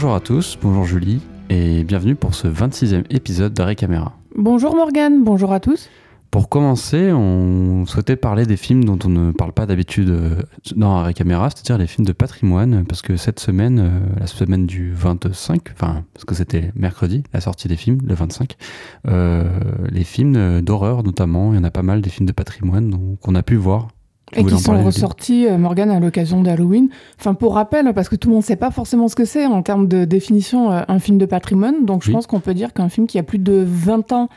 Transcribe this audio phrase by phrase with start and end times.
[0.00, 4.16] Bonjour à tous, bonjour Julie, et bienvenue pour ce 26e épisode d'Arrêt Caméra.
[4.34, 5.90] Bonjour Morgane, bonjour à tous.
[6.30, 10.36] Pour commencer, on souhaitait parler des films dont on ne parle pas d'habitude euh,
[10.74, 14.64] dans Arrêt Caméra, c'est-à-dire les films de patrimoine, parce que cette semaine, euh, la semaine
[14.64, 18.56] du 25, enfin, parce que c'était mercredi, la sortie des films, le 25,
[19.06, 19.50] euh,
[19.90, 23.34] les films d'horreur notamment, il y en a pas mal des films de patrimoine qu'on
[23.34, 23.88] a pu voir
[24.34, 26.88] et qui sont ressortis, euh, Morgan, à l'occasion d'Halloween.
[27.18, 29.46] Enfin, pour rappel, parce que tout le monde ne sait pas forcément ce que c'est
[29.46, 31.84] en termes de définition, euh, un film de patrimoine.
[31.84, 34.28] Donc, je pense qu'on peut dire qu'un film qui a plus de 20 ans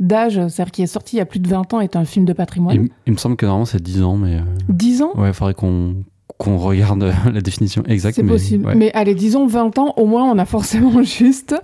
[0.00, 2.24] d'âge, c'est-à-dire qui est sorti il y a plus de 20 ans, est un film
[2.24, 2.88] de patrimoine.
[3.06, 4.40] Il, me semble que normalement c'est 10 ans, mais.
[4.68, 5.12] 10 euh, ans?
[5.16, 5.96] Ouais, il faudrait qu'on
[6.42, 8.16] qu'on regarde la définition exacte.
[8.16, 8.72] C'est possible.
[8.74, 11.54] Mais allez, disons 20 ans, au moins on a forcément juste.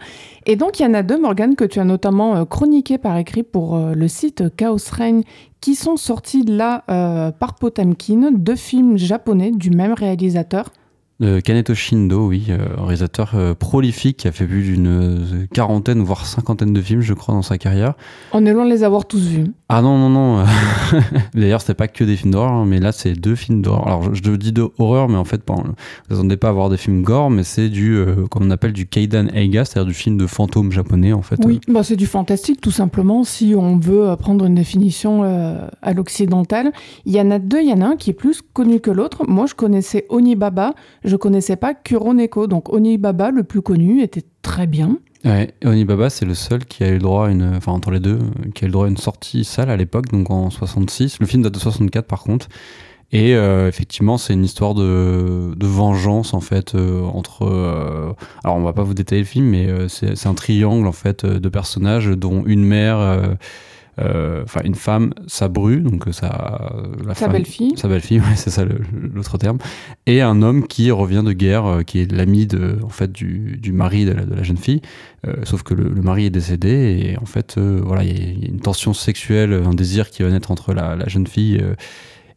[0.46, 3.16] Et donc il y en a deux, Morgan, que tu as notamment euh, chroniqué par
[3.18, 5.22] écrit pour euh, le site Chaos Reign,
[5.60, 10.70] qui sont sortis là euh, par Potemkin, deux films japonais du même réalisateur.
[11.20, 16.24] Euh, Kaneto Shindo, oui, euh, réalisateur euh, prolifique qui a fait plus d'une quarantaine, voire
[16.26, 17.94] cinquantaine de films, je crois, dans sa carrière.
[18.32, 19.46] On est loin de les avoir tous vus.
[19.68, 20.44] Ah non, non, non.
[21.34, 23.86] D'ailleurs, c'était pas que des films d'horreur, hein, mais là, c'est deux films d'horreur.
[23.88, 27.02] Alors, je, dis de horreur, mais en fait, vous attendez pas à voir des films
[27.02, 30.70] gore, mais c'est du, comme on appelle, du Kaidan Eiga, c'est-à-dire du film de fantôme
[30.70, 31.40] japonais, en fait.
[31.44, 35.24] Oui, bah, c'est du fantastique, tout simplement, si on veut prendre une définition
[35.82, 36.72] à l'occidental.
[37.06, 38.92] Il y en a deux, il y en a un qui est plus connu que
[38.92, 39.24] l'autre.
[39.26, 40.74] Moi, je connaissais Onibaba
[41.08, 42.46] je connaissais pas Kuroneko.
[42.46, 44.98] Donc Onibaba, le plus connu, était très bien.
[45.24, 48.00] Ouais, Onibaba, c'est le seul qui a eu le droit à une, enfin entre les
[48.00, 48.18] deux,
[48.54, 51.18] qui a eu le droit à une sortie salle à l'époque, donc en 66.
[51.20, 52.48] Le film date de 64 par contre.
[53.10, 57.44] Et euh, effectivement, c'est une histoire de, vengeance en fait euh, entre.
[57.44, 58.12] Euh,
[58.44, 61.48] alors, on va pas vous détailler le film, mais c'est un triangle en fait de
[61.48, 63.36] personnages, dont une mère
[64.44, 66.72] enfin une femme, sa bru, donc euh, sa,
[67.14, 67.74] sa belle-fille.
[67.76, 69.58] Sa belle-fille, ouais, c'est ça l'autre terme.
[70.06, 73.56] Et un homme qui revient de guerre, euh, qui est l'ami de, en fait, du,
[73.56, 74.82] du mari de la, jeune fille.
[75.42, 76.68] sauf que le, mari est décédé
[77.12, 80.50] et en fait, voilà, il y, a une tension sexuelle, un désir qui va naître
[80.50, 81.62] entre la, la jeune fille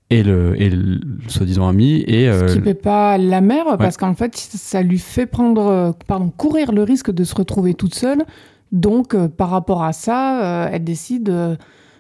[0.10, 2.04] et le, et le soi-disant ami.
[2.08, 5.96] Et, Ce qui ne fait pas la mère, parce qu'en fait, ça lui fait prendre,
[6.08, 8.26] pardon, courir le risque de se retrouver toute seule
[8.72, 11.56] donc, euh, par rapport à ça, euh, elle décide euh,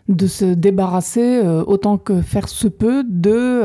[0.07, 3.63] de se débarrasser autant que faire se peut de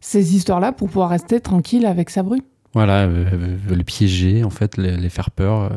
[0.00, 2.40] ces histoires-là pour pouvoir rester tranquille avec sa bru.
[2.72, 5.70] Voilà, elle veut les piéger, en fait, les, faire peur,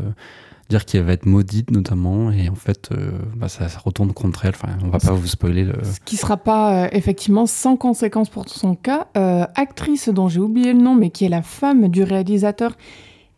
[0.69, 2.89] dire qu'elle va être maudite notamment, et en fait,
[3.35, 4.55] bah, ça, retourne contre elle.
[4.55, 5.63] Enfin, on va pas vous spoiler.
[5.63, 5.75] Le...
[5.83, 9.09] Ce qui sera pas effectivement sans conséquence pour son cas.
[9.53, 12.71] actrice dont j'ai oublié le nom, mais qui est la femme du réalisateur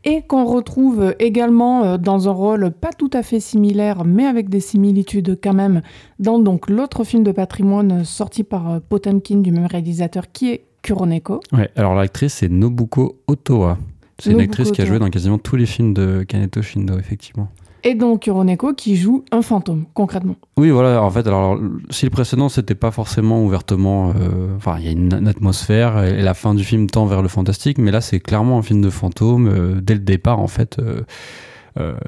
[0.05, 4.49] et qu'on retrouve également euh, dans un rôle pas tout à fait similaire, mais avec
[4.49, 5.81] des similitudes quand même,
[6.19, 10.65] dans donc l'autre film de patrimoine sorti par euh, Potemkin du même réalisateur qui est
[10.83, 11.39] Kuroneko.
[11.51, 13.77] Ouais, alors l'actrice c'est Nobuko Otoa.
[14.19, 17.49] C'est une actrice qui a joué dans quasiment tous les films de Kaneto Shindo, effectivement
[17.85, 20.35] et donc Kuroneko qui joue un fantôme, concrètement.
[20.57, 21.57] Oui, voilà, en fait, alors
[21.91, 24.09] si le précédent c'était pas forcément ouvertement.
[24.09, 27.27] Euh, enfin, il y a une, atmosphère et la fin du film tend vers le
[27.27, 30.79] fantastique, mais là c'est clairement un film de fantôme euh, dès le départ, en fait.
[30.79, 31.03] Euh,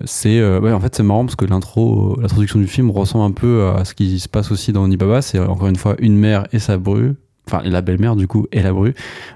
[0.06, 3.84] c'est en fait c'est marrant parce que l'intro l'introduction du film ressemble un peu à
[3.84, 6.78] ce qui se passe aussi dans Onibaba c'est encore une fois une mère et sa
[6.78, 7.16] bru
[7.48, 8.94] enfin la belle-mère du coup et la bru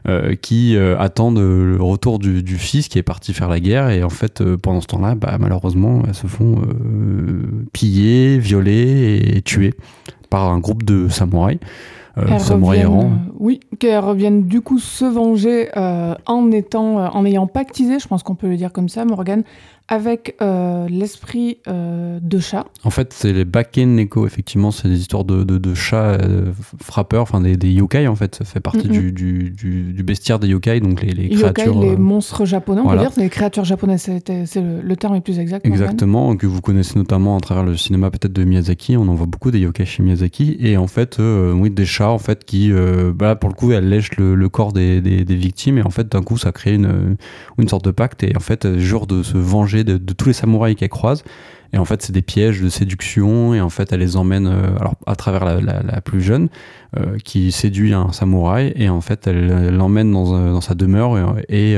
[0.07, 4.03] euh, qui euh, attendent le retour du, fils qui est parti faire la guerre et
[4.03, 6.61] en fait euh, pendant ce temps-là bah, malheureusement elles se font
[7.73, 9.73] piller, violer et tuer
[10.29, 11.59] par un groupe de samouraïs.
[12.39, 13.11] samouraïs errants.
[13.39, 18.35] oui, qu'elles reviennent du coup se venger en étant, en ayant pactisé, je pense qu'on
[18.35, 19.43] peut le dire comme ça, Morgan,
[19.91, 22.65] avec euh, l'esprit euh, de chat.
[22.85, 27.23] En fait, c'est les Baken Neko, effectivement, c'est des histoires de, de, chats euh, frappeurs,
[27.23, 30.79] enfin des, des, yokai en fait, ça fait partie du, du, du, bestiaire des yokai,
[30.79, 31.77] donc les, les créatures.
[31.77, 35.39] les monstres japonais, on peut dire, c'est les créatures japonaises, c'est le, terme est plus
[35.39, 35.65] exact.
[35.65, 39.27] Exactement, que vous connaissez notamment à travers le cinéma peut-être de Miyazaki, on en voit
[39.27, 42.71] beaucoup des yokai chez Miyazaki, et en fait, oui, des chats en fait qui,
[43.13, 46.23] bah, pour le coup, elles lèchent le, corps des, des, victimes, et en fait, d'un
[46.23, 47.17] coup, ça crée une,
[47.57, 50.33] une sorte de pacte, et en fait, elles jurent de se venger de, tous les
[50.33, 51.23] samouraïs qu'elle croise.
[51.73, 53.53] Et en fait, c'est des pièges de séduction.
[53.53, 56.49] Et en fait, elle les emmène alors, à travers la, plus jeune,
[57.23, 58.73] qui séduit un samouraï.
[58.75, 61.37] Et en fait, elle l'emmène dans, sa demeure.
[61.47, 61.77] Et,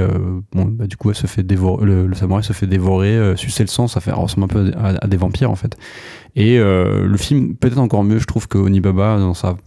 [0.55, 3.87] bah, du coup, elle se fait dévorer, le, samouraï se fait dévorer, sucer le sang.
[3.87, 5.77] Ça fait ressemble un peu à, des vampires, en fait.
[6.35, 9.57] Et le film, peut-être encore mieux, je trouve, que Onibaba, dans sa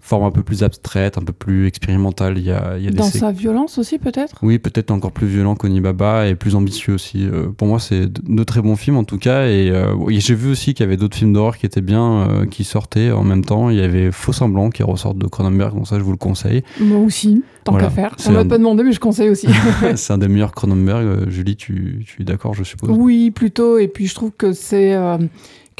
[0.00, 2.38] forme un peu plus abstraite, un peu plus expérimentale.
[2.38, 4.36] Il y a, il y a Dans sa violence aussi, peut-être?
[4.42, 7.26] Oui, peut-être encore plus violent qu'Onibaba et plus ambitieux aussi.
[7.26, 9.46] Euh, pour moi, c'est de très bons films en tout cas.
[9.46, 12.46] Et, euh, j'ai vu aussi qu'il y avait d'autres films d'horreur qui étaient bien, euh,
[12.46, 13.70] qui sortaient en même temps.
[13.70, 16.62] Il y avait Faux Semblant qui ressort de Cronenberg, donc ça, je vous le conseille.
[16.80, 18.16] Moi aussi, tant qu'à faire.
[18.26, 19.48] On m'a pas demandé, mais je conseille aussi.
[19.96, 21.28] c'est un des meilleurs Cronenberg.
[21.28, 22.90] Julie, tu, tu es d'accord, je suppose?
[22.90, 23.78] Oui, plutôt.
[23.78, 24.96] Et puis, je trouve que c'est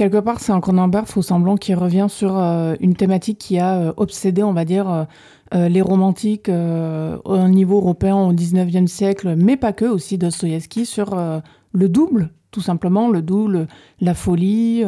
[0.01, 3.77] quelque part, c'est un Cronenberg faux semblant qui revient sur euh, une thématique qui a
[3.77, 5.07] euh, obsédé, on va dire,
[5.53, 11.21] euh, les romantiques au niveau européen au 19e siècle, mais pas que, aussi Dostoïevski, sur
[11.73, 13.67] le double, tout simplement, le double,
[14.01, 14.85] la folie,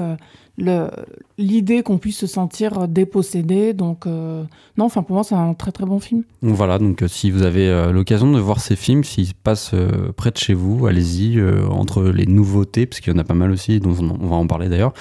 [0.58, 3.72] l'idée qu'on puisse se sentir dépossédé.
[3.72, 4.44] Donc, euh,
[4.76, 6.24] non, enfin, pour moi, c'est un très très bon film.
[6.42, 9.74] Voilà, donc euh, si vous avez euh, l'occasion de voir ces films, s'ils se passent
[10.16, 13.50] près de chez vous, allez-y, entre les nouveautés, parce qu'il y en a pas mal
[13.50, 14.92] aussi, dont on va en parler d'ailleurs.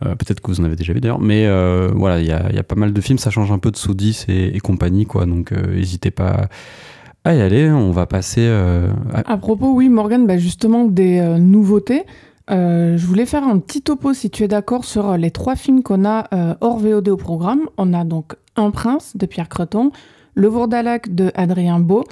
[0.00, 1.46] Peut-être que vous en avez déjà vu d'ailleurs, mais
[1.94, 3.76] voilà, il y a, y a, pas mal de films, ça change un peu de
[3.76, 6.48] Soudis et, et compagnie, quoi, donc n'hésitez pas
[7.24, 7.70] à y aller.
[7.70, 8.48] On va passer.
[9.12, 9.36] à...
[9.36, 12.04] propos, oui, Morgan, bah, justement, des nouveautés.
[12.50, 15.54] Euh, je voulais faire un petit topo, si tu es d'accord, sur euh, les trois
[15.56, 17.68] films qu'on a euh, hors VOD au programme.
[17.76, 19.92] On a donc Un Prince de Pierre Creton,
[20.34, 22.04] Le Vourdalac de Adrien Beau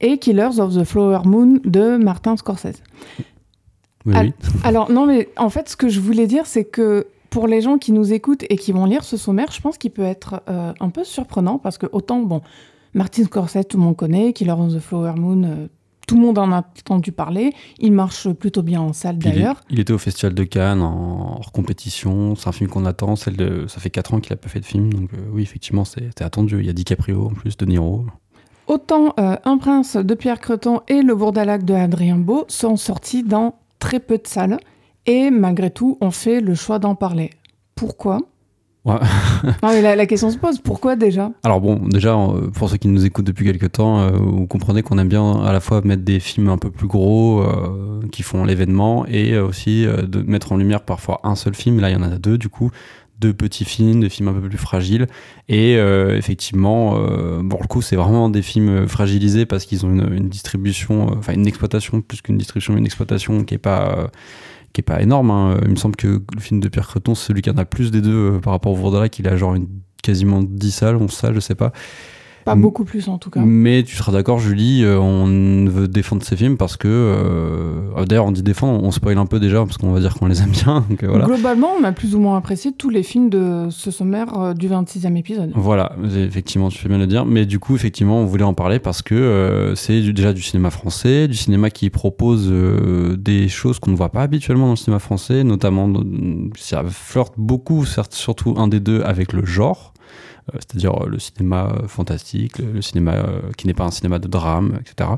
[0.00, 2.82] et Killers of the Flower Moon de Martin Scorsese.
[4.04, 4.14] Oui,
[4.62, 7.76] Alors, non, mais en fait, ce que je voulais dire, c'est que pour les gens
[7.76, 10.90] qui nous écoutent et qui vont lire ce sommaire, je pense qu'il peut être un
[10.90, 12.40] peu surprenant parce que autant, bon,
[12.94, 15.68] Martin Scorsese, tout le monde connaît, Killers of the Flower Moon,
[16.06, 17.52] tout le monde en a entendu parler.
[17.78, 19.60] Il marche plutôt bien en salle d'ailleurs.
[19.70, 22.34] Il, était au Festival de Cannes en hors compétition.
[22.36, 23.16] C'est un film qu'on attend.
[23.16, 24.92] Celle de, ça fait 4 ans qu'il n'a pas fait de film.
[24.92, 26.60] Donc euh, oui, effectivement, c'était attendu.
[26.60, 28.06] Il y a DiCaprio en plus, De Niro.
[28.68, 33.22] Autant euh, Un prince de Pierre Creton et Le Bourdalac de Adrien Beau sont sortis
[33.22, 34.58] dans très peu de salles.
[35.06, 37.30] Et malgré tout, on fait le choix d'en parler.
[37.74, 38.20] Pourquoi?
[39.62, 41.32] la, question se pose, pourquoi déjà?
[41.42, 44.82] Alors bon, déjà, euh, pour ceux qui nous écoutent depuis quelques temps, euh, vous comprenez
[44.82, 48.22] qu'on aime bien à la fois mettre des films un peu plus gros euh, qui
[48.22, 51.80] font l'événement et aussi de mettre en lumière parfois un seul film.
[51.80, 52.70] Là, il y en a deux du coup,
[53.18, 55.06] deux petits films, des films un peu plus fragiles.
[55.48, 56.92] Et effectivement,
[57.48, 61.32] pour le coup, c'est vraiment des films fragilisés parce qu'ils ont une, une distribution, enfin
[61.32, 64.10] une exploitation plus qu'une distribution, une exploitation qui est pas
[64.76, 65.30] qui est pas énorme.
[65.30, 65.58] Hein.
[65.62, 67.90] Il me semble que le film de Pierre Creton, c'est celui qui en a plus
[67.90, 69.18] des deux euh, par rapport au Vourdalac.
[69.18, 69.68] Il a genre une,
[70.02, 71.72] quasiment 10 salles, 11 salles, je sais pas.
[72.46, 73.40] Pas beaucoup plus en tout cas.
[73.44, 76.86] Mais tu seras d'accord, Julie, euh, on veut défendre ces films parce que.
[76.86, 80.26] Euh, d'ailleurs, on dit défendre, on spoil un peu déjà parce qu'on va dire qu'on
[80.26, 80.84] les aime bien.
[81.02, 84.68] Euh, Globalement, on a plus ou moins apprécié tous les films de ce sommaire du
[84.68, 85.50] 26e épisode.
[85.54, 87.26] Voilà, effectivement, tu fais bien le dire.
[87.26, 91.28] Mais du coup, effectivement, on voulait en parler parce que c'est déjà du cinéma français,
[91.28, 92.52] du cinéma qui propose
[93.18, 95.92] des choses qu'on ne voit pas habituellement dans le cinéma français, notamment.
[96.56, 99.92] Ça flirte beaucoup, certes, surtout un des deux avec le genre.
[100.54, 103.16] Euh, c'est-à-dire euh, le cinéma euh, fantastique, le, cinéma
[103.56, 105.10] qui n'est pas un cinéma de drame, etc.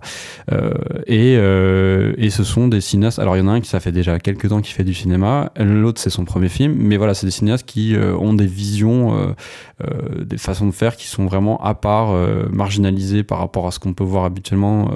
[1.07, 3.19] et, et ce sont des cinéastes.
[3.19, 4.95] Alors il y en a un qui ça fait déjà quelques temps qui fait du
[4.95, 9.35] cinéma, l'autre c'est son premier film, mais voilà, c'est des cinéastes qui ont des visions,
[10.19, 12.15] des façons de faire qui sont vraiment à part,
[12.51, 14.91] marginalisées par rapport à ce qu'on peut voir habituellement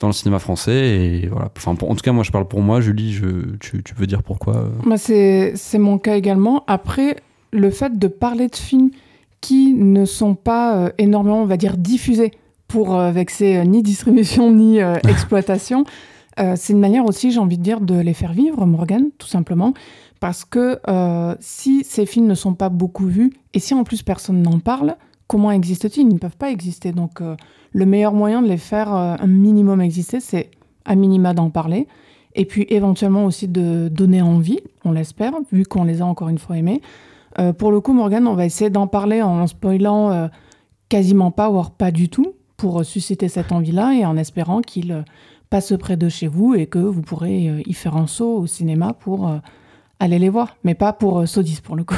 [0.00, 1.22] dans le cinéma français.
[1.22, 1.50] Et voilà.
[1.56, 2.80] Enfin, en tout cas, moi je parle pour moi.
[2.80, 6.64] Julie, je, tu, tu veux dire pourquoi bah, c'est mon cas également.
[6.66, 7.16] Après,
[7.52, 8.90] le fait de parler de films
[9.40, 12.32] qui ne sont pas euh, énormément, on va dire, diffusés
[12.66, 14.78] pour euh, vexer euh, ni distribution ni
[15.08, 15.84] exploitation.
[16.36, 19.74] c'est une manière aussi, j'ai envie de dire, de les faire vivre, Morgan, tout simplement.
[20.20, 20.78] Parce que
[21.40, 24.96] si ces films ne sont pas beaucoup vus, et si en plus personne n'en parle,
[25.26, 26.02] comment existent-ils?
[26.02, 26.92] Ils ne peuvent pas exister.
[26.92, 27.20] Donc
[27.72, 30.50] le meilleur moyen de les faire un minimum exister, c'est
[30.84, 31.88] à minima d'en parler.
[32.34, 36.38] Et puis éventuellement aussi de donner envie, on l'espère, vu qu'on les a encore une
[36.38, 36.80] fois aimés.
[37.38, 40.28] Euh, pour le coup, Morgan, on va essayer d'en parler en spoilant euh,
[40.88, 45.02] quasiment pas, voire pas du tout, pour susciter cette envie-là et en espérant qu'il euh,
[45.50, 48.92] passe près de chez vous et que vous pourrez y faire un saut au cinéma
[48.92, 49.30] pour
[50.00, 51.96] allez les voir, mais pas pour euh, Sodis pour le coup.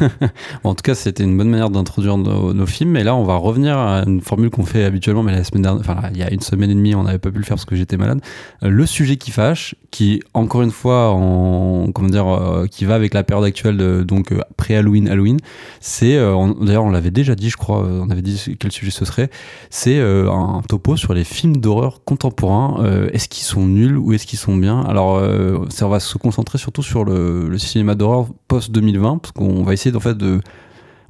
[0.64, 2.90] en tout cas, c'était une bonne manière d'introduire nos, films.
[2.90, 5.80] Mais là, on va revenir à une formule qu'on fait habituellement, mais la semaine dernière,
[5.80, 7.66] enfin, il y a une semaine et demie, on n'avait pas pu le faire parce
[7.66, 8.20] que j'étais malade.
[8.62, 12.94] Euh, le sujet qui fâche, qui, encore une fois, en, comment dire, euh, qui va
[12.94, 15.38] avec la période actuelle, donc pré-Halloween, Halloween,
[15.80, 16.16] c'est,
[16.60, 19.30] d'ailleurs, on l'avait déjà dit, je crois, on avait dit quel sujet ce serait,
[19.70, 23.08] c'est un topo sur les films d'horreur contemporains.
[23.12, 24.80] est-ce qu'ils sont nuls ou est-ce qu'ils sont bien?
[24.80, 25.22] Alors,
[25.68, 29.94] ça, va se concentrer surtout sur le le, cinéma d'horreur post-2020, parce qu'on va essayer
[29.94, 30.40] en fait de...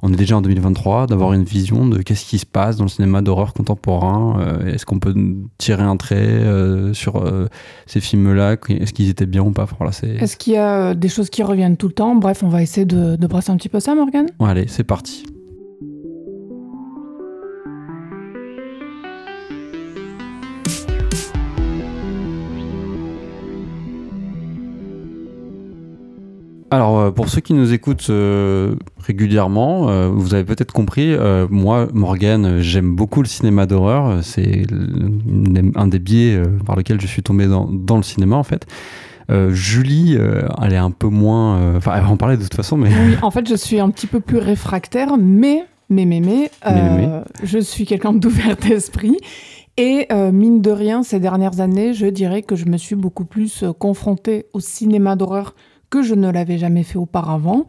[0.01, 2.89] On est déjà en 2023, d'avoir une vision de qu'est-ce qui se passe dans le
[2.89, 4.39] cinéma d'horreur contemporain.
[4.39, 5.15] Euh, est-ce qu'on peut
[5.57, 7.47] tirer un trait euh, sur euh,
[7.87, 11.31] ces films-là Est-ce qu'ils étaient bien ou pas voilà, Est-ce qu'il y a des choses
[11.31, 12.13] qui reviennent tout le temps?
[12.13, 15.25] Bref, on va essayer de, de brasser un petit peu ça, Morgan Allez, c'est parti.
[26.71, 31.15] Alors, euh, pour ceux qui nous écoutent euh, régulièrement, euh, vous avez peut-être compris,
[31.49, 34.23] moi, Morgan, j'aime beaucoup le cinéma d'horreur.
[34.23, 34.63] C'est
[35.75, 38.65] un des biais par lequel je suis tombé dans, le cinéma, en fait.
[39.49, 40.17] Julie,
[40.61, 41.75] elle est un peu moins.
[41.77, 42.89] Enfin, elle va en parler de toute façon, mais.
[42.89, 46.49] Oui, en fait, je suis un petit peu plus réfractaire, mais, mais, mais, mais,
[47.43, 49.17] je suis quelqu'un d'ouvert d'esprit.
[49.77, 53.63] Et mine de rien, ces dernières années, je dirais que je me suis beaucoup plus
[53.77, 55.53] confrontée au cinéma d'horreur
[55.95, 57.67] que je ne l'avais jamais fait auparavant.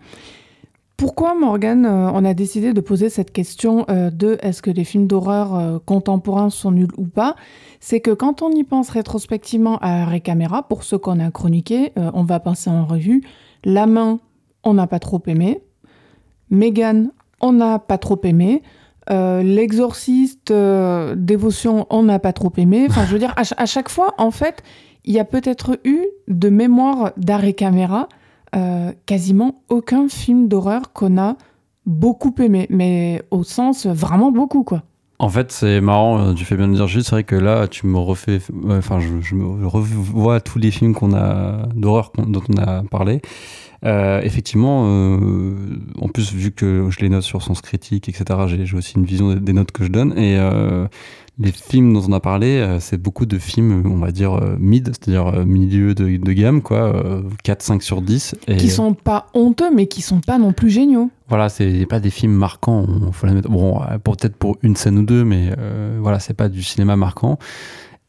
[0.96, 4.84] Pourquoi, Morgan, euh, on a décidé de poser cette question euh, de est-ce que les
[4.84, 7.36] films d'horreur euh, contemporains sont nuls ou pas?
[7.80, 11.92] C'est que quand on y pense rétrospectivement à Arrêt Caméra, pour ceux qu'on a chroniqués,
[11.96, 13.22] on va passer en revue.
[13.64, 14.18] La main,
[14.64, 15.60] on n'a pas trop aimé.
[16.50, 18.62] Megan, on n'a pas trop aimé.
[19.08, 22.86] L'exorciste, dévotion, on n'a pas trop aimé.
[22.88, 24.64] Enfin, je veux dire, à chaque fois, en fait,
[25.06, 28.08] il y a peut-être eu de mémoire d'arrêt caméra
[28.54, 31.36] euh, quasiment aucun film d'horreur qu'on a
[31.84, 34.82] beaucoup aimé, mais au sens vraiment beaucoup quoi.
[35.18, 37.68] En fait, c'est marrant, euh, tu fais bien de dire juste, c'est vrai que là,
[37.68, 42.58] tu me refais, enfin, je, me revois tous les films qu'on a d'horreur dont on
[42.58, 43.22] a parlé.
[43.84, 48.96] Euh, effectivement, en plus, vu que je les note sur Sens Critique, etc., j'ai aussi
[48.96, 50.18] une vision des notes que je donne.
[50.18, 50.38] Et
[51.38, 54.56] les films dont on a parlé, euh, c'est beaucoup de films, on va dire, euh,
[54.58, 57.02] mid, c'est-à-dire euh, milieu de, gamme, quoi,
[57.42, 58.36] 4, 5 sur 10.
[58.48, 58.56] Et...
[58.56, 61.10] Qui sont pas honteux, mais qui sont pas non plus géniaux.
[61.28, 65.24] Voilà, c'est pas des films marquants, faut mettre, bon, peut-être pour une scène ou deux,
[65.24, 65.50] mais
[66.00, 67.38] voilà, c'est pas du cinéma marquant.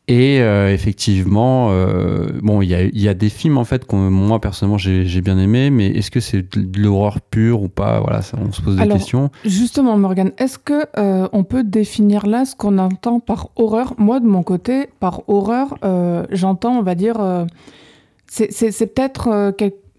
[0.09, 3.95] Et euh, effectivement, euh, bon, il y a, y a, des films en fait que
[3.95, 7.99] moi personnellement j'ai bien aimé, mais est-ce que c'est de l'horreur pure ou pas?
[7.99, 9.31] Voilà, ça, on se pose des questions.
[9.43, 13.95] Justement, Morgan, est-ce que euh, on peut définir là ce qu'on entend par horreur?
[13.97, 15.77] Moi, de mon côté, par horreur,
[16.31, 17.17] j'entends, on va dire,
[18.27, 19.53] c'est peut-être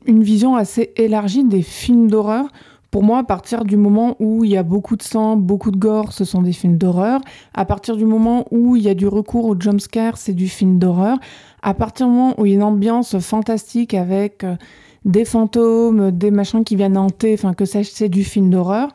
[0.06, 2.48] une vision assez élargie des films d'horreur
[2.90, 5.76] pour moi, à partir du moment où il y a beaucoup de sang, beaucoup de
[5.76, 7.20] gore, ce sont des films d'horreur.
[7.52, 10.78] À partir du moment où il y a du recours au jumpscare, c'est du film
[10.78, 11.18] d'horreur.
[11.62, 14.56] À partir du moment où il y a une ambiance fantastique avec euh,
[15.04, 18.94] des fantômes, des machins qui viennent hanter, enfin que sais-je, c'est du film d'horreur.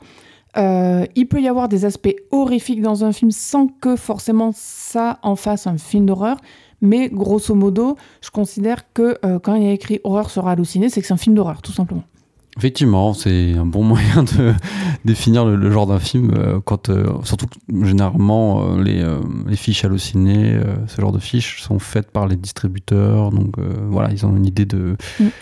[0.58, 5.20] Euh, il peut y avoir des aspects horrifiques dans un film sans que forcément ça
[5.22, 6.38] en fasse un film d'horreur.
[6.82, 10.90] Mais grosso modo, je considère que euh, quand il y a écrit horreur sera halluciné,
[10.90, 12.04] c'est que c'est un film d'horreur, tout simplement.
[12.58, 14.54] Effectivement, c'est un bon moyen de
[15.06, 16.32] définir le, genre d'un film.
[16.36, 17.48] Euh, quand, euh, surtout
[17.82, 19.04] généralement, euh, les,
[19.48, 23.32] les, fiches hallucinées, ce genre de fiches sont faites par les distributeurs.
[23.32, 23.56] Donc
[23.90, 24.96] voilà, ils ont une idée de.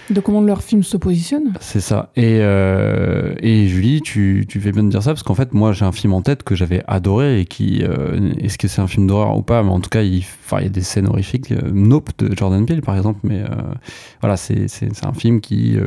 [0.09, 1.53] De comment leur film se positionne.
[1.59, 2.11] C'est ça.
[2.15, 5.85] Et, et Julie, tu, tu, fais bien de dire ça parce qu'en fait, moi, j'ai
[5.85, 7.83] un film en tête que j'avais adoré et qui.
[8.39, 10.65] Est-ce que c'est un film d'horreur ou pas Mais en tout cas, il, il y
[10.65, 11.51] a des scènes horrifiques.
[11.51, 13.19] Nope de Jordan Peele, par exemple.
[13.23, 13.43] Mais
[14.21, 14.67] voilà, c'est
[15.03, 15.77] un film qui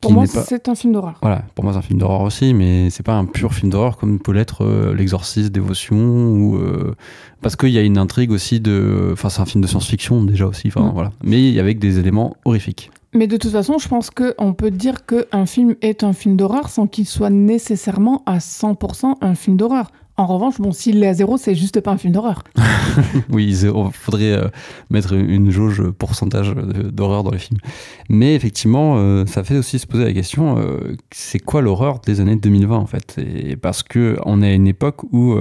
[0.00, 1.18] pour moi, c'est un film d'horreur.
[1.20, 3.96] Voilà, pour moi, c'est un film d'horreur aussi, mais c'est pas un pur film d'horreur
[3.96, 6.56] comme peut l'être euh, L'Exorciste, Dévotion, ou.
[6.56, 6.94] Euh,
[7.40, 9.10] parce qu'il y a une intrigue aussi de.
[9.12, 10.92] Enfin, c'est un film de science-fiction déjà aussi, enfin, mm.
[10.92, 11.10] voilà.
[11.22, 12.90] Mais avec des éléments horrifiques.
[13.14, 16.68] Mais de toute façon, je pense qu'on peut dire qu'un film est un film d'horreur
[16.68, 19.90] sans qu'il soit nécessairement à 100% un film d'horreur.
[20.18, 22.42] En revanche, bon, s'il est à zéro, c'est juste pas un film d'horreur.
[23.30, 24.48] oui, il faudrait euh,
[24.90, 27.60] mettre une jauge pourcentage d'horreur dans les films.
[28.08, 32.20] Mais effectivement, euh, ça fait aussi se poser la question euh, c'est quoi l'horreur des
[32.20, 33.20] années 2020 en fait?
[33.62, 35.36] Parce que on est à une époque où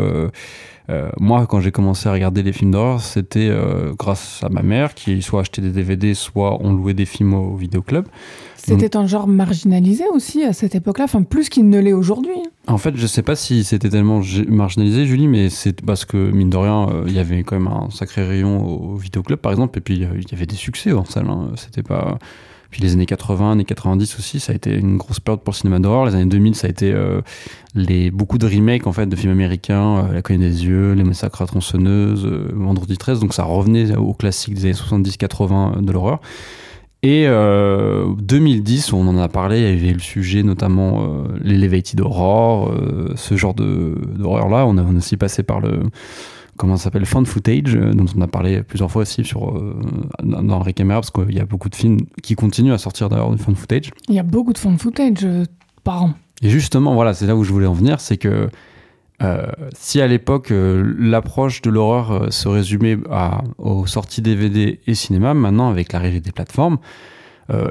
[1.20, 3.52] moi, quand j'ai commencé à regarder les films d'horreur, c'était
[3.98, 7.56] grâce à ma mère qui soit achetait des DVD, soit on louait des films au
[7.56, 8.06] vidéoclub.
[8.68, 12.36] C'était un genre marginalisé aussi à cette époque-là, enfin plus qu'il ne l'est aujourd'hui.
[12.68, 16.50] En fait, je sais pas si c'était tellement marginalisé, Julie, mais c'est parce que mine
[16.50, 19.78] de rien, euh, il y avait quand même un sacré rayon au vidéoclub, par exemple,
[19.78, 21.30] et puis il y avait des succès en salle.
[21.30, 21.52] Hein.
[21.56, 22.20] C'était pas.
[22.70, 25.58] Puis les années 80, années 90 aussi, ça a été une grosse période pour le
[25.58, 26.06] cinéma d'horreur.
[26.06, 26.94] Les années 2000, ça a été
[27.76, 31.42] les, beaucoup de remakes en fait, de films américains, La Cogne des Yeux, Les Massacres
[31.42, 33.22] à tronçonneuse, Vendredi 13.
[33.22, 36.20] Donc ça revenait aux classiques des années 70-80 de l'horreur.
[37.10, 42.74] Et 2010, on en a parlé, il y avait le sujet notamment euh, l'Elevated Horror,
[43.16, 44.66] ce genre d'horreur-là.
[44.66, 45.84] On, a aussi passé par le,
[46.58, 49.58] comment ça s'appelle, fan footage, dont on a parlé plusieurs fois aussi sur,
[50.22, 53.32] dans Rick Camera, parce qu'il y a beaucoup de films qui continuent à sortir d'ailleurs
[53.32, 53.92] du fan footage.
[54.10, 55.26] Il y a beaucoup de fan footage
[55.86, 56.14] par an.
[56.42, 58.50] Et justement, voilà, c'est là où je voulais en venir, c'est que
[59.24, 62.98] euh, si à l'époque euh, l'approche de l'horreur euh, se résumait
[63.58, 66.78] aux sorties DVD et cinéma, maintenant avec l'arrivée des plateformes,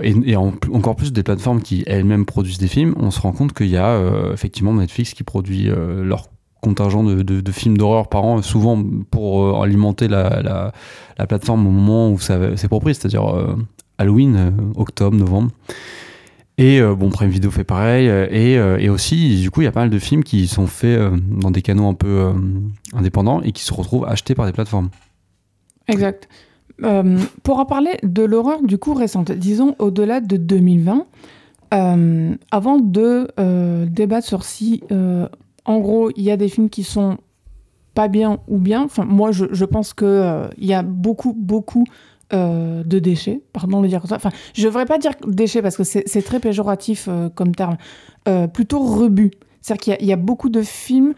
[0.02, 3.66] et, encore plus des plateformes qui elles-mêmes produisent des films, on se rend compte qu'il
[3.66, 4.00] y a
[4.32, 5.70] effectivement Netflix qui produit
[6.02, 6.28] leur
[6.62, 10.72] contingent de, films d'horreur par an, souvent pour alimenter la,
[11.18, 13.26] la, plateforme au moment où c'est propre, c'est-à-dire
[13.98, 15.50] Halloween, octobre, novembre.
[16.58, 18.08] Et euh, bon, Prime Video fait pareil.
[18.08, 20.46] Euh, et, euh, et, aussi, du coup, il y a pas mal de films qui
[20.46, 20.98] sont faits
[21.30, 22.32] dans des canaux un peu
[22.94, 24.90] indépendants et qui se retrouvent achetés par des plateformes.
[25.88, 26.28] Exact.
[27.42, 31.06] pour en parler de l'horreur du coup récente, disons au-delà de 2020,
[31.70, 33.28] avant de
[33.86, 34.82] débattre sur si,
[35.64, 37.18] en gros, il y a des films qui sont
[37.94, 41.84] pas bien ou bien, moi, je, je pense qu'il il y a beaucoup, beaucoup
[42.32, 44.16] euh, de déchets, pardon de dire comme ça.
[44.16, 47.76] Enfin, je ne devrais pas dire déchets parce que c'est très péjoratif euh, comme terme,
[48.26, 49.30] euh, plutôt rebut.
[49.62, 51.14] C'est-à-dire qu'il y, a beaucoup de films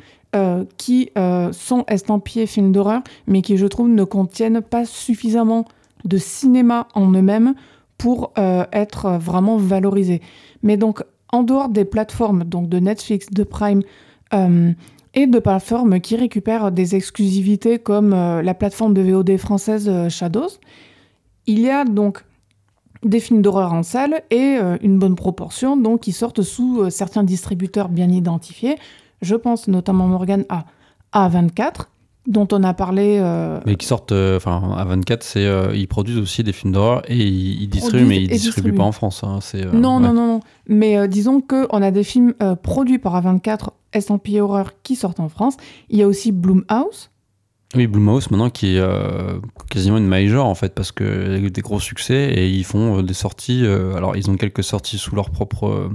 [0.77, 1.11] qui
[1.53, 5.65] sont estampillés films d'horreur, mais qui, je trouve, ne contiennent pas suffisamment
[6.05, 7.55] de cinéma en eux-mêmes
[7.99, 10.23] pour être vraiment valorisés.
[10.63, 13.83] Mais donc, en dehors des plateformes, donc de Netflix, de Prime,
[14.33, 20.59] et de plateformes qui récupèrent des exclusivités comme la plateforme de VOD française Shadows,
[21.49, 22.25] il y a donc
[23.03, 26.91] des films d'horreur en salle et euh, une bonne proportion donc qui sortent sous euh,
[26.91, 28.77] certains distributeurs bien identifiés.
[29.23, 30.67] Je pense notamment Morgan à
[31.13, 31.87] A24
[32.27, 33.19] dont on a parlé.
[33.21, 37.69] Euh, mais qui sortent, enfin A24, c'est ils produisent aussi des films d'horreur et ils,
[37.69, 39.25] distribuent, mais ils distribuent, pas en France.
[39.25, 39.39] Hein,
[39.73, 44.43] non, non, non, non, Mais disons que on a des films produits par A24 S&P
[44.43, 45.57] Horror qui sortent en France.
[45.89, 47.09] Il y a aussi Bloomhouse
[47.75, 51.81] oui, Blumhouse maintenant qui est euh, quasiment une major en fait parce que des gros
[51.81, 53.61] succès et ils font euh, des sorties.
[53.63, 55.91] Euh, alors ils ont quelques sorties sous leur propre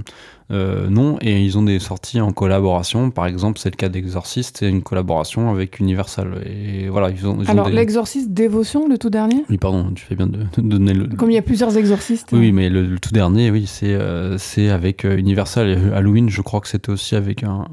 [0.50, 3.10] nom et ils ont des sorties en collaboration.
[3.10, 6.42] Par exemple, c'est le cas d'Exorcist, c'est une collaboration avec Universal.
[6.46, 9.44] Et voilà, ils ont, alors l'Exorcist Dévotion, le tout dernier.
[9.50, 11.08] Oui, pardon, tu fais bien de, donner le.
[11.08, 12.28] Comme il y a plusieurs exorcistes.
[12.32, 13.98] Oui, mais le, tout dernier, oui, c'est
[14.38, 16.28] c'est avec Universal et Halloween.
[16.28, 17.66] Je crois que c'était aussi avec un,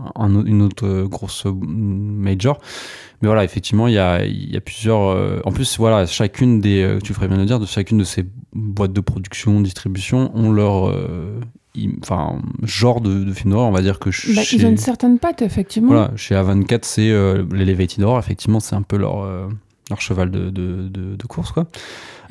[0.46, 2.60] une autre grosse major.
[3.22, 5.10] Mais voilà, effectivement, il y a, y a, plusieurs.
[5.10, 6.82] Euh, en plus, voilà, chacune des.
[6.82, 10.52] Euh, tu ferais bien de dire, de chacune de ces boîtes de production, distribution, ont
[10.52, 10.91] leur.
[11.78, 14.10] Euh, enfin, genre de, de film d'horreur, on va dire que.
[14.36, 15.90] Bah, ils ont une certaine patte, effectivement.
[15.90, 19.26] Voilà, chez A24, c'est l'Elevated Horror, effectivement, c'est un peu leur,
[19.90, 21.68] leur cheval de, de, de course, quoi.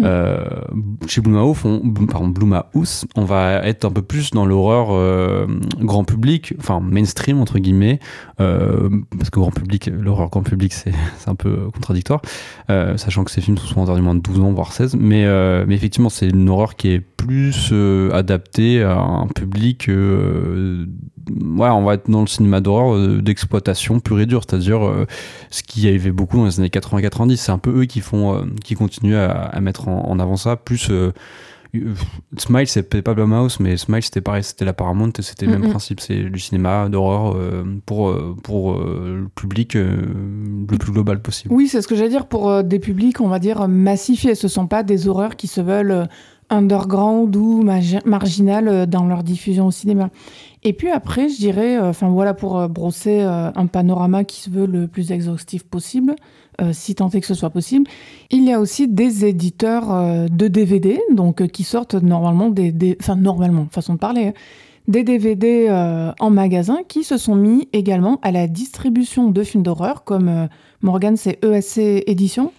[0.02, 0.44] Euh,
[1.06, 2.32] chez Blumhouse, on, pardon,
[3.16, 5.46] on va être un peu plus dans l'horreur euh,
[5.80, 8.00] grand public, enfin mainstream entre guillemets,
[8.40, 10.92] euh, parce que grand public, l'horreur grand public, c'est
[11.26, 12.22] un peu contradictoire,
[12.68, 15.26] sachant que ces films sont souvent interdits moins de 12 ans, voire 16, mais,
[15.66, 17.72] mais effectivement, c'est une horreur qui est plus
[18.12, 24.26] adaptée à un public ouais, on va être dans le cinéma d'horreur d'exploitation pure et
[24.26, 24.80] dure, c'est-à-dire
[25.50, 27.36] ce qui y avait beaucoup dans les années 80-90.
[27.36, 30.56] C'est un peu eux qui font, qui continuent à, à mettre en, avant ça.
[30.56, 31.12] Plus euh,
[31.74, 31.94] euh,
[32.36, 36.00] Smile, c'est pas Blumhouse, mais Smile, c'était pareil, c'était la Paramount, c'était le même principe,
[36.00, 41.54] c'est du cinéma d'horreur euh, pour, pour le public le plus global possible.
[41.54, 44.34] Oui, c'est ce que j'allais dire, pour des publics, on va dire, massifiés.
[44.34, 46.08] Ce sont pas des horreurs qui se veulent
[46.52, 47.62] underground ou
[48.04, 50.10] marginales dans leur diffusion au cinéma.
[50.64, 54.88] Et puis après, je dirais, enfin voilà, pour brosser un panorama qui se veut le
[54.88, 56.16] plus exhaustif possible,
[56.60, 57.88] euh, si tant est que ce soit possible.
[58.30, 62.96] Il y a aussi des éditeurs euh, de DVD, donc euh, qui sortent normalement des,
[63.00, 64.32] enfin normalement, façon de parler, hein,
[64.88, 65.68] des DVD
[66.18, 70.48] en magasin qui se sont mis également à la distribution de films d'horreur, comme
[70.82, 72.50] Morgan, c'est ESC Édition.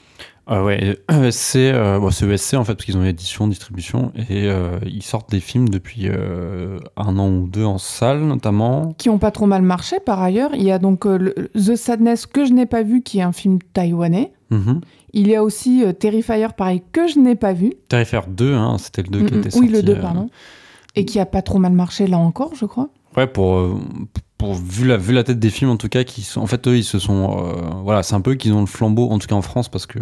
[0.47, 4.47] Ah ouais, ESC, euh, bon, c'est ESC en fait, parce qu'ils ont édition, distribution, et
[4.47, 8.93] euh, ils sortent des films depuis euh, un an ou deux en salle notamment.
[8.97, 10.51] Qui ont pas trop mal marché par ailleurs.
[10.54, 13.60] Il y a donc The Sadness que je n'ai pas vu, qui est un film
[13.73, 14.34] taïwanais.
[14.49, 14.82] Mhm.
[15.13, 17.73] Il y a aussi Terrifier, pareil, que je n'ai pas vu.
[17.89, 19.67] Terrifier 2, hein, c'était le 2 qui était sorti.
[19.67, 20.30] Oui, le 2, pardon.
[20.95, 22.89] Et qui a pas trop mal marché là encore, je crois.
[23.15, 23.80] Ouais, pour
[24.41, 26.99] vu la tête des films en tout cas qui sont en fait eux ils se
[26.99, 29.86] sont voilà c'est un peu qu'ils ont le flambeau en tout cas en France parce
[29.86, 29.99] que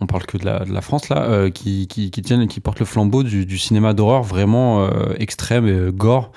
[0.00, 3.22] on parle que de la, France là qui, qui, qui tiennent qui portent le flambeau
[3.22, 4.88] du, du cinéma d'horreur vraiment
[5.18, 6.32] extrême et gore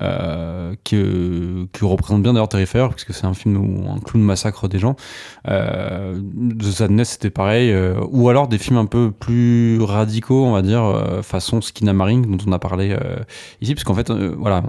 [0.00, 4.78] euh, que, représente bien d'ailleurs Terrifier, puisque c'est un film où un clown massacre des
[4.78, 4.96] gens.
[5.48, 6.20] Euh,
[6.58, 7.72] The Sadness, c'était pareil.
[7.72, 12.28] Euh, ou alors des films un peu plus radicaux, on va dire, euh, façon Skinamarink,
[12.28, 12.96] dont on a parlé
[13.60, 14.62] ici, parce qu'en fait, voilà,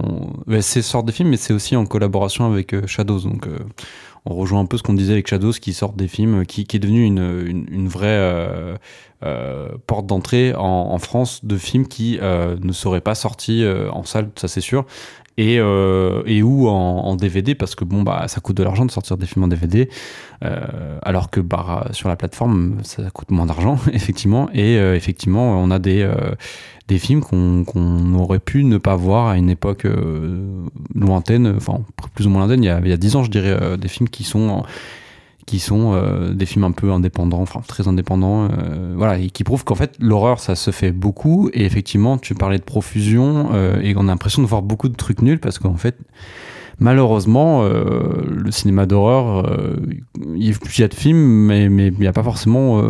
[0.60, 3.20] c'est sort des films, mais c'est aussi en collaboration avec Shadows.
[3.20, 3.48] Donc,
[4.26, 6.78] on rejoint un peu ce qu'on disait avec Shadows, qui sort des films, qui, est
[6.78, 8.78] devenu une, une, vraie
[9.86, 14.60] porte d'entrée en, France de films qui ne seraient pas sortis en salle, ça c'est
[14.60, 14.84] sûr
[15.40, 18.90] et, euh, et ou en, DVD parce que bon bah ça coûte de l'argent de
[18.90, 19.88] sortir des films en DVD
[20.44, 24.50] euh, alors que bah sur la plateforme ça coûte moins d'argent effectivement.
[24.52, 26.08] Et euh, effectivement on a des
[26.88, 29.86] des films qu'on aurait pu ne pas voir à une époque
[30.94, 31.80] lointaine enfin
[32.14, 33.88] plus ou moins lointaine il y a il y a dix ans je dirais des
[33.88, 34.62] films qui sont
[35.50, 39.42] qui sont euh, des films un peu indépendants, enfin très indépendants, euh, voilà, et qui
[39.42, 41.50] prouvent qu'en fait l'horreur ça se fait beaucoup.
[41.52, 44.94] Et effectivement, tu parlais de profusion euh, et on a l'impression de voir beaucoup de
[44.94, 45.96] trucs nuls parce qu'en fait,
[46.78, 49.58] malheureusement, le cinéma d'horreur,
[50.36, 52.80] il y a de films, mais il n'y a pas forcément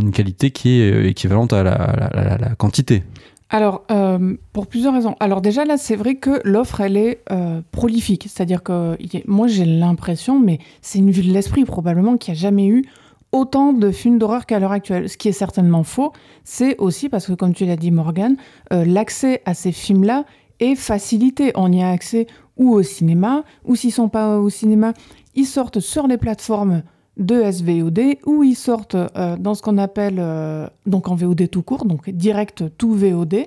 [0.00, 3.02] une qualité qui est équivalente à la quantité.
[3.48, 5.14] Alors, euh, pour plusieurs raisons.
[5.20, 8.26] Alors déjà, là, c'est vrai que l'offre, elle est euh, prolifique.
[8.28, 12.42] C'est-à-dire que moi, j'ai l'impression, mais c'est une vue de l'esprit probablement, qu'il n'y a
[12.42, 12.84] jamais eu
[13.30, 15.08] autant de films d'horreur qu'à l'heure actuelle.
[15.08, 18.36] Ce qui est certainement faux, c'est aussi parce que, comme tu l'as dit, Morgan,
[18.72, 20.24] euh, l'accès à ces films-là
[20.58, 21.52] est facilité.
[21.54, 24.92] On y a accès ou au cinéma, ou s'ils sont pas au cinéma,
[25.34, 26.82] ils sortent sur les plateformes
[27.16, 31.62] de SVOD où ils sortent euh, dans ce qu'on appelle euh, donc en VOD tout
[31.62, 33.46] court, donc direct tout VOD.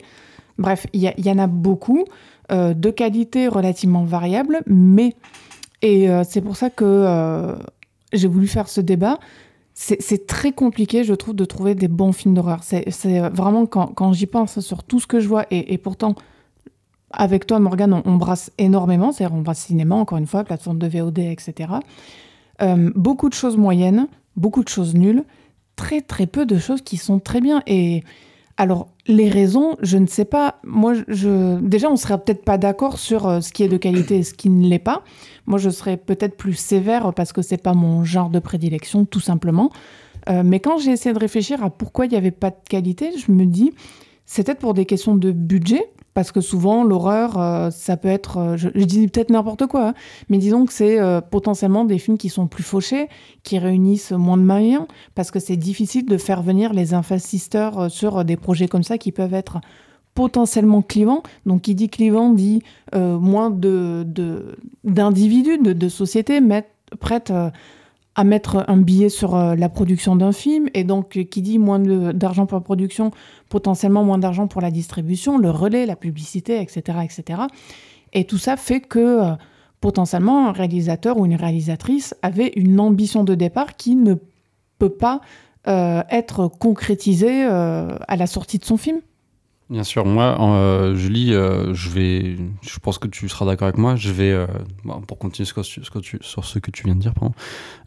[0.58, 2.06] Bref, il y, en a beaucoup
[2.52, 5.16] euh, de qualité relativement variable, mais
[5.82, 7.56] et c'est pour ça que
[8.12, 9.18] j'ai voulu faire ce débat.
[9.74, 12.64] C'est très compliqué, je trouve, de trouver des bons films d'horreur.
[12.64, 16.16] C'est vraiment quand, quand j'y pense sur tout ce que je vois, et, et pourtant,
[17.12, 20.80] avec toi, Morgane, on, on brasse énormément, c'est-à-dire on brasse cinéma, encore une fois, plateforme
[20.80, 21.70] de VOD, etc.
[22.62, 25.24] Euh, beaucoup de choses moyennes, beaucoup de choses nulles,
[25.76, 27.62] très très peu de choses qui sont très bien.
[27.68, 28.04] Et
[28.58, 30.60] alors, les raisons, je ne sais pas.
[30.66, 31.60] Moi, je...
[31.62, 34.34] déjà, on serait peut-être pas d'accord sur euh, ce qui est de qualité et ce
[34.34, 35.04] qui ne l'est pas.
[35.46, 39.22] Moi, je serais peut-être plus sévère parce que c'est pas mon genre de prédilection, tout
[39.22, 39.72] simplement.
[40.30, 43.12] Euh, mais quand j'ai essayé de réfléchir à pourquoi il n'y avait pas de qualité,
[43.18, 43.72] je me dis,
[44.26, 48.40] c'est peut-être pour des questions de budget, parce que souvent l'horreur euh, ça peut être
[48.40, 49.94] euh, je, dis peut-être n'importe quoi hein,
[50.28, 53.08] mais disons que c'est euh, potentiellement des films qui sont plus fauchés
[53.44, 54.84] qui réunissent moins de moyens
[55.16, 59.14] parce que c'est difficile de faire venir les euh, sur des projets comme ça qui
[59.14, 59.62] peuvent être
[60.14, 61.24] potentiellement clivants.
[61.46, 66.42] Donc qui dit clivant dit moins d'individus de, de, de sociétés
[67.00, 67.32] prêtes
[68.20, 71.58] à mettre un billet sur euh, la production d'un film et donc euh, qui dit
[71.58, 73.12] moins d'argent pour la production,
[73.48, 77.44] potentiellement moins d'argent pour la distribution, le relais, la publicité, etc., etc.
[78.12, 79.36] Et tout ça fait que euh,
[79.80, 84.16] potentiellement un réalisateur ou une réalisatrice avait une ambition de départ qui ne
[84.80, 85.22] peut pas
[85.66, 89.02] être concrétisée à la sortie de son film.
[89.70, 93.78] Bien sûr, moi, euh, Julie, euh, je vais, je pense que tu seras d'accord avec
[93.78, 93.96] moi.
[93.96, 94.48] Je vais, euh,
[94.84, 97.14] bon, pour continuer ce que ce que tu, sur ce que tu viens de dire,
[97.14, 97.36] pardon,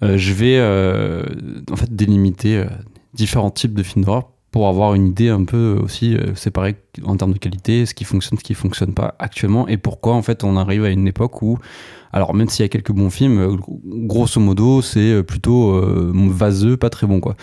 [0.04, 1.24] euh, je vais euh,
[1.72, 2.66] en fait délimiter euh,
[3.14, 7.16] différents types de films d'horreur pour avoir une idée un peu aussi euh, séparée en
[7.16, 10.44] termes de qualité, ce qui fonctionne, ce qui fonctionne pas actuellement, et pourquoi en fait
[10.44, 11.58] on arrive à une époque où
[12.12, 16.12] alors même s'il y a quelques bons films, euh, grosso modo, c'est euh, plutôt euh,
[16.14, 17.36] vaseux, pas très bon quoi.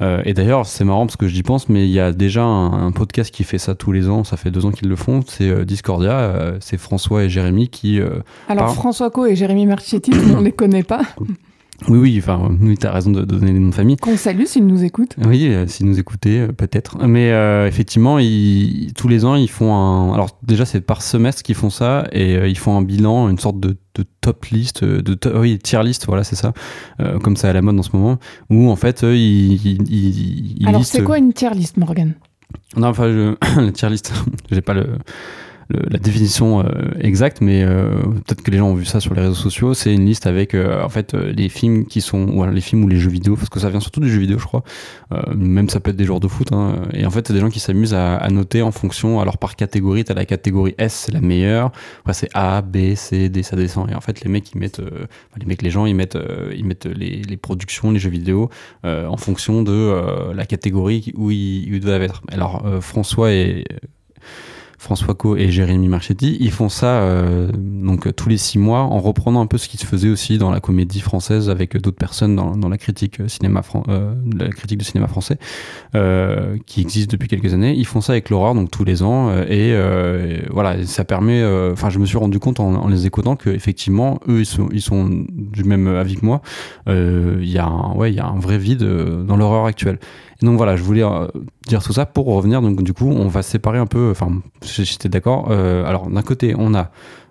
[0.00, 2.86] Euh, et d'ailleurs, c'est marrant parce que j'y pense, mais il y a déjà un,
[2.86, 4.24] un, podcast qui fait ça tous les ans.
[4.24, 5.22] Ça fait deux ans qu'ils le font.
[5.26, 6.54] C'est Discordia.
[6.60, 8.00] C'est François et Jérémy qui.
[8.48, 8.74] alors.
[8.74, 11.02] François Co et Jérémy Marchetti, on les connaît pas.
[11.86, 13.96] Oui, oui, enfin, oui, tu as raison de, de, donner les noms de famille.
[13.96, 15.14] Qu'on salue s'ils nous écoutent.
[15.24, 16.98] Oui, euh, s'ils nous écoutaient, euh, peut-être.
[17.06, 20.12] Mais euh, effectivement, ils, tous les ans, ils font un.
[20.12, 23.60] Alors, déjà, c'est par semestre qu'ils font ça, et ils font un bilan, une sorte
[23.60, 26.52] de, de top list, de to oui, tier list, voilà, c'est ça,
[27.22, 28.18] comme ça à la mode en ce moment,
[28.50, 32.14] où en fait, ils, ils Alors, c'est quoi une tier list, Morgan?
[32.76, 33.34] Non, enfin, je...
[33.60, 34.12] la tier list,
[34.50, 34.98] j'ai pas le
[35.70, 36.64] la définition euh,
[36.98, 39.74] exacte, mais euh, peut-être que les gens ont vu ça sur les réseaux sociaux.
[39.74, 42.88] C'est une liste avec euh, en fait les films qui sont, voilà, les films ou
[42.88, 44.62] les jeux vidéo, parce que ça vient surtout du jeu vidéo, je crois.
[45.34, 46.52] Même ça peut être des joueurs de foot.
[46.52, 46.82] Hein.
[46.92, 49.20] Et en fait, c'est des gens qui s'amusent à, noter en fonction.
[49.20, 51.70] Alors par catégorie, t'as la catégorie S, c'est la meilleure.
[52.00, 53.90] Après c'est A, B, C, D, ça descend.
[53.90, 54.80] Et en fait, les mecs ils mettent,
[55.38, 56.18] les mecs, les gens ils mettent,
[56.54, 58.48] ils mettent les, productions, les jeux vidéo
[58.84, 62.22] en fonction de la catégorie où ils, où doivent être.
[62.30, 63.64] Alors François et
[64.78, 69.00] François Co et Jérémy Marchetti, ils font ça euh, donc tous les six mois en
[69.00, 72.36] reprenant un peu ce qui se faisait aussi dans la comédie française avec d'autres personnes
[72.36, 75.38] dans, la critique cinéma euh, la critique du cinéma français
[75.96, 77.74] euh, qui existe depuis quelques années.
[77.76, 79.76] Ils font ça avec l'horreur donc tous les ans et,
[80.50, 81.44] voilà ça permet.
[81.72, 84.80] Enfin je me suis rendu compte en, les écoutant que effectivement eux ils sont ils
[84.80, 86.40] sont du même avis que moi.
[86.86, 88.84] Il y a ouais il y a un vrai vide
[89.26, 89.98] dans l'horreur actuelle.
[90.42, 91.26] Et donc voilà, je voulais euh,
[91.66, 92.62] dire tout ça pour revenir.
[92.62, 94.10] Donc du coup, on va séparer un peu.
[94.10, 95.48] Enfin, j'étais d'accord.
[95.50, 96.90] Euh, alors d'un côté, on a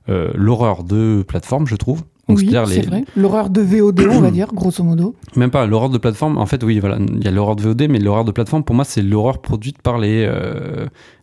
[0.09, 2.03] euh, l'horreur de plateforme, je trouve.
[2.27, 3.05] Donc, oui, c'est vrai.
[3.15, 5.15] L'horreur de VOD, on va dire, grosso modo.
[5.37, 6.37] Même pas l'horreur de plateforme.
[6.37, 8.75] En fait, oui, voilà, il y a l'horreur de VOD, mais l'horreur de plateforme, pour
[8.75, 10.29] moi, c'est l'horreur produite par les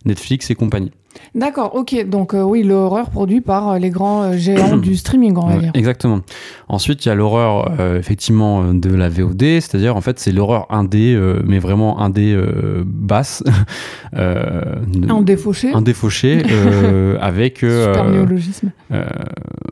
[0.05, 0.91] Netflix et compagnie.
[1.35, 2.07] D'accord, ok.
[2.07, 5.57] Donc euh, oui, l'horreur produit par euh, les grands euh, géants du streaming, on va
[5.57, 5.71] dire.
[5.73, 6.21] Exactement.
[6.69, 11.19] Ensuite, il y a l'horreur effectivement de la VOD, c'est-à-dire en fait c'est l'horreur indé,
[11.45, 12.35] mais vraiment indé
[12.85, 13.43] basse.
[14.15, 15.71] un défauché.
[15.73, 16.41] Un défauché
[17.21, 17.59] avec.
[17.59, 18.71] Super néologisme.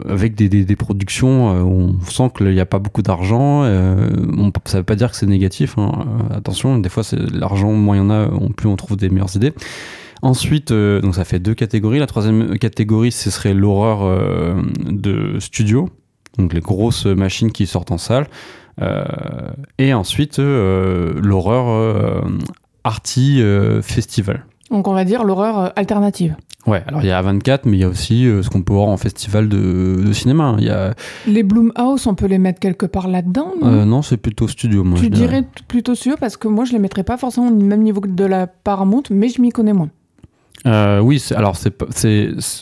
[0.08, 3.64] avec des, des, des productions où on sent qu'il n'y a pas beaucoup d'argent.
[3.64, 5.78] Ça ne veut pas dire que c'est négatif.
[5.78, 5.92] Hein.
[6.32, 9.36] Attention, des fois c'est l'argent moins il y en a, plus on trouve des meilleures
[9.36, 9.54] idées.
[10.24, 12.00] Ensuite, euh, donc ça fait deux catégories.
[12.00, 14.56] La troisième catégorie, ce serait l'horreur euh,
[14.86, 15.90] de studio,
[16.38, 18.28] donc les grosses machines qui sortent en salle.
[18.82, 19.04] Euh,
[19.78, 22.24] et ensuite, l'horreur
[22.86, 23.42] arty
[23.82, 24.46] festival.
[24.72, 26.36] Donc on va dire l'horreur alternative.
[26.66, 28.88] Ouais, alors il y a A24, mais il y a aussi ce qu'on peut voir
[28.88, 30.56] en festival de, cinéma.
[30.58, 30.94] Il y a...
[31.28, 34.98] Les Bloomhouse, on peut les mettre quelque part là-dedans Non, non c'est plutôt studio, moi.
[34.98, 38.00] Tu dirais plutôt studio parce que moi je les mettrais pas forcément au même niveau
[38.00, 39.90] que de la Paramount, mais je m'y connais moins.
[40.66, 41.74] Euh, oui, alors c'est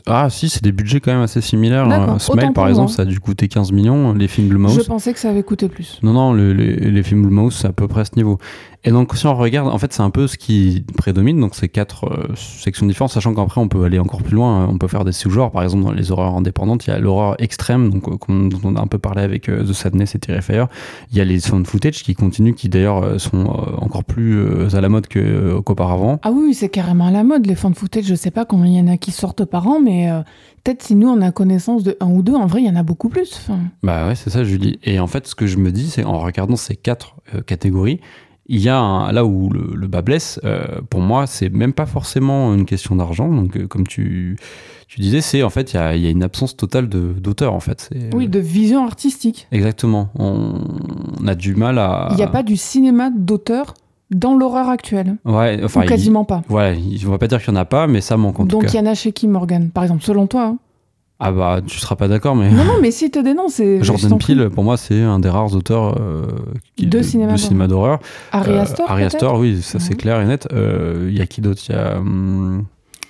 [0.08, 1.88] ah si c'est des budgets quand même assez similaires.
[1.88, 2.18] Hein.
[2.20, 4.14] Smile par exemple, ça a dû coûter 15 millions.
[4.14, 4.76] Les films Blumhouse.
[4.76, 6.00] Je pensais que ça avait coûté plus.
[6.02, 8.40] Non non, les, les films Blumhouse c'est à peu près à ce niveau.
[8.84, 11.70] Et donc, si on regarde, en fait, c'est un peu ce qui prédomine, donc ces
[11.70, 15.06] quatre euh, sections différentes, sachant qu'après, on peut aller encore plus loin, on peut faire
[15.06, 15.52] des sous-genres.
[15.52, 18.76] Par exemple, dans les horreurs indépendantes, il y a l'horreur extrême, donc, euh, dont on
[18.76, 20.63] a un peu parlé avec euh, The Sadness et Terrifier.
[21.12, 23.46] Il y a les sound footage qui continuent, qui d'ailleurs sont
[23.78, 26.20] encore plus à la mode qu'auparavant.
[26.24, 28.06] ah oui, c'est carrément à la mode, les found footage.
[28.06, 30.10] Je sais pas combien il y en a qui sortent par an, mais
[30.63, 32.76] peut-être si nous on a connaissance de un ou deux, en vrai, il y en
[32.76, 33.48] a beaucoup plus.
[33.84, 34.80] Bah ouais, c'est ça, Julie.
[34.84, 37.15] Et en fait, ce que je me dis, c'est en regardant ces quatre
[37.46, 38.00] catégories,
[38.54, 42.54] il y a là où le, bas blesse, euh, pour moi, c'est même pas forcément
[42.54, 43.30] une question d'argent.
[43.30, 44.38] Donc, euh, comme tu,
[44.90, 47.62] tu disais, c'est en fait, il y a, y a, une absence totale d'auteur, en
[47.62, 47.90] fait.
[48.14, 49.48] Oui, de vision artistique.
[49.54, 50.10] Exactement.
[50.16, 52.10] On, a du mal à.
[52.12, 53.74] Il n'y a pas du cinéma d'auteur
[54.10, 55.16] dans l'horreur actuelle.
[55.24, 55.84] Ouais, enfin.
[55.84, 56.42] Ou quasiment pas.
[56.50, 58.66] Ouais, on va pas dire qu'il n'y en a pas, mais ça manque en Donc,
[58.66, 60.58] tout il y en a chez qui, Morgan Par exemple, selon toi hein
[61.24, 64.18] ah bah tu seras pas d'accord mais non non mais si te dénonce c'est Jordan
[64.18, 66.26] Peele pour moi c'est un des rares auteurs euh,
[66.80, 68.00] de, cinéma d'horreur.
[68.32, 70.48] Ari Aster Ari Aster oui ça c'est clair et net.
[70.52, 71.62] Euh, il y a qui d'autre?
[71.70, 72.66] Il y a hum,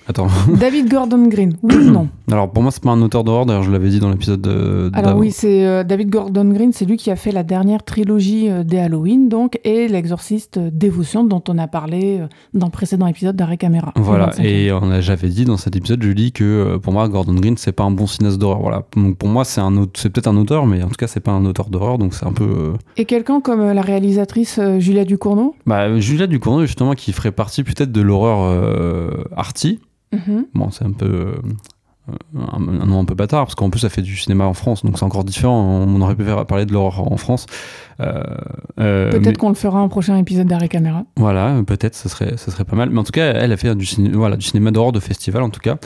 [0.08, 0.28] Attends.
[0.58, 3.62] David Gordon Green, oui ou non Alors pour moi, c'est pas un auteur d'horreur, d'ailleurs
[3.62, 4.90] je l'avais dit dans l'épisode de.
[4.94, 8.48] Alors oui, c'est euh, David Gordon Green, c'est lui qui a fait la dernière trilogie
[8.48, 12.20] euh, des Halloween, donc, et l'exorciste euh, Dévotion, dont on a parlé
[12.54, 13.92] dans le précédent épisode d'Arrêt Caméra.
[13.96, 17.72] Voilà, et j'avais dit dans cet épisode, je dis que pour moi, Gordon Green, c'est
[17.72, 18.60] pas un bon cinéaste d'horreur.
[18.60, 18.82] Voilà.
[18.96, 21.32] Donc pour moi, c'est un c'est peut-être un auteur, mais en tout cas, c'est pas
[21.32, 22.74] un auteur d'horreur, donc c'est un peu.
[22.96, 25.54] Et quelqu'un comme la réalisatrice Julia Ducournau?
[25.66, 29.80] Bah, Julia Ducournau, justement, qui ferait partie peut-être de l'horreur arty.
[30.12, 30.46] Mhm.
[30.54, 34.02] Bon, c'est un peu euh, un, nom un peu bâtard parce qu'en plus ça fait
[34.02, 37.16] du cinéma en France donc c'est encore différent on aurait pu parler de l'horreur en
[37.16, 37.46] France
[38.00, 38.22] euh,
[38.80, 41.04] euh, peut-être qu'on le fera en prochain épisode d'arrêt caméra.
[41.16, 42.90] Voilà peut-être ça serait ça serait pas mal.
[42.90, 45.42] Mais en tout cas elle a fait du cinéma voilà du cinéma d'horreur de festival
[45.42, 45.76] en tout cas.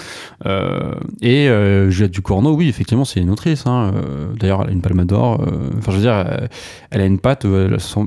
[1.22, 1.48] Et
[1.88, 3.92] Juliette Ducournau oui effectivement c'est une autrice hein,
[4.38, 5.40] d'ailleurs elle a une palme d'or
[5.78, 6.48] enfin je veux dire
[6.90, 7.46] elle a une patte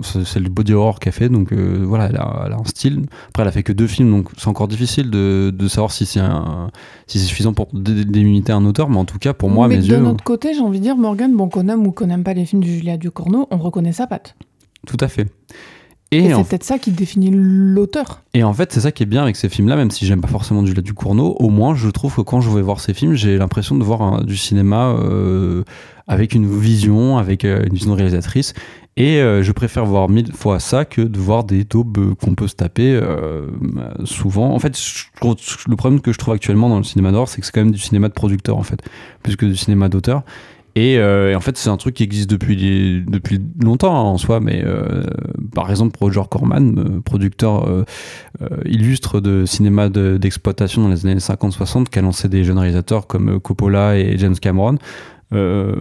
[0.04, 3.06] c'est le body horror qu'elle fait donc voilà elle a, elle a, un style.
[3.30, 6.06] Après elle a fait que deux films donc c'est encore difficile de, de savoir si
[6.06, 6.22] c'est
[7.08, 7.68] si suffisant pour
[8.50, 9.98] à un auteur, mais en tout cas, pour moi, mais mes de yeux.
[9.98, 12.34] De notre côté, j'ai envie de dire, Morgan, bon, qu'on aime ou qu'on n'aime pas
[12.34, 14.36] les films de Julia Ducournau, on reconnaît sa patte.
[14.88, 15.28] Tout à fait.
[16.12, 18.24] Et, c'est peut-être ça qui définit l'auteur.
[18.34, 20.28] Et en fait, c'est ça qui est bien avec ces films-là, même si j'aime pas
[20.28, 23.38] forcément Julia Ducournau, au moins je trouve que quand je vais voir ces films, j'ai
[23.38, 25.64] l'impression de voir du cinéma euh,
[26.08, 28.54] avec une vision, avec euh, une vision réalisatrice.
[28.98, 32.48] Et euh, je préfère voir mille fois ça que de voir des taubes qu'on peut
[32.48, 33.00] se taper
[34.06, 34.52] souvent.
[34.52, 34.76] En fait,
[35.22, 37.72] le problème que je trouve actuellement dans le cinéma d'or, c'est que c'est quand même
[37.72, 38.82] du cinéma de producteur, en fait,
[39.22, 40.24] plus que du cinéma d'auteur.
[40.80, 43.06] Euh, et, en fait, c'est un truc qui existe depuis,
[43.62, 45.04] longtemps hein, en soi, mais euh,
[45.54, 47.86] par exemple, Roger Corman, euh, producteur
[48.66, 53.40] illustre de cinéma d'exploitation dans les années 50-60, qui a lancé des jeunes réalisateurs comme
[53.40, 54.78] Coppola et James Cameron.
[55.32, 55.76] Euh,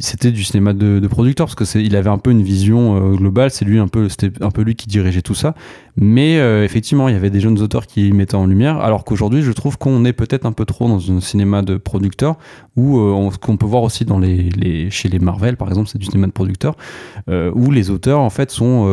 [0.00, 3.14] c'était du cinéma de, de producteur parce que il avait un peu une vision euh,
[3.14, 3.50] globale.
[3.50, 5.54] C'est lui un peu, c'était un peu lui qui dirigeait tout ça.
[5.96, 8.78] Mais euh, effectivement, il y avait des jeunes auteurs qui mettaient en lumière.
[8.78, 12.36] Alors qu'aujourd'hui, je trouve qu'on est peut-être un peu trop dans un cinéma de producteur
[12.76, 16.06] où on, qu'on peut voir aussi dans les, chez les Marvel, par exemple, c'est du
[16.06, 16.76] cinéma de producteur
[17.28, 18.86] où les auteurs en fait sont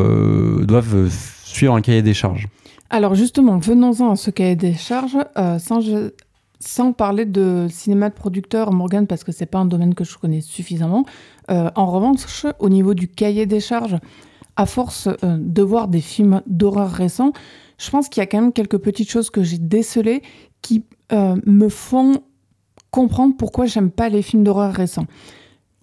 [0.62, 2.48] doivent suivre un cahier des charges.
[2.90, 5.18] Alors justement, venons-en à ce cahier des charges.
[6.64, 10.18] Sans parler de cinéma de producteur, Morgan, parce que c'est pas un domaine que je
[10.18, 11.06] connais suffisamment.
[11.50, 13.98] Euh, en revanche, au niveau du cahier des charges,
[14.56, 17.34] à force euh, de voir des films d'horreur récents,
[17.78, 20.22] je pense qu'il y a quand même quelques petites choses que j'ai décelées
[20.62, 22.22] qui euh, me font
[22.92, 25.06] comprendre pourquoi j'aime pas les films d'horreur récents.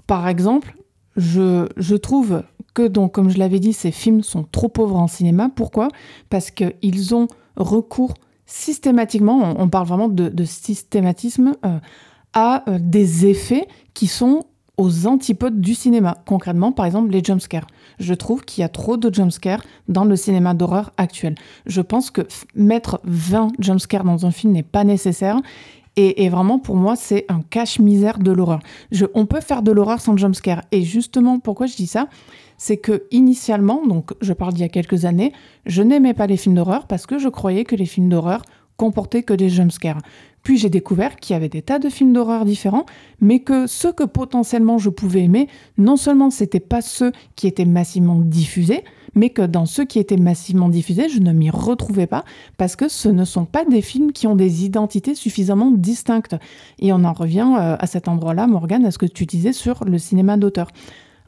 [0.06, 0.76] Par exemple,
[1.16, 5.08] je, je trouve que, donc, comme je l'avais dit, ces films sont trop pauvres en
[5.08, 5.50] cinéma.
[5.54, 5.88] Pourquoi?
[6.30, 8.14] Parce qu'ils ont recours
[8.48, 11.78] systématiquement, on, parle vraiment de, systématisme, euh,
[12.32, 14.44] à euh, des effets qui sont
[14.78, 16.18] aux antipodes du cinéma.
[16.24, 17.66] Concrètement, par exemple, les jumpscares.
[17.98, 21.34] Je trouve qu'il y a trop de jumpscares dans le cinéma d'horreur actuel.
[21.66, 22.22] Je pense que
[22.54, 25.40] mettre 20 jumpscares dans un film n'est pas nécessaire.
[26.00, 28.60] Et, vraiment, pour moi, c'est un cache-misère de l'horreur.
[29.14, 30.62] On peut faire de l'horreur sans jumpscare.
[30.70, 32.06] Et justement, pourquoi je dis ça?
[32.58, 35.32] C'est que initialement, donc je parle d'il y a quelques années,
[35.64, 38.42] je n'aimais pas les films d'horreur parce que je croyais que les films d'horreur
[38.76, 40.02] comportaient que des jumpscares.
[40.42, 42.86] Puis j'ai découvert qu'il y avait des tas de films d'horreur différents,
[43.20, 47.64] mais que ceux que potentiellement je pouvais aimer, non seulement c'était pas ceux qui étaient
[47.64, 52.24] massivement diffusés, mais que dans ceux qui étaient massivement diffusés, je ne m'y retrouvais pas
[52.56, 56.36] parce que ce ne sont pas des films qui ont des identités suffisamment distinctes.
[56.78, 59.84] Et on en revient euh, à cet endroit-là, Morgane, à ce que tu disais sur
[59.84, 60.68] le cinéma d'auteur.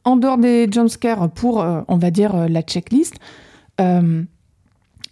[0.04, 3.14] En dehors des jumpscares pour, euh, on va dire, euh, la checklist,
[3.80, 4.22] euh,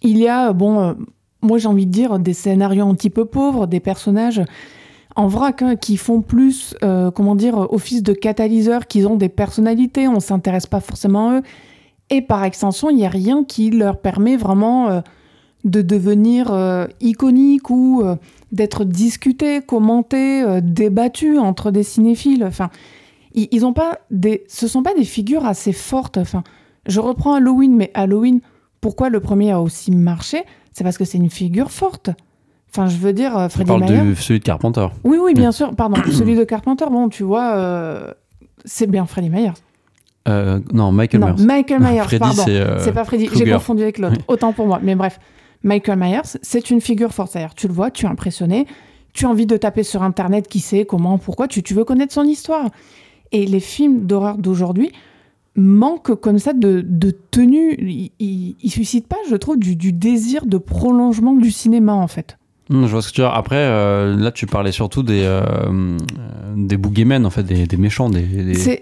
[0.01, 0.95] il y a, bon,
[1.41, 4.41] moi j'ai envie de dire, des scénarios un petit peu pauvres, des personnages
[5.15, 6.75] en vrac hein, qui font plus,
[7.13, 11.43] comment dire, office de catalyseur, qui ont des personnalités, on s'intéresse pas forcément à eux.
[12.09, 15.01] Et par extension, il n'y a rien qui leur permet vraiment
[15.65, 18.01] de devenir iconique ou
[18.53, 22.45] d'être discuté, commenté, débattu entre des cinéphiles.
[22.45, 22.69] Enfin,
[23.51, 26.17] ils, ont pas des, ce sont pas des figures assez fortes.
[26.17, 26.43] Enfin,
[26.87, 28.41] je reprends Halloween, mais Halloween,
[28.81, 30.43] pourquoi le premier a aussi marché?
[30.71, 32.09] C'est parce que c'est une figure forte.
[32.71, 34.01] Enfin, je veux dire, euh, Freddy Mayer.
[34.01, 34.87] de celui de Carpenter.
[35.03, 35.75] Oui, oui, bien sûr.
[35.75, 36.85] Pardon, celui de Carpenter.
[36.91, 38.11] Bon, tu vois, euh,
[38.65, 39.53] c'est bien Freddy Myers.
[40.27, 41.45] Euh, non, Michael Myers.
[41.45, 42.43] Michael Myers, pardon.
[42.45, 43.29] C'est pas Freddy.
[43.33, 44.17] J'ai confondu avec l'autre.
[44.27, 44.79] Autant pour moi.
[44.83, 45.19] Mais bref,
[45.63, 47.31] Michael Myers, c'est une figure forte.
[47.31, 48.67] C'est-à-dire, tu le vois, tu es impressionné,
[49.13, 52.13] tu as envie de taper sur Internet qui sait, comment, pourquoi, tu, tu veux connaître
[52.13, 52.69] son histoire.
[53.31, 54.91] Et les films d'horreur d'aujourd'hui
[55.55, 56.83] manquent comme ça de,
[57.31, 57.75] tenue.
[58.19, 62.37] Ils, ne suscitent pas, je trouve, du, désir de prolongement du cinéma, en fait.
[62.69, 63.35] Hmm, je vois ce que tu veux dire.
[63.35, 65.97] Après, euh, là, tu parlais surtout des, euh,
[66.55, 68.09] des boogeymen, en fait, des, méchants.
[68.09, 68.25] Des,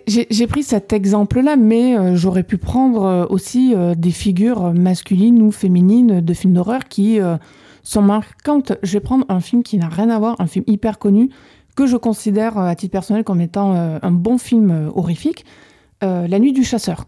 [0.07, 6.21] J'ai pris cet exemple-là, mais euh, j'aurais pu prendre aussi des figures masculines ou féminines
[6.21, 7.19] de films d'horreur qui
[7.83, 8.73] sont marquantes.
[8.83, 11.29] Je vais prendre un film qui n'a rien à voir, un film hyper connu,
[11.78, 15.46] que je considère euh, à titre personnel comme étant euh, un bon film euh, horrifique,
[16.02, 17.06] La nuit du chasseur.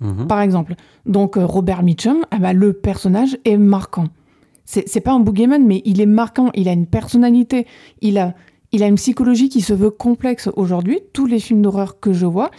[0.00, 0.26] Mhm.
[0.26, 0.74] Par exemple.
[1.04, 4.06] Donc Robert Mitchum, ah bah, le personnage est marquant.
[4.64, 7.66] C'est pas un boogeyman, mais il est marquant, il a une personnalité,
[8.00, 8.34] il a,
[8.70, 11.00] il a une psychologie qui se veut complexe aujourd'hui.
[11.12, 12.52] Tous les films d'horreur que je vois,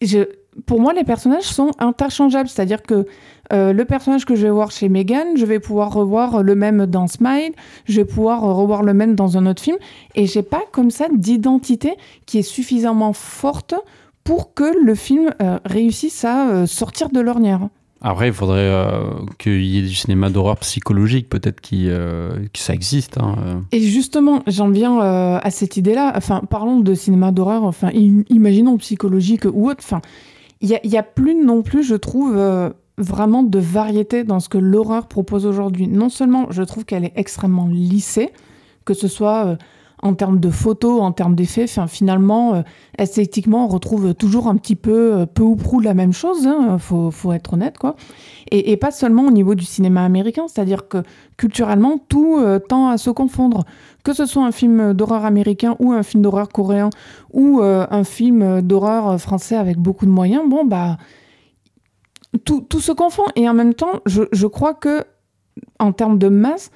[0.00, 0.24] je,
[0.66, 2.48] pour moi, les personnages sont interchangeables.
[2.48, 3.06] C'est-à-dire que
[3.52, 6.86] euh, le personnage que je vais voir chez Megan, je vais pouvoir revoir le même
[6.86, 7.52] dans Smile,
[7.86, 9.76] je vais pouvoir revoir le même dans un autre film.
[10.14, 11.94] Et j'ai pas comme ça d'identité
[12.26, 13.74] qui est suffisamment forte
[14.24, 17.68] pour que le film euh, réussisse à euh, sortir de l'ornière.
[18.04, 18.90] Après, il faudrait
[19.38, 23.16] qu'il y ait du cinéma d'horreur psychologique, peut-être qui, que ça existe.
[23.16, 26.12] Hein, Et justement, j'en viens à cette idée-là.
[26.16, 27.62] Enfin, parlons de cinéma d'horreur.
[27.62, 29.84] Enfin, imaginons psychologique ou autre.
[29.84, 30.00] Enfin,
[30.62, 34.58] il n'y a, plus non plus, je trouve, euh, vraiment de variété dans ce que
[34.58, 35.88] l'horreur propose aujourd'hui.
[35.88, 38.30] Non seulement je trouve qu'elle est extrêmement lissée,
[38.84, 39.56] que ce soit euh,
[40.02, 42.62] en termes de photos, en termes d'effets, finalement, euh,
[42.98, 47.32] esthétiquement, on retrouve toujours un petit peu, peu ou prou la même chose, hein, faut,
[47.32, 47.96] être honnête, quoi.
[48.50, 50.98] Et, pas seulement au niveau du cinéma américain, c'est-à-dire que
[51.36, 52.38] culturellement, tout
[52.68, 53.64] tend à se confondre
[54.02, 56.90] que ce soit un film d'horreur américain ou un film d'horreur coréen
[57.32, 60.96] ou euh, un film d'horreur français avec beaucoup de moyens, bon, bah,
[62.44, 63.24] tout, tout, se confond.
[63.36, 65.04] Et en même temps, je, je crois que,
[65.78, 66.70] en termes de masse,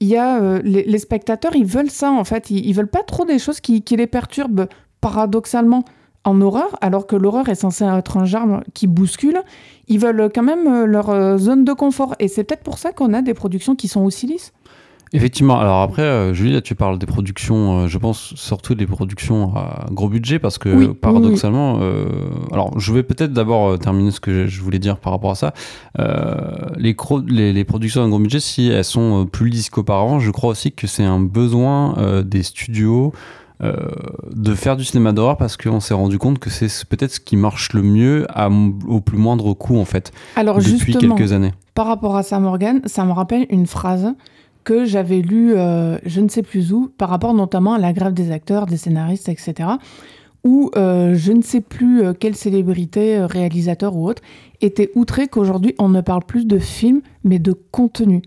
[0.00, 2.50] il y a euh, les, spectateurs, ils veulent ça en fait.
[2.50, 4.68] Ils, ils veulent pas trop des choses qui, les perturbent
[5.00, 5.84] paradoxalement
[6.24, 9.40] en horreur, alors que l'horreur est censée être un genre qui bouscule.
[9.86, 12.14] Ils veulent quand même euh, leur zone de confort.
[12.18, 14.52] Et c'est peut-être pour ça qu'on a des productions qui sont aussi lisses.
[15.12, 15.58] Effectivement.
[15.58, 19.54] Alors après, euh, Julie, là, tu parles des productions, euh, je pense surtout des productions
[19.56, 22.06] à gros budget parce que Oui, oui, paradoxalement, euh,
[22.52, 25.34] alors je vais peut-être d'abord euh, terminer ce que je- voulais dire par rapport à
[25.34, 25.54] ça.
[26.76, 30.30] Les, cro- les, les productions à gros budget, si elles sont plus lisses qu'auparavant, je
[30.30, 31.94] crois aussi que c'est un besoin
[32.24, 33.12] des studios.
[33.60, 33.72] euh,
[34.36, 37.36] de faire du cinéma d'horreur parce qu'on s'est rendu compte que c'est peut-être ce qui
[37.36, 38.48] marche le mieux à,
[38.86, 41.50] au plus moindre coût en fait Alors depuis justement, quelques années.
[41.74, 44.14] par rapport à ça, Morgan, ça me rappelle une phrase
[44.68, 48.12] que j'avais lue, euh, je ne sais plus où, par rapport notamment à la grève
[48.12, 49.66] des acteurs, des scénaristes, etc.,
[50.44, 54.20] où euh, je ne sais plus euh, quelle célébrité, réalisateur ou autre,
[54.60, 58.20] était outré qu'aujourd'hui on ne parle plus de films, mais de contenu.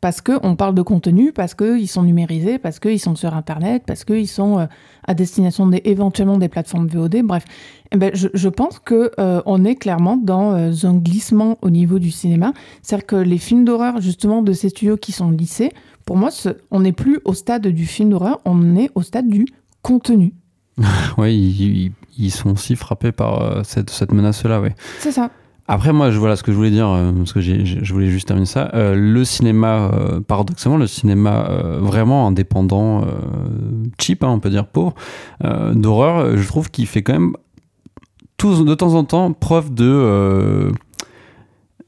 [0.00, 4.04] Parce qu'on parle de contenu, parce qu'ils sont numérisés, parce qu'ils sont sur Internet, parce
[4.04, 4.66] qu'ils sont euh,
[5.06, 7.44] à destination des, éventuellement des plateformes VOD, bref.
[7.92, 11.68] Eh ben, je, je pense que euh, on est clairement dans euh, un glissement au
[11.68, 12.54] niveau du cinéma.
[12.80, 15.70] C'est-à-dire que les films d'horreur, justement, de ces studios qui sont lissés,
[16.06, 19.28] pour moi, ce- on n'est plus au stade du film d'horreur, on est au stade
[19.28, 19.44] du
[19.82, 20.32] contenu.
[21.18, 24.74] Oui, ils, sont aussi frappés par euh, cette, cette menace-là, ouais.
[24.98, 25.30] C'est ça.
[25.72, 28.26] Après, moi, je, voilà ce que je voulais dire, euh, parce que je voulais juste
[28.26, 28.72] terminer ça.
[28.74, 31.48] Euh, le cinéma, euh, paradoxalement, le cinéma
[31.78, 33.04] vraiment indépendant,
[34.00, 34.94] cheap, hein, on peut dire pauvre,
[35.40, 37.36] d'horreur, je trouve qu'il fait quand même
[38.42, 40.72] de temps en temps preuve de.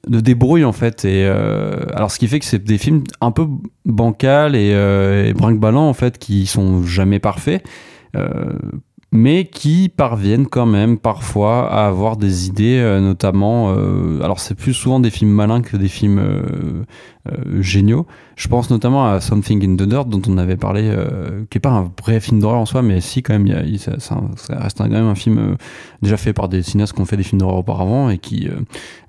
[0.06, 3.46] de débrouille en fait et alors ce qui fait que c'est des films un peu
[3.84, 7.64] bancals et, euh, et brinque-ballants en fait qui sont jamais parfaits
[9.12, 13.74] mais qui parviennent quand même parfois à avoir des idées, euh, notamment.
[13.76, 16.84] euh, alors, c'est plus souvent des films malins que des films euh,
[17.60, 18.06] géniaux.
[18.36, 21.60] Je pense notamment à Something in the Dirt, dont on avait parlé, euh, qui est
[21.60, 24.88] pas un vrai film d'horreur en soi, mais si, quand même, y ça, reste quand
[24.88, 25.56] même un film euh,
[26.02, 28.48] déjà fait par des cinéastes qui ont fait des films d'horreur auparavant, et qui.
[28.48, 28.60] euh,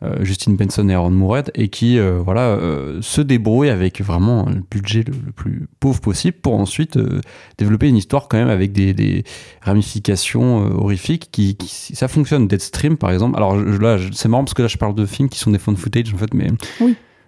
[0.03, 4.45] euh, Justine Benson et Aaron Moorhead, et qui, euh, voilà, euh, se débrouillent avec vraiment
[4.47, 7.21] le budget le, plus pauvre possible pour ensuite euh,
[7.57, 9.23] développer une histoire quand même avec des,
[9.61, 11.57] ramifications euh, horrifiques qui,
[11.93, 15.05] ça fonctionne Deadstream par exemple alors là c'est marrant parce que là je parle de
[15.05, 16.47] films qui sont des phone footage en fait mais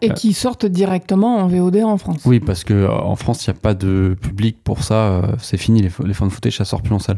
[0.01, 0.13] Et Euh.
[0.13, 2.21] qui sortent directement en VOD en France.
[2.25, 5.21] oui parce que euh, en France il n'y a pas de public pour ça euh,
[5.39, 7.17] c'est fini les, les phone footage ça sort plus en salle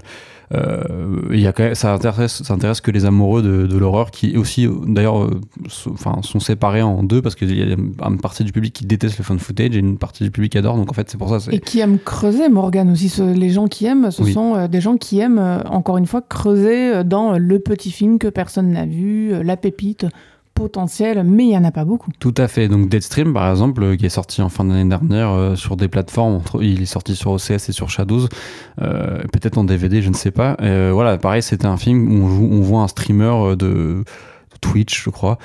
[0.53, 0.83] Euh,
[1.31, 4.37] y a quand même, ça intéresse ça intéresse que les amoureux de, de l'horreur qui
[4.37, 5.29] aussi d'ailleurs
[5.67, 7.75] sont, enfin, sont séparés en deux parce qu'il y a
[8.07, 10.57] une partie du public qui déteste les phone footage et une partie du public qui
[10.57, 13.09] adore donc en fait c'est pour ça Et qui aiment creuser, Morgan aussi.
[13.09, 14.31] Ce- les gens qui aiment, ce Oui.
[14.31, 18.29] sont euh, des gens qui aiment, encore une fois, creuser dans le petit film que
[18.29, 20.05] personne n'a vu, la pépite
[20.57, 22.11] potentielle, mais il n'y en a pas beaucoup.
[22.19, 22.67] Tout à fait.
[22.67, 25.87] Donc Deadstream, par exemple, euh, qui est sorti en fin d'année dernière euh, sur des
[25.87, 28.27] plateformes, il est sorti sur OCS et sur Shadows,
[28.81, 30.57] euh, peut-être en DVD, je ne sais pas.
[30.61, 34.03] Euh, voilà, pareil, c'était un film où on, voit un streamer de
[34.59, 35.37] Twitch, je crois,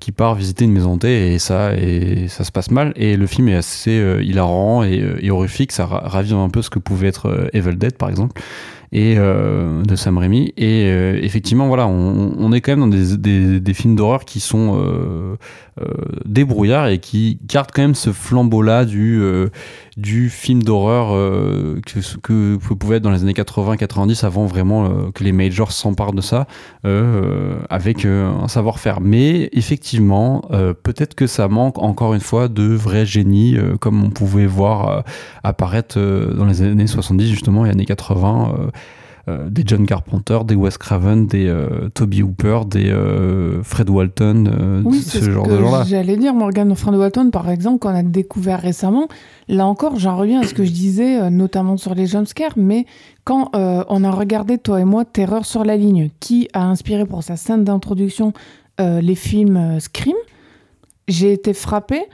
[0.00, 2.94] qui part visiter une maison hantée et ça, et ça se passe mal.
[2.96, 5.72] Et le film est assez hilarant et, horrifique.
[5.72, 8.40] Ça ra- ravive un peu ce que pouvait être Evil Dead, par exemple,
[8.94, 10.54] et euh, de Sam Raimi.
[10.56, 14.38] Et euh, effectivement, voilà, on, est quand même dans des, des- des films d'horreur qui
[14.40, 15.34] sont euh,
[16.24, 19.20] débrouillards et qui gardent quand même ce flambeau-là du,
[19.96, 25.10] du film d'horreur euh, que, que, pouvait être dans les années 80-90 avant vraiment euh,
[25.14, 26.46] que les majors s'emparent de ça
[26.84, 29.00] euh, avec un savoir-faire.
[29.00, 30.42] Mais effectivement,
[30.82, 35.04] peut-être que ça manque encore une fois de vrais génies comme on pouvait voir
[35.42, 38.70] apparaître dans les années 70 justement et années 80.
[39.28, 44.82] Euh, des John Carpenter, des Wes Craven, des euh, Toby Hooper, des euh, Fred Walton,
[44.84, 45.84] Oui, ce genre que de gens-là.
[45.84, 49.08] j'allais dire, Morgan Friend Walton, par exemple, qu'on a découvert récemment.
[49.48, 52.86] Là encore, j'en reviens à ce que je disais, notamment sur les jumpscares, mais
[53.24, 57.06] quand euh, on a regardé, toi et moi, Terreur sur la ligne, qui a inspiré
[57.06, 58.34] pour sa scène d'introduction
[58.80, 60.16] euh, les films euh, Scream,
[61.08, 62.04] j'ai été frappée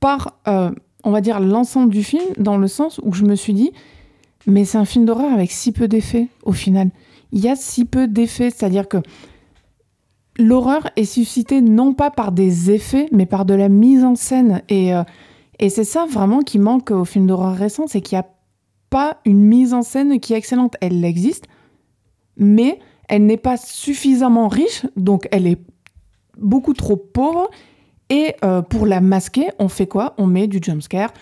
[0.00, 3.72] par, on va dire, l'ensemble du film, dans le sens où je me suis dit,
[4.46, 6.90] mais c'est un film d'horreur avec si peu d'effets, au final.
[7.32, 8.98] Il y a si peu d'effets, c'est-à-dire que
[10.38, 14.62] l'horreur est suscitée non pas par des effets, mais par de la mise en scène.
[14.68, 15.02] Et, euh,
[15.60, 18.28] c'est ça vraiment qui manque au film d'horreur récent, c'est qu'il n'y a
[18.90, 20.76] pas une mise en scène qui est excellente.
[20.80, 21.46] Elle existe,
[22.36, 22.78] mais
[23.08, 25.60] elle n'est pas suffisamment riche, donc elle est
[26.38, 27.50] beaucoup trop pauvre.
[28.10, 30.14] Et euh, pour la masquer, on fait quoi?
[30.18, 31.12] On met du jumpscare,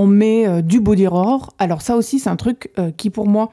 [0.00, 1.52] on met euh, du body horror.
[1.58, 3.50] Alors ça aussi, c'est un truc euh, qui pour moi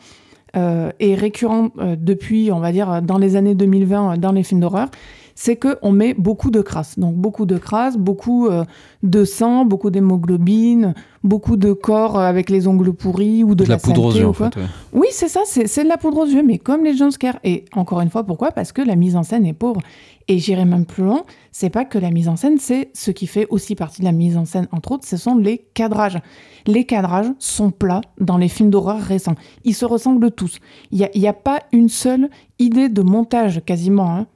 [0.55, 1.69] euh, est récurrent
[1.99, 4.87] depuis, on va dire, dans les années 2020 euh, dans les films d'horreur.
[5.39, 6.97] C'est que on met beaucoup de crasse.
[6.97, 8.65] Donc beaucoup de crasse, beaucoup euh,
[9.03, 14.05] de sang, beaucoup d'hémoglobine, beaucoup de corps avec les ongles pourris ou de, la, poudre
[14.05, 14.27] aux yeux.
[14.27, 14.57] En fait,
[14.93, 17.37] Oui, c'est ça, c'est de la poudre aux yeux, mais comme les jumpscares.
[17.43, 18.51] Et encore une fois, pourquoi?
[18.51, 19.79] Parce que la mise en scène est pauvre.
[20.27, 21.21] Et j'irai même plus loin,
[21.51, 24.11] c'est pas que la mise en scène, c'est ce qui fait aussi partie de la
[24.11, 26.19] mise en scène, entre autres, ce sont les cadrages.
[26.65, 29.35] Les cadrages sont plats dans les films d'horreur récents.
[29.63, 30.57] Ils se ressemblent tous.
[30.91, 34.11] Il n'y a, a, pas une seule idée de montage quasiment.
[34.11, 34.27] Hein.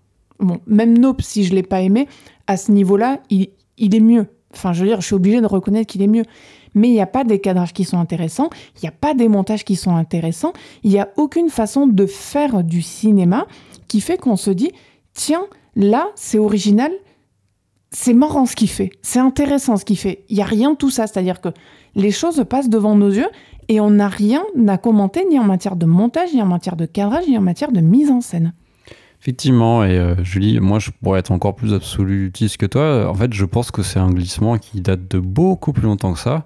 [0.68, 2.08] Même Nope, si je l'ai pas aimé,
[2.48, 4.28] à ce niveau-là, il, il est mieux.
[4.54, 6.26] Enfin, je veux dire, je suis obligée de reconnaître qu'il est mieux.
[6.74, 9.28] Mais il n'y a pas des cadrages qui sont intéressants, il n'y a pas des
[9.28, 13.46] montages qui sont intéressants, il n'y a aucune façon de faire du cinéma
[13.90, 14.72] qui fait qu'on se dit,
[15.14, 15.44] tiens,
[15.76, 16.92] Là, c'est original,
[17.92, 20.26] c'est marrant ce qu'il fait, c'est intéressant ce qu'il fait.
[20.30, 21.50] Il n'y a rien de tout ça, c'est-à-dire que
[21.96, 23.30] les choses passent devant nos yeux
[23.70, 26.86] et on n'a rien à commenter ni en matière de montage, ni en matière de
[26.86, 28.54] cadrage, ni en matière de mise en scène.
[29.22, 33.08] Effectivement, et euh, Julie, moi je pourrais être encore plus absolutiste que toi.
[33.08, 36.20] En fait, je pense que c'est un glissement qui date de beaucoup plus longtemps que
[36.20, 36.44] ça.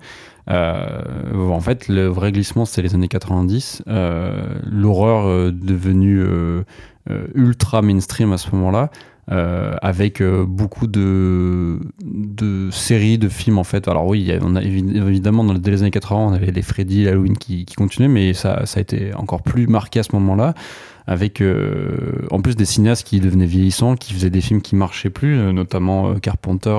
[0.50, 1.02] Euh,
[1.50, 3.84] en fait, le vrai glissement, c'était les années 90.
[3.88, 6.22] Euh, L'horreur devenue
[7.34, 8.90] ultra mainstream à ce moment-là.
[9.32, 13.88] Euh, avec euh, beaucoup de, de séries, de films en fait.
[13.88, 17.66] Alors oui, on a évidemment dans les années 80, on avait les Freddy, Halloween qui,
[17.66, 20.54] continuaient, mais ça a été encore plus marqué à ce moment-là
[21.08, 25.10] avec euh, en plus des cinéastes qui devenaient vieillissants, qui faisaient des films qui marchaient
[25.10, 26.78] plus, euh, notamment euh, Carpenter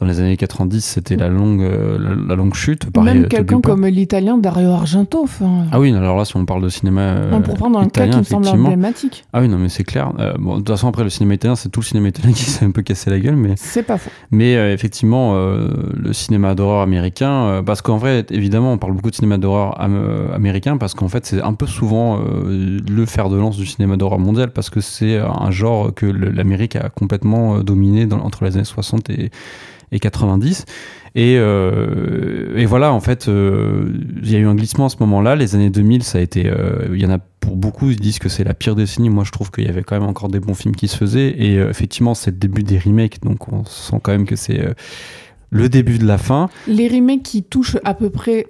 [0.00, 2.90] dans les années 90, c'était la longue, la, longue chute.
[2.90, 5.26] Pareil, Même quelqu'un comme l'italien Dario Argento.
[5.70, 7.16] Ah oui, alors là, si on parle de cinéma.
[7.44, 9.24] pour prendre un cas qui me semble emblématique.
[9.32, 10.12] Ah oui, non, mais c'est clair.
[10.38, 12.64] bon, de toute façon, après, le cinéma italien, c'est tout le cinéma italien qui s'est
[12.64, 13.36] un peu cassé la gueule.
[13.36, 14.10] mais C'est pas faux.
[14.30, 19.38] Mais effectivement, le cinéma d'horreur américain, parce qu'en vrai, évidemment, on parle beaucoup de cinéma
[19.38, 23.96] d'horreur américain, parce qu'en fait, c'est un peu souvent le faire de lance du cinéma
[23.96, 28.44] d'horreur mondial parce que c'est un genre que l'Amérique a complètement euh, dominé dans, entre
[28.44, 29.30] les années 60 et,
[29.98, 30.64] 90.
[31.14, 34.96] Et, euh, et, voilà, en fait, euh, il y a eu un glissement à ce
[35.00, 35.34] moment-là.
[35.34, 36.50] Les années 2000, ça a été.
[36.92, 39.10] Il y en a pour beaucoup, ils disent que c'est la pire décennie.
[39.10, 41.28] Moi, je trouve qu'il y avait quand même encore des bons films qui se faisaient.
[41.28, 43.20] Et effectivement, c'est le début des remakes.
[43.22, 44.60] Donc, on sent quand même que c'est
[45.50, 46.48] le début de la fin.
[46.68, 48.46] Les remakes qui touchent à peu près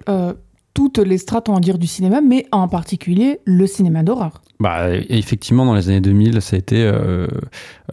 [0.73, 4.41] toutes les strates, on va dire, du cinéma, mais en particulier le cinéma d'horreur.
[4.59, 7.27] Bah, effectivement, dans les années 2000, ça a été euh,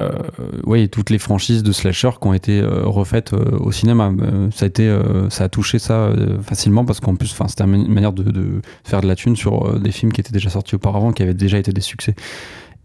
[0.01, 4.13] euh, toutes les franchises de slasher qui ont été euh, refaites au cinéma.
[4.53, 4.99] ça, a été,
[5.31, 6.13] ça a touché ça
[6.43, 10.13] facilement parce qu'en plus, c'était une manière de, faire de la thune sur des films
[10.13, 12.15] qui étaient déjà sortis auparavant, qui avaient déjà été des succès.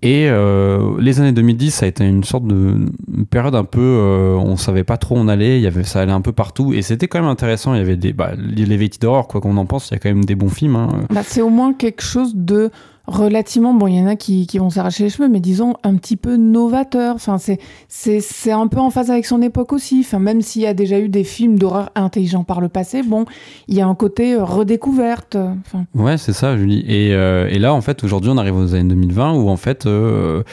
[0.03, 2.91] Et euh, les années 2010, ça a été une sorte de
[3.29, 6.11] période un peu, euh, on savait pas trop où on allait, y avait, ça allait
[6.11, 7.73] un peu partout, et c'était quand même intéressant.
[7.73, 9.99] Il y avait des, bah, les Vétis d'horreur, quoi qu'on en pense, il y a
[9.99, 10.75] quand même des bons films.
[10.75, 10.89] Hein.
[11.09, 12.69] Bah, c'est au moins quelque chose de
[13.07, 15.95] relativement, bon, il y en a qui, qui vont s'arracher les cheveux, mais disons un
[15.95, 17.15] petit peu novateur.
[17.15, 20.03] Enfin, c'est, un peu en phase avec son époque aussi.
[20.05, 23.25] Enfin, même s'il y a déjà eu des films d'horreur intelligents par le passé, bon,
[23.67, 25.35] il y a un côté euh, redécouverte.
[25.35, 25.85] Enfin.
[25.93, 26.85] Ouais, c'est ça, Julie.
[26.87, 29.85] Et, euh, et là, en fait, aujourd'hui, on arrive aux années 2020 où, en fait,
[29.85, 30.43] euh,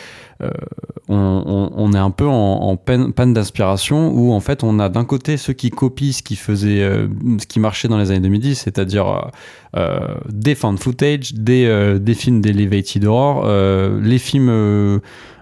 [0.42, 0.50] euh,
[1.08, 5.52] on, est un peu en, panne, d'inspiration où en fait on a d'un côté ceux
[5.52, 7.08] qui copient ce qui faisait, euh,
[7.40, 9.30] ce qui marchait dans les années 2010, c'est-à-dire
[9.76, 13.46] euh, des found footage, des, des films d'elevated horror,
[14.00, 15.00] les films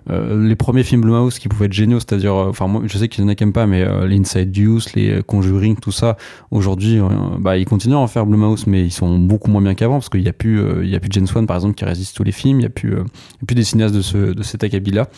[0.09, 3.27] les premiers films Blumhouse qui pouvaient être géniaux, c'est-à-dire, enfin, moi, je sais qu'il y
[3.27, 6.17] en a qui n'aiment pas, mais les Inside Use, les Conjuring, tout ça,
[6.51, 7.01] aujourd'hui,
[7.39, 10.09] bah, ils continuent à en faire Blumhouse, mais ils sont beaucoup moins bien qu'avant parce
[10.09, 12.25] qu'il n'y a plus, il y a plus James Wan par exemple qui résiste tous
[12.25, 12.95] les films, il n'y a plus,
[13.43, 15.09] des cinéastes de, de cet acabit-là.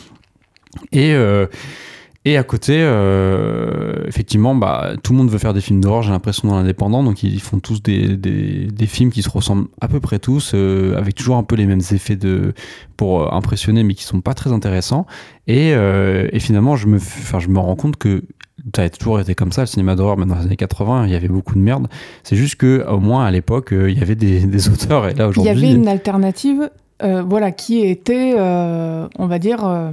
[0.93, 1.47] Et, euh,
[2.27, 6.11] et à côté, euh, effectivement, bah, tout le monde veut faire des films d'horreur, j'ai
[6.11, 7.03] l'impression, dans l'indépendant.
[7.03, 10.53] Donc, ils font tous des, des, des, films qui se ressemblent à peu près tous,
[10.55, 12.53] euh, avec toujours un peu les mêmes effets de,
[12.99, 15.07] pour impressionner, mais qui sont pas très intéressants.
[15.47, 18.23] Et, et finalement, je me, je me rends compte que
[18.77, 21.13] ça a toujours été comme ça, le cinéma d'horreur, même dans les années 80, il
[21.13, 21.89] y avait beaucoup de merde.
[22.23, 25.27] C'est juste que au moins à l'époque, il y avait des, des, auteurs, et là
[25.27, 25.53] aujourd'hui.
[25.53, 29.91] Il y avait une alternative, voilà, qui était, on va dire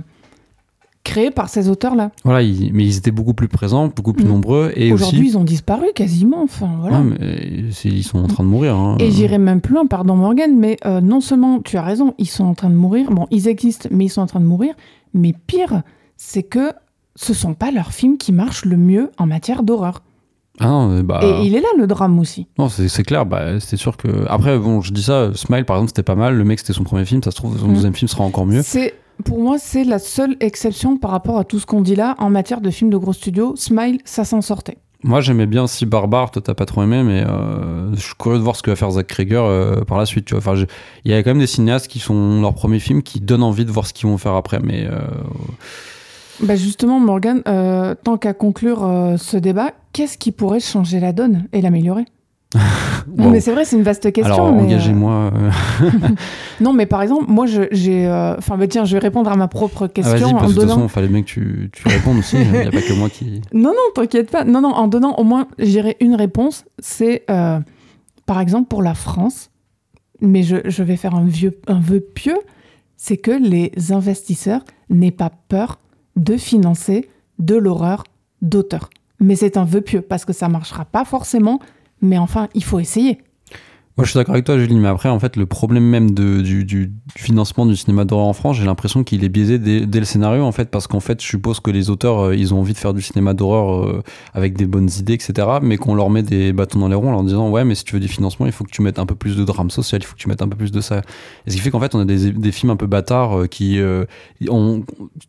[1.08, 2.12] créés par ces auteurs-là.
[2.26, 2.39] Voilà,
[2.74, 4.30] mais ils étaient beaucoup plus présents, beaucoup plus mm.
[4.30, 4.74] nombreux.
[4.76, 6.43] Et Aujourd'hui, ils ont disparu quasiment.
[6.43, 7.01] Enfin, voilà.
[7.86, 8.76] ils sont en train de mourir.
[8.76, 8.97] Hein.
[8.99, 12.28] Et j'irai même plus loin, pardon Morgan, mais euh, non seulement tu as raison, ils
[12.28, 13.10] sont en train de mourir.
[13.12, 14.74] Bon, ils existent, mais ils sont en train de mourir.
[15.14, 15.82] Mais pire,
[16.18, 16.74] c'est que
[17.16, 20.03] ce sont pas leurs films qui marchent le mieux en matière d'horreur.
[20.60, 21.22] Ah bah...
[21.24, 22.47] Et il est là le drame aussi.
[22.58, 23.26] Non, c'est clair.
[23.26, 24.26] Bah, c'est sûr que.
[24.28, 25.32] Après, bon, je dis ça.
[25.36, 26.36] Smile, par exemple, c'était pas mal.
[26.36, 27.24] Le mec, c'était son premier film.
[27.24, 27.74] Ça se trouve, son mm.
[27.74, 28.62] deuxième film sera encore mieux.
[28.64, 28.93] C'est
[29.28, 32.30] pour moi, c'est la seule exception par rapport à tout ce qu'on dit là en
[32.30, 33.55] matière de films de gros studios.
[33.57, 34.78] Smile, ça s'en sortait.
[35.03, 38.39] Moi, j'aimais bien aussi Barbare, toi t'as pas trop aimé, mais euh, je suis curieux
[38.39, 40.25] de voir ce que va faire Zach Krieger euh, par la suite.
[40.25, 40.39] Tu vois.
[40.39, 40.63] Enfin,
[41.03, 43.65] il y a quand même des cinéastes qui sont leurs premiers films qui donnent envie
[43.65, 44.88] de voir ce qu'ils vont faire après, mais.
[44.89, 44.99] Euh,
[46.39, 47.41] Bah justement, Morgan,
[48.03, 48.80] tant qu'à conclure
[49.17, 52.05] ce débat, qu'est-ce qui pourrait changer la donne et l'améliorer?
[52.56, 53.30] Wow.
[53.30, 54.34] Mais c'est vrai, c'est une vaste question.
[54.34, 55.32] Alors, mais, engagez-moi.
[55.36, 55.52] euh,
[56.62, 58.08] Non, mais par exemple, moi, j'ai.
[58.08, 60.54] euh, Enfin, bah, tiens, je vais répondre à ma propre ah, question Vas-y, en parce
[60.54, 62.38] que de toute façon, il fallait bien que tu, tu répondes aussi.
[62.38, 63.41] Il n'y a pas que moi qui.
[63.54, 64.43] Non, non, t'inquiète pas.
[64.43, 66.66] Non, non, en donnant au moins, j'irai une réponse.
[66.80, 67.60] C'est, euh,
[68.26, 69.50] par exemple, pour la France,
[70.22, 72.39] mais je, je vais faire un, vieux, un vœu pieux,
[72.95, 75.80] c'est que les investisseurs n'aient pas peur
[76.16, 78.04] de financer de l'horreur
[78.41, 78.89] d'auteur.
[79.20, 81.60] Mais c'est un vœu pieux, parce que ça marchera pas forcément,
[82.02, 83.20] mais enfin, il faut essayer.
[83.98, 86.41] Moi, je suis d'accord avec toi, Julie, mais après, en fait, le problème même de,
[86.41, 90.43] du, financement du cinéma d'horreur en France, j'ai l'impression qu'il est biaisé dès, le scénario,
[90.43, 92.78] en fait, parce qu'en fait, je suppose que les auteurs, euh, ils ont envie de
[92.78, 94.04] faire du cinéma d'horreur euh,
[94.36, 97.12] avec des bonnes idées, etc., mais qu'on leur met des bâtons dans les roues en
[97.12, 99.08] leur disant, ouais, mais si tu veux du financement, il faut que tu mettes un
[99.08, 101.02] peu plus de drame social, il faut que tu mettes un peu plus de ça.
[101.48, 103.48] Et ce qui fait qu'en fait, on a des, des films un peu bâtards euh,
[103.48, 103.80] qui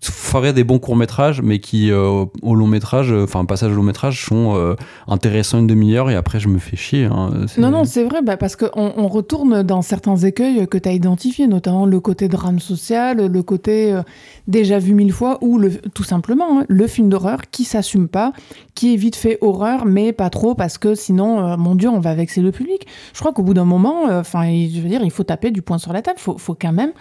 [0.02, 4.74] feraient des bons courts-métrages, mais qui, au long-métrage, euh, enfin, passage au long-métrage, sont euh,
[5.06, 7.04] intéressants une demi-heure, et après, je me fais chier.
[7.04, 7.30] hein.
[7.56, 11.46] Non, non, c'est vrai, bah, parce on retourne dans certains écueils que tu as identifiés,
[11.46, 14.02] notamment le côté drame social, le côté euh,
[14.46, 15.60] déjà vu mille fois, ou
[15.94, 18.32] tout simplement hein, le film d'horreur qui s'assume pas,
[18.74, 22.00] qui est vite fait horreur, mais pas trop, parce que sinon, euh, mon Dieu, on
[22.00, 22.86] va vexer le public.
[23.12, 25.78] Je crois qu'au bout d'un moment, enfin, je veux dire, il faut taper du poing
[25.78, 26.92] sur la table, faut, faut quand même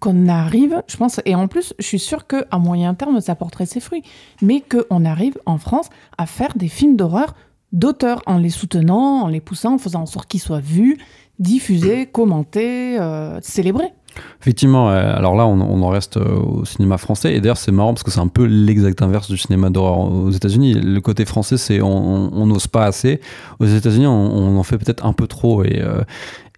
[0.00, 3.64] qu'on arrive, je pense, et en plus, je suis sûre qu'à moyen terme, ça porterait
[3.64, 4.02] ses fruits,
[4.42, 5.88] mais qu'on arrive en France
[6.18, 7.34] à faire des films d'horreur
[7.74, 10.96] d'auteurs en les soutenant, en les poussant, en faisant en sorte qu'ils soient vus,
[11.38, 13.92] diffusés, commentés, euh, célébrés.
[14.40, 17.34] Effectivement, alors là, on, en reste euh, au cinéma français.
[17.34, 20.30] Et d'ailleurs, c'est marrant parce que c'est un peu l'exact inverse du cinéma d'horreur aux
[20.30, 20.74] États-Unis.
[20.74, 23.20] Le côté français, c'est on n'ose pas assez.
[23.58, 25.64] Aux États-Unis, on, on en fait peut-être un peu trop.
[25.64, 26.02] Et, euh,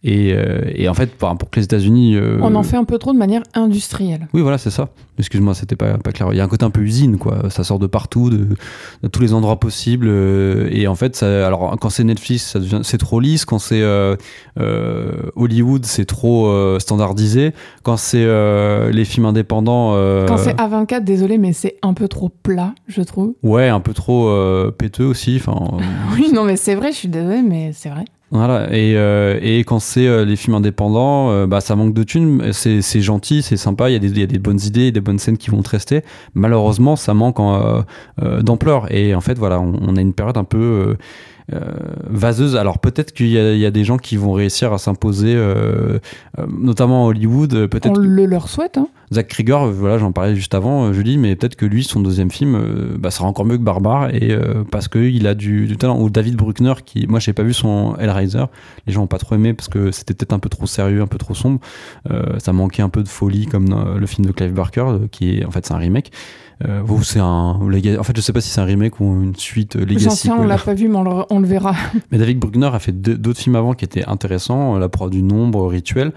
[0.08, 2.14] et, euh, et en fait, pour, pour que les États-Unis.
[2.16, 4.28] euh, On en fait un peu trop de manière industrielle.
[4.34, 4.88] Oui, voilà, c'est ça.
[5.18, 6.28] Excuse-moi, c'était pas, pas clair.
[6.32, 7.48] Il y a un côté un peu usine, quoi.
[7.50, 8.46] Ça sort de partout, de,
[9.02, 10.06] de tous les endroits possibles.
[10.08, 13.44] euh, et en fait, ça, alors quand c'est Netflix, c'est trop lisse.
[13.44, 13.82] Quand c'est
[15.36, 17.52] Hollywood, c'est trop standardisé.
[17.82, 18.26] Quand c'est
[18.92, 19.92] les films indépendants,
[20.26, 23.34] Quand c'est A24, désolé, mais c'est un peu trop plat, je trouve.
[23.42, 24.30] ouais, un peu trop
[24.78, 25.36] péteux aussi.
[25.40, 25.78] Enfin,
[26.14, 28.04] Oui, non, mais c'est vrai, je suis désolée, mais c'est vrai.
[28.32, 32.02] Voilà, et, euh, et quand c'est euh, les films indépendants, euh, bah, ça manque de
[32.02, 34.90] thunes, c'est c'est gentil, c'est sympa, il y, a des- y a des bonnes idées,
[34.90, 36.02] des bonnes scènes qui vont te rester.
[36.34, 37.84] Malheureusement, ça manque en,
[38.42, 38.92] d'ampleur.
[38.92, 40.96] Et en fait, voilà, on, on a une période un peu
[42.10, 42.56] vaseuse.
[42.56, 45.36] Alors peut-être qu'il y, a- il y a des gens qui vont réussir à s'imposer,
[46.48, 47.66] notamment à Hollywood.
[47.68, 48.76] Peut-être On le leur souhaite.
[48.78, 48.88] Hein.
[49.12, 52.00] Zach Krieger, euh, voilà, j'en parlais juste avant, euh, Julie, mais peut-être que lui, son
[52.00, 55.66] deuxième film, euh, bah, sera encore mieux que Barbare, et euh, parce qu'il a du,
[55.66, 56.00] du talent.
[56.00, 58.44] Ou David Bruckner, qui, moi, j'ai pas vu son Hellraiser,
[58.86, 61.06] les gens ont pas trop aimé parce que c'était peut-être un peu trop sérieux, un
[61.06, 61.60] peu trop sombre.
[62.10, 65.38] Euh, ça manquait un peu de folie, comme dans le film de Clive Barker, qui
[65.38, 66.10] est en fait c'est un remake.
[66.66, 69.76] Euh, c'est un en fait je sais pas si c'est un remake ou une suite
[69.76, 71.74] Legacy on l'a pas vu, mais on le, on le verra.
[72.10, 75.66] Mais David Bruckner a fait d'autres films avant qui étaient intéressants, La proie du nombre,
[75.66, 76.12] Rituel.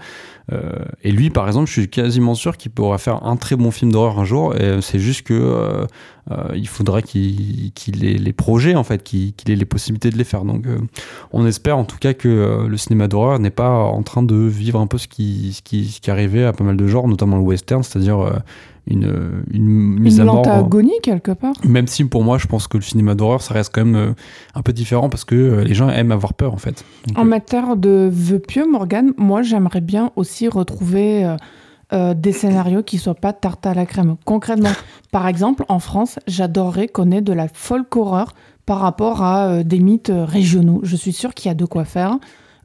[0.52, 0.72] Euh,
[1.02, 3.92] et lui, par exemple, je suis quasiment sûr qu'il pourra faire un très bon film
[3.92, 4.54] d'horreur un jour.
[4.80, 5.84] C'est juste que euh,
[6.30, 7.72] euh, il faudra qu'il
[8.02, 10.44] ait les projets, en fait, qu'il ait les possibilités de les faire.
[10.44, 10.78] Donc, euh,
[11.32, 14.36] on espère en tout cas que euh, le cinéma d'horreur n'est pas en train de
[14.36, 17.08] vivre un peu ce qui, ce qui, ce qui arrivait à pas mal de genres,
[17.08, 18.40] notamment le western, c'est-à-dire
[18.86, 20.48] une, une mise Une à mort.
[20.48, 21.54] agonie, quelque part.
[21.64, 24.14] Même si pour moi, je pense que le cinéma d'horreur, ça reste quand même
[24.54, 26.84] un peu différent parce que les gens aiment avoir peur en fait.
[27.08, 31.34] Donc, En matière de vœux pieux, Morgane, moi j'aimerais bien aussi retrouver
[31.92, 34.16] euh, des scénarios qui soient pas tarte à la crème.
[34.24, 34.72] Concrètement,
[35.12, 38.34] par exemple, en France, j'adorerais qu'on ait de la folk horreur
[38.70, 40.78] par rapport à euh, des mythes euh, régionaux.
[40.84, 42.20] Je suis sûre qu'il y a de quoi faire.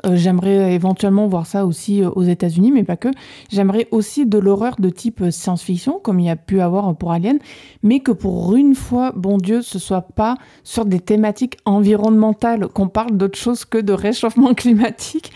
[0.06, 3.08] Euh, J'aimerais éventuellement voir ça aussi aux États-Unis, mais pas que.
[3.52, 7.40] J'aimerais aussi de l'horreur de type science-fiction, comme il y a pu avoir pour Alien,
[7.82, 12.88] mais que pour une fois, bon Dieu, ce soit pas sur des thématiques environnementales, qu'on
[12.88, 15.32] parle d'autre chose que de réchauffement climatique.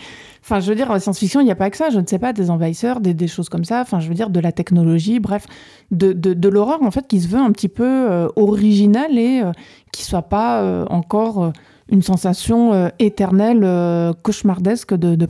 [0.50, 2.18] Enfin, je veux dire, en science-fiction, il n'y a pas que ça, je ne sais
[2.18, 5.46] pas, des envahisseurs, des, choses comme ça, enfin, je veux dire, de la technologie, bref,
[5.92, 9.52] de, de, l'horreur, en fait, qui se veut un petit peu euh, originale et euh,
[9.92, 11.52] qui soit pas euh, encore
[11.88, 13.60] une sensation éternelle,
[14.24, 15.26] cauchemardesque de, de.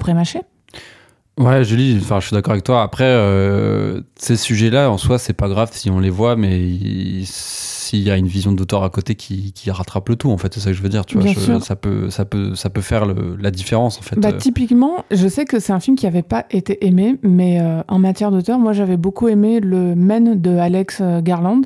[1.39, 2.83] Ouais, Julie, enfin, je suis d'accord avec toi.
[2.83, 7.25] Après, euh, ces sujets-là, en soi, c'est pas grave si on les voit, mais il-
[7.27, 10.53] s'il y a une vision d'auteur à côté qui, qui rattrape le tout, en fait,
[10.53, 11.07] c'est ça que je veux dire.
[11.07, 14.17] Tu vois, Je- ça peut, ça peut, ça peut faire le- la différence, en fait.
[14.19, 17.59] Bah, Euh, typiquement, je sais que c'est un film qui n'avait pas été aimé, mais
[17.61, 21.63] euh, en matière d'auteur, moi j'avais beaucoup aimé le Men de Alex Garland.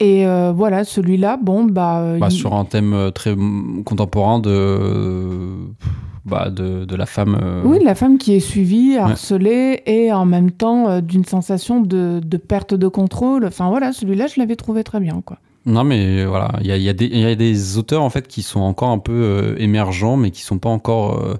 [0.00, 0.24] Et
[0.54, 2.16] voilà, celui-là, bon, bah.
[2.20, 3.34] bah Sur un thème très
[3.84, 5.68] contemporain de
[6.28, 7.38] bah, de, de, la femme.
[7.42, 11.80] Euh, oui, la femme qui est suivie, harcelée et en même temps euh, d'une sensation
[11.80, 13.46] de, de, perte de contrôle.
[13.46, 15.22] Enfin voilà, celui-là, je l'avais trouvé très bien.
[15.24, 15.38] quoi.
[15.64, 18.42] Non, mais voilà, il y a, y, a y a, des auteurs en fait qui
[18.42, 21.38] sont encore un peu euh, émergents, mais qui sont pas encore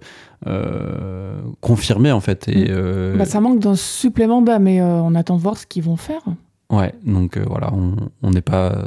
[1.61, 2.49] confirmés en fait.
[2.49, 3.19] Et, mm.
[3.19, 6.23] bah, ça manque d'un supplément d'âme, mais on attend de voir ce qu'ils vont faire.
[6.71, 8.85] Ouais, donc voilà, on n'est pas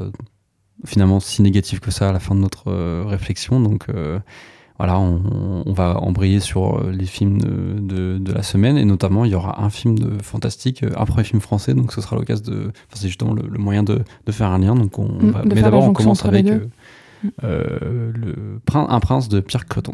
[0.85, 2.71] finalement si négatif que ça à la fin de notre
[3.03, 3.87] réflexion, donc
[4.81, 9.35] voilà, on, va embrayer sur euh, les films de, la semaine et notamment il y
[9.35, 12.61] aura un film de fantastique, euh, un premier film français, donc ce sera l'occasion de.
[12.69, 14.01] Enfin, c'est justement le, moyen de,
[14.31, 14.73] faire un lien.
[14.73, 16.47] Donc on mm, va, mais d'abord on commence avec
[17.43, 19.93] euh, le, Un prince de Pierre Creton.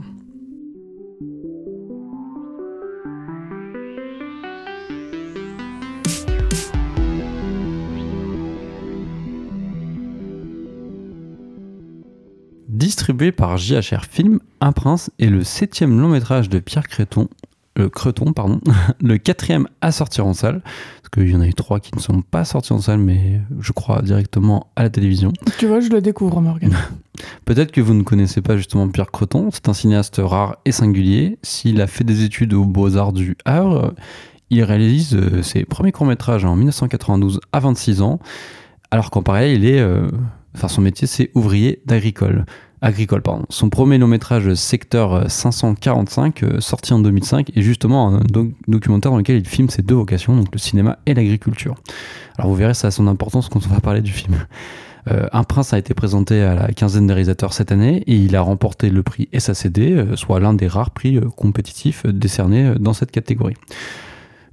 [12.88, 17.28] Distribué par JHR Film, Un Prince est le septième long métrage de Pierre Creton,
[17.78, 18.62] euh, Creton, pardon,
[19.02, 22.00] le quatrième à sortir en salle, parce qu'il y en a eu trois qui ne
[22.00, 25.34] sont pas sortis en salle, mais je crois directement à la télévision.
[25.58, 26.74] Tu vois, je le découvre, Morgan.
[27.44, 31.40] Peut-être que vous ne connaissez pas justement Pierre Creton, c'est un cinéaste rare et singulier.
[31.44, 33.96] S'il a fait des études aux Beaux-Arts du Havre,
[34.50, 38.20] il réalise euh, ses premiers courts-métrages en 1992 à 26 ans,
[38.92, 39.82] alors qu'en pareil, il est...
[39.82, 40.08] Euh,
[40.56, 42.46] enfin, son métier, c'est ouvrier d'agricole
[42.82, 43.22] agricole.
[43.22, 43.46] Pardon.
[43.50, 48.22] Son premier long métrage Secteur 545, euh, sorti en 2005, est justement un
[48.68, 51.76] documentaire dans lequel il filme ses deux vocations, donc le cinéma et l'agriculture.
[52.38, 54.46] Alors vous verrez, ça a son importance quand on va parler du film.
[55.10, 58.36] Euh, un prince a été présenté à la quinzaine des réalisateurs cette année et il
[58.36, 63.12] a remporté le prix SACD, euh, soit l'un des rares prix compétitifs décernés dans cette
[63.12, 63.56] catégorie.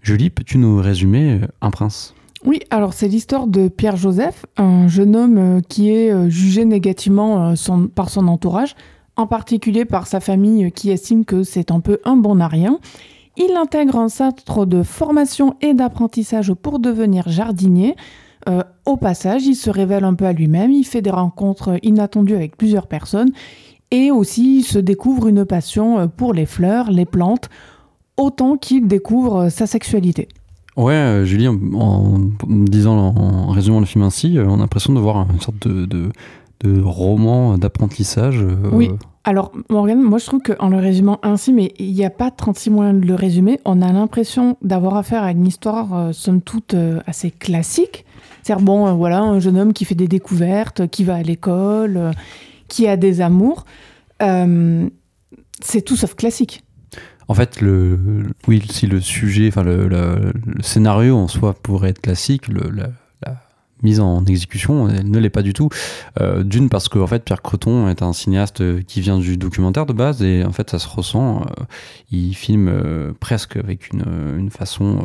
[0.03, 2.15] Julie, peux-tu nous résumer Un prince?
[2.47, 6.67] Oui, alors c'est l'histoire de Pierre Joseph, un jeune homme euh, qui est euh, jugé
[6.67, 8.77] négativement euh, par son entourage,
[9.17, 12.81] en particulier par sa famille qui estime que c'est un peu un bon à rien.
[13.39, 17.97] Il intègre un centre de formation et d'apprentissage pour devenir jardinier.
[18.85, 22.57] au passage, il se révèle un peu à lui-même, il fait des rencontres inattendues avec
[22.57, 23.33] plusieurs personnes
[23.91, 27.49] et aussi il se découvre une passion pour les fleurs, les plantes,
[28.17, 30.29] autant qu'il découvre sa sexualité.
[30.77, 32.19] Ouais, euh, Julie, en,
[32.49, 35.87] disant, en résumant le film ainsi, euh, on a l'impression de voir une sorte de,
[35.87, 38.43] de, roman d'apprentissage.
[38.43, 38.91] Euh, oui.
[39.25, 42.71] Alors, Morgan, moi je trouve qu'en le résumant ainsi, mais il n'y a pas 36
[42.71, 46.75] moyens de le résumer, on a l'impression d'avoir affaire à une histoire, somme toute,
[47.07, 48.05] assez classique.
[48.43, 52.11] C'est-à-dire, bon, voilà, un jeune homme qui fait des découvertes, qui va à l'école,
[52.69, 53.65] qui a des amours.
[54.19, 56.64] c'est tout sauf classique.
[57.29, 57.99] En fait, le,
[58.47, 62.71] oui, si le sujet, enfin le, le, scénario en soi pourrait être classique, le,
[63.85, 65.69] mise en exécution, elle ne l'est pas du tout.
[66.21, 69.87] Euh, d'une parce que en fait Pierre Creton est un cinéaste qui vient du documentaire
[69.87, 71.43] de base et en fait ça se ressent.
[71.43, 71.65] Euh,
[72.11, 74.05] il filme euh, presque avec une,
[74.39, 74.99] une façon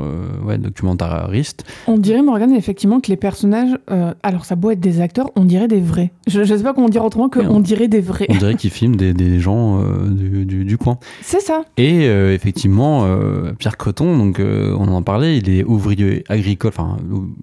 [0.44, 1.66] ouais, documentariste.
[1.88, 3.78] On dirait Morgan effectivement que les personnages,
[4.24, 6.12] alors ça doit être des acteurs, on dirait des vrais.
[6.28, 8.28] Je, ne sais pas comment dire autrement que on, dirait des vrais.
[8.30, 11.00] On dirait qu'il filme des, des gens du, du, du, coin.
[11.22, 11.64] C'est ça.
[11.78, 13.06] Et effectivement
[13.58, 16.70] Pierre Creton, donc on en parlait, il est ouvrier agricole.
[16.70, 16.98] Enfin,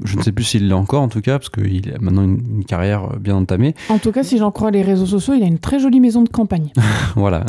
[0.04, 2.64] je ne sais plus s'il l'est encore en tout cas parce qu'il a maintenant une,
[2.64, 3.74] carrière bien entamée.
[3.88, 6.22] En tout cas, si j'en crois les réseaux sociaux, il a une très jolie maison
[6.22, 6.72] de campagne.
[7.16, 7.44] voilà.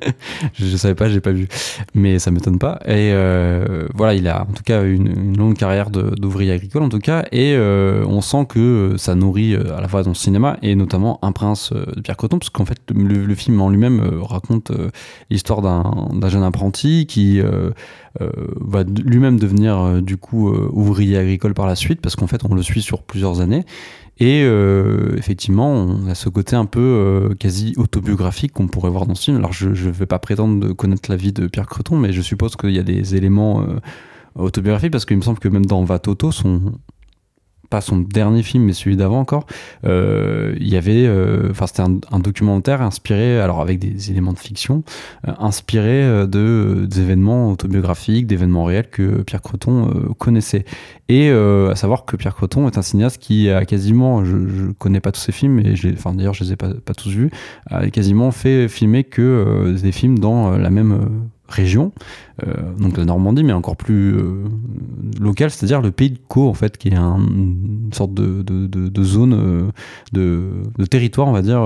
[0.54, 1.48] je ne savais pas, j'ai pas vu.
[1.94, 2.78] Mais ça m'étonne pas.
[2.86, 6.98] Et euh, voilà, il a en tout cas une, longue carrière d'ouvrier agricole, en tout
[6.98, 7.24] cas.
[7.32, 11.18] Et euh, on sent que ça nourrit euh, à la fois son cinéma et notamment
[11.22, 14.72] Un prince de Pierre Coton, parce qu'en fait, le, film en lui-même raconte
[15.30, 17.40] l'histoire d'un jeune apprenti qui
[18.20, 22.62] va lui-même devenir du coup ouvrier agricole par la suite, parce qu'en fait, on le
[22.62, 23.64] suit sur plusieurs années.
[24.18, 29.06] Et euh, effectivement, on a ce côté un peu euh, quasi autobiographique qu'on pourrait voir
[29.06, 29.38] dans ce film.
[29.38, 32.54] Alors, je ne vais pas prétendre connaître la vie de Pierre Creton, mais je suppose
[32.54, 33.80] qu'il y a des éléments euh,
[34.36, 36.72] autobiographiques, parce qu'il me semble que même dans Vatoto, son,
[37.72, 39.46] pas son dernier film, mais celui d'avant encore,
[39.86, 44.38] euh, il y avait, euh, enfin c'était un, documentaire inspiré, alors avec des éléments de
[44.38, 44.84] fiction,
[45.26, 50.66] euh, inspiré de des événements autobiographiques, d'événements réels que Pierre Creton connaissait.
[51.08, 55.00] Et à savoir que Pierre Creton est un cinéaste qui a quasiment, je, je connais
[55.00, 57.30] pas tous ses films, et enfin d'ailleurs je les ai pas, pas tous vus,
[57.70, 61.92] a quasiment fait filmer que des films dans la même région,
[62.46, 64.44] euh, donc la Normandie, mais encore plus euh,
[65.20, 69.34] locale, c'est-à-dire le pays de Caux, en fait, qui est une sorte de, de, zone,
[69.34, 69.70] euh,
[70.12, 71.62] de, territoire, on va dire,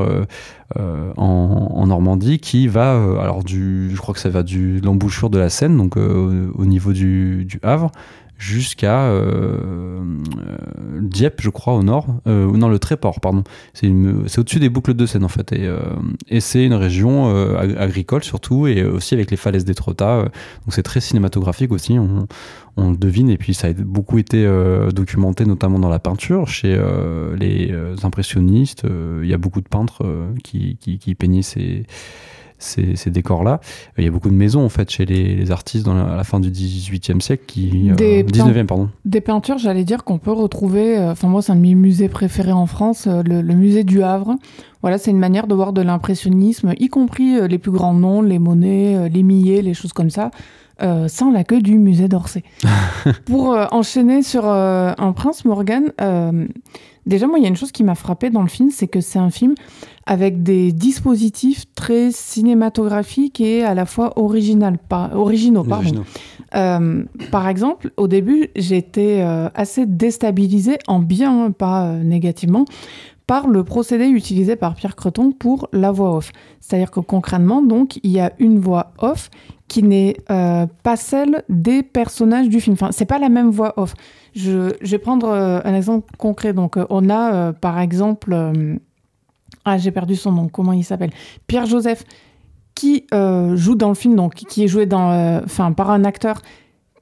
[1.16, 5.48] en, Normandie, qui va, alors du, je crois que ça va du l'embouchure de la
[5.48, 7.92] Seine, donc au niveau du, Havre,
[8.38, 10.00] jusqu'à euh,
[11.00, 12.06] Dieppe, je crois, au nord.
[12.26, 13.44] non, le Tréport, pardon.
[13.74, 13.88] C'est
[14.38, 15.52] au-dessus des boucles de Seine, en fait.
[15.52, 15.68] Et,
[16.28, 20.22] et c'est une région agricole, surtout, et aussi avec les falaises d'Étretat.
[20.22, 20.30] donc
[20.70, 21.98] c'est très cinématographique aussi.
[21.98, 22.26] On,
[22.76, 24.46] on le devine, et puis ça a beaucoup été
[24.94, 26.78] documenté, notamment dans la peinture, chez
[27.38, 28.84] les impressionnistes.
[29.22, 30.04] Il y a beaucoup de peintres
[30.42, 31.86] qui, qui, qui peignaient ces
[32.58, 33.60] ces, décors-là.
[33.98, 36.24] Il y a beaucoup de maisons en fait chez les, artistes dans la, à la
[36.24, 38.88] fin du 18e siècle, qui, 19e euh, pardon.
[39.04, 40.98] Des peintures, j'allais dire qu'on peut retrouver.
[40.98, 44.02] Euh, enfin moi, c'est un de mes musées préférés en France, euh, le, musée du
[44.02, 44.36] Havre.
[44.82, 48.38] Voilà, c'est une manière de voir de l'impressionnisme, y compris les plus grands noms, les
[48.38, 50.30] Monet, les Millet, les choses comme ça.
[51.08, 52.44] sans la queue du musée d'Orsay.
[53.24, 55.92] Pour enchaîner sur Un prince Morgan,
[57.04, 59.00] déjà moi il y a une chose qui m'a frappé dans le film, c'est que
[59.00, 59.54] c'est un film
[60.06, 65.64] avec des dispositifs très cinématographiques et à la fois original, pas, originaux.
[65.64, 66.04] Pardon.
[66.54, 72.64] Euh, par exemple, au début, j'étais euh, assez déstabilisée, en bien, pas euh, négativement,
[73.26, 76.30] par le procédé utilisé par Pierre Creton pour la voix off.
[76.60, 79.30] C'est-à-dire que concrètement, donc, il y a une voix off
[79.66, 82.74] qui n'est pas celle des personnages du film.
[82.74, 83.94] Enfin, c'est pas la même voix off.
[84.36, 86.52] Je, je vais prendre un exemple concret.
[86.52, 88.78] Donc, on a par exemple
[89.66, 90.48] ah, j'ai perdu son nom.
[90.48, 91.10] Comment il s'appelle?
[91.48, 92.04] Pierre Joseph,
[92.76, 95.40] qui euh, joue dans le film, donc qui est joué dans, euh,
[95.76, 96.40] par un acteur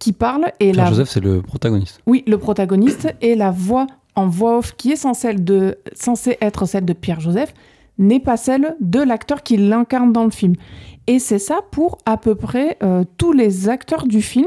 [0.00, 0.46] qui parle.
[0.60, 2.00] Et Pierre Joseph, c'est le protagoniste.
[2.06, 3.86] Oui, le protagoniste et la voix
[4.16, 7.52] en voix off qui est censée, de, censée être celle de Pierre Joseph
[7.98, 10.54] n'est pas celle de l'acteur qui l'incarne dans le film.
[11.06, 14.46] Et c'est ça pour à peu près euh, tous les acteurs du film.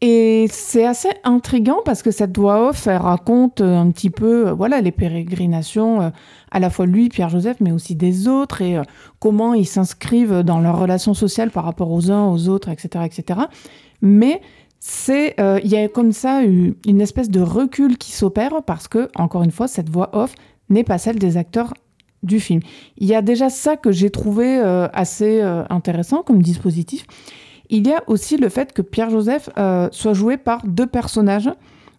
[0.00, 4.80] Et c'est assez intriguant parce que cette voix off, elle raconte un petit peu voilà,
[4.80, 6.12] les pérégrinations
[6.50, 8.82] à la fois lui, Pierre Joseph, mais aussi des autres, et euh,
[9.18, 13.04] comment ils s'inscrivent dans leurs relations sociales par rapport aux uns, aux autres, etc.
[13.04, 13.40] etc.
[14.00, 14.40] Mais
[14.78, 19.08] c'est euh, il y a comme ça une espèce de recul qui s'opère parce que,
[19.16, 20.34] encore une fois, cette voix off
[20.70, 21.74] n'est pas celle des acteurs
[22.22, 22.60] du film.
[22.96, 27.06] Il y a déjà ça que j'ai trouvé euh, assez intéressant comme dispositif.
[27.70, 29.50] Il y a aussi le fait que Pierre Joseph
[29.90, 31.50] soit joué par deux personnages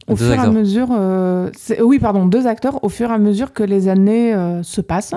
[0.10, 0.88] au fur et à mesure.
[0.92, 1.50] Euh,
[1.82, 5.16] oui, pardon, deux acteurs au fur et à mesure que les années euh, se passent.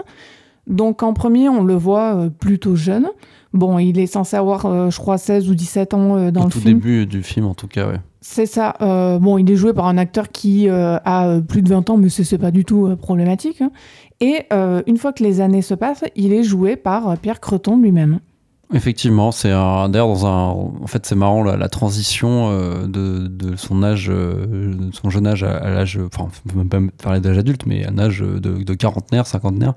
[0.66, 3.08] Donc en premier, on le voit euh, plutôt jeune.
[3.52, 6.78] Bon, il est censé avoir, je crois, 16 ou 17 ans dans le tout film.
[6.78, 8.00] Au début du film, en tout cas, ouais.
[8.22, 8.76] C'est ça.
[9.20, 12.38] bon, il est joué par un acteur qui a plus de 20 ans, mais c'est
[12.38, 13.60] pas du tout problématique.
[13.60, 13.70] Hein.
[14.20, 14.46] Et
[14.86, 18.20] une fois que les années se passent, il est joué par Pierre Creton lui-même.
[18.74, 23.82] Effectivement, c'est d'ailleurs dans un, en fait c'est marrant la, transition euh, de, de, son
[23.82, 27.66] âge, euh, son jeune âge à, l'âge, enfin on peut même pas parler d'âge adulte,
[27.66, 29.74] mais à un âge de, de quarantenaire, cinquantenaire,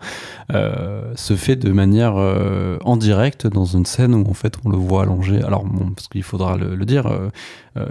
[0.54, 4.70] euh, se fait de manière euh, en direct dans une scène où en fait on
[4.70, 5.42] le voit allongé.
[5.44, 7.30] Alors bon, parce qu'il faudra le, le dire, euh,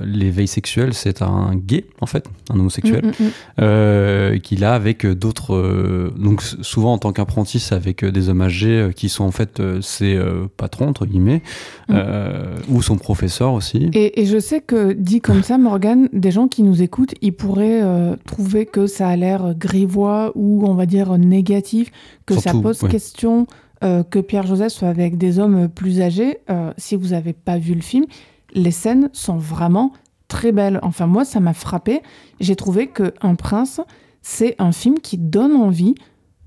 [0.03, 3.30] l'éveil sexuel, c'est un gay, en fait, un homosexuel, mm, mm, mm.
[3.61, 5.55] euh, qu'il a avec d'autres.
[5.55, 9.61] Euh, donc, souvent en tant qu'apprenti, c'est avec des hommes âgés qui sont en fait
[9.80, 10.18] ses
[10.57, 11.43] patrons, entre guillemets,
[12.68, 13.91] ou son professeur aussi.
[13.93, 17.82] Et, je sais que, dit comme ça, Morgan, des gens qui nous écoutent, ils pourraient
[18.26, 21.91] trouver que ça a l'air grivois ou, on va dire, négatif,
[22.26, 23.47] que ça pose question.
[23.82, 26.39] que Pierre Joseph soit avec des hommes plus âgés,
[26.78, 28.07] si vous n'avez pas vu le film,
[28.55, 29.93] les scènes sont vraiment
[30.29, 30.81] très belles.
[30.83, 32.03] Enfin, moi, ça m'a frappé.
[32.41, 33.81] J'ai trouvé que Un prince,
[34.23, 35.95] c'est un film qui donne envie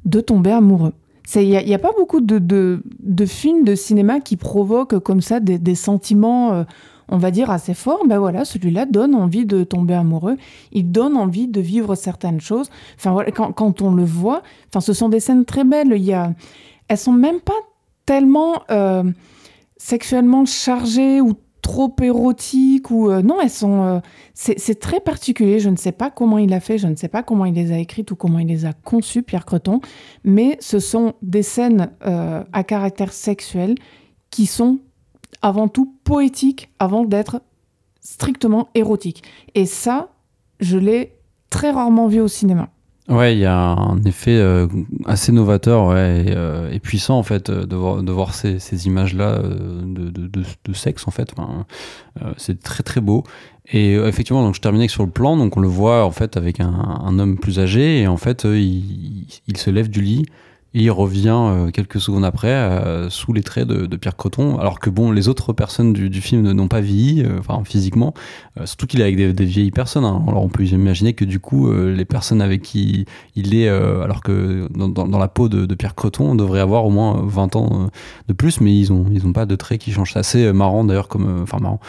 [0.05, 0.93] de tomber amoureux.
[1.35, 5.75] Il n'y a, pas beaucoup de, de, films de cinéma qui provoquent comme ça des,
[5.75, 6.63] sentiments, euh,
[7.09, 8.05] on va dire, assez forts.
[8.07, 10.37] Ben voilà, celui-là donne envie de tomber amoureux.
[10.71, 12.69] Il donne envie de vivre certaines choses.
[12.95, 15.91] Enfin, voilà, quand, on le voit, enfin, ce sont des scènes très belles.
[15.93, 16.33] Il y a,
[16.87, 17.59] elles sont même pas
[18.05, 19.03] tellement euh,
[19.75, 21.33] sexuellement chargées ou
[21.67, 23.83] trop érotiques ou euh, non, elles sont.
[23.83, 23.99] Euh,
[24.33, 25.59] c'est très particulier.
[25.59, 27.73] Je ne sais pas comment il a fait, je ne sais pas comment il les
[27.73, 29.81] a écrites ou comment il les a conçues, Pierre Creton.
[30.23, 33.75] Mais ce sont des scènes euh, à caractère sexuel
[34.29, 34.79] qui sont
[35.41, 37.41] avant tout poétiques avant d'être
[37.99, 39.23] strictement érotiques.
[39.53, 40.09] Et ça,
[40.61, 41.17] je l'ai
[41.49, 42.69] très rarement vu au cinéma.
[43.09, 44.67] Ouais, il y a un effet euh,
[45.05, 49.35] assez novateur ouais, et, euh, puissant en fait de voir, de voir ces, ces images-là
[49.35, 51.31] euh, de, de, de, sexe en fait.
[51.37, 51.65] Enfin,
[52.35, 53.23] c'est très très beau.
[53.71, 56.59] Et effectivement, donc je terminais sur le plan, donc on le voit en fait avec
[56.59, 60.25] un, un homme plus âgé et en fait il, il, se lève du lit
[60.73, 64.79] et il revient euh, quelques secondes après euh, sous les traits de, Pierre Creton alors
[64.79, 68.13] que bon les autres personnes du, film n'ont pas vieilli euh, enfin physiquement
[68.65, 70.23] surtout qu'il est avec des, vieilles personnes hein.
[70.27, 73.05] alors on peut imaginer que du coup les personnes avec qui
[73.35, 77.21] il est alors que dans, la peau de, Pierre Creton on devrait avoir au moins
[77.25, 77.89] 20 ans
[78.27, 80.13] de plus mais ils ont ils ont pas de traits qui changent.
[80.13, 81.79] C'est assez marrant d'ailleurs comme enfin marrant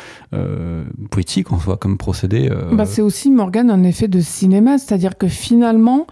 [1.10, 4.78] poétique en soi comme procédé bah, c'est aussi Morgan un effet de cinéma.
[4.78, 6.06] C'est-à-dire que finalement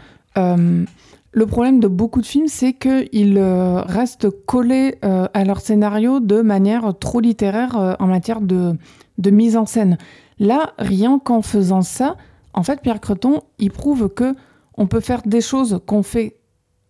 [1.36, 6.18] le problème de beaucoup de films, c'est qu'ils euh, restent collés euh, à leur scénario
[6.18, 8.78] de manière trop littéraire euh, en matière de,
[9.22, 9.98] mise en scène.
[10.38, 12.16] Là, rien qu'en faisant ça,
[12.54, 14.34] en fait, Pierre Creton, il prouve que
[14.78, 16.38] on peut faire des choses qu'on fait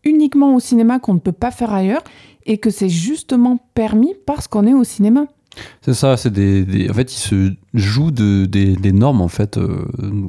[0.05, 2.05] uniquement au cinéma, qu'on ne peut pas faire ailleurs,
[2.45, 5.27] et que c'est justement permis parce qu'on est au cinéma.
[5.81, 9.85] C'est ça, c'est des, En fait, il se joue de, des, normes en fait euh,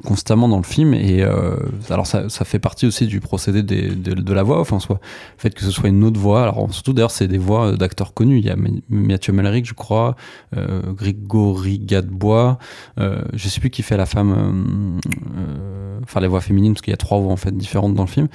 [0.05, 1.55] constamment dans le film et euh,
[1.89, 4.99] alors ça, ça, fait partie aussi du procédé de, la voix en soi.
[5.37, 8.13] Le fait que ce soit une autre voix, alors surtout d'ailleurs c'est des voix d'acteurs
[8.13, 8.39] connus.
[8.39, 8.55] Il y a
[8.89, 10.15] Mathieu Malric, je crois,
[10.55, 12.57] euh, Grégory Gadebois,
[12.99, 14.99] euh, je sais plus qui fait la femme,
[15.37, 18.03] euh, enfin les voix féminines parce qu'il y a trois voix en fait différentes dans
[18.03, 18.27] le film.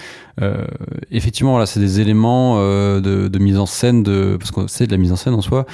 [1.10, 4.92] effectivement, là c'est des éléments de, de, mise en scène de parce que c'est de
[4.92, 5.66] la mise en scène en soi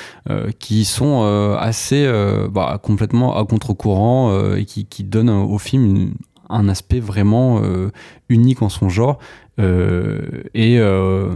[0.58, 1.22] qui sont
[1.58, 2.10] assez
[2.50, 6.12] bah, complètement à contre-courant euh, et qui, qui, donne au film
[6.50, 7.90] un aspect vraiment euh,
[8.28, 9.18] unique en son genre.
[9.60, 10.20] Euh,
[10.54, 10.78] et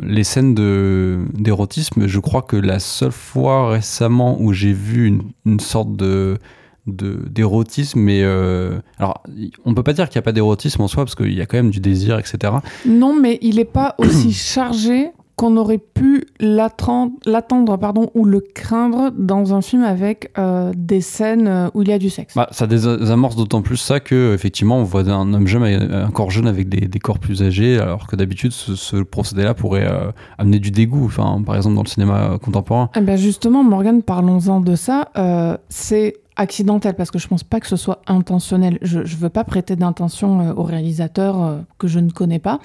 [0.03, 0.55] les scènes
[1.35, 6.39] d'érotisme, je crois que la seule fois récemment où j'ai vu une, sorte de
[6.85, 8.25] d'érotisme mais
[8.99, 9.23] alors
[9.65, 11.47] on peut pas dire qu'il n'y a pas d'érotisme en soi parce qu'il y a
[11.47, 16.27] quand même du désir etc non mais il n'est pas aussi chargé qu'on aurait pu
[16.41, 21.89] l'attendre pardon, ou le craindre dans un film avec euh, des scènes euh, où il
[21.89, 22.35] y a du sexe.
[22.35, 26.31] Bah, ça désamorce d'autant plus ça que effectivement on voit un homme jeune, un corps
[26.31, 30.71] jeune avec des, corps plus âgés, alors que d'habitude ce, procédé-là pourrait euh, amener du
[30.71, 32.91] dégoût, enfin, par exemple dans le cinéma contemporain.
[32.97, 35.09] Eh ben justement, Morgan, parlons-en de ça.
[35.69, 38.79] c'est accidentel parce que je pense pas que ce soit intentionnel.
[38.83, 42.61] Je, ne veux pas prêter d'intention au réalisateur que je ne connais pas.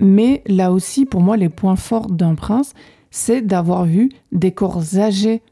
[0.00, 2.74] Mais là aussi, pour moi, les points forts d'un prince,
[3.10, 5.42] c'est d'avoir vu des corps âgés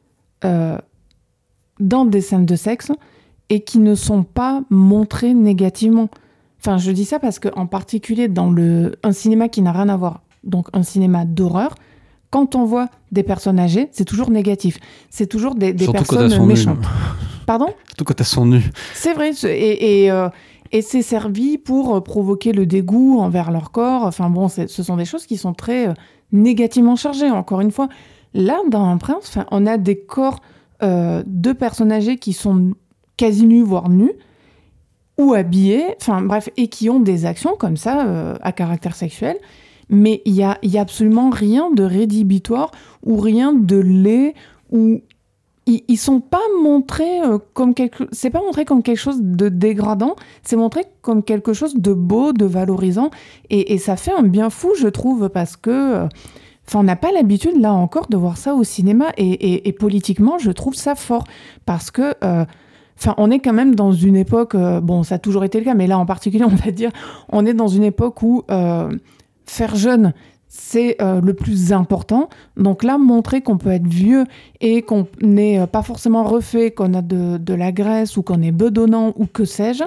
[0.44, 0.78] euh,
[1.80, 2.92] dans des scènes de sexe
[3.48, 6.08] et qui ne sont pas montrés négativement.
[6.60, 9.96] Enfin, je dis ça parce qu'en particulier dans le, un cinéma qui n'a rien à
[9.96, 11.74] voir, donc un cinéma d'horreur,
[12.30, 14.78] quand on voit des personnes âgées, c'est toujours négatif.
[15.10, 16.84] C'est toujours des, des personnes méchantes.
[17.46, 17.68] Pardon?
[17.86, 18.70] Surtout quand elles sont nues.
[18.94, 19.30] C'est vrai.
[19.44, 20.28] Et, et, euh,
[20.76, 24.02] et c'est servi pour euh, provoquer le dégoût envers leur corps.
[24.02, 25.94] Enfin bon, ce sont des choses qui sont très euh,
[26.32, 27.88] négativement chargées, encore une fois.
[28.34, 30.42] Là, dans Prince, on a des corps
[30.82, 32.74] euh, de personnes âgées qui sont
[33.16, 34.12] quasi nus, voire nus,
[35.16, 39.38] ou habillés, enfin bref, et qui ont des actions comme ça, à caractère sexuel.
[39.88, 42.70] Mais il n'y a, y a absolument rien de rédhibitoire
[43.02, 44.34] ou rien de laid
[44.70, 45.00] ou
[45.66, 50.14] ils, sont pas montrés euh, comme quelque c'est pas montré comme quelque chose de dégradant
[50.42, 53.10] c'est montré comme quelque chose de beau de valorisant
[53.50, 56.08] et, ça fait un bien fou je trouve parce que euh,
[56.68, 59.12] Enfin, on n'a pas l'habitude, là encore, de voir ça au cinéma.
[59.16, 61.22] Et, politiquement, je trouve ça fort.
[61.64, 62.44] Parce que, euh,
[62.98, 65.74] enfin, on est quand même dans une époque, bon, ça a toujours été le cas,
[65.74, 66.90] mais là en particulier, on va dire,
[67.28, 70.12] on est dans une époque où faire jeune,
[70.48, 72.28] c'est euh, le plus important.
[72.56, 74.24] Donc là, montrer qu'on peut être vieux
[74.60, 78.52] et qu'on n'est euh, pas forcément refait, qu'on a de, la graisse ou qu'on est
[78.52, 79.84] bedonnant ou que sais-je,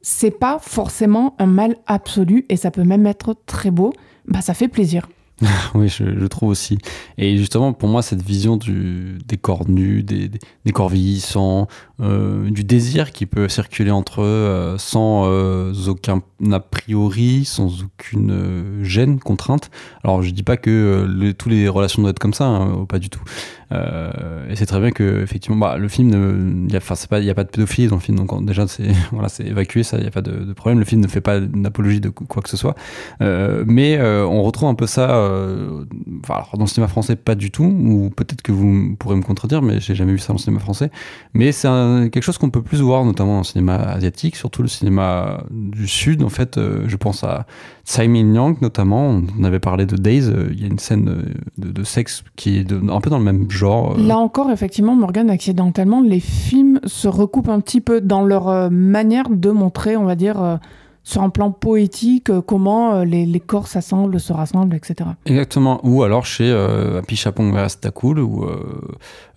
[0.00, 3.92] c'est pas forcément un mal absolu et ça peut même être très beau.
[4.26, 5.08] Bah, ça fait plaisir.
[5.74, 6.78] oui, je, trouve aussi.
[7.16, 11.68] Et justement, pour moi, cette vision du, des corps nus, des, des, corps vieillissants,
[12.00, 16.22] euh, du désir qui peut circuler entre eux euh, sans euh, aucun
[16.52, 19.70] a priori, sans aucune gêne, contrainte.
[20.04, 23.00] Alors, je dis pas que les, toutes les relations doivent être comme ça, hein, pas
[23.00, 23.22] du tout.
[23.72, 27.88] et c'est très bien que, effectivement, bah, le film, il n'y a, pas de pédophilie
[27.88, 30.78] dans le film, donc déjà, c'est voilà, évacué, ça, il n'y a pas de, problème.
[30.78, 32.76] Le film ne fait pas une apologie de quoi que ce soit.
[33.20, 35.84] mais on retrouve un peu ça euh,
[36.54, 39.80] dans le cinéma français, pas du tout, ou peut-être que vous pourrez me contredire, mais
[39.80, 40.90] j'ai jamais vu ça dans le cinéma français.
[41.34, 41.68] Mais c'est
[42.10, 45.86] quelque chose qu'on peut plus voir, notamment dans le cinéma asiatique, surtout le cinéma du
[45.86, 46.22] Sud.
[46.22, 47.46] En fait, euh, je pense à
[47.84, 49.20] Tsai Ming-liang, notamment.
[49.38, 50.28] On avait parlé de Days.
[50.28, 53.50] Euh, il y a une scène de, sexe qui est un peu dans le même
[53.50, 53.96] genre.
[53.98, 59.30] Là encore, effectivement, Morgan, accidentellement, les films se recoupent un petit peu dans leur manière
[59.30, 60.58] de montrer, on va dire
[61.08, 65.10] sur un plan poétique, euh, comment euh, les, corps s'assemblent, se rassemblent, etc.
[65.24, 65.80] Exactement.
[65.82, 68.44] Ou alors chez euh, Pichapon Verestacool, où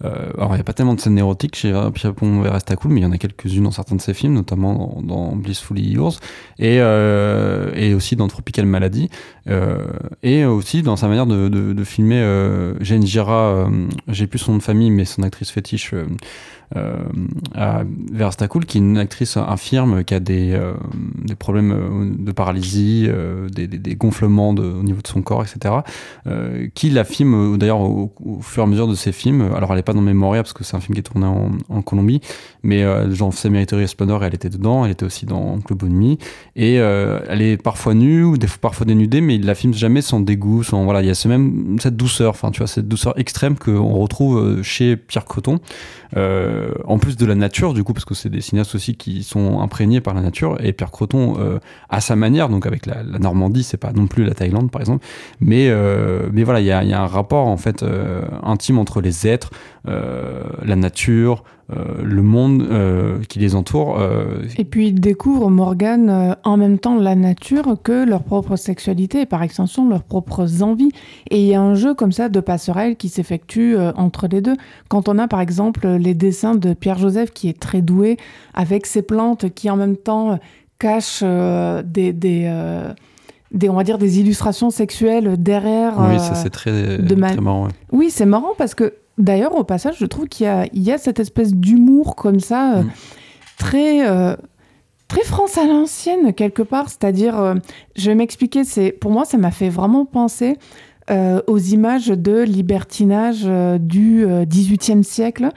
[0.04, 3.06] alors il n'y a pas tellement de scènes érotiques chez Pichapon Verestacool, mais il y
[3.06, 6.20] en a quelques-unes dans certains de ses films, notamment dans, Blissfully Yours,
[6.60, 6.82] et,
[7.94, 9.10] aussi dans Tropical Malady,
[10.24, 13.70] et aussi dans sa manière de, filmer Jane Gira,
[14.08, 15.94] j'ai plus son nom de famille, mais son actrice fétiche
[16.78, 16.96] euh,
[17.54, 20.74] à Verstacool, qui est une actrice infirme qui a des, euh,
[21.38, 23.10] problèmes euh, de paralysie,
[23.54, 25.76] des, gonflements de, au niveau de son corps, etc.
[26.74, 28.12] qui la filme d'ailleurs au,
[28.42, 29.50] fur et à mesure de ses films.
[29.56, 31.82] Alors elle n'est pas dans Memoria parce que c'est un film qui est tourné en,
[31.82, 32.22] Colombie,
[32.64, 36.20] mais genre c'est Mériterie Splendor, elle était dedans, elle était aussi dans Club Nuit
[36.56, 40.64] et elle est parfois nue ou parfois dénudée, mais il la filme jamais sans dégoût,
[40.64, 43.94] sans voilà, il y a même cette douceur, enfin tu vois cette douceur extrême qu'on
[43.94, 45.60] retrouve chez Pierre Coton.
[46.86, 49.62] En plus de la nature, du coup, parce que c'est des cinéastes aussi qui sont
[49.62, 50.58] imprégnés par la nature.
[50.64, 51.60] Et Pierre Croton, euh,
[51.90, 55.06] à sa manière, donc avec la, Normandie, c'est pas non plus la Thaïlande, par exemple,
[55.40, 57.86] mais euh, mais voilà, il y a, y a, un rapport en fait
[58.44, 59.52] intime entre les êtres,
[59.86, 61.44] la nature.
[61.74, 63.98] Euh, le monde euh, qui les entoure.
[63.98, 69.22] Euh, et puis ils découvrent, Morgane, en même temps la nature que leur propre sexualité
[69.22, 70.92] et par extension leurs propres envies.
[71.30, 74.56] Et il y a un jeu comme ça de passerelle qui s'effectue entre les deux.
[74.90, 78.18] Quand on a par exemple les dessins de Pierre-Joseph qui est très doué
[78.54, 80.40] avec ses plantes qui en même temps
[80.78, 82.12] cachent des...
[82.12, 82.52] des
[83.64, 85.94] on va dire des illustrations sexuelles derrière.
[86.00, 87.70] Oui, ça c'est très, marrant.
[87.92, 91.54] Oui, c'est marrant parce que D'ailleurs, au passage, je trouve qu'il y, a, cette espèce
[91.54, 92.92] d'humour comme ça, euh, mm.
[93.60, 94.36] très, euh,
[95.08, 96.90] très France à l'ancienne, quelque part.
[96.90, 97.54] C'est-à-dire, euh,
[97.96, 98.64] je vais m'expliquer,
[98.94, 100.58] pour moi, ça m'a fait vraiment penser
[101.48, 103.46] aux images de libertinage
[103.82, 105.50] du XVIIIe siècle,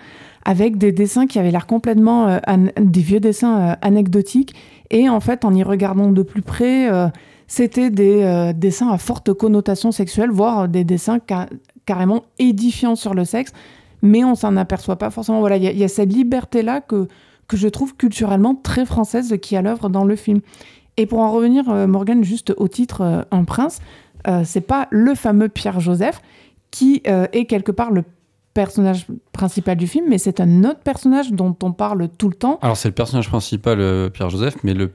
[0.44, 2.40] avec des dessins qui avaient l'air complètement
[2.76, 4.52] des vieux dessins anecdotiques.
[4.90, 6.88] Et en fait, en y regardant de plus près,
[7.46, 11.20] c'était des dessins à forte connotation sexuelle, voire des dessins
[11.86, 13.52] carrément édifiant sur le sexe,
[14.02, 15.40] mais on s'en aperçoit pas forcément.
[15.40, 17.08] Voilà, il y, a cette liberté-là que,
[17.48, 20.40] que je trouve culturellement très française qui est à l'œuvre dans le film.
[20.96, 23.80] Et pour en revenir, euh, Morgan, juste au titre euh, Un prince,
[24.28, 26.20] euh, c'est pas le fameux Pierre Joseph
[26.70, 28.02] qui est quelque part le
[28.52, 32.58] personnage principal du film, mais c'est un autre personnage dont on parle tout le temps.
[32.62, 34.90] Alors c'est le personnage principal, Pierre Joseph, mais le,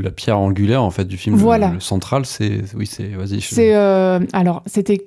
[0.00, 1.68] la pierre angulaire en fait du film, voilà.
[1.74, 3.40] le, central, c'est oui, c'est vas-y.
[3.40, 3.72] C'est
[4.32, 5.06] alors c'était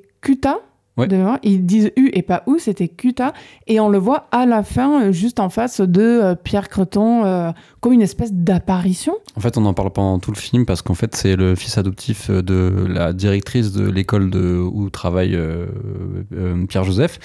[1.44, 3.34] Ils disent U et pas OU, c'était Kuta.
[3.68, 7.26] Et on le voit à la fin, euh, juste en face de euh, Pierre Creton,
[7.26, 9.14] euh, comme une espèce d'apparition.
[9.36, 11.78] En fait, on en parle pendant tout le film parce qu'en fait, c'est le fils
[11.78, 15.38] adoptif de la directrice de l'école où travaille
[16.70, 17.20] Pierre Joseph,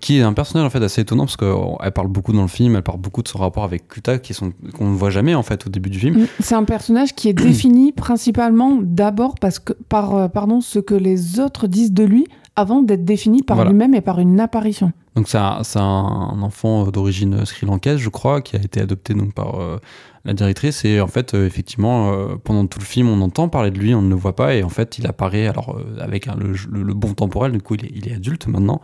[0.00, 2.76] qui est un personnage en fait assez étonnant parce qu'elle parle beaucoup dans le film,
[2.76, 5.42] elle parle beaucoup de son rapport avec Kuta, qui sont qu'on ne voit jamais en
[5.42, 6.22] fait au début du film.
[6.22, 10.94] Mm, c'est un personnage qui est défini principalement d'abord parce que par pardon ce que
[10.94, 12.26] les autres disent de lui
[12.56, 14.92] avant d'être défini par lui-même et par une apparition.
[15.14, 19.60] Donc c'est un, un, enfant d'origine sri-lankaise, je crois, qui a été adopté donc par
[19.60, 19.78] euh,
[20.26, 20.84] la directrice.
[20.84, 23.94] Et en fait, euh, effectivement, euh, pendant tout le film, on entend parler de lui,
[23.94, 24.54] on ne le voit pas.
[24.54, 27.52] Et en fait, il apparaît alors avec le, bon temporel.
[27.52, 28.80] Du coup, il est, il est adulte maintenant.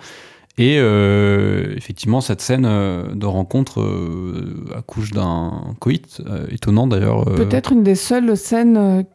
[0.58, 3.82] Et effectivement, cette scène de rencontre
[4.76, 7.24] accouche d'un coït, étonnant d'ailleurs.
[7.24, 9.06] Peut-être une des seules scènes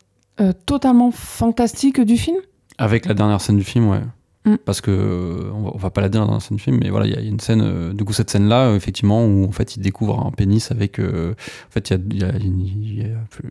[0.65, 2.37] totalement fantastiques du film?
[2.79, 4.01] Avec la dernière scène du film, ouais.
[4.47, 4.57] Mm.
[4.63, 7.05] Parce que, euh, on va, pas la dire dans la scène du film, mais voilà,
[7.05, 9.81] il y a une scène, euh, du coup, cette scène-là, effectivement, où en fait, il
[9.81, 10.99] découvre un pénis avec.
[10.99, 12.31] Euh, en fait, il y a,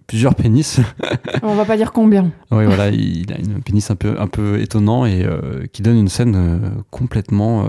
[0.06, 0.80] plusieurs pénis.
[1.42, 2.30] on va pas dire combien.
[2.50, 5.26] oui, voilà, il a un pénis un peu, un peu étonnant et
[5.72, 7.66] qui donne une scène complètement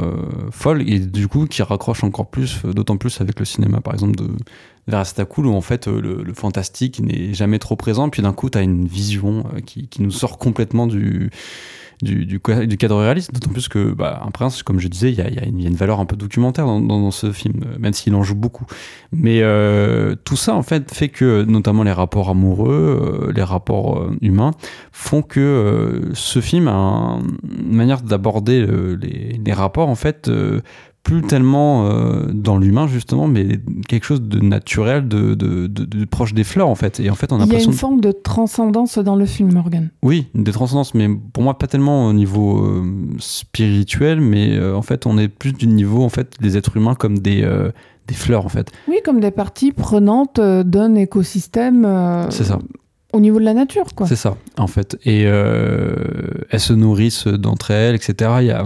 [0.51, 4.15] folle et du coup, qui raccroche encore plus, d'autant plus avec le cinéma, par exemple,
[4.15, 4.27] de
[5.29, 8.61] Cool où en fait le, fantastique n'est jamais trop présent, puis d'un coup tu as
[8.61, 11.29] une vision qui, qui, nous sort complètement du,
[12.01, 15.45] du, cadre réaliste, d'autant plus que bah, Un Prince, comme je disais, il y a,
[15.45, 18.65] une valeur un peu documentaire dans, ce film, euh, même s'il en joue beaucoup.
[19.11, 24.09] Mais euh, tout ça, en fait, fait que, notamment les rapports amoureux, euh, les rapports
[24.21, 24.51] humains,
[24.91, 28.65] font que ce film a une manière d'aborder
[29.01, 30.29] les, les, rapports, en fait,
[31.07, 36.33] plus tellement euh, dans l'humain justement, mais quelque chose de naturel, de, de, de, proche
[36.33, 36.99] des fleurs en fait.
[36.99, 39.53] Et en fait, on a Il y a une forme de transcendance dans le film,
[39.53, 39.89] Morgan.
[40.03, 42.83] Oui, des transcendances, mais pour moi pas tellement au niveau euh,
[43.19, 46.95] spirituel, mais euh, en fait, on est plus du niveau en fait des êtres humains
[46.95, 47.47] comme des
[48.07, 48.69] des fleurs en fait.
[48.89, 51.87] Oui, comme des parties prenantes d'un écosystème.
[52.29, 52.59] C'est ça
[53.13, 54.05] au niveau de la nature, quoi.
[54.05, 54.97] C'est ça, en fait.
[55.05, 58.31] Et elles se nourrissent d'entre elles, etc.
[58.41, 58.65] Il y a,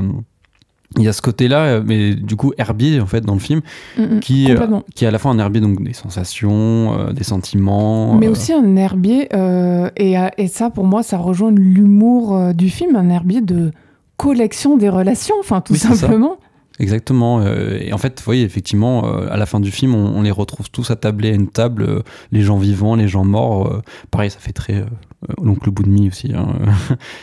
[0.97, 3.61] il y a ce côté-là, mais du coup herbier en fait dans le film,
[3.97, 4.83] Mm, mm, qui, complètement.
[4.93, 8.15] qui est à la fois un herbier donc des sensations, euh, des sentiments.
[8.15, 12.35] Mais euh, aussi un herbier, euh, et, euh, et ça pour moi ça rejoint l'humour
[12.35, 13.71] euh, du film, un herbier de
[14.17, 16.37] collection des relations, enfin tout Oui, simplement.
[16.79, 17.41] Exactement.
[17.41, 20.21] euh, et en fait, vous voyez, effectivement, euh, à la fin du film, on, on
[20.23, 23.67] les retrouve tous attablés à une table, euh, les gens vivants, les gens morts.
[23.67, 24.85] euh, pareil, ça fait très euh, euh,
[25.41, 26.33] l'oncle bout de mie aussi.
[26.35, 26.47] hein.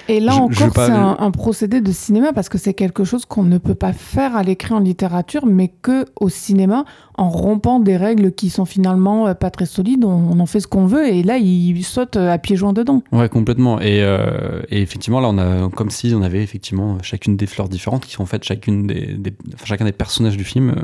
[0.09, 3.25] Et là Je- encore, c'est un, un procédé de cinéma parce que c'est quelque chose
[3.25, 6.85] qu'on ne peut pas faire à l'écrit en littérature, mais que au cinéma,
[7.17, 10.61] en rompant des règles qui sont finalement euh, pas très solides, on, on en fait
[10.61, 11.09] ce qu'on veut.
[11.09, 13.03] Et là, il saute euh, à pieds joints dedans.
[13.11, 13.81] Ouais, complètement.
[13.81, 17.69] Et, euh, et effectivement, là, on a comme si on avait effectivement chacune des fleurs
[17.69, 20.71] différentes qui sont faites chacune des, des- enfin, chacun des personnages du film.
[20.71, 20.75] euh,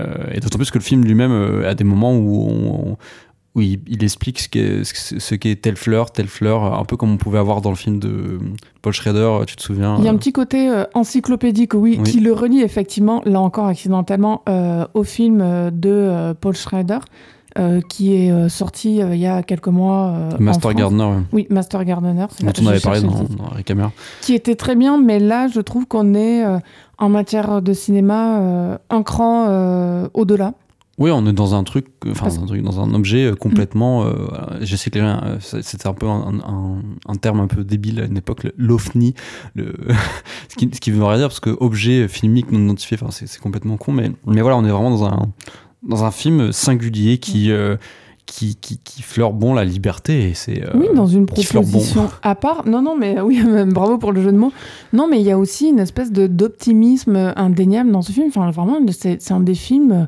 [0.00, 2.96] euh, et d'autant plus que le film lui-même euh, a des moments où on-
[3.56, 6.96] où il, il explique ce qu'est ce, ce qu'est telle fleur, telle fleur, un peu
[6.96, 8.38] comme on pouvait avoir dans le film de
[8.82, 11.96] Paul Schrader, tu te souviens Il y a un euh, petit côté euh, encyclopédique, oui,
[11.98, 12.08] Oui.
[12.10, 15.38] qui le relie effectivement, là encore accidentellement, euh, au film
[15.72, 16.98] de Paul Schrader,
[17.58, 20.28] euh, qui est euh, sorti euh, il y a quelques mois.
[20.38, 20.74] Master.
[20.74, 22.26] Gardener, ouais, Oui, Master Gardener.
[22.30, 23.90] c'est dont on avait parlé dans, dans.
[24.20, 26.44] Qui était très bien, mais là, je trouve qu'on est
[26.98, 30.52] en matière de cinéma un cran au-delà.
[30.98, 33.26] Oui, on est dans un truc, euh, enfin Parce- dans un, truc- dans un objet
[33.26, 34.04] euh, complètement.
[34.04, 34.48] euh, voilà.
[34.62, 38.04] je sais que euh, c'était un peu un, un- un terme un peu débile à
[38.06, 39.14] une époque, l'OFNI,
[39.56, 43.38] ce, qui, ce qui veut rien dire parce que objet filmique non identifié, enfin c'est
[43.40, 45.28] complètement con, mais mais voilà, on est vraiment dans un
[45.86, 47.76] dans un film singulier qui euh,
[48.24, 52.34] qui, qui, qui fleure bon la liberté et c'est euh, oui, dans une proposition à
[52.34, 52.66] part.
[52.66, 54.52] Non, non, mais oui, bravo pour le jeu de mots.
[54.92, 58.26] Non, mais il y a aussi une espèce de d'optimisme indéniable dans ce film.
[58.28, 60.04] Enfin, vraiment, c'est un des films euh,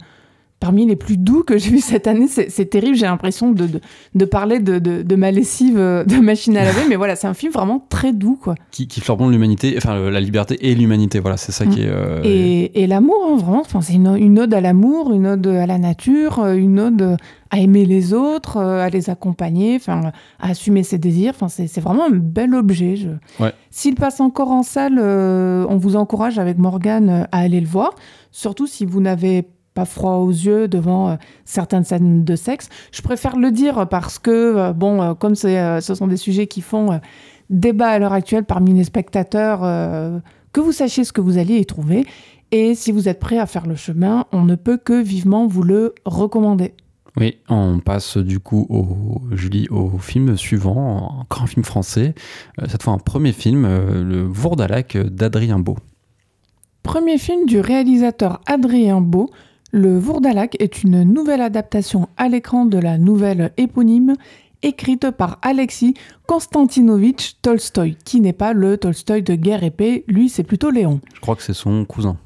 [0.60, 2.26] parmi les plus doux que j'ai vu cette année.
[2.28, 3.80] C'est terrible, j'ai l'impression de, de,
[4.14, 7.35] de parler de, de, ma lessive euh, de machine à laver, mais voilà, c'est un
[7.35, 8.55] film vraiment très doux, quoi.
[8.70, 11.70] qui, qui l'humanité, enfin la liberté et l'humanité, voilà, c'est ça Mm.
[11.70, 11.89] qui est.
[11.89, 15.47] euh, Et, et l'amour, hein, vraiment, enfin, c'est une, une ode à l'amour, une ode
[15.47, 17.16] à la nature, euh, une ode
[17.51, 21.32] à aimer les autres, à les accompagner, enfin, à assumer ses désirs.
[21.35, 22.97] Enfin, c'est vraiment un bel objet.
[22.97, 23.09] Je...
[23.43, 23.52] Ouais.
[23.70, 27.94] S'il passe encore en salle, euh, on vous encourage avec Morgane à aller le voir,
[28.32, 29.48] surtout si vous n'avez pas
[29.84, 32.68] froid aux yeux devant euh, certaines scènes de sexe.
[32.92, 36.60] Je préfère le dire parce que, euh, bon, euh, comme ce sont des sujets qui
[36.60, 37.00] font
[37.50, 39.60] débat à l'heure actuelle parmi les spectateurs,
[40.52, 42.06] que vous sachiez ce que vous alliez y trouver.
[42.50, 45.62] Et si vous êtes prêt à faire le chemin, on ne peut que vivement vous
[45.62, 46.74] le recommander.
[47.16, 52.14] Oui, on passe du coup au Julie au film suivant, encore un film français,
[52.68, 55.76] cette fois un premier film, le Vourdalac d'Adrien Beau.
[56.88, 59.28] Premier film du réalisateur Adrien Beau,
[59.70, 64.15] Le Vourdalac est une nouvelle adaptation à l'écran de la nouvelle éponyme
[64.62, 65.93] écrite par Alexis
[66.27, 71.01] Konstantinovitch Tolstoï, qui n'est pas le Tolstoï de Guerre Paix, lui c'est plutôt Léon.
[71.15, 72.16] Je crois que c'est son cousin.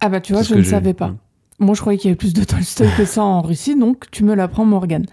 [0.00, 1.14] Ah bah tu vois, je ne savais pas.
[1.58, 4.24] Moi, je croyais qu'il y avait plus de Tolstoï que ça en Russie, donc tu
[4.24, 5.06] me l'apprends, Morgane.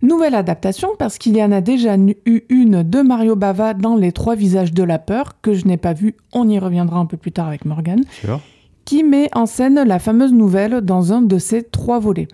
[0.00, 4.12] Nouvelle adaptation, parce qu'il y en a déjà eu une de Mario Bava dans Les
[4.12, 7.16] Trois Visages de la Peur, que je n'ai pas vue, on y reviendra un peu
[7.16, 8.40] plus tard avec Morgane, Sûr.
[8.86, 12.28] Qui met en scène la fameuse nouvelle dans un de ses trois volets.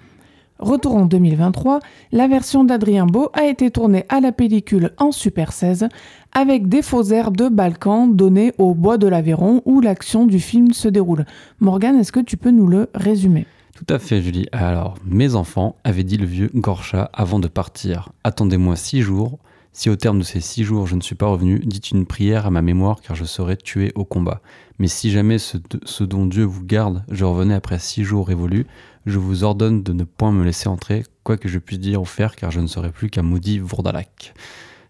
[0.60, 1.80] Retour en 2023,
[2.12, 5.88] la version d'Adrien Beau a été tournée à la pellicule en Super 16,
[6.32, 10.72] avec des faux airs de Balkan donnés au bois de l'Aveyron où l'action du film
[10.72, 11.24] se déroule.
[11.58, 13.46] Morgane, est-ce que tu peux nous le résumer?
[13.74, 14.46] Tout à fait, Julie.
[14.52, 18.10] Alors, mes enfants, avait dit le vieux Gorcha avant de partir.
[18.22, 19.40] Attendez-moi six jours.
[19.74, 22.46] Si au terme de ces six jours je ne suis pas revenu, dites une prière
[22.46, 24.42] à ma mémoire car je serai tué au combat.
[24.78, 25.56] Mais si jamais ce,
[26.04, 28.66] dont Dieu vous garde, je revenais après six jours révolus,
[29.06, 32.04] je vous ordonne de ne point me laisser entrer, quoi que je puisse dire ou
[32.04, 34.34] faire, car je ne serai plus qu'un maudit Vourdalac.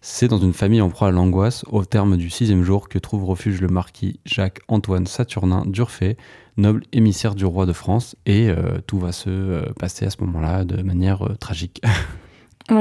[0.01, 3.25] C'est dans une famille en proie à l'angoisse, au terme du sixième jour, que trouve
[3.25, 6.17] refuge le marquis Jacques-Antoine Saturnin d'Urfé,
[6.57, 10.17] noble émissaire du roi de France, et euh, tout va se euh, passer à ce
[10.23, 11.81] moment-là de manière euh, tragique.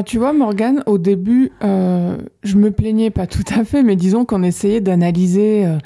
[0.05, 4.25] Tu vois, Morgane, au début, euh, je me plaignais pas tout à fait, mais disons
[4.25, 5.77] qu'on essayait d'analyser euh,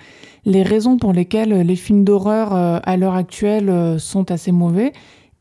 [0.45, 4.91] les raisons pour lesquelles les films d'horreur euh, à l'heure actuelle euh, sont assez mauvais.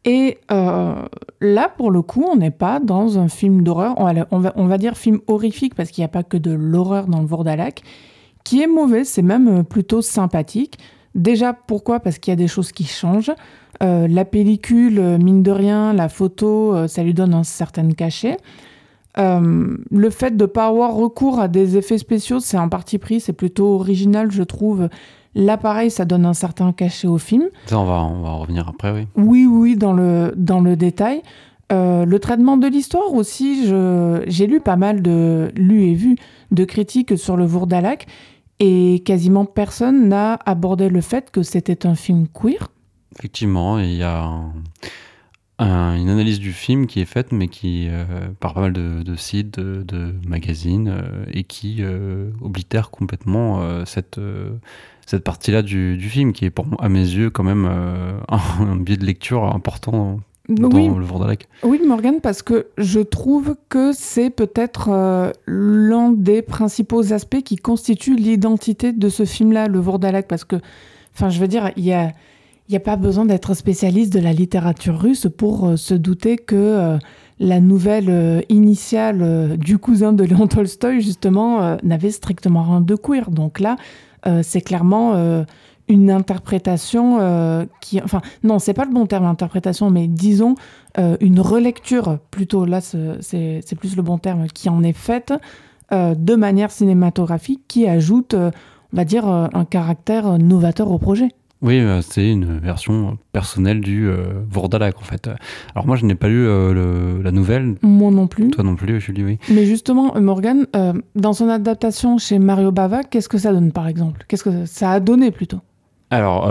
[0.05, 0.95] Et euh,
[1.41, 3.95] là, pour le coup, on n'est pas dans un film d'horreur,
[4.31, 7.27] on, va- dire film horrifique, parce qu'il n'y a pas que de l'horreur dans le
[7.27, 7.83] Vourdalac,
[8.45, 10.79] qui est mauvais, c'est même euh, plutôt sympathique.
[11.15, 12.01] Déjà, pourquoi?
[12.01, 13.33] Parce qu'il y a des choses qui changent.
[13.83, 17.91] Euh, la pellicule, euh, mine de rien, la photo, euh, ça lui donne un certain
[17.91, 18.37] cachet.
[19.19, 22.99] Euh, le fait de ne pas avoir recours à des effets spéciaux, c'est un parti
[22.99, 24.89] pris, c'est plutôt original, je trouve.
[25.37, 27.45] L'appareil, ça donne un certain cachet au film.
[27.67, 29.07] Ça, on va, on va en revenir après, oui.
[29.17, 31.23] Oui, oui, dans le, dans le détail.
[31.73, 33.67] Euh, le traitement de l'histoire aussi,
[34.27, 36.17] j'ai lu pas mal de, lu et vu
[36.51, 38.07] de critiques sur le Vourdalac.
[38.61, 42.71] Et quasiment personne n'a abordé le fait que c'était un film queer.
[43.19, 44.41] Effectivement, il y a
[45.59, 48.05] une analyse du film qui est faite, mais qui euh,
[48.41, 54.21] par pas mal de, sites, de, magazines, euh, et qui euh, oblitère complètement cette,
[55.07, 57.67] cette partie-là du, film, qui est pour à mes yeux quand même
[58.29, 60.89] un, biais de lecture important dans oui.
[60.89, 61.49] le Vordalac.
[61.63, 68.17] Oui, Morgan, parce que je trouve que c'est peut-être l'un des principaux aspects qui constitue
[68.17, 70.57] l'identité de ce film-là, le Vordalac, parce que,
[71.15, 72.13] enfin, je veux dire, il y a
[72.69, 76.37] il n'y a pas besoin d'être spécialiste de la littérature russe pour euh, se douter
[76.37, 76.99] que euh,
[77.39, 83.31] la nouvelle euh, initiale du cousin de Léon Tolstoï, justement, n'avait strictement rien de queer.
[83.31, 83.77] Donc là,
[84.43, 85.45] c'est clairement
[85.89, 88.01] une interprétation qui...
[88.01, 90.55] Enfin, non, c'est pas le bon terme, interprétation, mais disons
[90.97, 95.35] une relecture, plutôt, là, c'est plus le bon terme, qui en est faite
[95.91, 101.31] de manière cinématographique, qui ajoute, on va dire, un caractère novateur au projet.
[101.65, 105.31] Oui, euh, c'est une version personnelle du euh, Vordalak en fait.
[105.75, 107.77] Alors moi je n'ai pas lu euh, la nouvelle.
[107.81, 108.51] Moi non plus.
[108.51, 109.39] Toi non plus, Julie, oui.
[109.49, 110.67] Mais justement, Morgan,
[111.15, 114.27] dans son adaptation chez Mario Bava, qu'est-ce que ça donne par exemple?
[114.29, 115.61] Qu'est-ce que ça a donné plutôt?
[116.11, 116.47] Alors,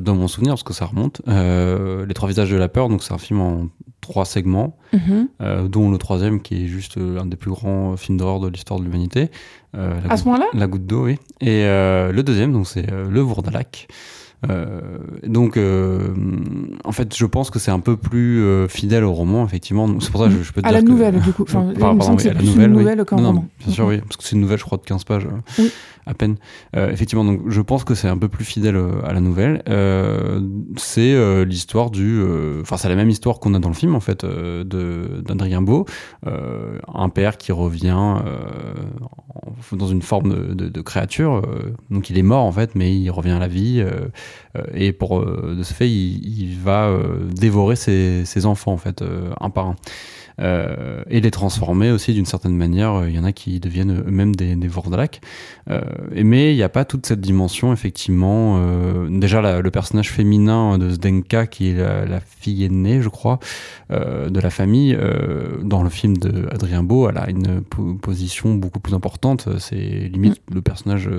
[0.00, 3.14] dans mon souvenir, parce que ça remonte, Les Trois Visages de la Peur, donc c'est
[3.14, 3.68] un film en
[4.02, 5.68] trois segments, mhm.
[5.68, 8.84] dont le troisième qui est juste un des plus grands films d'horreur de l'histoire de
[8.84, 9.30] l'humanité.
[9.72, 10.46] à ce moment-là?
[10.52, 11.16] La goutte d'eau, oui.
[11.40, 13.88] Et le deuxième, donc c'est Le Vordalak.
[14.48, 14.80] Euh,
[15.26, 16.08] donc, euh,
[16.84, 19.86] en fait, je pense que c'est un peu plus euh, fidèle au roman, effectivement.
[20.00, 20.78] C'est pour ça que je, peux te à dire.
[20.78, 21.42] la nouvelle, du coup.
[21.42, 23.44] Enfin, me semble que c'est plus nouvelle, une nouvelle qu'un roman.
[23.64, 23.98] bien sûr, oui.
[23.98, 25.28] Parce que c'est une nouvelle, je crois, de 15 pages.
[25.58, 25.70] Oui
[26.06, 26.36] à peine.
[26.76, 29.62] Euh, effectivement, donc je pense que c'est un peu plus fidèle euh, à la nouvelle.
[29.68, 30.40] Euh,
[30.76, 32.22] c'est l'histoire du,
[32.60, 35.86] enfin c'est la même histoire qu'on a dans le film en fait d'Adrien Beau,
[36.24, 38.16] un père qui revient
[39.72, 41.42] dans une forme de, créature.
[41.90, 43.84] donc il est mort en fait, mais il revient à la vie
[44.74, 46.92] et pour de ce fait il, va
[47.34, 49.04] dévorer ses, ses, enfants en fait
[49.40, 49.76] un par un.
[50.40, 53.06] Euh, et les transformer aussi d'une certaine manière.
[53.06, 55.20] Il y en a qui deviennent eux-mêmes des, des Vordalak.
[55.68, 55.80] Euh,
[56.12, 58.56] mais il n'y a pas toute cette dimension, effectivement.
[58.58, 63.38] Euh, déjà, le personnage féminin de Zdenka, qui est la, fille aînée, je crois,
[63.90, 64.96] de la famille,
[65.62, 69.48] dans le film de Adrien Beau, elle a une position beaucoup plus importante.
[69.58, 70.54] C'est limite mm.
[70.54, 71.10] le personnage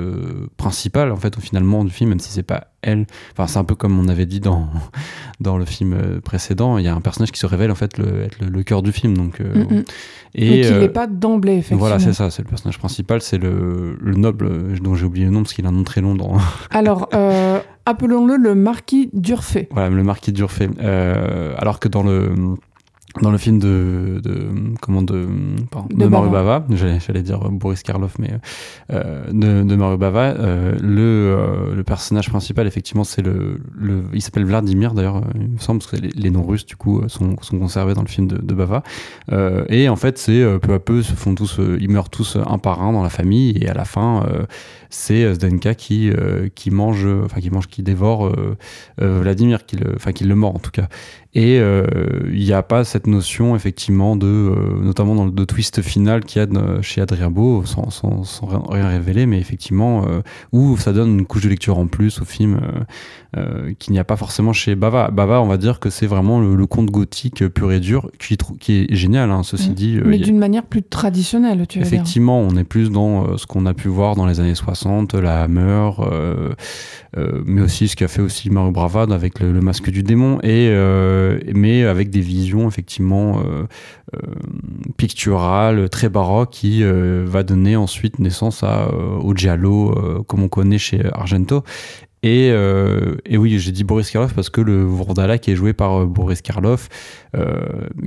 [0.58, 3.06] principal, en fait, finalement, du film, même si c'est pas elle.
[3.32, 4.68] Enfin, c'est un peu comme on avait dit dans,
[5.40, 6.78] dans le film précédent.
[6.78, 8.92] Il y a un personnage qui se révèle en fait le, être le, cœur du
[8.92, 9.18] film.
[9.18, 9.84] Donc, euh, mm,
[10.36, 11.80] et qu'il n'est pas d'emblée, effectivement.
[11.80, 12.30] Voilà, c'est ça.
[12.30, 13.22] C'est le personnage principal.
[13.22, 16.02] C'est le, le, noble, dont j'ai oublié le nom parce qu'il a un nom très
[16.02, 16.38] long dans.
[16.72, 19.68] Alors, euh, appelons-le le marquis d'Urfé.
[19.72, 20.70] Voilà, le marquis d'Urfé.
[20.82, 22.34] Euh, alors que dans le
[23.20, 24.48] dans le film de, de
[24.80, 25.28] comment de,
[25.90, 28.32] de, Mario Bava, j'allais dire Boris Karloff, mais
[28.92, 34.06] euh, de, de, Mario Bava, euh, le, euh, le personnage principal, effectivement, c'est le, le,
[34.14, 37.36] il s'appelle Vladimir d'ailleurs, il me semble, parce que les, noms russes du coup sont,
[37.42, 38.84] sont conservés dans le film de, de Bava,
[39.70, 42.82] et en fait, c'est peu à peu, se font tous, ils meurent tous un par
[42.82, 44.26] un dans la famille, et à la fin,
[44.92, 46.12] c'est Zdenka qui
[46.54, 48.32] qui mange, enfin qui mange, qui dévore
[48.98, 50.88] Vladimir, qui le, enfin qui le mord en tout cas.
[51.34, 51.86] Et euh,
[52.34, 56.26] il n'y a pas cette notion, effectivement, de, euh, notamment dans le de twist final
[56.26, 60.76] qu'il y a chez Adrien Beau, sans, sans, sans, rien révéler, mais effectivement, euh, où
[60.76, 62.60] ça donne une couche de lecture en plus au film
[63.80, 65.10] qu'il n'y a pas forcément chez Bava.
[65.10, 68.88] Bava, on va dire que c'est vraiment le, conte gothique pur et dur, qui, qui
[68.90, 69.74] est génial, hein, ceci mm.
[69.74, 70.00] dit.
[70.04, 73.74] mais d'une manière plus traditionnelle, tu veux Effectivement, on est plus dans ce qu'on a
[73.74, 74.81] pu voir dans les années 60,
[75.14, 75.92] la Hammer,
[77.46, 80.70] mais aussi ce qu'a fait aussi Mario Bravade avec le, le masque du démon, et
[80.70, 83.66] euh, mais avec des visions effectivement euh,
[84.16, 84.20] euh,
[84.98, 91.02] picturales, très baroques, qui va donner ensuite naissance à, au giallo, comme on connaît chez
[91.14, 91.64] Argento.
[92.24, 92.48] Et,
[93.26, 94.88] et, oui, j'ai dit Boris Karloff parce que le
[95.40, 96.88] qui est joué par Boris Karloff,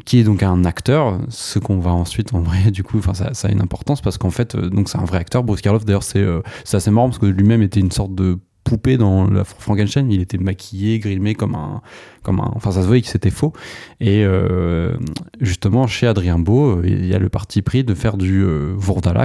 [0.05, 3.51] qui est donc un acteur, ce qu'on va ensuite en vrai, du coup, ça, a
[3.51, 5.43] une importance parce qu'en fait, donc c'est un vrai acteur.
[5.43, 6.24] Boris Karloff, d'ailleurs, c'est
[6.62, 10.11] c'est assez marrant parce que lui-même était une sorte de poupée dans la Frankenstein.
[10.11, 11.82] Il était maquillé, grimé comme un,
[12.23, 12.51] comme un.
[12.55, 13.53] Enfin, ça se voyait que c'était faux.
[14.01, 14.97] Et euh,
[15.41, 18.74] justement, chez Adrien Beau, euh, il y a le parti pris de faire du euh,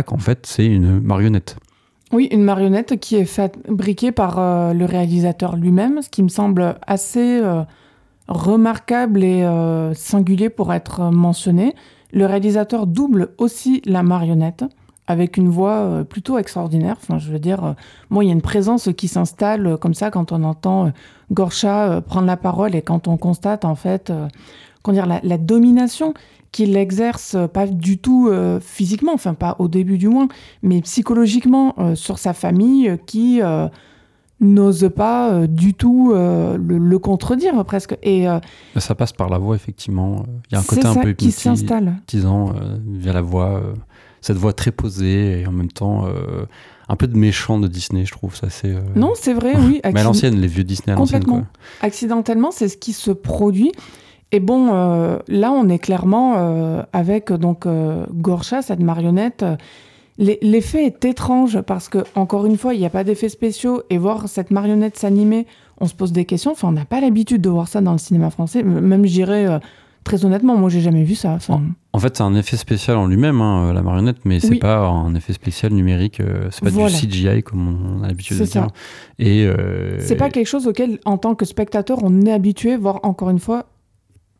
[0.08, 1.58] En fait, c'est une marionnette.
[2.12, 6.76] Oui, une marionnette qui est fabriquée par euh, le réalisateur lui-même, ce qui me semble
[6.88, 7.42] assez
[8.28, 9.48] remarquable et
[9.96, 11.76] singulier pour être mentionné.
[12.12, 14.66] Le réalisateur double aussi la marionnette
[15.10, 16.96] avec une voix euh, plutôt extraordinaire.
[17.02, 17.74] Enfin, je veux dire, euh,
[18.12, 20.94] moi, il y a une présence qui s'installe euh, comme ça quand on entend
[21.32, 24.12] Gorcha prendre la parole et quand on constate, en fait,
[24.88, 26.14] dire, la, domination
[26.52, 28.32] qu'il exerce pas du tout
[28.62, 30.28] physiquement, enfin pas au début du moins,
[30.64, 33.42] mais psychologiquement sur sa famille qui
[34.40, 37.98] n'ose pas du tout le, contredire presque.
[38.02, 38.26] Et
[38.78, 40.26] ça passe par la voix effectivement.
[40.50, 42.54] Il y a un côté un peu qui s'installe, disant
[42.88, 43.62] via la voix,
[44.22, 46.08] cette voix très posée et en même temps
[46.90, 48.36] un peu de méchant de Disney, je trouve.
[48.36, 49.80] Ça, c'est, euh, Non, c'est vrai, oui.
[49.94, 51.24] Mais à l'ancienne, les vieux Disney à l'ancienne.
[51.24, 51.48] Complètement.
[51.82, 53.72] Accidentellement, c'est ce qui se produit.
[54.32, 57.68] Et bon, euh, là, on est clairement euh, avec donc
[58.14, 59.44] Gorcha, cette marionnette.
[60.18, 63.98] L'effet est étrange parce que, encore une fois, il n'y a pas d'effets spéciaux et
[63.98, 65.48] voir cette marionnette s'animer,
[65.80, 66.52] on se pose des questions.
[66.52, 68.62] Enfin, on n'a pas l'habitude de voir ça dans le cinéma français.
[68.62, 69.60] Même, je dirais,
[70.04, 71.34] très honnêtement, moi, j'ai jamais vu ça.
[71.34, 71.62] Enfin...
[71.94, 75.14] En fait, c'est un effet spécial en lui-même, hein, la marionnette, mais c'est pas un
[75.16, 76.20] effet spécial numérique.
[76.20, 78.68] Euh, c'est pas du CGI comme on a l'habitude de dire.
[79.18, 83.00] Et euh, c'est pas quelque chose auquel, en tant que spectateur, on est habitué, voire
[83.04, 83.66] encore une fois,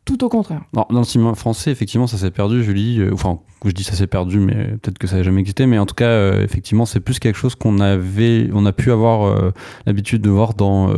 [0.04, 0.62] tout au contraire.
[0.72, 3.00] dans le cinéma français, effectivement, ça s'est perdu, Julie.
[3.00, 5.66] Euh, enfin, je dis ça s'est perdu, mais peut-être que ça n'a jamais existé.
[5.66, 8.90] Mais en tout cas, euh, effectivement, c'est plus quelque chose qu'on avait, on a pu
[8.90, 9.52] avoir euh,
[9.86, 10.90] l'habitude de voir dans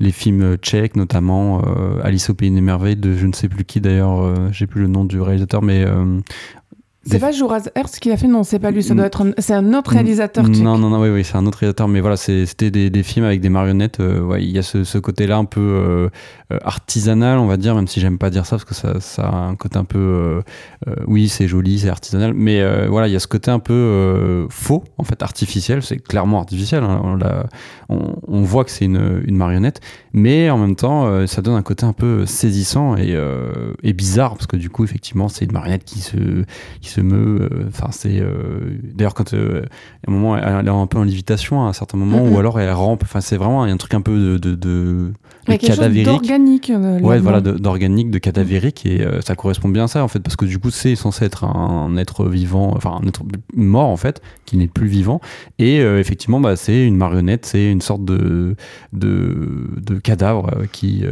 [0.00, 1.62] les films tchèques, notamment
[2.02, 4.88] Alice au pays des merveilles de je ne sais plus qui d'ailleurs, j'ai plus le
[4.88, 5.84] nom du réalisateur, mais
[7.04, 8.28] c'est pas Juras Hertz qui l'a fait?
[8.28, 8.82] Non, c'est pas lui.
[8.82, 9.34] Ça doit être.
[9.38, 10.48] C'est un autre réalisateur.
[10.48, 11.88] Non, non, non, oui, oui, c'est un autre réalisateur.
[11.88, 13.98] Mais voilà, c'était des, des, films avec des marionnettes.
[14.00, 16.08] Euh, ouais, il y a ce, ce côté-là un peu euh,
[16.52, 19.22] euh, artisanal, on va dire, même si j'aime pas dire ça parce que ça, ça
[19.22, 20.42] a un côté un peu.
[21.06, 22.34] oui, c'est joli, c'est artisanal.
[22.34, 25.82] Mais voilà, il y a ce côté un peu faux, en fait, artificiel.
[25.82, 26.84] C'est clairement artificiel.
[26.84, 27.00] Hein.
[27.02, 29.80] On, on, on, voit que c'est une, une, marionnette,
[30.12, 33.16] mais en même temps, ça donne un côté un peu saisissant et,
[33.82, 36.44] et bizarre parce que du coup, effectivement, c'est une marionnette qui se
[36.80, 37.42] qui se meut.
[37.42, 39.62] Euh, enfin, c'est euh, d'ailleurs quand euh,
[40.06, 42.60] à un moment elle est un peu en lévitation à un certain moment, ou alors
[42.60, 43.02] elle rampe.
[43.02, 45.12] Enfin, c'est vraiment un truc un peu de, de,
[45.46, 46.04] cadavérique.
[46.04, 46.72] D'organique.
[47.02, 50.44] ouais, voilà, d'organique, de cadavérique, et ça correspond bien à ça en fait, parce que
[50.44, 53.22] du coup, c'est censé être un, être vivant, enfin un être
[53.54, 55.20] mort en fait, qui n'est plus vivant,
[55.58, 58.54] et effectivement, bah, c'est une marionnette, c'est une sorte de
[58.92, 61.04] de, de cadavre qui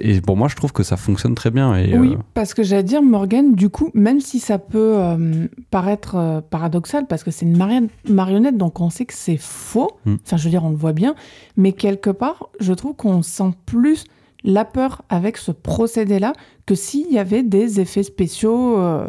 [0.00, 1.76] et, pour moi, je trouve que ça fonctionne très bien.
[1.76, 6.16] Et, oui, parce que j'allais dire Morgan, du coup, même si ça peut euh, paraître
[6.16, 9.90] euh, paradoxal parce que c'est une marionnette, donc on sait que c'est faux.
[10.04, 10.16] Mm.
[10.24, 11.14] Enfin, je veux dire, on le voit bien.
[11.56, 14.04] Mais quelque part, je trouve qu'on sent plus
[14.44, 16.32] la peur avec ce procédé-là
[16.66, 19.06] que s'il y avait des effets spéciaux euh,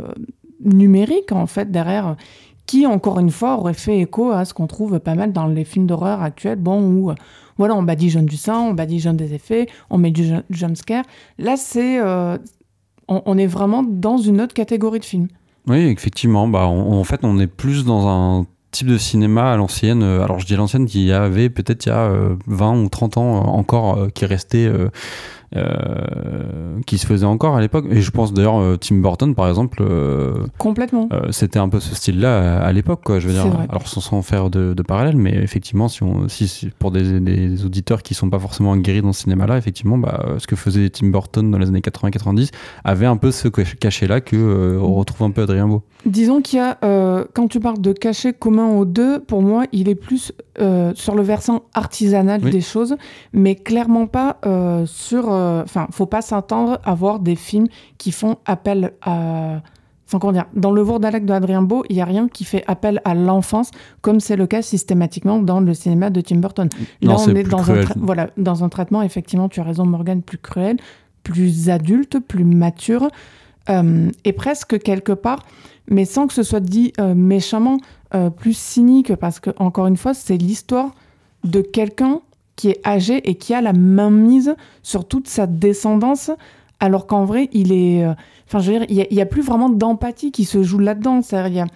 [0.63, 2.15] numériques, en fait, derrière,
[2.65, 5.65] qui, encore une fois, auraient fait écho à ce qu'on trouve pas mal dans les
[5.65, 7.11] films d'horreur actuels, bon, où,
[7.57, 11.03] voilà, on badigeonne du sang, on badigeonne des effets, on met du jumpscare.
[11.37, 11.99] Là, c'est...
[13.07, 15.27] on, est vraiment dans une autre catégorie de films.
[15.67, 16.47] Oui, effectivement.
[16.47, 20.03] Bah, en fait, on est plus dans un type de cinéma à l'ancienne.
[20.03, 22.11] Euh, alors, je dis l'ancienne, qui avait peut-être il y a
[22.47, 24.69] 20 euh, ou 30 ans euh, encore, qui restait
[25.55, 27.85] euh, qui se faisait encore à l'époque.
[27.89, 29.81] Et je pense d'ailleurs euh, Tim Burton, par exemple.
[29.81, 31.07] Euh, Complètement.
[31.29, 33.19] c'était un peu ce style-là à, l'époque, quoi.
[33.19, 36.91] Je veux dire, alors sans, faire de, de, parallèle, mais effectivement, si on, si, pour
[36.91, 40.55] des, des, auditeurs qui sont pas forcément guéris dans ce cinéma-là, effectivement, bah, ce que
[40.55, 42.49] faisait Tim Burton dans les années 80-90
[42.83, 45.83] avait un peu ce cachet-là que on retrouve un peu Adrien Beau.
[46.05, 46.77] Disons qu'il y a,
[47.33, 51.23] quand tu parles de cachet commun aux deux, pour moi, il est plus sur le
[51.23, 52.95] versant artisanal des choses,
[53.33, 54.37] mais clairement pas
[54.85, 57.67] sur euh, enfin, faut pas s'attendre à voir des films
[57.97, 59.61] qui font appel à.
[60.05, 62.63] Enfin, comment dire Dans Le Vourdalek de Adrien Beau, il n'y a rien qui fait
[62.67, 63.71] appel à l'enfance,
[64.01, 66.69] comme c'est le cas systématiquement dans le cinéma de Tim Burton.
[67.01, 70.37] Là, on est, dans, un voilà, dans un traitement, effectivement, tu as raison, Morgan, plus
[70.37, 70.77] cruel,
[71.23, 73.07] plus adulte, plus mature,
[73.69, 75.45] euh, et presque quelque part,
[75.89, 77.77] mais sans que ce soit dit euh, méchamment,
[78.37, 80.91] plus cynique, parce que, encore une fois, c'est l'histoire
[81.43, 82.21] de quelqu'un
[82.55, 86.31] qui est âgé et qui a la main mise sur toute sa descendance,
[86.79, 88.05] alors qu'en vrai, il est.
[88.05, 88.13] Euh,
[88.47, 91.21] enfin, je veux dire, il n'y a, plus vraiment d'empathie qui se joue là-dedans.
[91.31, 91.67] Il y a,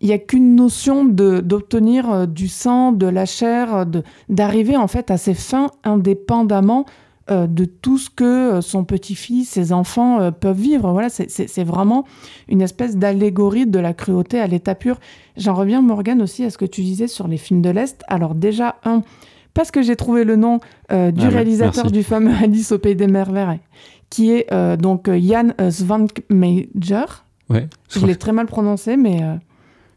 [0.00, 3.86] il a qu'une notion d'obtenir euh, du sang, de la chair,
[4.28, 6.90] d'arriver en fait à ses fins indépendamment euh,
[7.30, 10.90] de tout ce que son petit-fils, ses enfants peuvent vivre.
[10.92, 12.04] Voilà, c'est vraiment
[12.48, 14.98] une espèce d'allégorie de la cruauté à l'état pur.
[15.36, 18.02] J'en reviens, Morgane, aussi à ce que tu disais sur les films de l'Est.
[18.08, 19.02] Alors déjà, un,
[19.54, 20.60] parce que j'ai trouvé le nom
[20.92, 23.60] euh, du ah, réalisateur du fameux Alice au Pays des Merveilles,
[24.08, 27.24] qui est euh, donc euh, Jan Svankmajer.
[27.48, 29.20] Ouais, je l'ai très mal prononcé, mais.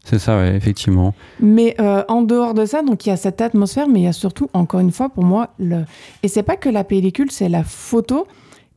[0.04, 1.14] C'est ça, ouais, effectivement.
[1.40, 4.12] Mais en dehors de ça, donc il y a cette atmosphère, mais il y a
[4.12, 5.84] surtout, encore une fois, pour moi, le.
[6.22, 8.26] Et c'est pas que la pellicule, c'est la photo.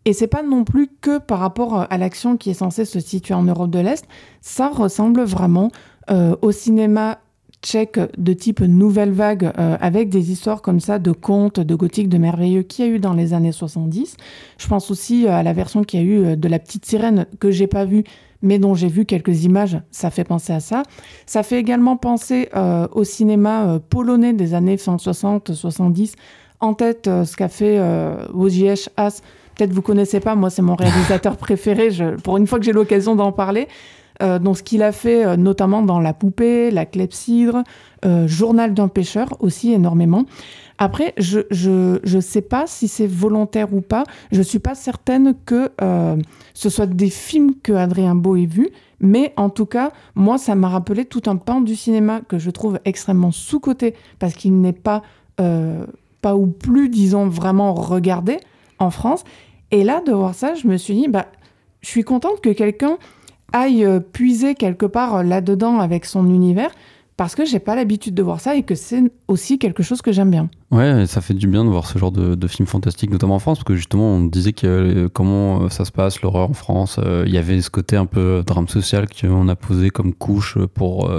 [0.06, 3.34] Et c'est pas non plus que par rapport à l'action qui est censée se situer
[3.34, 4.06] en Europe de l'Est.
[4.40, 5.70] Ça ressemble vraiment
[6.41, 7.20] au cinéma
[7.64, 12.10] tchèque de type nouvelle vague euh, avec des histoires comme ça de contes, de gothique,
[12.10, 14.16] de merveilleux qu'il y a eu dans les années 70.
[14.58, 17.26] Je pense aussi à la version qu'il y a eu euh, de La Petite Sirène
[17.40, 18.04] que j'ai pas vue
[18.41, 20.84] mais dont j'ai vu quelques images, ça fait penser à ça.
[21.26, 26.14] Ça fait également penser euh, au cinéma euh, polonais des années 60-70.
[26.59, 27.80] En tête, ce qu'a fait
[28.34, 29.22] Wojciech As.
[29.55, 31.89] Peut-être vous connaissez pas, moi c'est mon réalisateur préféré.
[32.23, 33.68] pour une fois que j'ai l'occasion d'en parler.
[34.19, 37.61] donc ce qu'il a fait notamment dans La Poupée, La Clepsydre,
[38.26, 40.26] Journal d'un pêcheur aussi énormément.
[40.78, 44.04] Après, je je, je sais pas si c'est volontaire ou pas.
[44.32, 46.16] Je suis pas certaine que euh,
[46.54, 50.56] ce soit des films que Adrien Beau ait vus, mais en tout cas, moi, ça
[50.56, 54.74] m'a rappelé tout un pan du cinéma que je trouve extrêmement sous-coté parce qu'il n'est
[54.74, 55.02] pas
[55.40, 55.86] euh,
[56.22, 58.40] pas ou plus, disons, vraiment regardé
[58.80, 59.24] en France.
[59.72, 61.28] Et là, de voir ça, je me suis dit, bah,
[61.82, 62.98] je suis contente que quelqu'un
[63.54, 66.72] aille euh, puiser quelque part là-dedans avec son univers
[67.18, 70.12] parce que j'ai pas l'habitude de voir ça et que c'est aussi quelque chose que
[70.12, 70.49] j'aime bien.
[70.69, 73.39] Ouais, ça fait du bien de voir ce genre de, de films fantastiques, notamment en
[73.39, 76.53] France, parce que justement, on disait que euh, comment euh, ça se passe, l'horreur en
[76.53, 76.99] France.
[77.02, 80.57] Euh, il y avait ce côté un peu drame social qu'on a posé comme couche
[80.73, 81.10] pour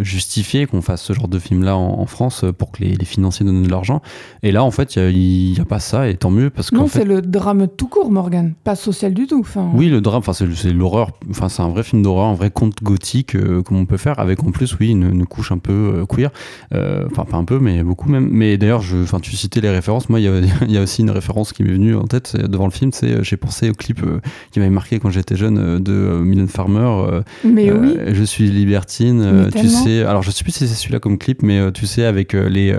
[0.00, 3.64] justifier qu'on fasse ce genre de film-là en, France, pour que les, les financiers donnent
[3.64, 4.02] de l'argent.
[4.44, 6.76] Et là, en fait, il n'y a, pas ça, et tant mieux, parce que.
[6.76, 9.46] Non, c'est le drame tout court, Morgan, pas social du tout.
[9.74, 13.76] Oui, le drame, c'est l'horreur, c'est un vrai film d'horreur, un vrai conte gothique, comme
[13.76, 16.30] on peut faire, avec en plus, oui, une, une couche un peu queer.
[16.72, 18.28] Enfin, pas un peu, mais beaucoup même.
[18.30, 20.08] Mais et d'ailleurs, enfin, tu citais les références.
[20.08, 20.24] Moi, il
[20.68, 22.92] y, a, aussi une référence qui m'est venue en tête devant le film.
[22.92, 24.20] C'est, j'ai pensé au clip euh,
[24.52, 27.20] qui m'avait marqué quand j'étais jeune euh, de euh, Mylène Farmer.
[27.44, 27.96] mais oui.
[28.08, 29.48] Je suis libertine.
[29.54, 30.02] tu sais.
[30.02, 32.76] Alors, je sais plus si c'est celui-là comme clip, mais tu sais, avec les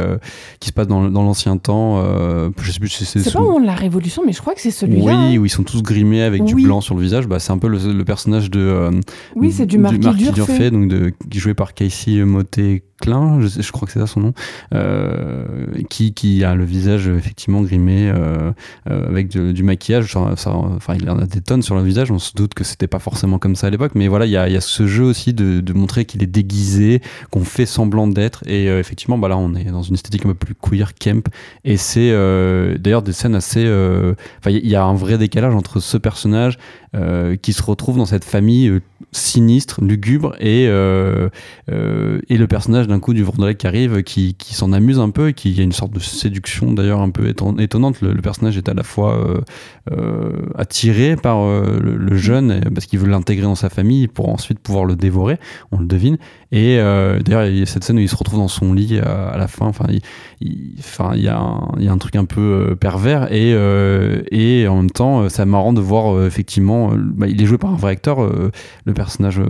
[0.59, 2.03] qui se passe dans, l'ancien temps.
[2.61, 3.19] je sais plus si c'est.
[3.19, 5.27] C'est pas au la Révolution, mais je crois que c'est celui-là.
[5.29, 7.27] Oui, où ils sont tous grimés avec du blanc sur le visage.
[7.27, 8.89] Bah, c'est un peu le, personnage de.
[9.35, 13.99] oui, c'est du Marquis, Durfé, donc de, joué par Casey Motet Je, crois que c'est
[13.99, 14.33] ça son nom,
[14.73, 15.45] euh,
[15.89, 18.51] qui, a le visage effectivement grimé euh,
[18.89, 20.15] euh, avec du maquillage.
[20.15, 22.11] enfin, il en a des tonnes sur le visage.
[22.11, 24.37] On se doute que c'était pas forcément comme ça à l'époque, mais voilà, il y
[24.37, 27.01] a, ce jeu aussi de, de montrer qu'il est déguisé,
[27.31, 28.43] qu'on fait semblant d'être.
[28.47, 31.29] Et effectivement, bah là, on est dans une esthétique un peu plus queer, camp.
[31.63, 32.11] Et c'est
[32.79, 33.63] d'ailleurs des scènes assez.
[34.39, 36.57] Enfin, il y a un vrai décalage entre ce personnage
[37.41, 38.79] qui se retrouve dans cette famille
[39.11, 44.73] sinistre, lugubre, et, et le personnage d'un coup du Vendredi qui arrive, qui, qui s'en
[44.73, 48.01] amuse un peu et qui a une sorte de séduction d'ailleurs un peu étonnante.
[48.01, 49.41] Le, personnage est à la fois euh,
[49.91, 54.59] euh, attiré par euh, le, jeune parce qu'il veut l'intégrer dans sa famille pour ensuite
[54.59, 55.37] pouvoir le dévorer,
[55.71, 56.17] on le devine.
[56.51, 59.37] Et d'ailleurs, il y a cette scène où il se retrouve dans son lit à,
[59.37, 59.67] la fin.
[59.67, 59.85] Enfin,
[60.41, 63.51] il, enfin, il, y a un, il y a un truc un peu pervers et,
[64.31, 67.75] et en même temps, c'est marrant de voir effectivement, bah, il est joué par un
[67.75, 68.19] vrai acteur,
[68.85, 69.41] le personnage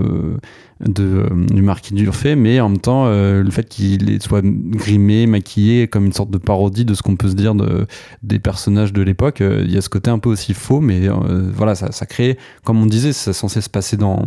[0.80, 5.28] de, euh, du marquis d'Urfé, mais en même temps, euh, le fait qu'il soit grimé,
[5.28, 7.86] maquillé, comme une sorte de parodie de ce qu'on peut se dire de,
[8.24, 11.08] des personnages de l'époque, euh, il y a ce côté un peu aussi faux, mais
[11.54, 14.26] voilà, ça, ça crée, comme on disait, c'est censé se passer dans,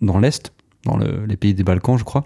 [0.00, 0.52] dans l'Est,
[0.84, 2.24] dans les pays des Balkans, je crois.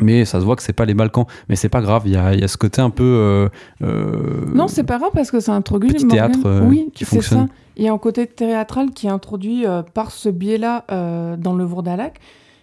[0.00, 1.26] Mais ça se voit que c'est pas les Balkans.
[1.48, 3.48] Mais c'est pas grave il y a, y a, ce côté un peu
[3.80, 7.54] non c'est pas grave parce que c'est introduit petit théâtre oui, qui fonctionne ça.
[7.80, 10.84] Il y a un côté théâtral qui est introduit par ce biais là
[11.36, 12.20] dans le Vourdalac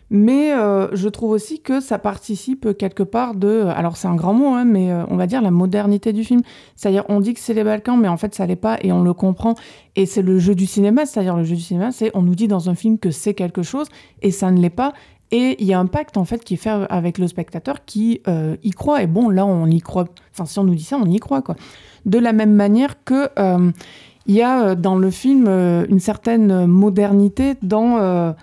[0.09, 3.65] mais euh, je trouve aussi que ça participe quelque part de.
[3.75, 6.41] Alors, c'est un grand mot, hein, mais euh, on va dire la modernité du film.
[6.75, 9.03] C'est-à-dire, on dit que c'est les Balkans, mais en fait, ça l'est pas et on
[9.03, 9.55] le comprend.
[9.95, 11.05] Et c'est le jeu du cinéma.
[11.05, 13.63] C'est-à-dire, le jeu du cinéma, c'est on nous dit dans un film que c'est quelque
[13.63, 13.87] chose
[14.21, 14.93] et ça ne l'est pas.
[15.31, 18.21] Et il y a un pacte, en fait, qui est fait avec le spectateur qui
[18.29, 19.03] euh, y croit.
[19.03, 20.05] Et bon, là, on y croit.
[20.31, 21.57] Enfin, si on nous dit ça, on y croit, quoi.
[22.05, 23.29] De la même manière que.
[24.27, 28.35] Il y a dans le film une certaine modernité dans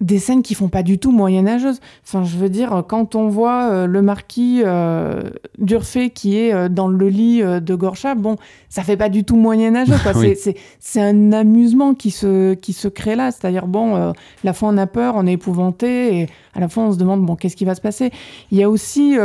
[0.00, 1.80] des scènes qui font pas du tout moyenâgeuses.
[2.06, 5.22] Enfin, je veux dire, quand on voit euh, le marquis euh,
[5.58, 8.36] d'Urfé qui est euh, dans le lit de Gorcha, bon,
[8.68, 9.94] ça fait pas du tout moyenâgeux.
[10.80, 13.30] C'est un amusement qui se, qui se crée là.
[13.30, 14.12] C'est-à-dire, bon,
[14.44, 17.24] la fois on a peur, on est épouvanté, et à la fois on se demande,
[17.24, 18.10] bon, qu'est-ce qui va se passer
[18.50, 19.16] Il y a aussi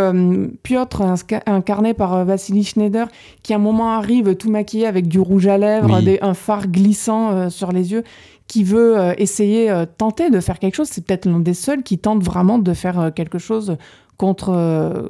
[0.63, 1.01] Piotr,
[1.45, 3.07] incarné par Vassili Schneider,
[3.43, 6.67] qui à un moment arrive tout maquillé avec du rouge à lèvres, des, un phare
[6.67, 8.03] glissant sur les yeux
[8.47, 10.87] qui veut euh, essayer, euh, tenter de faire quelque chose.
[10.89, 13.77] C'est peut-être l'un des seuls qui tente vraiment de faire euh, quelque chose
[14.17, 15.09] contre,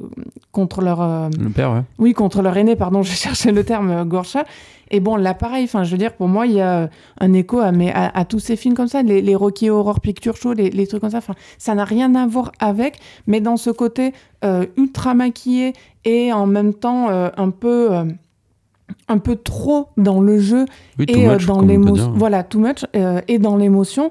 [0.50, 1.30] contre leur...
[1.30, 1.82] le père, ouais.
[1.98, 4.44] Oui, contre leur aîné, pardon, je cherchais le terme Gorcha.
[4.90, 6.90] Et bon, là, pareil, enfin, je veux dire, pour moi, il y a
[7.20, 10.36] un écho à, mais à, tous ces films comme ça, les, les Rocky Horror Picture
[10.36, 11.18] Show, les, les trucs comme ça.
[11.18, 12.98] Enfin, ça n'a rien à voir avec,
[13.28, 14.12] mais dans ce côté
[14.76, 15.72] ultra maquillé
[16.04, 17.90] et en même temps un peu
[19.08, 20.66] un peu trop dans le jeu
[20.98, 22.12] et euh, dans l'émotion.
[22.14, 24.10] Voilà, too much euh, et dans l'émotion.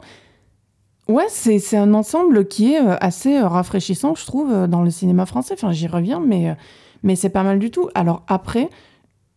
[1.08, 5.54] Ouais, c'est un ensemble qui est euh, assez rafraîchissant, je trouve, dans le cinéma français.
[5.54, 6.56] Enfin, j'y reviens, mais,
[7.04, 7.90] mais c'est pas mal du tout.
[7.94, 8.70] Alors après,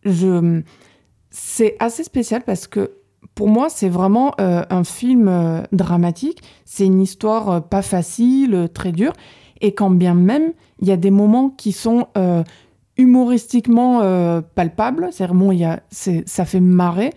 [0.03, 0.61] je...
[1.29, 2.91] c'est assez spécial parce que
[3.35, 6.41] pour moi, c'est vraiment un film dramatique.
[6.65, 9.13] C'est une histoire pas facile, très dure.
[9.61, 12.07] Et quand bien même, il y a des moments qui sont
[12.99, 14.01] humoristiquement
[14.55, 15.09] palpables.
[15.11, 17.11] C'est-à-dire, bon, y a, ça fait marrer.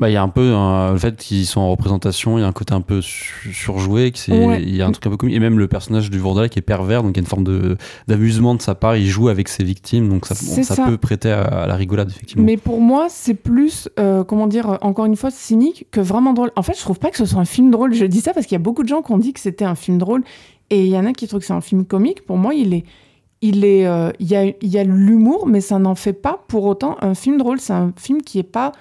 [0.00, 2.46] Bah, il y a un peu le fait qu'ils sont en représentation, il y a
[2.46, 5.36] un côté un peu surjoué, il y a un truc un peu comique.
[5.36, 7.76] Et même le personnage du Vourdala qui est pervers, donc il y a une forme
[8.08, 11.66] d'amusement de, sa part, il joue avec ses victimes, donc ça, ça, peut prêter à,
[11.66, 12.44] la rigolade, effectivement.
[12.44, 16.50] Mais pour moi, c'est plus, euh, comment dire, encore une fois, cynique que vraiment drôle.
[16.56, 17.92] En fait, je trouve pas que ce soit un film drôle.
[17.92, 19.66] Je dis ça parce qu'il y a beaucoup de gens qui ont dit que c'était
[19.66, 20.22] un film drôle,
[20.70, 22.24] et il y en a qui trouvent que c'est un film comique.
[22.24, 22.84] Pour moi, il est.
[23.42, 27.38] Euh, il y a, y l'humour, mais ça n'en fait pas pour autant un film
[27.38, 27.58] drôle.
[27.60, 28.72] C'est un film qui est pas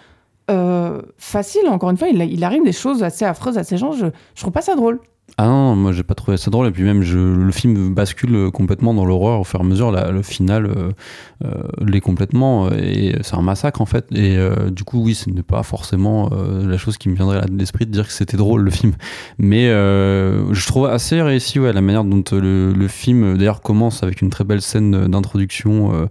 [0.51, 1.67] euh, facile.
[1.67, 3.93] Encore une fois, il, il, arrive des choses assez affreuses à ces gens.
[3.93, 4.99] Je, je trouve pas ça drôle.
[5.41, 6.67] Ah non, moi j'ai pas trouvé ça drôle.
[6.67, 9.89] Et puis même, je, le film bascule complètement dans l'horreur au fur et à mesure.
[9.89, 10.91] le final euh,
[11.45, 12.69] euh, l'est complètement.
[12.73, 14.05] Et c'est un massacre en fait.
[14.11, 17.45] Et euh, du coup, oui, ce n'est pas forcément la chose qui me viendrait à
[17.45, 18.95] l'esprit de dire que c'était drôle le film.
[19.37, 24.21] Mais je trouve assez réussi ouais, la manière dont le, le film d'ailleurs commence avec
[24.21, 26.09] une très belle scène d'introduction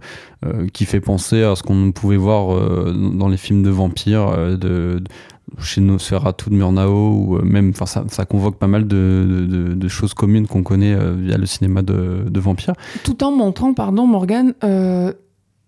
[0.73, 2.59] qui fait penser à ce qu'on pouvait voir
[2.93, 4.57] dans les films de vampires.
[4.57, 5.03] de
[5.57, 10.13] chez Nosferatu de Murnau, ou euh, même, enfin, ça, ça, convoque pas mal de, choses
[10.13, 12.75] communes qu'on connaît euh, via le cinéma de, de vampires.
[13.03, 15.13] Tout en montrant, pardon, Morgane, euh,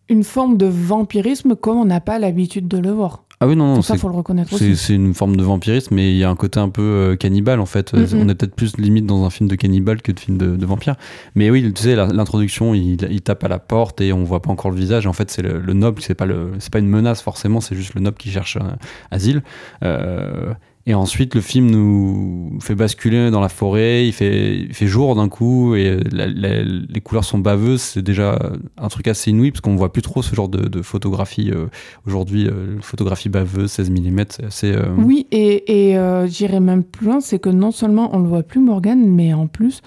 [0.09, 3.23] une forme de vampirisme comme on n'a pas l'habitude de le voir.
[3.43, 3.81] Ah oui, non, non.
[3.81, 4.75] ça, faut le reconnaître aussi.
[4.75, 7.59] C'est une forme de vampirisme, mais il y a un côté un peu euh, cannibale,
[7.59, 7.91] en fait.
[7.95, 10.65] On est peut-être plus limite dans un film de cannibale que de film de, de
[10.67, 10.95] vampire.
[11.33, 14.51] Mais oui, tu sais, l'introduction, il, il, tape à la porte et on voit pas
[14.51, 15.07] encore le visage.
[15.07, 18.01] En fait, c'est le, noble, c'est pas, le, pas une menace forcément, c'est juste le
[18.01, 18.75] noble qui cherche euh,
[19.09, 19.41] asile.
[19.83, 20.53] Euh,
[20.87, 25.29] et ensuite, le film nous fait basculer dans la forêt, il fait, fait jour d'un
[25.29, 27.81] coup, et les couleurs sont baveuses.
[27.81, 28.39] C'est déjà
[28.77, 31.67] un truc assez inouï, parce qu'on voit plus trop ce genre de, photographie euh,
[32.07, 32.47] aujourd'hui.
[32.47, 34.75] Euh, photographie baveuse, 16 mm, c'est.
[34.75, 38.29] Euh, oui, et, et j'irais même plus loin, c'est que non seulement on ne le
[38.29, 39.81] voit plus, Morgan, mais en plus,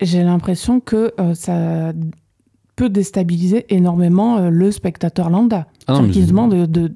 [0.00, 1.92] j'ai l'impression que ça
[2.76, 5.66] peut déstabiliser énormément le spectateur landa.
[5.88, 6.92] Ah qui se demande de,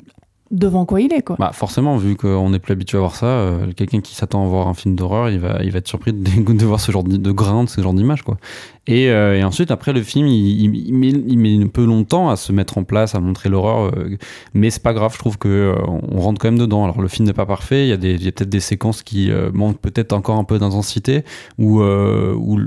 [0.51, 1.37] devant quoi il est quoi.
[1.39, 4.49] Bah forcément vu qu'on n'est plus habitué à voir ça, euh, quelqu'un qui s'attend à
[4.49, 7.17] voir un film d'horreur, il va, il va être surpris de, voir ce genre de,
[7.17, 8.37] de grain, de ce genre d'image quoi.
[8.87, 12.53] Et, euh, ensuite après le film il, met, il, met, un peu longtemps à se
[12.53, 14.17] mettre en place, à montrer l'horreur, euh,
[14.55, 16.85] mais c'est pas grave, je trouve que on rentre quand même dedans.
[16.85, 19.81] Alors le film n'est pas parfait, il y a, a peut-être des séquences qui manquent
[19.81, 21.23] peut-être encore un peu d'intensité
[21.59, 22.59] ou, ou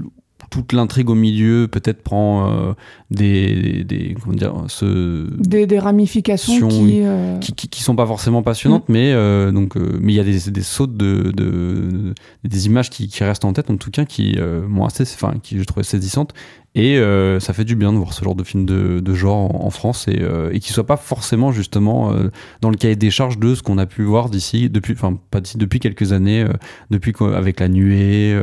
[0.53, 2.73] toute l'intrigue au milieu peut-être prend euh,
[3.13, 8.41] des, des, comment dire ce des, des ramifications euh, qui, qui, qui, sont pas forcément
[8.41, 8.93] passionnantes mm.
[8.93, 12.13] mais euh, donc mais il y a des, des sautes de, de,
[12.43, 14.37] des images qui, qui, restent en tête en tout cas qui
[14.67, 16.33] moi assez enfin qui je trouvais saisissantes
[16.75, 19.63] et euh, ça fait du bien de voir ce genre de film de, de genre
[19.63, 22.31] en, France et, euh, et qui soit pas forcément justement euh,
[22.61, 25.39] dans le cahier des charges de ce qu'on a pu voir d'ici, depuis, enfin pas
[25.39, 26.53] d'ici, depuis quelques années, euh,
[26.89, 28.35] depuis avec la nuée.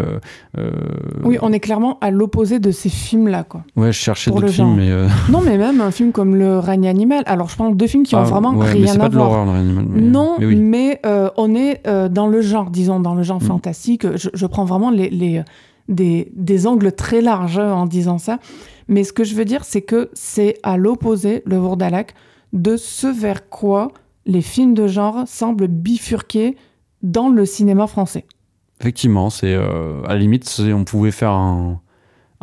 [1.25, 3.65] Oui, on est clairement à l'opposé de ces films-là, quoi.
[3.75, 4.91] Ouais, je cherchais d'autres mais.
[5.31, 7.23] Non, mais même un film comme Le règne animal.
[7.27, 9.47] Alors, je pense deux films qui ont ah, vraiment ouais, rien mais à pas voir.
[9.47, 10.01] De animal, mais...
[10.01, 10.57] Non, mais, oui.
[10.57, 11.01] mais
[11.37, 13.47] on est dans le genre, disons, dans le genre mm.
[13.47, 14.17] fantastique.
[14.17, 15.43] Je, je, prends vraiment les, les
[15.89, 18.39] des, des, angles très larges en disant ça.
[18.89, 22.15] Mais ce que je veux dire, c'est que c'est à l'opposé, le Vourdalak,
[22.53, 23.93] de ce vers quoi
[24.27, 26.57] les films de genre semblent bifurquer
[27.03, 28.25] dans le cinéma français.
[28.81, 31.81] Effectivement, c'est euh, à la limite, on pouvait faire un,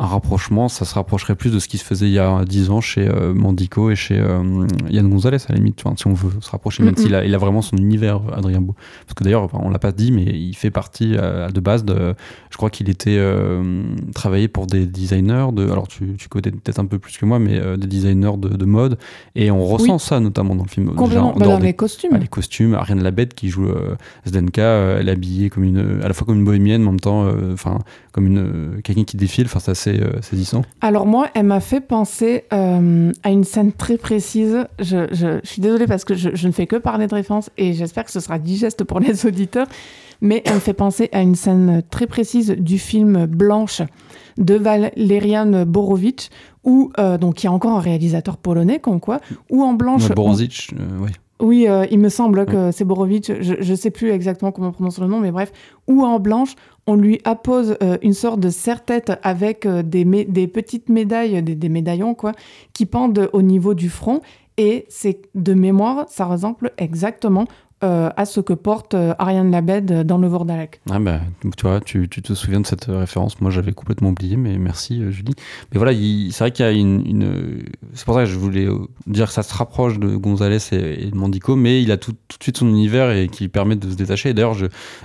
[0.00, 2.70] un rapprochement, ça se rapprocherait plus de ce qui se faisait il y a 10
[2.70, 6.30] ans chez euh, Mandico et chez euh, Yann Gonzalez, à la limite, si on veut
[6.40, 8.76] se rapprocher, même s'il a, il a vraiment son univers, Adrien Beau.
[9.06, 12.14] Parce que d'ailleurs, on l'a pas dit, mais il fait partie euh, de base de.
[12.50, 13.18] Je crois qu'il était
[14.14, 17.38] travaillé pour des designers, de, alors tu, tu connais peut-être un peu plus que moi,
[17.38, 18.98] mais des designers de, de, mode.
[19.34, 20.94] Et on ressent ça notamment dans le film.
[20.94, 22.16] Complètement, bah, dans les costumes.
[22.16, 23.68] les costumes, Ariane Labette qui joue
[24.26, 24.62] Zdenka,
[24.98, 27.26] elle est habillée comme une, à la fois comme une bohémienne, mais en même temps,
[27.52, 27.78] enfin,
[28.12, 32.44] comme une, quelqu'un qui défile, enfin, c'est euh, saisissant Alors moi, elle m'a fait penser
[32.52, 34.66] euh, à une scène très précise.
[34.78, 37.50] Je, je, je suis désolée parce que je, je, ne fais que parler de référence
[37.56, 39.66] et j'espère que ce sera digeste pour les auditeurs.
[40.20, 43.82] Mais elle me fait penser à une scène très précise du film Blanche
[44.36, 46.30] de Valerian Borowicz,
[46.64, 49.20] où, euh, donc, y a encore un réalisateur polonais, comme quoi,
[49.50, 50.08] où en Blanche...
[50.10, 50.70] Borowicz,
[51.00, 51.10] oui.
[51.40, 54.98] Oui, euh, il me semble que c'est je ne sais plus exactement comment on prononce
[54.98, 55.52] le nom, mais bref,
[55.86, 56.54] où en blanche,
[56.88, 61.54] on lui appose euh, une sorte de serre-tête avec euh, des, des, petites médailles, des,
[61.54, 62.32] des, médaillons, quoi,
[62.72, 64.20] qui pendent au niveau du front.
[64.56, 67.46] Et c'est de mémoire, ça ressemble exactement
[67.84, 70.80] euh, à ce que porte euh, Ariane Labed dans le Vordalak.
[70.90, 71.20] Ah bah,
[71.56, 73.40] tu vois, tu, te souviens de cette référence.
[73.40, 75.34] Moi, j'avais complètement oublié, mais merci, euh, Julie.
[75.70, 77.62] Mais voilà, c'est vrai qu'il y a une.
[77.94, 78.66] c'est pour ça que je voulais
[79.06, 82.18] dire que ça se rapproche de Gonzalez et, de Mandico, mais il a tout, de
[82.42, 84.34] suite son univers et qui permet de se détacher.
[84.34, 84.56] D'ailleurs,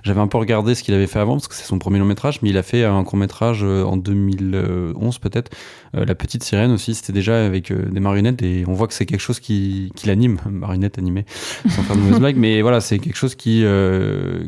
[0.02, 2.06] j'avais un peu regardé ce qu'il avait fait avant, parce que c'est son premier long
[2.06, 5.52] métrage, mais il a fait un court métrage en 2011 peut-être.
[5.94, 9.20] La Petite Sirène aussi, c'était déjà avec des marionnettes et on voit que c'est quelque
[9.20, 11.26] chose qui, l'anime, marionnette animée,
[11.70, 12.38] sans faire de mauvaise blague.
[12.38, 14.48] Mais voilà, c'est quelque chose qui, euh,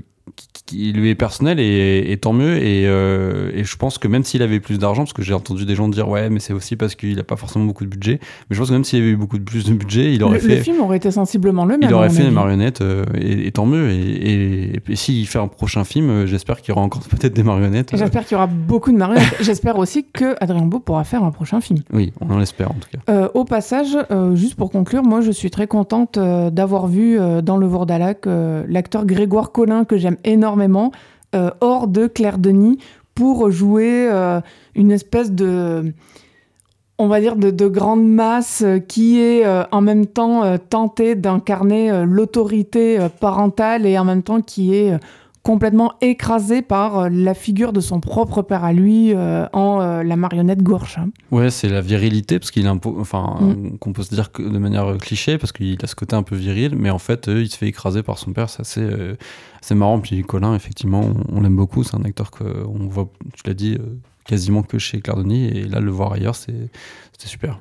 [0.66, 2.58] qui, lui est personnel et, tant mieux.
[2.62, 5.76] Euh, et, je pense que même s'il avait plus d'argent, parce que j'ai entendu des
[5.76, 8.20] gens dire ouais, mais c'est aussi parce qu'il n'a pas forcément beaucoup de budget.
[8.50, 10.40] Mais je pense que même s'il avait eu beaucoup de plus de budget, il aurait
[10.40, 10.56] fait.
[10.56, 11.90] Le film aurait été sensiblement le même.
[11.90, 13.90] Il aurait fait des marionnettes euh, et, tant mieux.
[13.92, 17.92] Et, s'il fait un prochain film, euh, j'espère qu'il y aura encore peut-être des marionnettes.
[17.96, 19.36] J'espère qu'il y aura beaucoup de marionnettes.
[19.42, 21.80] j'espère aussi que Adrien Beau pourra faire un prochain film.
[21.94, 23.30] Oui, on en espère en tout cas.
[23.34, 23.98] au passage,
[24.34, 29.52] juste pour conclure, moi je suis très contente d'avoir vu dans le Vordalac l'acteur Grégoire
[29.52, 30.92] Collin que j'aime énormément.
[31.36, 32.78] Euh, hors de Claire Denis
[33.14, 34.40] pour jouer euh,
[34.74, 35.94] une espèce de
[36.98, 43.00] on va dire, de, grande masse qui est euh, en même temps tenté d'incarner l'autorité
[43.20, 44.98] parentale et en même temps qui est
[45.46, 50.98] complètement écrasé par la figure de son propre père à lui en la marionnette Gourche.
[51.32, 53.78] Ouais, c'est la virilité, parce qu'il impose, enfin, mm.
[53.78, 56.36] qu'on peut se dire que de manière cliché, parce qu'il a ce côté un peu
[56.36, 58.90] viril, mais en fait, il se fait écraser par son père, c'est assez
[59.66, 60.00] c'est marrant.
[60.00, 61.84] Puis Colin, effectivement, on, l'aime beaucoup.
[61.84, 65.46] C'est un acteur qu'on voit, tu l'as dit, euh, quasiment que chez Claire Denis.
[65.46, 66.70] Et là, le voir ailleurs, c'était
[67.18, 67.60] super.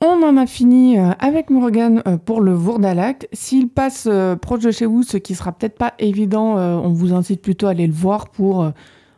[0.00, 3.28] On en a fini euh, avec Morgan euh, pour le Vourdalac.
[3.32, 4.08] S'il passe
[4.40, 7.70] proche de chez vous, ce qui sera peut-être pas évident, on vous incite plutôt à
[7.70, 8.70] aller le voir pour,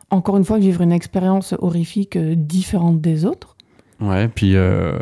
[0.09, 3.55] encore une fois, vivre une expérience horrifique différente des autres.
[4.01, 4.97] Ouais, puis euh,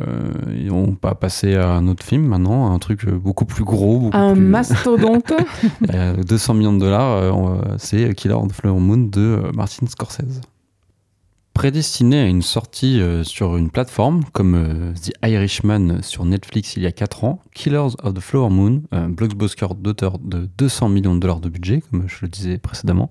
[0.70, 4.10] on va passer à un autre film maintenant, un truc beaucoup plus gros.
[4.12, 5.32] un mastodonte.
[6.28, 10.42] 200 millions de dollars, euh, c'est Killer on the Flower Moon de euh, Martin Scorsese.
[11.54, 16.86] Prédestiné à une sortie euh, sur une plateforme comme The Irishman sur Netflix il y
[16.86, 21.20] a 4 ans, Killers of the Flower Moon, un blockbuster d'auteur de 200 millions de
[21.20, 23.10] dollars de budget, comme je le disais précédemment,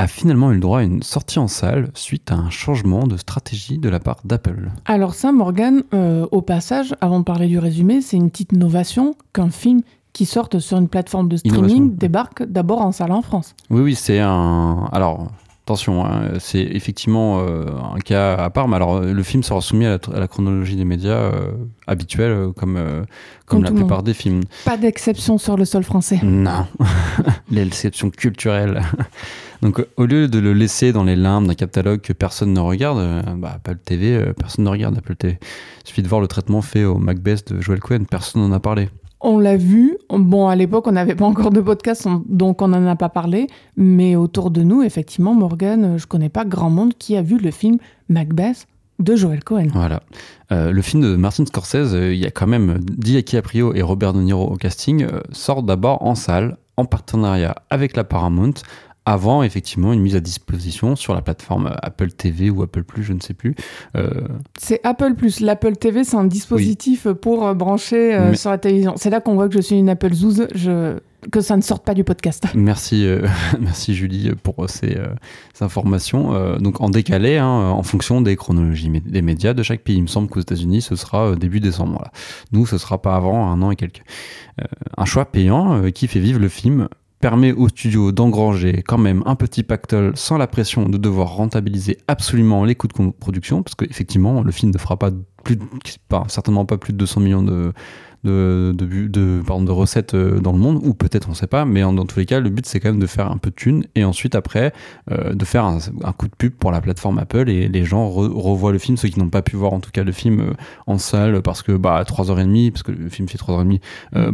[0.00, 3.18] a finalement eu le droit à une sortie en salle suite à un changement de
[3.18, 4.70] stratégie de la part d'Apple.
[4.86, 9.14] Alors ça, Morgan, euh, au passage, avant de parler du résumé, c'est une petite innovation
[9.34, 9.82] qu'un film
[10.14, 13.54] qui sorte sur une plateforme de streaming débarque d'abord en salle en France.
[13.68, 14.88] Oui, oui, c'est un...
[14.90, 15.30] Alors,
[15.64, 19.86] attention, hein, c'est effectivement euh, un cas à part, mais alors le film sera soumis
[19.86, 21.52] à la, chronologie des médias euh,
[21.86, 22.78] habituelle, comme,
[23.46, 24.42] comme, la plupart des films.
[24.64, 26.20] Pas d'exception sur le sol français.
[26.22, 26.66] Non,
[27.50, 28.82] l'exception culturelle.
[29.62, 32.98] Donc au lieu de le laisser dans les limbes d'un catalogue que personne ne regarde,
[32.98, 35.38] euh, bah, Apple TV, euh, personne ne regarde Apple TV.
[35.84, 38.60] Il suffit de voir le traitement fait au Macbeth de Joel Cohen, personne n'en a
[38.60, 38.88] parlé.
[39.20, 39.98] On l'a vu.
[40.08, 43.48] Bon, à l'époque, on n'avait pas encore de podcast, donc on n'en a pas parlé.
[43.76, 47.50] Mais autour de nous, effectivement, Morgan, je connais pas grand monde qui a vu le
[47.50, 47.78] film
[48.08, 48.66] Macbeth
[48.98, 49.68] de Joel Cohen.
[49.72, 50.02] Voilà.
[50.52, 54.12] Euh, le film de Martin Scorsese, il y a quand même Diaki Aprio et Robert
[54.12, 58.54] De Niro au casting, sort d'abord en salle, en partenariat avec la Paramount,
[59.06, 63.12] avant effectivement une mise à disposition sur la plateforme Apple TV ou Apple Plus, je
[63.12, 63.54] ne sais plus.
[63.96, 64.10] Euh,
[64.58, 65.40] c'est Apple Plus.
[65.40, 68.94] L'Apple TV, c'est un dispositif pour euh, brancher euh, sur la télévision.
[68.96, 70.48] C'est là qu'on voit que je suis une Apple Zouze.
[70.54, 70.98] Je
[71.30, 72.46] que ça ne sorte pas du podcast.
[72.54, 73.06] Merci,
[73.60, 74.96] merci Julie pour ces,
[75.60, 76.58] informations.
[76.58, 79.96] donc en décalé, hein, en fonction des chronologies des médias de chaque pays.
[79.96, 82.00] Il me semble qu'aux États-Unis, ce sera début décembre.
[82.00, 82.10] Là.
[82.52, 84.02] Nous, ce sera pas avant un an et quelques.
[84.96, 86.88] un choix payant qui fait vivre le film
[87.20, 91.98] permet au studio d'engranger quand même un petit pactole sans la pression de devoir rentabiliser
[92.08, 95.10] absolument les coûts de production, parce qu'effectivement, le film ne fera pas
[95.44, 95.58] plus,
[96.28, 97.72] certainement pas plus de 200 millions de,
[98.24, 101.64] de, de, de, pardon, de recettes euh, dans le monde, ou peut-être on sait pas,
[101.64, 103.54] mais dans tous les cas, le but c'est quand même de faire un peu de
[103.54, 104.72] thunes et ensuite après
[105.10, 105.78] euh, de faire un,
[106.12, 109.18] coup de pub pour la plateforme Apple et les gens revoient le film, ceux qui
[109.18, 110.52] n'ont pas pu voir en tout cas le film euh,
[110.86, 113.80] en salle parce que bah 3h30, parce que le film fait 3h30,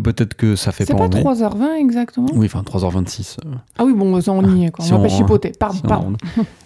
[0.02, 2.28] peut-être que ça fait pas, pas 3h20 exactement?
[2.34, 3.38] Oui, enfin 3h26.
[3.78, 4.84] Ah oui, bon, ça on y est, quoi.
[4.84, 5.80] on va pas chipoter, pardon.
[5.86, 6.12] pardon.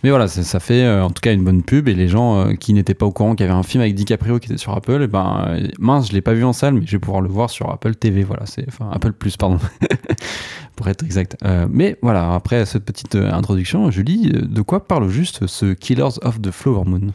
[0.03, 2.95] mais voilà, ça fait en tout cas une bonne pub et les gens qui n'étaient
[2.95, 5.07] pas au courant qu'il y avait un film avec DiCaprio qui était sur Apple, et
[5.07, 7.97] ben mince, je l'ai pas vu en salle, mais je vais le voir sur Apple
[7.97, 8.23] TV.
[8.23, 9.59] Voilà, c'est enfin Apple Plus, pardon,
[10.77, 11.37] pour être exact.
[11.45, 15.73] Euh, mais voilà, après cette petite euh, introduction, Julie, euh, de quoi parle juste ce
[15.73, 17.13] Killers of the Flower Moon?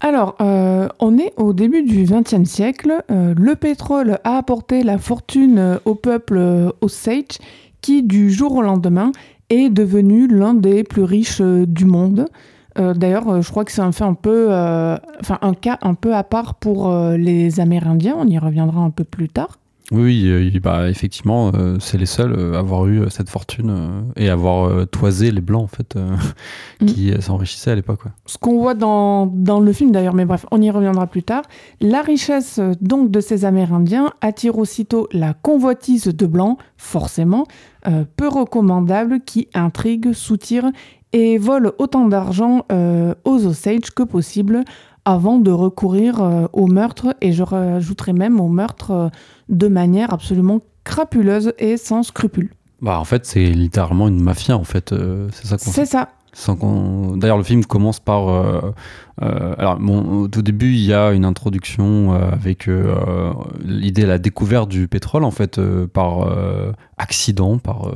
[0.00, 3.02] Alors, on est au début du XXe siècle.
[3.08, 7.38] le pétrole a apporté la fortune au peuple Osage,
[7.80, 9.12] qui du jour au lendemain
[9.48, 12.26] est devenu l'un des plus riches du monde.
[12.78, 15.78] Euh, d'ailleurs, euh, je crois que c'est un fait un peu, euh, enfin un cas
[15.82, 18.16] un peu à part pour les Amérindiens.
[18.18, 19.58] On y reviendra un peu plus tard.
[19.92, 25.30] Oui, oui bah, effectivement, c'est les seuls à avoir eu cette fortune et avoir toisé
[25.30, 25.94] les Blancs, en fait,
[26.80, 26.86] mm.
[26.86, 28.00] qui s'enrichissaient à l'époque.
[28.24, 31.42] Ce qu'on voit dans, dans, le film, d'ailleurs, mais bref, on y reviendra plus tard,
[31.82, 37.46] la richesse donc de ces Amérindiens attire aussitôt la convoitise de Blancs, forcément,
[38.16, 40.64] peu recommandable, qui intrigue, soutire
[41.14, 42.66] et vole autant d'argent
[43.24, 44.64] aux Osage que possible
[45.04, 49.08] avant de recourir euh, au meurtre, et je rajouterai même au meurtre euh,
[49.48, 52.50] de manière absolument crapuleuse et sans scrupules.
[52.80, 54.92] Bah, en fait, c'est littéralement une mafia, en fait.
[54.92, 56.08] Euh, c'est ça C'est ça.
[57.16, 58.28] D'ailleurs, le film commence par.
[59.20, 62.68] alors, bon, au tout début, il y a une introduction avec
[63.62, 65.60] l'idée de la découverte du pétrole, en fait,
[65.92, 66.26] par
[66.98, 67.88] accident, par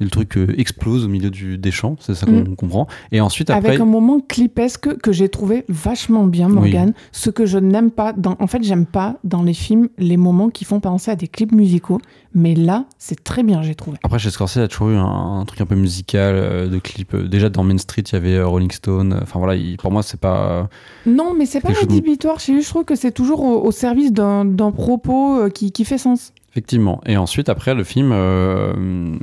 [0.00, 2.56] le truc euh, explose au milieu du, des champs, c'est ça qu'on mm.
[2.56, 2.86] comprend.
[3.12, 3.68] Et ensuite, après.
[3.68, 6.92] Avec un moment clipesque que j'ai trouvé vachement bien, Morgan.
[7.12, 8.36] Ce que je n'aime pas, dans...
[8.40, 11.52] en fait, j'aime pas dans les films les moments qui font penser à des clips
[11.52, 12.00] musicaux.
[12.32, 13.98] Mais là, c'est très bien, j'ai trouvé.
[14.04, 16.78] Après, chez Scorsese, il y a toujours eu un, truc un peu musical euh, de
[16.78, 17.16] clips.
[17.16, 19.18] Déjà, dans Main Street, il y avait euh, Rolling Stone.
[19.20, 20.68] Enfin, voilà, pour moi, c'est pas.
[21.06, 22.62] Non, mais c'est pas rédhibitoire chez lui.
[22.62, 26.32] Je trouve que c'est toujours au, service d'un propos qui, qui fait sens.
[26.52, 27.00] Effectivement.
[27.06, 29.16] Et ensuite, après, le film euh,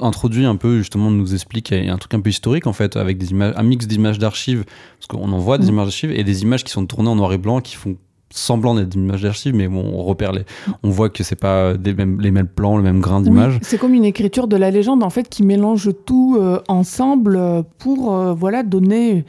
[0.00, 3.32] introduit un peu, justement, nous explique un truc un peu historique, en fait, avec des
[3.32, 4.64] images, un mix d'images d'archives,
[4.98, 5.70] parce qu'on en voit des mm.
[5.70, 7.96] images d'archives, et des images qui sont tournées en noir et blanc, qui font
[8.30, 10.42] semblant d'être des images d'archives, mais bon, on repère les,
[10.82, 13.58] on voit que c'est pas des mêmes, les mêmes plans, le même grain d'image.
[13.62, 18.14] c'est comme une écriture de la légende, en fait, qui mélange tout euh, ensemble pour,
[18.14, 19.24] euh, voilà, donner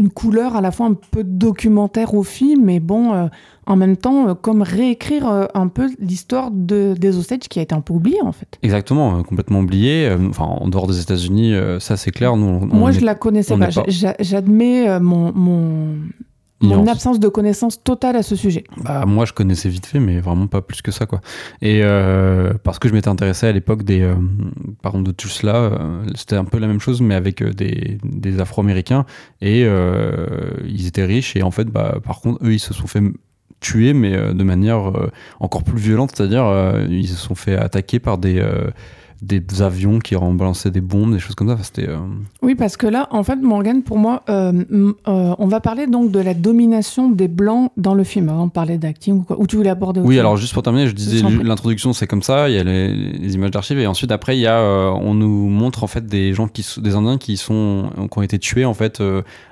[0.00, 3.28] une couleur à la fois un peu documentaire au film, mais bon,
[3.70, 7.62] en même temps euh, comme réécrire euh, un peu l'histoire de, des Osage qui a
[7.62, 8.58] été un peu oubliée en fait.
[8.62, 10.10] Exactement, euh, complètement oubliée.
[10.28, 12.36] Enfin, en dehors des États-Unis, ça c'est clair.
[12.36, 13.68] Nous, Moi, je la connaissais pas.
[14.18, 15.96] J'admets mon, mon,
[16.60, 18.64] mon absence de connaissance totale à ce sujet.
[18.78, 21.20] Bah, moi, je connaissais vite fait, mais vraiment pas plus que ça, quoi.
[21.62, 21.82] Et
[22.62, 24.08] parce que je m'étais intéressé à l'époque des,
[24.84, 25.70] exemple, de tout cela,
[26.14, 29.06] c'était un peu la même chose, mais avec des, des Afro-Américains,
[29.40, 29.66] et
[30.66, 33.02] ils étaient riches, et en fait, bah, par contre, eux, ils se sont fait
[33.60, 37.56] tués, mais euh, de manière euh, encore plus violente, c'est-à-dire euh, ils se sont fait
[37.56, 38.42] attaquer par des
[39.22, 41.58] des avions qui balancé des bombes, des choses comme ça.
[41.62, 41.88] c'était,
[42.42, 46.34] Oui, parce que là, en fait, Morgan, pour moi, on va parler donc de la
[46.34, 49.40] domination des Blancs dans le film, avant de parler d'acting ou quoi.
[49.40, 52.48] Ou tu voulais aborder Oui, alors juste pour terminer, je disais l'introduction, c'est comme ça,
[52.48, 55.84] il y a les, images d'archives, et ensuite, après, il y a, on nous montre
[55.84, 59.02] en fait des gens qui des Indiens qui, sont, qui ont été tués en fait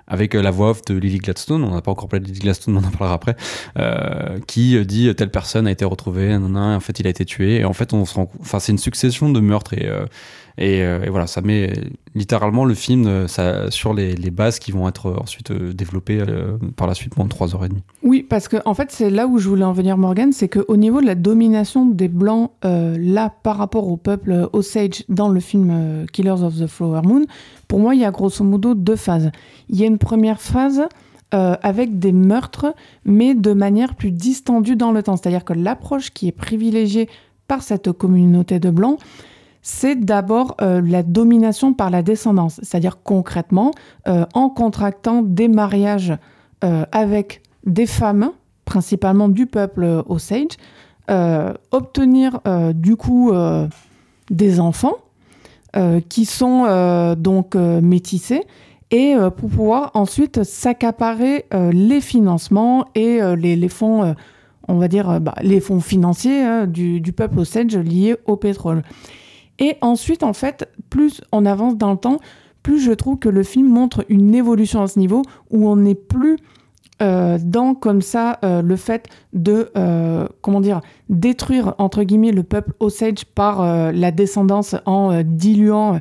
[0.09, 2.41] avec euh, la voix off de Lily Gladstone, on n'a pas encore parlé de Lily
[2.41, 3.37] Gladstone, on en parlera après,
[3.79, 7.65] euh, qui dit telle personne a été retrouvée, en fait il a été tué, et
[7.65, 9.89] en fait on se rend, enfin c'est une succession de meurtres et
[10.61, 11.73] euh, et, voilà, ça met
[12.15, 16.23] littéralement le film euh, sur les, bases qui vont être ensuite euh, développées
[16.77, 17.71] par la suite pendant 3h30.
[18.03, 20.77] Oui, parce que en fait, c'est là où je voulais en venir, Morgan, c'est qu'au
[20.77, 26.07] niveau de la domination des Blancs, là, par rapport au peuple Osage dans le film
[26.13, 27.25] Killers of the Flower Moon,
[27.67, 29.31] pour moi, il y a grosso modo deux phases.
[29.69, 30.83] Il y a une première phase.
[31.31, 32.75] avec des meurtres,
[33.05, 35.17] mais de manière plus distendue dans le temps.
[35.17, 37.07] C'est-à-dire que l'approche qui est privilégiée
[37.49, 38.99] par cette communauté de Blancs,
[39.69, 43.73] c'est d'abord euh, la domination par la descendance, c'est-à-dire concrètement
[44.09, 46.15] euh, en contractant des mariages
[46.65, 48.31] euh, avec des femmes,
[48.65, 50.57] principalement du peuple Osage,
[51.71, 52.41] obtenir
[52.75, 53.33] du coup
[54.31, 54.97] des enfants
[56.11, 58.43] qui sont donc métissés
[58.91, 64.15] et pour pouvoir ensuite s'accaparer les financements et les, fonds,
[64.69, 68.83] on va dire, bah, les fonds financiers hein, du, du, peuple Osage liés au pétrole.
[69.59, 72.19] Et ensuite, en fait, plus on avance dans le temps,
[72.63, 75.95] plus je trouve que le film montre une évolution à ce niveau où on n'est
[75.95, 76.37] plus
[77.01, 82.43] euh, dans comme ça euh, le fait de euh, comment dire détruire entre guillemets le
[82.43, 86.01] peuple Osage par la descendance en diluant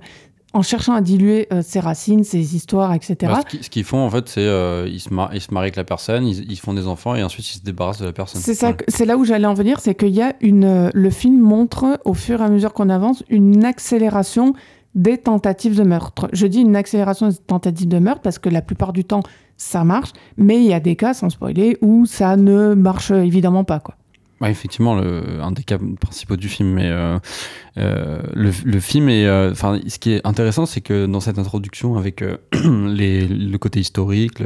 [0.57, 3.15] en cherchant à diluer euh, ses racines, ses histoires, etc.
[3.21, 5.83] Bah, ce qu'ils font, en fait, c'est euh, ils, se ils se marient avec la
[5.83, 8.41] personne, ils, font des enfants et ensuite ils se débarrassent de la personne.
[8.41, 11.09] C'est ça, c'est là où j'allais en venir, c'est qu'il y a une, euh, le
[11.11, 14.53] film montre au fur et à mesure qu'on avance une accélération
[14.95, 16.27] des tentatives de meurtre.
[16.33, 19.21] Je dis une accélération des tentatives de meurtre parce que la plupart du temps
[19.57, 23.63] ça marche, mais il y a des cas, sans spoiler, où ça ne marche évidemment
[23.63, 23.95] pas, quoi.
[24.39, 26.73] Ouais, effectivement, le, un des cas principaux du film.
[26.73, 27.17] Mais euh,
[27.77, 29.25] euh, le, le, film est.
[29.25, 32.23] Euh, enfin, ce qui est intéressant, c'est que dans cette introduction, avec
[32.53, 34.43] les, le côté historique,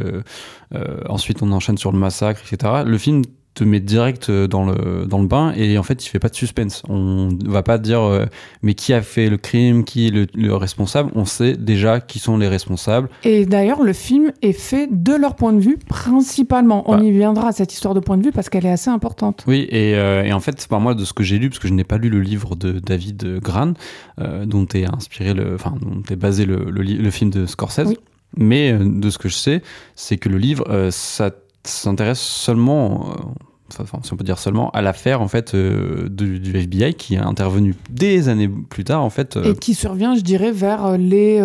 [1.09, 2.84] ensuite on enchaîne sur le massacre, etc.
[2.85, 3.23] Le film
[3.53, 6.36] te met direct dans le, dans le bain et en fait il fait pas de
[6.36, 6.84] suspense.
[6.88, 8.28] On va pas dire
[8.61, 11.11] mais qui a fait le crime, qui est le, responsable?
[11.15, 13.10] On sait déjà qui sont les responsables.
[13.23, 16.84] Et d'ailleurs le film est fait de leur point de vue principalement.
[16.88, 19.44] On y viendra à cette histoire de point de vue parce qu'elle est assez importante.
[19.48, 21.73] Oui et, et en fait par moi de ce que j'ai lu parce que je
[21.73, 23.73] n'ai pas lu le livre de David Gran
[24.18, 27.94] dont est inspiré le, enfin dont est basé le, le, film de Scorsese.
[28.38, 29.61] Mais de ce que je sais,
[29.95, 31.32] c'est que le livre, ça
[31.63, 36.41] s'intéresse seulement, euh, enfin, si on peut dire seulement, à l'affaire en fait euh, du,
[36.55, 39.38] FBI qui est intervenu des années plus tard en fait.
[39.38, 41.39] Euh, et qui survient, je dirais, vers les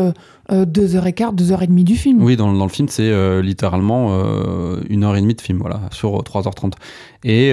[0.50, 2.22] 2h15, 2h30 du film.
[2.22, 4.16] Oui, dans, dans le film, c'est littéralement
[4.88, 6.72] une heure et demie de film, voilà, sur 3h30.
[7.24, 7.48] Et,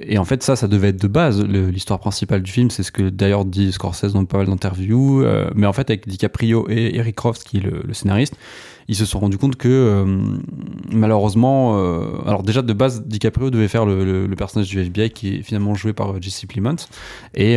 [0.00, 2.70] et en fait, ça, ça devait être de base l'histoire principale du film.
[2.70, 5.24] C'est ce que d'ailleurs dit Scorsese dans pas mal d'interviews.
[5.54, 8.34] mais en fait, avec DiCaprio et Eric Roth, qui est le, le scénariste,
[8.88, 10.04] ils se sont rendus compte que euh,
[10.92, 15.42] malheureusement, euh, alors déjà de base, DiCaprio devait faire le, personnage du FBI qui est
[15.42, 16.76] finalement joué par euh, Jesse Plemons.
[17.34, 17.56] Et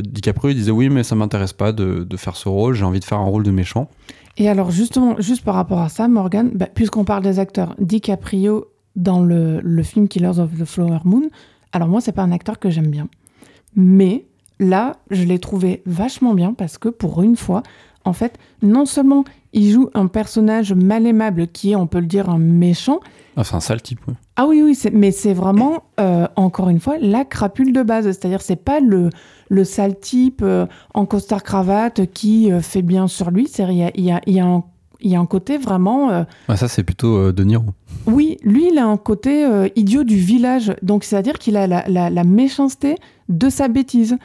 [0.00, 3.04] DiCaprio il disait oui, mais ça m'intéresse pas de, faire ce rôle, j'ai envie de
[3.04, 3.88] faire un rôle de méchant.
[4.36, 8.66] Et alors justement, juste par rapport à ça, Morgan, bah, puisqu'on parle des acteurs, DiCaprio
[8.94, 11.28] dans le, le, film Killers of the Flower Moon,
[11.72, 13.08] alors moi c'est pas un acteur que j'aime bien,
[13.74, 14.26] mais
[14.60, 17.62] là je l'ai trouvé vachement bien parce que pour une fois,
[18.04, 22.06] en fait, non seulement il joue un personnage mal aimable qui est, on peut le
[22.06, 23.00] dire, un méchant.
[23.36, 24.14] Ah, c'est un sale type, oui.
[24.36, 28.04] Ah oui, oui, mais c'est vraiment, euh, encore une fois, la crapule de base.
[28.04, 29.10] C'est-à-dire, c'est pas le,
[29.48, 33.48] le sale type euh, en costard-cravate qui euh, fait bien sur lui.
[33.58, 34.64] Il y a, y, a, y, a un,
[35.00, 36.24] y a un côté vraiment.
[36.48, 37.64] Ah, ça, c'est plutôt De Niro.
[38.06, 39.46] Oui, lui, il a un côté
[39.76, 40.74] idiot du village.
[40.82, 42.96] Donc, c'est-à-dire qu'il a la, la, la méchanceté
[43.28, 44.18] de sa bêtise.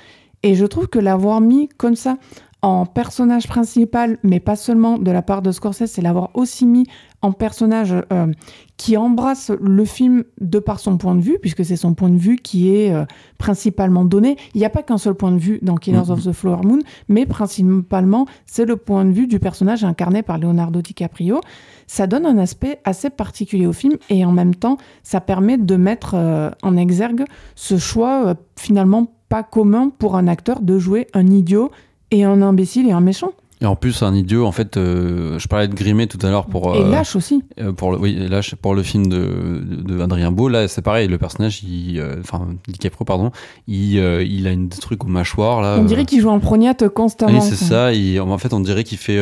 [0.43, 2.17] Et je trouve que l'avoir mis comme ça,
[2.63, 6.85] en personnage principal, mais pas seulement de la part de Scorsese, c'est l'avoir aussi mis
[7.21, 8.31] en personnage euh,
[8.77, 12.17] qui embrasse le film de par son point de vue, puisque c'est son point de
[12.17, 13.03] vue qui est euh,
[13.37, 14.37] principalement donné.
[14.53, 16.79] Il n'y a pas qu'un seul point de vue dans Killers of the Flower Moon,
[17.09, 21.41] mais principalement c'est le point de vue du personnage incarné par Leonardo DiCaprio.
[21.85, 25.75] Ça donne un aspect assez particulier au film et en même temps, ça permet de
[25.75, 27.25] mettre euh, en exergue
[27.55, 31.71] ce choix finalement pas commun pour un acteur de jouer un idiot
[32.13, 33.33] et un imbécile et un méchant.
[33.63, 36.47] Et en plus, un idiot, en fait, euh, je parlais de Grimet tout à l'heure
[36.47, 36.75] pour.
[36.75, 37.41] et euh, lâche aussi.
[37.61, 40.49] Euh, pour le, oui, lâche pour le film de, de, Adrien Beau.
[40.49, 43.31] Là, c'est pareil, le personnage, il, enfin, DiCaprio, pardon,
[43.69, 45.61] il, il a une, des trucs aux mâchoires.
[45.61, 47.39] Là, on dirait qu'il joue en prognate constamment.
[47.39, 47.93] Oui, c'est ça.
[47.93, 49.21] Il, en fait, on dirait qu'il fait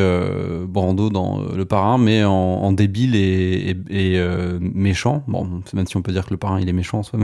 [0.66, 4.20] Brando dans Le Parrain, mais en, débile et, et,
[4.60, 5.22] méchant.
[5.28, 7.20] Bon, même si on peut dire que Le Parrain, il est méchant en soi,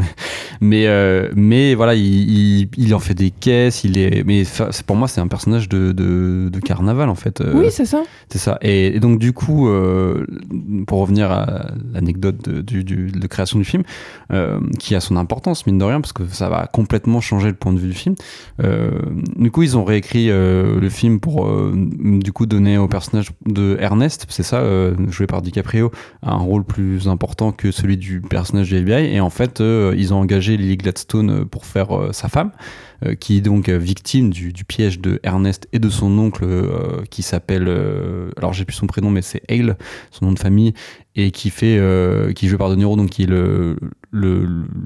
[0.60, 3.82] mais, mais, mais voilà, il, il, en fait des caisses.
[3.82, 4.44] Il est, mais
[4.86, 7.40] pour moi, c'est un personnage de, de, de carnaval en fait.
[7.40, 8.02] Euh, oui, c'est ça.
[8.28, 8.58] C'est ça.
[8.62, 10.26] Et, donc du coup, euh,
[10.86, 13.82] pour revenir à l'anecdote de, de, création du film,
[14.32, 17.54] euh, qui a son importance mine de rien parce que ça va complètement changer le
[17.54, 18.14] point de vue du film.
[19.36, 21.48] du coup, ils ont réécrit le film pour
[21.82, 24.62] du coup donner au personnage de Ernest, c'est ça,
[25.08, 25.90] joué par DiCaprio,
[26.22, 29.14] un rôle plus important que celui du personnage du FBI.
[29.14, 32.52] Et en fait, ils ont engagé Lily Gladstone pour faire sa femme.
[33.06, 37.04] Euh, qui est donc euh, victime du, piège de Ernest et de son oncle euh,
[37.10, 37.68] qui s'appelle,
[38.36, 39.76] alors j'ai plus son prénom, mais c'est Hale,
[40.10, 40.74] son nom de famille,
[41.14, 41.80] et qui fait,
[42.34, 43.76] qui joue par De Niro, donc qui est le,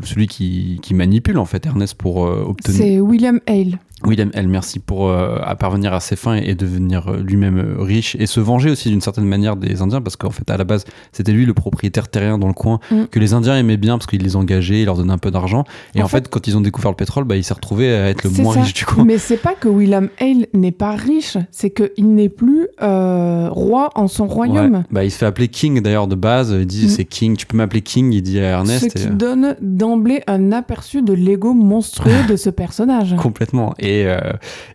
[0.02, 2.78] celui qui, qui, manipule en fait Ernest pour obtenir.
[2.78, 3.78] C'est William Hale.
[4.06, 4.48] William L.
[4.48, 8.40] Merci pour euh, parvenir à ses fins et, devenir euh, lui-même euh, riche et se
[8.40, 11.46] venger aussi d'une certaine manière des Indiens parce qu'en fait à la base c'était lui
[11.46, 13.04] le propriétaire terrien dans le coin mm.
[13.10, 15.64] que les Indiens aimaient bien parce qu'il les engageait, il leur donnait un peu d'argent
[15.94, 18.24] et en, fait, quand ils ont découvert le pétrole bah, il s'est retrouvé à être
[18.24, 19.04] le moins riche du coin.
[19.04, 24.08] Mais c'est pas que William Hale n'est pas riche, c'est qu'il n'est plus roi en
[24.08, 24.84] son royaume.
[24.90, 26.88] Bah, il se fait appeler King d'ailleurs de base, il dit mm.
[26.88, 28.98] c'est King, tu peux m'appeler King, il dit à Ernest.
[28.98, 33.14] Ce qui donne d'emblée un aperçu de l'ego monstrueux de ce personnage.
[33.16, 33.74] Complètement.
[33.78, 34.18] Et et, euh,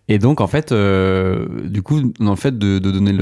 [0.08, 3.14] et donc, en fait, euh, du coup, le fait de, donner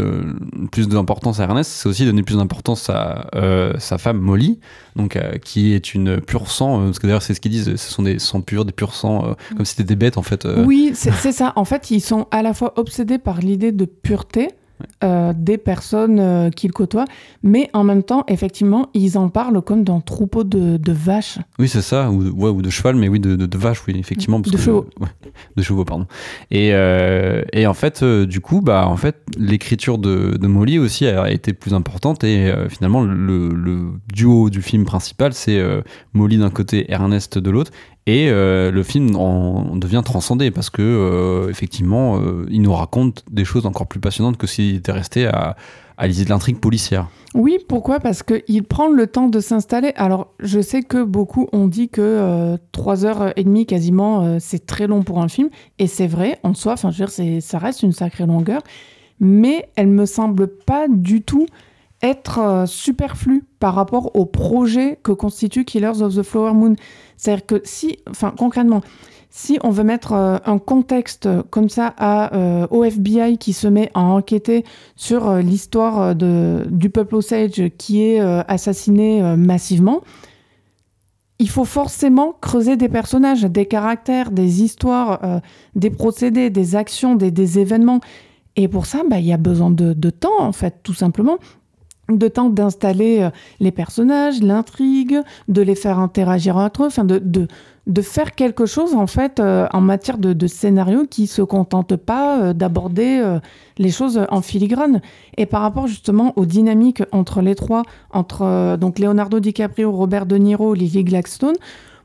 [0.72, 4.59] plus d'importance à Ernest, c'est aussi donner plus d'importance à euh, sa femme Molly,
[4.95, 8.03] donc, qui est une pure sang, parce que d'ailleurs, c'est ce qu'ils disent, ce sont
[8.03, 10.47] des sangs purs, des purs sangs, comme si c'était des bêtes, en fait.
[10.65, 11.53] Oui, c'est ça.
[11.55, 14.49] En fait, ils sont à la fois obsédés par l'idée de pureté,
[15.03, 17.06] euh, des personnes euh, qu'ils côtoient,
[17.43, 21.38] mais en même temps, effectivement, ils en parlent comme d'un troupeau de, vaches.
[21.60, 24.39] Oui, c'est ça, ou, ouais, ou de cheval, mais oui, de, de, vaches, oui, effectivement.
[24.39, 24.85] de chevaux.
[25.56, 26.07] de chevaux, pardon.
[26.52, 31.07] Et, euh, et en fait, du coup, bah, en fait, l'écriture de, de Molly aussi
[31.07, 35.61] a été plus importante, et finalement, le, le, duo du film principal, c'est
[36.14, 37.72] Molly d'un côté, Ernest de l'autre,
[38.07, 43.23] et euh, le film en devient transcendé parce que euh, effectivement, euh, il nous raconte
[43.32, 45.56] des choses encore plus passionnantes que s'il était resté à,
[45.98, 47.07] à l'idée de l'intrigue policière.
[47.34, 47.99] Oui, pourquoi?
[47.99, 49.91] Parce qu'il prend le temps de s'installer.
[49.95, 55.27] Alors, je sais que beaucoup ont dit que 3h30 quasiment, c'est très long pour un
[55.27, 55.49] film.
[55.80, 58.61] Et c'est vrai, en soi, je ça reste une sacrée longueur.
[59.19, 61.48] Mais elle me semble pas du tout
[62.02, 66.75] être euh, superflu par rapport au projet que constitue Killers of the Flower Moon.
[67.17, 68.81] C'est-à-dire que si, enfin concrètement,
[69.31, 71.95] si on veut mettre euh, un contexte comme ça
[72.31, 74.65] euh, au FBI qui se met à enquêter
[74.95, 80.01] sur l'histoire du peuple Osage qui est assassiné massivement,
[81.39, 85.41] il faut forcément creuser des personnages, des caractères, des histoires,
[85.73, 87.99] des procédés, des actions, des, événements.
[88.57, 91.39] Et pour ça, bah, il y a besoin de, temps, en fait, tout simplement
[92.10, 93.30] de temps d'installer euh,
[93.60, 98.94] les personnages, l'intrigue, de les faire interagir entre eux, enfin de, de, faire quelque chose
[98.94, 103.23] en fait euh, en matière de, scénario qui se contente pas euh, d'aborder
[103.77, 105.02] les choses en filigrane.
[105.38, 110.38] Et par rapport justement aux dynamiques entre les trois, entre donc Leonardo DiCaprio, Robert De
[110.38, 111.56] Niro, Lily Gladstone,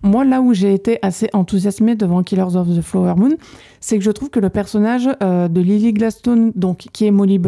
[0.02, 3.36] moi, là où j'ai été assez enthousiasmée devant Killers of the Flower Moon,
[3.81, 7.40] c'est que je trouve que le personnage euh, de Lily Gladstone, donc qui est Molly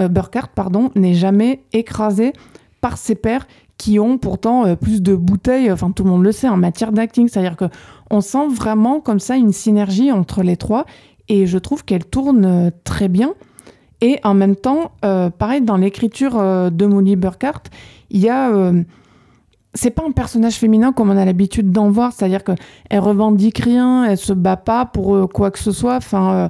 [0.00, 0.48] euh, Burkhart
[0.94, 2.32] n'est jamais écrasé
[2.80, 3.46] par ses pairs
[3.76, 6.90] qui ont pourtant euh, plus de bouteilles, enfin tout le monde le sait en matière
[6.90, 7.66] d'acting, c'est-à-dire que
[8.10, 10.86] on sent vraiment comme ça une synergie entre les trois
[11.28, 13.34] et je trouve qu'elle tourne très bien.
[14.00, 16.40] Et en même temps, pareil dans l'écriture
[16.70, 17.64] de Molly Burkhart,
[18.08, 18.72] il y a
[19.74, 24.04] c'est pas un personnage féminin comme on a l'habitude d'en voir, c'est-à-dire qu'elle revendique rien,
[24.04, 25.96] elle se bat pas pour euh, quoi que ce soit.
[25.96, 26.48] Enfin, euh,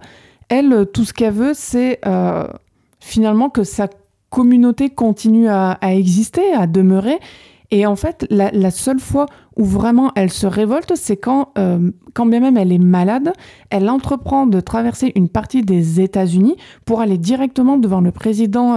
[0.48, 2.46] elle, tout ce qu'elle veut, c'est euh,
[3.00, 3.88] finalement que sa
[4.30, 7.18] communauté continue à, exister, à demeurer.
[7.70, 9.26] Et en fait, la, seule fois
[9.56, 11.52] où vraiment elle se révolte, c'est quand,
[12.14, 13.32] quand bien même elle est malade,
[13.68, 18.76] elle entreprend de traverser une partie des États-Unis pour aller directement devant le président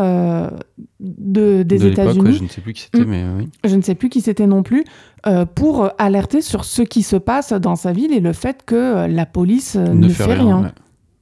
[1.02, 2.34] de, des États-Unis.
[2.34, 3.10] je ne sais plus qui c'était, mm.
[3.10, 3.50] mais oui.
[3.64, 4.84] Je ne sais plus qui c'était non plus,
[5.28, 8.76] euh, pour alerter sur ce qui se passe dans sa ville et le fait que
[8.76, 10.72] euh, la police euh, ne, fait, rien.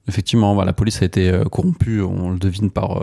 [0.08, 3.02] Effectivement, la police a été corrompue, on le devine par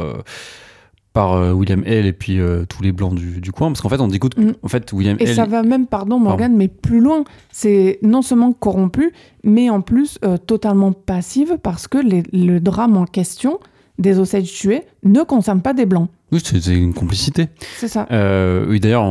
[1.17, 2.39] par William L et puis
[2.69, 4.51] tous les blancs du, coin parce qu'en fait on dit mm.
[4.63, 7.25] en fait William et ça va même pardon Morgan mais plus loin.
[7.51, 9.13] C'est non seulement corrompu
[9.43, 13.59] mais en plus totalement passive parce que le drame en question
[13.99, 17.47] des Osage tués ne concerne pas des blancs oui, c'est une complicité.
[17.77, 18.09] C'est ça.
[18.11, 19.05] Euh, oui, d'ailleurs,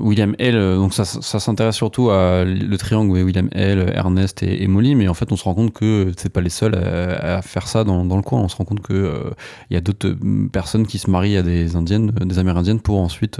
[0.00, 4.68] William L, euh, donc ça, ça s'intéresse surtout à le triangle William L, Ernest et,
[4.68, 7.66] Molly, mais en fait, on se rend compte que c'est pas les seuls à, faire
[7.66, 8.40] ça dans, dans, le coin.
[8.40, 9.30] On se rend compte que euh,
[9.68, 10.14] il y a d'autres
[10.52, 13.38] personnes qui se marient à des indiennes, des amérindiennes, pour ensuite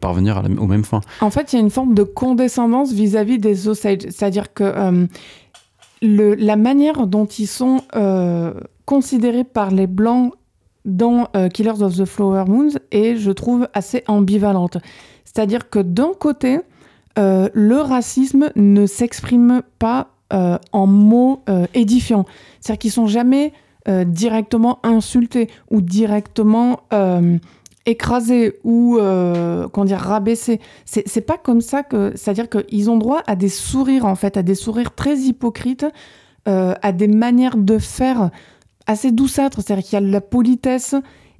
[0.00, 1.02] parvenir à la, aux mêmes fins.
[1.20, 5.06] En fait, il y a une forme de condescendance vis-à-vis des Osage, c'est-à-dire que
[6.00, 7.82] le, la manière dont ils sont
[8.86, 10.32] considérés par les blancs
[10.86, 14.78] dans euh, Killers of the Flower Moons et je trouve assez ambivalente.
[15.24, 16.60] C'est-à-dire que d'un côté,
[17.18, 21.42] euh, le racisme ne s'exprime pas euh, en mots
[21.74, 22.24] édifiants.
[22.60, 23.52] C'est-à-dire qu'ils sont jamais
[24.06, 26.80] directement insultés ou directement
[27.84, 30.60] écrasés ou comment dire rabaissés.
[30.84, 32.10] C'est pas comme ça que.
[32.16, 35.86] C'est-à-dire qu'ils ont droit à des sourires en fait, à des sourires très hypocrites,
[36.46, 38.30] à des manières de faire
[38.86, 40.94] assez douceâtre, c'est-à-dire qu'il y a la politesse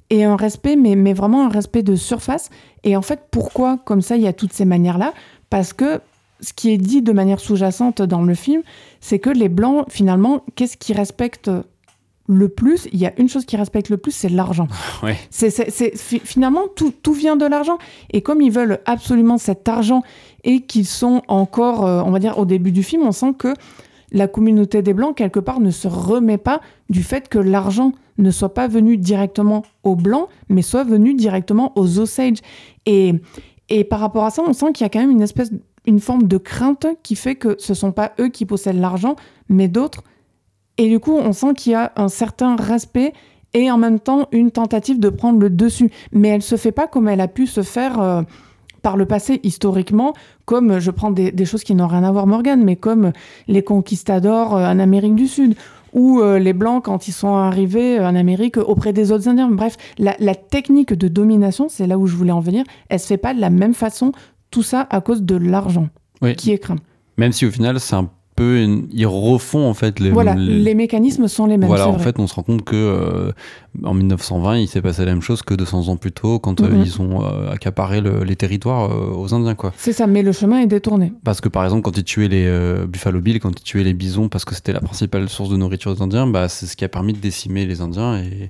[0.09, 2.49] et un respect, mais, mais vraiment un respect de surface.
[2.83, 5.13] Et en fait, pourquoi comme ça il y a toutes ces manières-là?
[5.49, 6.01] Parce que
[6.39, 8.61] ce qui est dit de manière sous-jacente dans le film,
[9.01, 11.51] c'est que les Blancs, finalement, qu'est-ce qu'ils respectent
[12.27, 12.87] le plus?
[12.91, 14.67] Il y a une chose qu'ils respectent le plus, c'est l'argent.
[15.03, 15.17] Ouais.
[15.29, 17.77] C'est, finalement, tout, tout vient de l'argent.
[18.11, 20.03] Et comme ils veulent absolument cet argent
[20.43, 23.53] et qu'ils sont encore, euh, on va dire, au début du film, on sent que
[24.11, 28.31] la communauté des Blancs, quelque part, ne se remet pas du fait que l'argent ne
[28.31, 32.37] soit pas venu directement aux Blancs, mais soit venu directement aux Osage.
[32.85, 33.13] Et,
[33.69, 35.51] et par rapport à ça, on sent qu'il y a quand même une espèce,
[35.85, 39.15] une forme de crainte qui fait que ce ne sont pas eux qui possèdent l'argent,
[39.49, 40.03] mais d'autres.
[40.77, 43.13] Et du coup, on sent qu'il y a un certain respect
[43.53, 45.89] et en même temps une tentative de prendre le dessus.
[46.11, 47.99] Mais elle se fait pas comme elle a pu se faire...
[47.99, 48.21] Euh,
[48.81, 50.13] par le passé, historiquement,
[50.45, 53.11] comme je prends des, choses qui n'ont rien à voir, Morgan, mais comme
[53.47, 55.55] les conquistadors euh, en Amérique du Sud,
[55.93, 59.49] ou euh, les Blancs quand ils sont arrivés en Amérique auprès des autres Indiens.
[59.49, 63.17] Bref, la, technique de domination, c'est là où je voulais en venir, elle se fait
[63.17, 64.11] pas de la même façon,
[64.51, 65.89] tout ça à cause de l'argent
[66.37, 66.77] qui est craint.
[67.17, 70.11] Même si au final, c'est un peu, ils refont en fait les.
[70.11, 71.67] Voilà, les, mécanismes sont les mêmes.
[71.67, 73.31] Voilà, en fait, on se rend compte que euh,
[73.83, 76.69] en 1920, il s'est passé la même chose que 200 ans plus tôt quand euh,
[76.69, 76.83] mhm.
[76.85, 79.73] ils ont euh, accaparé les territoires aux Indiens, quoi.
[79.75, 81.11] C'est ça, mais le chemin est détourné.
[81.23, 84.29] Parce que par exemple, quand ils tuaient les Buffalo Bill, quand ils tuaient les bisons,
[84.29, 86.89] parce que c'était la principale source de nourriture des Indiens, bah, c'est ce qui a
[86.89, 88.49] permis de décimer les Indiens et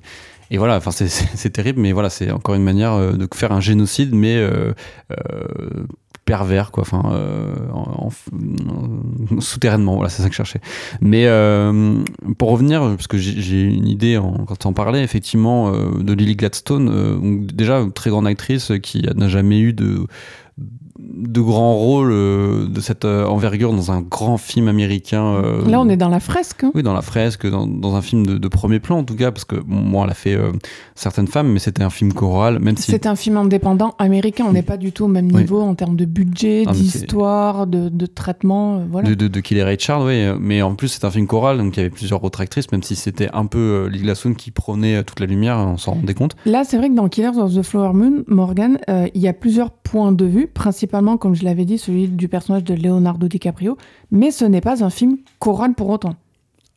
[0.50, 4.14] et voilà, enfin c'est terrible, mais voilà, c'est encore une manière de faire un génocide,
[4.14, 4.42] mais
[6.28, 7.54] pervers quoi enfin euh,
[9.40, 10.60] souterrainement voilà c'est ça que je cherchais.
[11.00, 12.04] Mais euh,
[12.36, 16.36] pour revenir parce que j'ai une idée en, quand on parlait effectivement euh, de Lily
[16.36, 20.06] Gladstone déjà très grande actrice qui n'a jamais eu de
[21.08, 25.24] de grands rôles euh, de cette euh, envergure dans un grand film américain.
[25.24, 26.64] Euh, Là, on est dans la fresque.
[26.64, 26.72] Hein.
[26.74, 29.56] Oui, dans la fresque, dans, un film de, premier plan en tout cas, parce que
[29.66, 30.38] moi, elle a fait
[30.94, 32.90] certaines femmes, mais c'était un film choral, même si.
[32.90, 34.44] C'est un film indépendant américain.
[34.48, 38.84] On n'est pas du tout au même niveau en termes de budget, d'histoire, de, traitement,
[38.90, 39.08] voilà.
[39.08, 40.26] De, de, Killer Richard, oui.
[40.38, 42.82] Mais en plus, c'est un film choral, donc il y avait plusieurs autres actrices, même
[42.82, 46.36] si c'était un peu Lee Glasson qui prenait toute la lumière, on s'en rendait compte.
[46.44, 49.70] Là, c'est vrai que dans Killers of the Flower Moon, Morgan, il y a plusieurs
[49.90, 53.76] points de vue, principalement, comme je l'avais dit, celui du personnage de Leonardo DiCaprio,
[54.10, 56.14] mais ce n'est pas un film choral pour autant.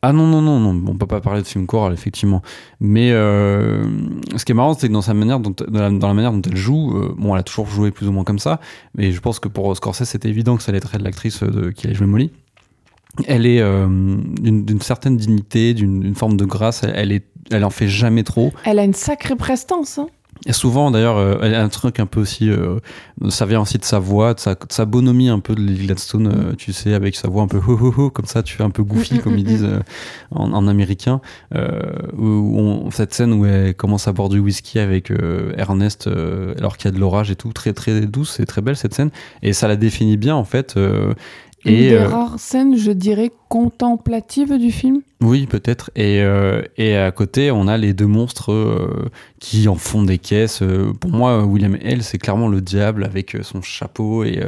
[0.04, 2.42] Ah non, non, non, non, on peut pas parler de film choral, effectivement.
[2.80, 3.84] Mais euh,
[4.36, 6.56] ce qui est marrant, c'est que dans, sa manière dont, dans, la, manière dont elle
[6.56, 8.58] joue, euh, bon, elle a toujours joué plus ou moins comme ça,
[8.96, 11.44] mais je pense que pour Scorsese, c'était évident que ça allait être de l'actrice
[11.76, 12.30] qui allait jouer Molly.
[13.26, 17.88] Elle est euh, d'une certaine dignité, d'une forme de grâce, elle, est, elle en fait
[17.88, 18.52] jamais trop.
[18.64, 19.98] Elle a une sacrée prestance.
[19.98, 20.08] Hein.
[20.44, 22.50] Et souvent, d'ailleurs, euh, elle a un truc un peu aussi.
[22.50, 22.80] Euh,
[23.28, 26.54] ça vient aussi de sa voix, de sa, bonhomie un peu de Lily Gladstone, euh,
[26.56, 28.70] tu sais, avec sa voix un peu ho ho ho, comme ça, tu fais un
[28.70, 29.68] peu goofy, comme ils disent
[30.30, 31.20] en, américain.
[32.18, 35.12] Où cette scène où elle commence à boire du whisky avec
[35.56, 36.08] Ernest,
[36.58, 38.94] alors qu'il y a de l'orage et tout, très très douce et très belle cette
[38.94, 39.10] scène.
[39.42, 40.76] Et ça la définit bien, en fait.
[41.64, 45.02] Une des euh, rares scènes, je dirais, contemplatives du film.
[45.20, 45.90] Oui, peut-être.
[45.94, 50.18] Et, euh, et à côté, on a les deux monstres euh, qui en font des
[50.18, 50.62] caisses.
[50.98, 54.40] Pour moi, William Hale, c'est clairement le diable avec son chapeau et,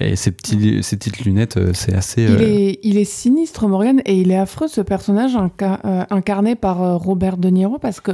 [0.00, 1.58] et ses, petits, ses petites lunettes.
[1.74, 2.22] c'est assez.
[2.22, 5.36] Il, est, il est sinistre, Morgan, et il est affreux, ce personnage
[6.10, 8.12] incarné par Robert De Niro, parce que.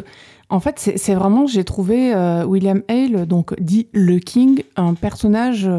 [0.53, 2.13] En fait, c'est vraiment, j'ai trouvé
[2.45, 5.71] William Hale, donc dit le King, un personnage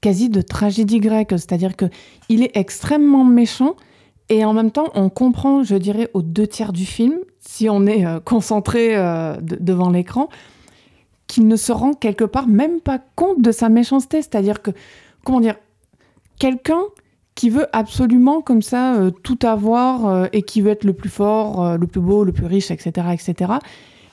[0.00, 1.86] quasi de tragédie grecque, c'est-à-dire que
[2.28, 3.74] il est extrêmement méchant
[4.28, 7.86] et en même temps on comprend, je dirais, aux deux tiers du film, si on
[7.86, 10.28] est euh, concentré euh, devant l'écran,
[11.26, 14.70] qu'il ne se rend quelque part même pas compte de sa méchanceté, c'est-à-dire que,
[15.24, 15.56] comment dire,
[16.38, 16.82] quelqu'un
[17.34, 21.76] qui veut absolument comme ça euh, tout avoir et qui veut être le plus fort,
[21.76, 23.52] le plus beau, le plus riche, etc., etc.,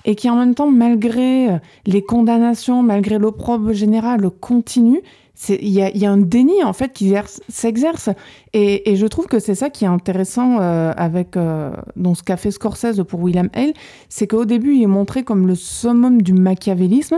[0.08, 1.48] et qui en même temps, malgré
[1.88, 5.02] les condamnations, malgré l'opprobre général, continue
[5.50, 7.14] il y a, un déni en fait qui
[7.50, 8.10] s'exerce
[8.54, 12.52] et, je trouve que c'est ça qui est intéressant euh, avec euh, ce qu'a fait
[12.52, 13.74] Scorsese pour William Hale,
[14.10, 17.18] c'est qu'au début il est montré comme le summum du machiavélisme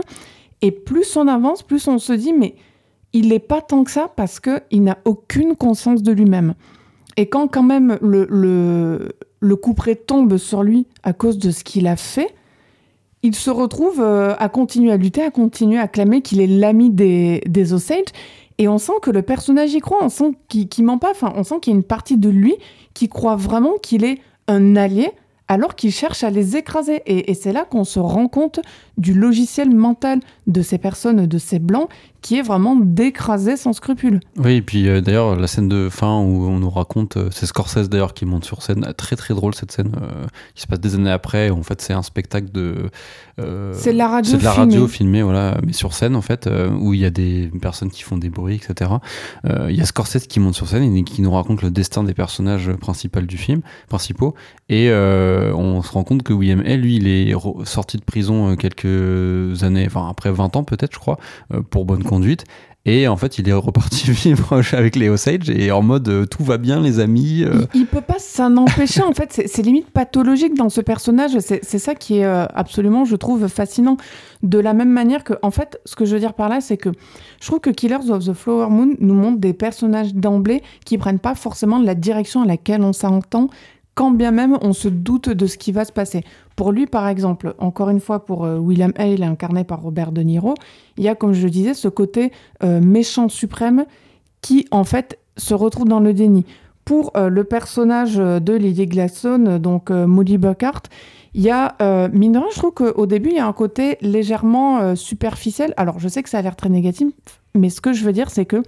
[0.62, 2.56] et plus on avance, plus on se dit mais
[3.12, 6.54] il n'est pas tant que ça parce qu'il n'a aucune conscience de lui-même.
[7.16, 11.50] Et quand quand même le, le, le coup près tombe sur lui à cause de
[11.50, 12.34] ce qu'il a fait,
[13.22, 16.90] il se retrouve euh, à continuer à lutter, à continuer à clamer qu'il est l'ami
[16.90, 18.04] des, des Osage.
[18.58, 21.44] Et on sent que le personnage y croit, on sent qu'il ment pas, enfin, on
[21.44, 22.56] sent qu'il y a une partie de lui
[22.92, 24.18] qui croit vraiment qu'il est
[24.48, 25.12] un allié
[25.48, 27.02] alors qu'il cherche à les écraser.
[27.06, 28.60] Et, c'est là qu'on se rend compte
[28.98, 31.88] du logiciel mental de ces personnes, de ces blancs,
[32.20, 34.20] qui est vraiment d'écraser sans scrupule.
[34.36, 37.46] Oui, et puis euh, d'ailleurs, la scène de fin où on nous raconte, euh, c'est
[37.46, 40.80] Scorsese d'ailleurs qui monte sur scène, très très drôle cette scène, euh, qui se passe
[40.80, 42.90] des années après, en fait c'est un spectacle de...
[43.72, 46.48] c'est de la radio C'est de la radio filmée, voilà, mais sur scène en fait,
[46.80, 48.90] où il y a des personnes qui font des bruits, etc.
[49.44, 52.14] Il y a Scorsese qui monte sur scène et qui nous raconte le destin des
[52.14, 54.34] personnages principaux du film, principaux,
[54.68, 57.34] et on se rend compte que William L, lui, il est
[57.64, 61.18] sorti de prison quelques années, enfin après 20 ans peut-être, je crois,
[61.70, 62.44] pour bonne conduite.
[62.84, 66.42] Et en fait, il est reparti vivre avec les Osage et en mode euh, tout
[66.42, 67.44] va bien, les amis.
[67.44, 67.66] Euh.
[67.74, 69.02] Il, peut pas s'en empêcher.
[69.02, 71.38] en fait, c'est limite pathologique dans ce personnage.
[71.38, 73.98] C'est ça qui est euh, absolument, je trouve, fascinant.
[74.42, 76.78] De la même manière que, en fait, ce que je veux dire par là, c'est
[76.78, 76.88] que
[77.40, 81.18] je trouve que Killers of the Flower Moon nous montre des personnages d'emblée qui prennent
[81.18, 83.50] pas forcément la direction à laquelle on s'entend
[83.98, 86.22] quand bien même on se doute de ce qui va se passer.
[86.54, 90.20] Pour lui, par exemple, encore une fois, pour euh, William Hale, incarné par Robert De
[90.20, 90.54] Niro,
[90.96, 92.30] il y a, comme je le disais, ce côté
[92.62, 93.86] euh, méchant suprême
[94.40, 96.46] qui, en fait, se retrouve dans le déni.
[96.84, 100.82] Pour euh, le personnage de Lily Glasson, donc Molly Buckhart,
[101.34, 101.74] il y a,
[102.12, 105.74] mine de rien, je trouve qu'au début, il y a un côté légèrement superficiel.
[105.76, 107.08] Alors, je sais que ça a l'air très négatif,
[107.56, 108.62] mais ce que je veux dire, c'est que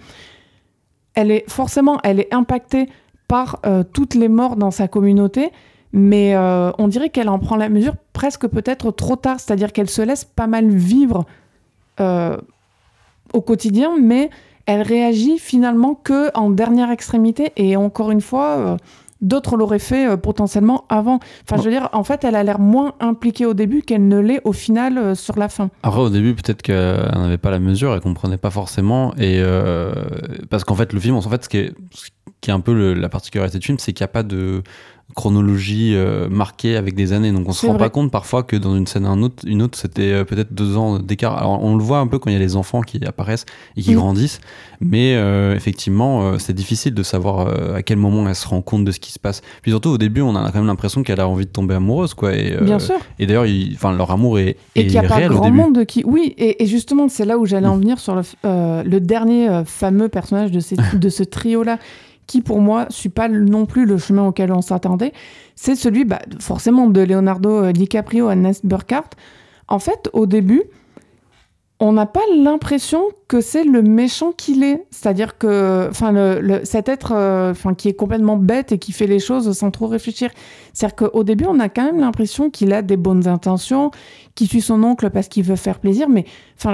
[1.15, 2.89] elle est forcément, elle est impactée
[3.31, 3.61] par
[3.93, 5.53] toutes les morts dans sa communauté,
[5.93, 10.03] mais on dirait qu'elle en prend la mesure presque peut-être trop tard, c'est-à-dire qu'elle se
[10.03, 11.25] laisse pas mal vivre
[13.33, 14.31] au quotidien, mais
[14.67, 17.53] elle réagit finalement que en dernière extrémité.
[17.57, 18.77] Et encore une fois, euh,
[19.21, 21.21] d'autres l'auraient fait euh, potentiellement avant.
[21.49, 24.19] Enfin, je veux dire, en fait, elle a l'air moins impliquée au début qu'elle ne
[24.19, 25.71] l'est au final euh, sur la fin.
[25.83, 29.15] Après, au début, peut-être qu'elle n'avait pas la mesure, elle comprenait pas forcément.
[29.17, 29.43] Et
[30.49, 33.67] parce qu'en fait, le film, en fait, ce qui est un peu la particularité du
[33.67, 34.63] film, c'est qu'il n'y a pas de
[35.15, 37.33] chronologie euh, marquée avec des années.
[37.33, 39.79] Donc on se rend pas compte parfois que dans une scène un autre, une autre,
[39.79, 41.37] c'était euh, peut-être deux ans d'écart.
[41.37, 43.47] Alors on le voit un peu quand il y a les enfants qui apparaissent
[43.77, 43.97] et qui mm.
[43.97, 44.41] grandissent,
[44.81, 48.93] mais euh, effectivement c'est difficile de savoir à quel moment elle se rend compte de
[48.93, 49.43] ce qui se passe.
[49.63, 52.15] Puis surtout au début, on a quand même l'impression qu'elle a envie de tomber amoureuse,
[52.15, 52.35] quoi.
[52.35, 52.97] Et, Bien sûr.
[53.19, 56.35] Et d'ailleurs, enfin leur amour est, et qu'il n'y a pas grand monde qui, oui,
[56.39, 58.23] et, justement c'est là où j'allais en venir sur le,
[58.85, 61.79] le dernier fameux personnage de, ces, de ce trio là
[62.31, 65.13] qui pour moi suit pas non plus le chemin auquel on s'attendait,
[65.57, 69.17] c'est celui bah, forcément de Leonardo euh, DiCaprio à Ness Burkhardt.
[69.67, 70.63] En fait, au début,
[71.81, 74.87] on n'a pas l'impression que c'est le méchant qu'il est.
[74.93, 75.91] C'est-à-dire que
[76.63, 79.89] cet être euh, enfin, qui est complètement bête et qui fait les choses sans trop
[79.89, 80.31] réfléchir.
[80.73, 83.91] C'est-à-dire qu'au début, on a quand même l'impression qu'il a des bonnes intentions,
[84.37, 86.09] qu'il suit son oncle parce qu'il veut faire plaisir.
[86.09, 86.27] Mais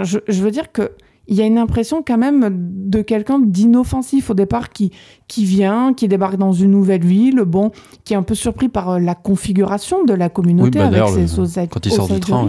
[0.05, 0.91] je veux dire que
[1.29, 4.93] il y a une impression quand même de quelqu'un d'inoffensif au départ qui,
[5.29, 7.73] qui vient, qui débarque dans une nouvelle ville, bon,
[8.05, 11.27] qui est un peu surpris par euh, la configuration de la communauté bah, avec ses
[11.27, 11.69] sociétés.
[11.69, 12.49] Quand il sort du train,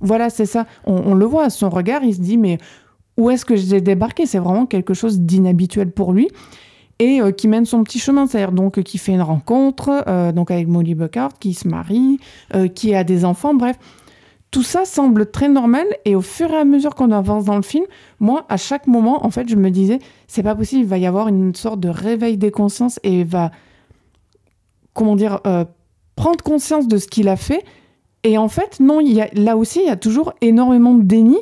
[0.00, 0.66] Voilà, c'est ça.
[0.84, 2.58] On, le voit à son regard, il se dit, mais
[3.16, 4.26] où est-ce que j'ai débarqué?
[4.26, 6.28] C'est vraiment quelque chose d'inhabituel pour lui.
[7.00, 10.50] Et euh, qui mène son petit chemin, c'est-à-dire donc qui fait une rencontre euh, donc
[10.50, 12.18] avec Molly Buckard, qui se marie,
[12.74, 13.78] qui a des enfants, bref
[14.50, 17.62] tout ça semble très normal et au fur et à mesure qu'on avance dans le
[17.62, 17.84] film,
[18.18, 21.06] moi, à chaque moment, en fait, je me disais, c'est pas possible, il va y
[21.06, 23.50] avoir une sorte de réveil des consciences et il va,
[24.94, 25.64] comment dire, euh,
[26.16, 27.62] prendre conscience de ce qu'il a fait.
[28.24, 31.38] Et en fait, non, y a, là aussi, il y a toujours énormément de déni.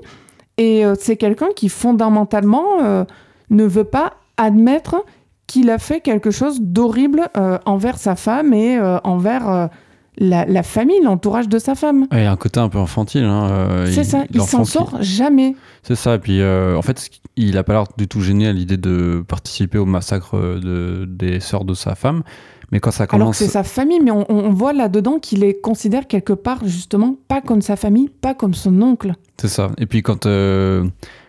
[0.59, 3.05] Et euh, c'est quelqu'un qui, fondamentalement, euh,
[3.51, 5.05] ne veut pas admettre
[5.47, 7.29] qu'il a fait quelque chose d'horrible
[7.67, 9.71] envers sa femme et envers
[10.19, 12.07] la, famille, l'entourage de sa femme.
[12.13, 13.25] Il y a un côté un peu infantile.
[13.25, 15.55] Hein, euh, c'est ça, il s'en sort jamais.
[15.83, 18.53] C'est ça, et puis euh, en fait, il a pas l'air du tout gêné à
[18.53, 22.23] l'idée de participer au massacre de, des sœurs de sa femme.
[22.73, 23.23] Mais quand ça commence.
[23.23, 27.41] Alors c'est sa famille, mais on, voit là-dedans qu'il les considère quelque part, justement, pas
[27.41, 29.13] comme sa famille, pas comme son oncle.
[29.37, 29.71] C'est ça.
[29.79, 30.27] Et puis quand.
[30.27, 30.85] Euh,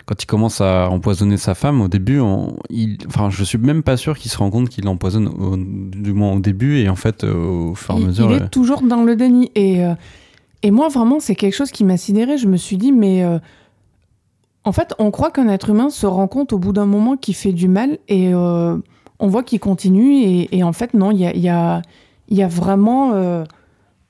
[0.07, 2.21] quand il commence à empoisonner sa femme, au début,
[2.69, 5.29] il, enfin, je suis même pas sûr qu'il se rend compte qu'il l'empoisonne,
[5.91, 7.33] du moins au début, et en fait, euh,
[7.71, 8.31] au fur et à mesure.
[8.31, 9.51] Il est toujours dans le déni.
[9.55, 9.95] Et, euh,
[10.63, 12.37] et moi, vraiment, c'est quelque chose qui m'a sidéré.
[12.37, 13.23] Je me suis dit, mais.
[13.23, 13.37] Euh,
[14.63, 17.35] en fait, on croit qu'un être humain se rend compte au bout d'un moment qu'il
[17.35, 18.81] fait du mal, et on
[19.21, 21.81] voit qu'il continue, et, en fait, non, il y a, y, a,
[22.29, 23.13] y a, vraiment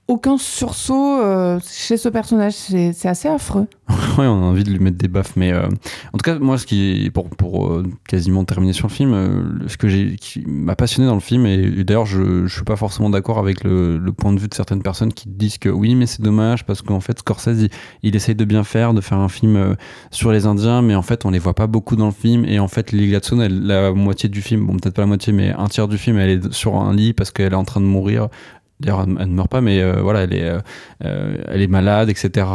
[0.08, 2.54] aucun sursaut euh, chez ce personnage.
[2.54, 3.68] C'est assez affreux.
[4.18, 5.34] ouais, on a envie de lui mettre des baffes.
[5.36, 9.60] Mais euh, en tout cas, moi, ce qui, pour, euh, quasiment terminer sur le film,
[9.68, 13.10] ce que qui m'a passionné dans le film, et, d'ailleurs, je, je suis pas forcément
[13.10, 16.22] d'accord avec le, point de vue de certaines personnes qui disent que oui, mais c'est
[16.22, 17.68] dommage parce qu'en fait, Scorsese,
[18.04, 19.76] il, essaye de bien faire, de faire un film
[20.12, 22.46] sur les Indiens, mais en fait, on les voit pas beaucoup dans le film.
[22.46, 25.52] Et en fait, Lily Gladstone, la moitié du film, bon, peut-être pas la moitié, mais
[25.52, 27.86] un tiers du film, elle est sur un lit parce qu'elle est en train de
[27.86, 28.30] mourir
[28.80, 30.60] D'ailleurs, elle, ne meurt pas, mais euh, voilà, elle est, euh,
[31.04, 32.46] euh, elle est malade, etc.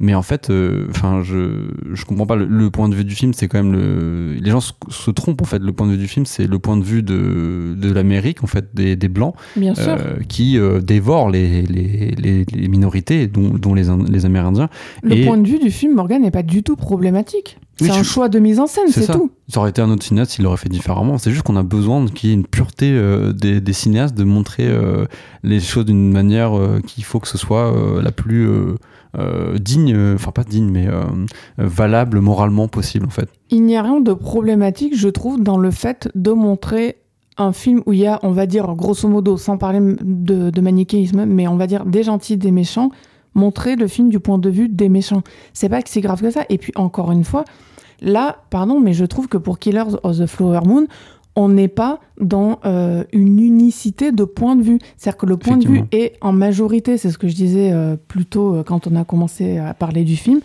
[0.00, 0.50] mais en fait,
[0.90, 3.32] enfin, je, je comprends pas le, point de vue du film.
[3.32, 5.60] C'est quand même le, les gens se, trompent en fait.
[5.60, 8.48] Le point de vue du film, c'est le point de vue de, de l'Amérique, en
[8.48, 9.96] fait, des, des blancs, Bien sûr.
[10.28, 14.68] qui dévorent les, les, les, minorités, dont, dont les, les Amérindiens.
[15.04, 17.58] Le point de vue du film, Morgan, n'est pas du tout problématique.
[17.78, 19.30] C'est un choix de mise en scène, c'est tout.
[19.48, 21.18] Ça aurait été un autre cinéaste, il l'aurait fait différemment.
[21.18, 24.24] C'est juste qu'on a besoin qu'il y ait une pureté euh, des, des, cinéastes, de
[24.24, 25.06] montrer euh,
[25.42, 28.48] les choses d'une manière euh, qu'il faut que ce soit la plus
[29.60, 30.86] digne, enfin pas digne, mais
[31.56, 33.28] valable moralement possible en fait.
[33.50, 36.98] Il n'y a rien de problématique, je trouve, dans le fait de montrer
[37.38, 40.60] un film où il y a, on va dire, grosso modo, sans parler de, de
[40.60, 42.90] manichéisme, mais on va dire des gentils, des méchants,
[43.34, 45.22] montrer le film du point de vue des méchants.
[45.52, 46.44] C'est pas que c'est grave que ça.
[46.48, 47.44] Et puis encore une fois,
[48.00, 50.86] là, pardon, mais je trouve que pour Killers of the Flower Moon,
[51.38, 54.80] on n'est pas dans euh, une unicité de point de vue.
[54.96, 57.96] C'est-à-dire que le point de vue est en majorité, c'est ce que je disais euh,
[57.96, 60.40] plus tôt euh, quand on a commencé à parler du film,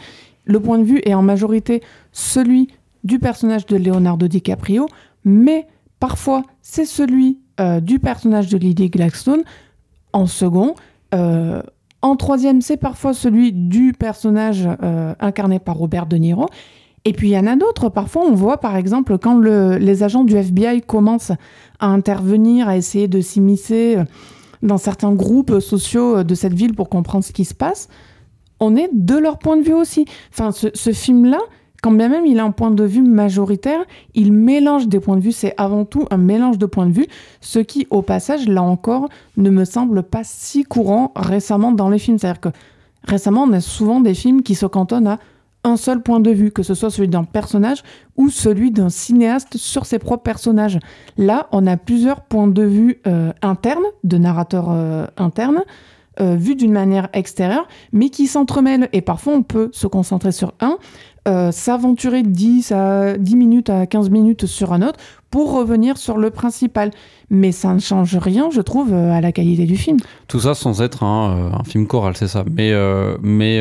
[0.46, 1.82] le point de vue est en majorité
[2.12, 2.68] celui
[3.04, 4.86] du personnage de Leonardo DiCaprio,
[5.26, 5.66] mais
[6.00, 7.40] parfois c'est celui
[7.82, 9.44] du personnage de Lily Gladstone
[10.12, 10.76] en second.
[12.04, 14.70] En troisième, c'est parfois celui du personnage
[15.20, 16.48] incarné par Robert De Niro.
[17.06, 17.90] Et puis il y en a d'autres.
[17.90, 21.32] Parfois, on voit par exemple quand les agents du FBI commencent
[21.80, 23.98] à intervenir, à essayer de s'immiscer
[24.62, 27.90] dans certains groupes sociaux de cette ville pour comprendre ce qui se passe,
[28.60, 30.06] on est de leur point de vue aussi.
[30.32, 31.40] Enfin, ce, film-là,
[31.84, 33.82] quand bien même il a un point de vue majoritaire,
[34.16, 35.34] il mélange des points de vue.
[35.34, 37.08] C'est avant tout un mélange de points de vue,
[37.42, 42.00] ce qui, au passage, là encore, ne me semble pas si courant récemment dans les
[42.00, 42.18] films.
[42.18, 42.50] C'est-à-dire que
[43.04, 45.20] récemment, on a souvent des films qui se cantonnent à
[45.66, 47.84] un seul point de vue, que ce soit celui d'un personnage
[48.16, 50.80] ou celui d'un cinéaste sur ses propres personnages.
[51.18, 55.64] Là, on a plusieurs points de vue euh, internes, de narrateurs euh, internes,
[56.20, 58.88] euh, vus d'une manière extérieure, mais qui s'entremêlent.
[58.94, 60.78] Et parfois, on peut se concentrer sur un,
[61.26, 65.00] s'aventurer 10 à 10 minutes à 15 minutes sur un autre
[65.32, 66.92] pour revenir sur le principal
[67.34, 69.98] mais ça ne change rien, je trouve, euh, à la qualité du film.
[70.28, 72.46] Tout ça sans être un, euh, film choral, c'est ça.
[72.50, 73.60] Mais, euh, mais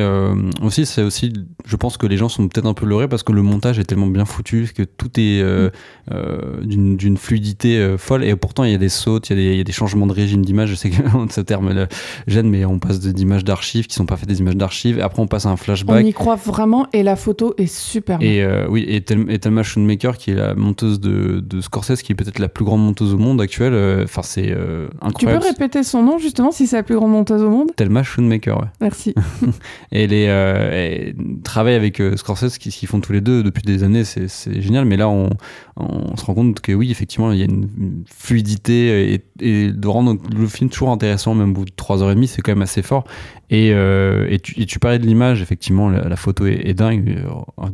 [0.62, 1.32] aussi, c'est aussi,
[1.64, 3.84] je pense que les gens sont peut-être un peu leurrés parce que le montage est
[3.84, 6.66] tellement bien foutu, que tout est mm.
[6.66, 8.24] d'une fluidité folle.
[8.24, 10.68] Et pourtant, il y a des sautes, il y, a des changements de régime d'image.
[10.68, 10.96] Je sais que
[11.30, 11.86] ce terme
[12.26, 15.00] gêne, mais on passe d'images d'archives qui sont pas faites des images d'archives.
[15.00, 16.04] Après, on passe à un flashback.
[16.04, 18.20] On y croit vraiment et la photo est super.
[18.20, 22.38] Et oui, et, Thelma Schoonmaker, qui est la monteuse de, de Scorsese, qui est peut-être
[22.38, 25.14] la plus grande monteuse au monde actuellement euh, enfin, c'est euh, incroyable.
[25.18, 27.70] Tu peux répéter son nom justement si c'est la plus grande monteuse au monde?
[27.76, 28.68] Thelma Schoonmaker, ouais.
[28.80, 29.14] Merci.
[29.92, 33.84] elle, est, euh, elle travaille avec Scorsese, qui, qui font tous les deux depuis des
[33.84, 34.84] années, c'est génial.
[34.84, 35.30] Mais là, on,
[35.76, 39.88] on, se rend compte que oui, effectivement, il y a une, fluidité et, et, de
[39.88, 43.04] rendre le film toujours intéressant, même au bout de 3h30, c'est quand même assez fort.
[43.50, 47.22] Et, et, tu, tu, parlais de l'image, effectivement, la, photo est, dingue.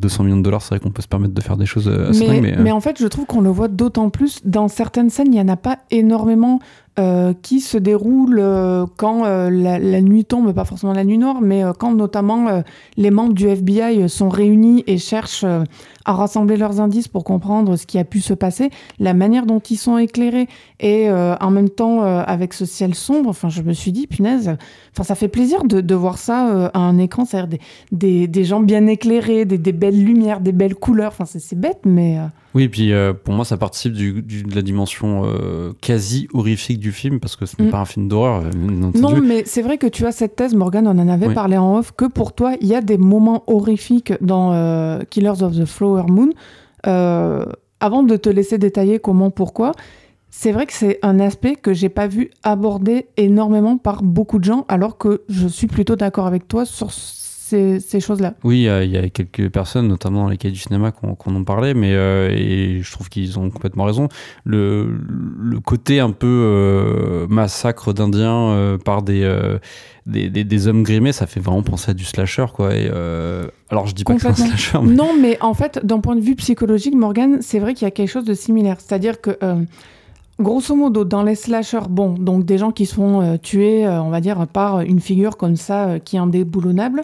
[0.01, 2.27] 200 millions de dollars, c'est vrai qu'on peut se permettre de faire des choses assez
[2.27, 2.43] mais, dingues.
[2.43, 5.33] Mais, mais en fait, je trouve qu'on le voit d'autant plus dans certaines scènes, il
[5.33, 6.59] n'y en a pas énormément
[6.99, 11.41] euh, qui se déroule euh, quand euh, la, nuit tombe, pas forcément la nuit noire,
[11.41, 12.65] mais quand notamment
[12.97, 15.45] les membres du FBI sont réunis et cherchent
[16.09, 19.61] à rassembler leurs indices pour comprendre ce qui a pu se passer, la manière dont
[19.61, 20.49] ils sont éclairés
[20.81, 24.57] et en même temps avec ce ciel sombre, enfin je me suis dit, punaise,
[24.93, 27.61] enfin ça fait plaisir de, voir ça à un écran, c'est-à-dire des,
[27.93, 31.81] des, des, gens bien éclairés, des, des, belles lumières, des belles couleurs, enfin c'est bête,
[31.85, 32.19] mais...
[32.59, 35.23] Oui, et puis pour moi ça participe du, de la dimension
[35.81, 37.71] quasi horrifique du film parce que ce n'est mm.
[37.71, 38.43] pas un film d'horreur.
[38.43, 41.57] Euh, non, mais c'est vrai que tu as cette thèse, Morgan, on en avait parlé
[41.57, 45.57] en off, que pour toi, il y a des moments horrifiques dans euh, Killers of
[45.57, 46.31] the Flower Moon.
[46.87, 47.45] Euh,
[47.81, 49.73] avant de te laisser détailler comment, pourquoi,
[50.31, 54.45] c'est vrai que c'est un aspect que j'ai pas vu abordé énormément par beaucoup de
[54.45, 56.91] gens, alors que je suis plutôt d'accord avec toi sur
[57.49, 58.35] ces, choses-là.
[58.45, 61.45] Oui, il y, a quelques personnes, notamment dans les cas du cinéma, qui en ont
[61.45, 64.09] parlé, mais euh, et je trouve qu'ils ont complètement raison.
[64.45, 64.89] Le,
[65.41, 69.29] le côté un peu euh, massacre d'Indiens euh, par des,
[70.07, 72.75] des, des, hommes grimés, ça fait vraiment penser à du slasher, quoi.
[72.75, 72.89] Et,
[73.71, 74.79] alors, je dis pas que c'est un slasher.
[74.83, 74.95] Mais...
[74.95, 77.91] Non, mais en fait, d'un point de vue psychologique, Morgan, c'est vrai qu'il y a
[77.91, 78.77] quelque chose de similaire.
[78.81, 79.39] C'est-à-dire que
[80.41, 84.47] Grosso modo, dans les slashers, bon, donc des gens qui sont tués, on va dire,
[84.47, 87.03] par une figure comme ça qui est indéboulonnable,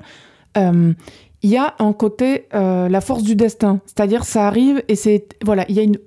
[0.56, 5.28] il y a un côté euh, la force du destin, c'est-à-dire ça arrive et c'est
[5.44, 5.98] voilà, il y a une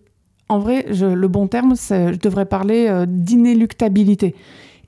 [0.49, 4.33] en vrai, le bon terme, je devrais parler euh, d'inéluctabilité.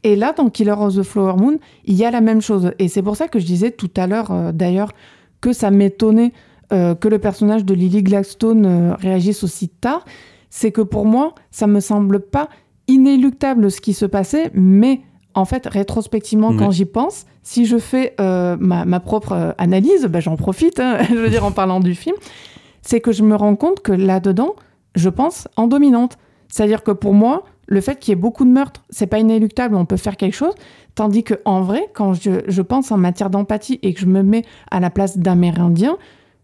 [0.04, 2.72] Et là, dans Killer of the Flower Moon, il y a la même chose.
[2.80, 4.94] Et c'est pour ça que je disais tout à l'heure, d'ailleurs,
[5.42, 6.32] que ça m'étonnait
[6.70, 10.06] que le personnage de Lily Gladstone réagisse aussi tard.
[10.50, 12.48] C'est que pour moi, ça me semble pas
[12.88, 15.02] inéluctable ce qui se passait, mais
[15.40, 20.20] en fait, rétrospectivement, quand j'y pense, si je fais euh, ma, propre euh, analyse, ben,
[20.20, 22.16] j'en profite, hein, je veux dire, en parlant du film,
[22.82, 24.56] c'est que je me rends compte que là-dedans,
[24.96, 26.18] je pense en dominante.
[26.48, 29.76] C'est-à-dire que pour moi, le fait qu'il y ait beaucoup de meurtres, c'est pas inéluctable,
[29.76, 30.54] on peut faire quelque chose.
[30.96, 34.24] Tandis que en vrai, quand je, je pense en matière d'empathie et que je me
[34.24, 35.98] mets à la place d'Amérindiens,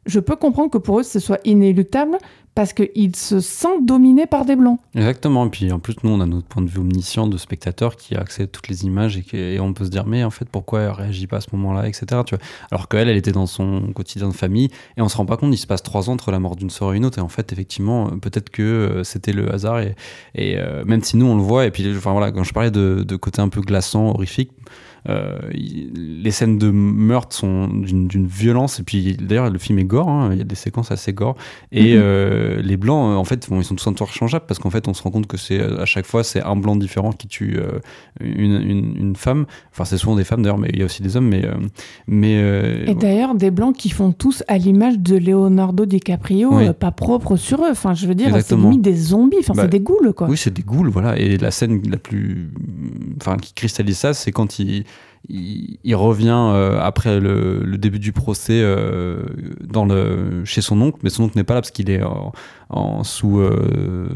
[0.05, 2.17] je peux comprendre que pour eux, ce soit inéluctable
[2.55, 4.79] parce qu'ils se sentent dominés par des blancs.
[4.95, 5.45] Exactement.
[5.45, 8.15] Et puis en plus, nous, on a notre point de vue omniscient de spectateur qui
[8.15, 10.81] a accès à toutes les images et, on peut se dire, mais en fait, pourquoi
[10.81, 12.05] elle réagit pas à ce moment-là, etc.
[12.25, 15.25] Tu vois Alors qu'elle, elle était dans son quotidien de famille et on se rend
[15.25, 17.19] pas compte, il se passe trois ans entre la mort d'une soeur et une autre.
[17.19, 19.95] Et en fait, effectivement, peut-être que euh, c'était le hasard et,
[20.39, 23.15] euh, même si nous, on le voit, et puis enfin, voilà, quand je parlais de,
[23.17, 24.51] côté un peu glaçant, horrifique,
[25.07, 28.79] les scènes de meurtre sont d'une violence.
[28.79, 30.09] Et puis d'ailleurs, le film est gore.
[30.09, 31.35] Hein, il y a des séquences assez gore.
[31.71, 32.01] Et mhm.
[32.01, 35.03] euh, les blancs, euh, en fait, ils sont tous interchangeables parce qu'en fait, on se
[35.03, 37.59] rend compte que c'est à chaque fois, c'est un blanc différent qui tue
[38.19, 39.45] une, une, femme.
[39.71, 41.27] Enfin, c'est souvent des femmes d'ailleurs, mais il y a aussi des hommes.
[41.27, 41.43] Mais,
[42.07, 47.35] mais et d'ailleurs, des blancs qui font tous à l'image de Leonardo DiCaprio, pas propre
[47.35, 47.71] sur eux.
[47.71, 49.37] Enfin, je veux dire, c'est limite des zombies.
[49.39, 50.27] Enfin, c'est bah, des ghouls, quoi.
[50.27, 51.17] Oui, c'est des ghouls, voilà.
[51.17, 52.49] Et la scène la plus,
[53.21, 54.85] enfin, qui cristallise ça, c'est quand il
[55.29, 58.63] il, revient après le, début du procès
[59.61, 62.01] dans le, chez son oncle, mais son oncle n'est pas là parce qu'il est
[62.69, 63.41] en, sous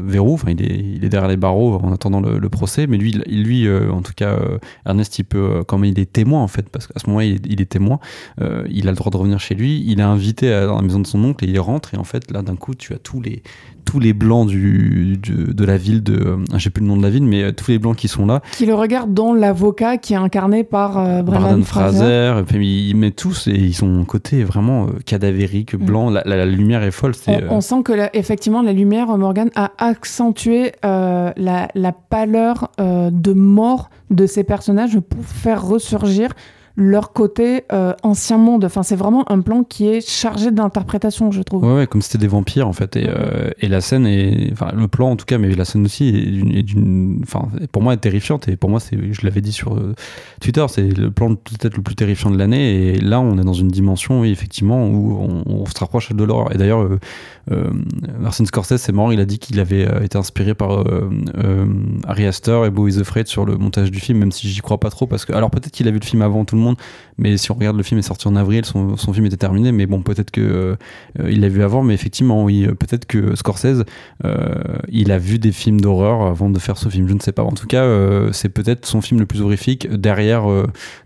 [0.00, 3.12] verrou, enfin il est, il est derrière les barreaux en attendant le, procès, mais lui,
[3.28, 4.36] lui en tout cas,
[4.86, 7.66] Ernest, il peut, comme il est témoin en fait, parce qu'à ce moment-là, il, est
[7.70, 8.00] témoin,
[8.38, 11.06] il a le droit de revenir chez lui, il est invité dans la maison de
[11.06, 13.42] son oncle et il rentre, et en fait, là d'un coup, tu as tous les,
[13.90, 16.14] tous les blancs du, de la ville de.
[16.14, 18.24] Euh, j'ai plus le nom de la ville, mais euh, tous les blancs qui sont
[18.24, 18.40] là.
[18.52, 22.42] Qui le regardent, dont l'avocat qui est incarné par euh, Brandon Fraser.
[22.46, 25.84] Puis, ils mettent tous et ils sont côté vraiment cadavérique, mm.
[25.84, 26.10] blanc.
[26.10, 27.12] La, lumière est folle.
[27.48, 34.26] On, sent que, effectivement, la lumière, Morgan, a accentué la, la, pâleur de mort de
[34.26, 36.30] ces personnages pour faire ressurgir
[36.76, 38.64] leur côté euh, ancien monde.
[38.64, 41.64] Enfin, c'est vraiment un plan qui est chargé d'interprétation, je trouve.
[41.64, 42.96] Ouais, comme c'était des vampires en fait.
[42.96, 45.84] Et, euh, et, la scène est, enfin, le plan en tout cas, mais la scène
[45.84, 48.48] aussi est d'une, enfin, pour moi est terrifiante.
[48.48, 49.94] Et pour moi, c'est, je l'avais dit sur euh,
[50.40, 52.94] Twitter, c'est le plan peut-être le plus terrifiant de l'année.
[52.94, 56.52] Et là, on est dans une dimension, oui, effectivement, où on, se rapproche de l'horreur.
[56.52, 56.88] Et d'ailleurs,
[58.18, 60.84] Martin Scorsese, c'est marrant, il a dit qu'il avait été inspiré par
[62.06, 64.78] Ari Aster et Bo is Afraid sur le montage du film, même si j'y crois
[64.78, 66.59] pas trop, parce que, alors peut-être qu'il a vu le film avant tout le monde
[66.60, 66.76] Dämon
[67.20, 69.72] mais si on regarde le film est sorti en avril, son, film était terminé.
[69.72, 70.40] Mais bon, peut-être que
[71.20, 73.84] euh, il l'a vu avant, mais effectivement, oui, peut-être que Scorsese,
[74.24, 74.54] euh,
[74.88, 77.06] il a vu des films d'horreur avant de faire ce film.
[77.08, 77.42] Je ne sais pas.
[77.42, 80.44] En tout cas, euh, c'est peut-être son film le plus horrifique derrière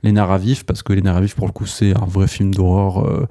[0.03, 3.27] Les Narratifs vifs, parce que Les Narratifs pour le coup, c'est un vrai film d'horreur.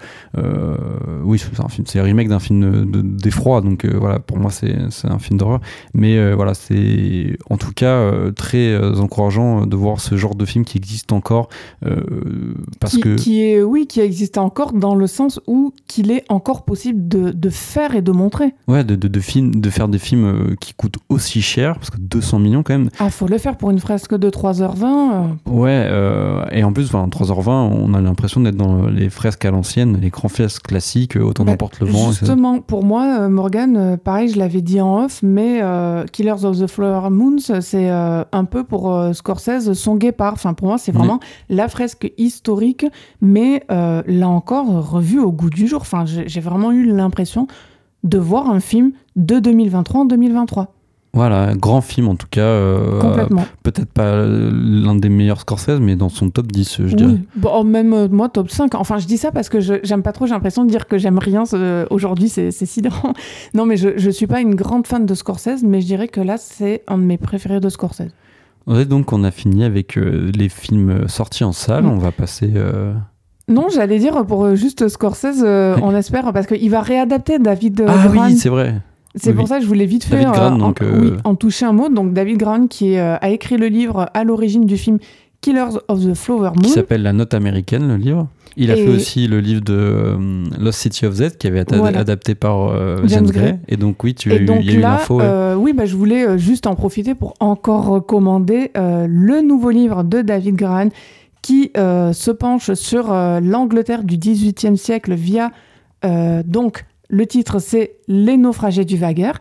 [1.23, 3.61] oui, c'est un film, c'est un remake d'un film d'effroi.
[3.61, 5.61] donc voilà, pour moi, c'est un film d'horreur.
[5.93, 10.77] Mais voilà, c'est en tout cas très encourageant de voir ce genre de film qui
[10.77, 11.49] existe encore
[12.79, 16.23] parce qui, que qui est oui qui existe encore dans le sens où qu'il est
[16.29, 18.53] encore possible de, de, faire et de montrer.
[18.67, 21.89] Ouais de, de, de, film, de faire des films euh, qui coûtent aussi cher parce
[21.89, 22.89] que 200 millions quand même.
[22.99, 25.51] Ah faut le faire pour une fresque de 3h20 euh.
[25.51, 29.51] ouais euh, et en plus enfin, 3h20 on a l'impression d'être dans les fresques à
[29.51, 34.29] l'ancienne les grands fresques classiques autant bah, n'importe le vent justement pour moi Morgan pareil
[34.29, 35.61] je l'avais dit en off mais
[36.11, 40.33] Killers of the Flower Moons c'est un peu pour Scorsese son guépard.
[40.33, 41.19] Enfin pour moi c'est vraiment
[41.49, 42.62] la fresque historique,
[43.22, 45.81] mais euh, là encore, revu au goût du jour.
[45.81, 47.48] Enfin, j'ai vraiment eu l'impression
[48.03, 50.73] de voir un film de 2023 en 2023.
[51.15, 52.41] Voilà, grand film en tout cas.
[52.41, 53.45] Euh, Complètement.
[53.61, 57.18] Peut-être pas l'un des meilleurs Scorsese, mais dans son top 10, je dirais.
[57.35, 58.73] Bon, oh, même euh, moi, top 5.
[58.73, 61.19] Enfin, je dis ça parce que j'aime pas trop, j'ai l'impression de dire que j'aime
[61.19, 61.44] rien
[61.91, 63.14] aujourd'hui, c'est sidérant.
[63.53, 66.19] Non, mais je, je suis pas une grande fan de Scorsese, mais je dirais que
[66.19, 68.10] là, c'est un de mes préférés de Scorsese.
[68.68, 71.84] Ouais, donc on a fini avec euh, les films sortis en salle.
[71.84, 71.90] Mm.
[71.90, 72.52] On va passer.
[72.56, 72.94] Euh,
[73.48, 78.07] non, j'allais dire pour euh, juste Scorsese, on espère, parce qu'il va réadapter David Ah
[78.11, 78.76] oui, c'est vrai.
[79.15, 80.73] C'est pour ça que je voulais vite faire en,
[81.23, 81.88] en, toucher un mot.
[81.90, 84.98] Donc David Grant qui a écrit le livre à l'origine du film
[85.44, 86.64] Killers of the Flower Moon.
[86.64, 88.30] Qui s'appelle La Note américaine, le livre.
[88.56, 91.76] Il a fait aussi le livre de euh, Lost City of Z qui avait été
[91.76, 93.60] adapté par euh, James, Gray.
[93.68, 95.20] Et donc oui, tu as eu, y a eu l'info.
[95.20, 100.22] Euh, oui, bah, je voulais juste en profiter pour encore recommander le nouveau livre de
[100.22, 100.90] David Graham
[101.41, 105.52] qui se penche sur l'Angleterre du XVIIIe siècle via
[106.45, 109.32] donc le titre c'est Les naufragés du Vaguer.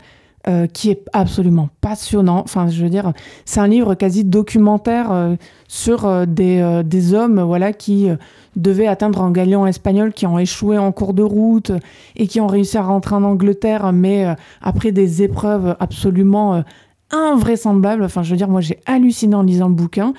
[0.49, 2.41] Euh, qui est absolument passionnant.
[2.43, 3.13] Enfin, je veux dire,
[3.45, 5.35] c'est un livre quasi documentaire euh,
[5.69, 8.09] sur euh, des, des, hommes voilà, qui
[8.57, 11.71] devaient atteindre un galion espagnol, qui ont échoué en cours de route
[12.17, 14.25] et qui ont réussi à rentrer en Angleterre, mais
[14.61, 16.61] après des épreuves absolument
[17.09, 18.03] invraisemblables.
[18.03, 20.13] Enfin, je veux dire, moi, j'ai halluciné en lisant le bouquin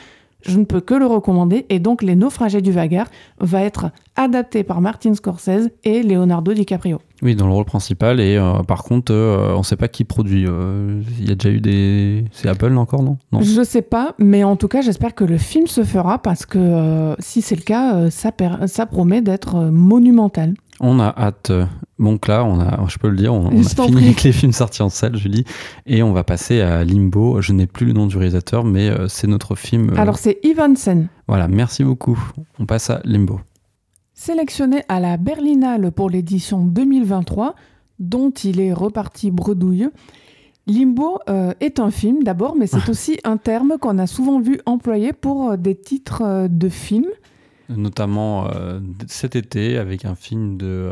[0.47, 1.67] je ne peux que le recommander.
[1.69, 3.07] Et donc, Les Naufragés du Vagar
[3.39, 7.01] va être adapté par Martin Scorsese et Leonardo DiCaprio.
[7.23, 8.21] Oui, dans le rôle principal.
[8.21, 10.45] Et euh, par contre, euh, on ne sait pas qui produit.
[10.47, 12.25] Euh, il y a déjà eu des.
[12.33, 15.25] C'est Apple encore, non, non Je ne sais pas, mais en tout cas, j'espère que
[15.25, 18.31] le film se fera parce que si c'est le cas, ça,
[18.67, 20.55] ça promet d'être monumental.
[20.81, 21.53] On a hâte.
[22.01, 24.83] Donc là, on a, je peux le dire, on, a fini avec les films sortis
[24.83, 25.45] en salle, Julie,
[25.87, 27.41] et on va passer à Limbo.
[27.41, 29.93] Je n'ai plus le nom du réalisateur, mais c'est notre film.
[29.97, 31.09] Alors c'est Ivansen.
[31.29, 32.19] Voilà, merci beaucoup.
[32.59, 33.41] On passe à Limbo.
[34.25, 37.55] Sélectionné à la Berlinale pour l'édition 2023,
[37.99, 39.91] dont il est reparti bredouille,
[40.67, 44.63] Limbo euh, est un film d'abord, mais c'est aussi un terme qu'on a souvent vu
[44.65, 47.11] employé pour euh, des titres euh, de films.
[47.69, 48.49] Notamment
[49.09, 50.91] cet été avec un film de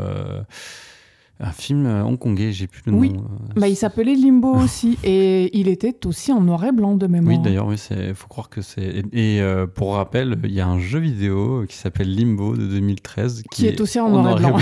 [1.39, 2.99] un film euh, hongkongais, j'ai plus le nom.
[2.99, 3.11] Oui.
[3.15, 7.07] euh, Bah, il s'appelait Limbo aussi, et il était aussi en noir et blanc de
[7.07, 7.35] mémoire.
[7.35, 9.03] Oui, d'ailleurs, oui, c'est faut croire que c'est.
[9.11, 13.43] Et, euh, pour rappel, il y a un jeu vidéo qui s'appelle Limbo de 2013
[13.51, 14.57] Qui est aussi en noir et blanc.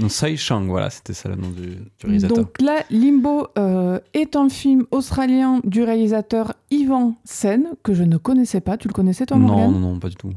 [0.00, 2.36] non, Sai Chang, voilà, c'était ça le nom du, du réalisateur.
[2.36, 8.16] Donc là, Limbo euh, est un film australien du réalisateur Ivan Sen, que je ne
[8.18, 8.76] connaissais pas.
[8.76, 9.72] Tu le connaissais toi, non, Morgane?
[9.72, 10.30] non, non, pas du tout.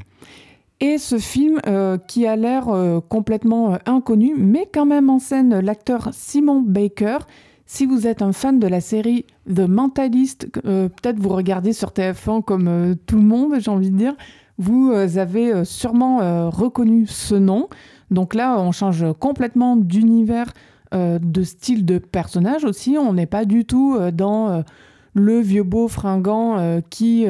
[0.80, 5.18] Et ce film euh, qui a l'air euh, complètement euh, inconnu, mais quand même en
[5.18, 7.18] scène l'acteur Simon Baker.
[7.66, 12.42] Si vous êtes un fan de la série The Mentalist, peut-être vous regardez sur TF1
[12.42, 14.14] comme tout le monde, j'ai envie de dire,
[14.56, 17.68] vous avez sûrement reconnu ce nom.
[18.10, 20.50] Donc là, on change complètement d'univers,
[20.92, 22.96] de style de personnage aussi.
[22.98, 24.64] On n'est pas du tout dans
[25.12, 27.26] le vieux beau fringant qui...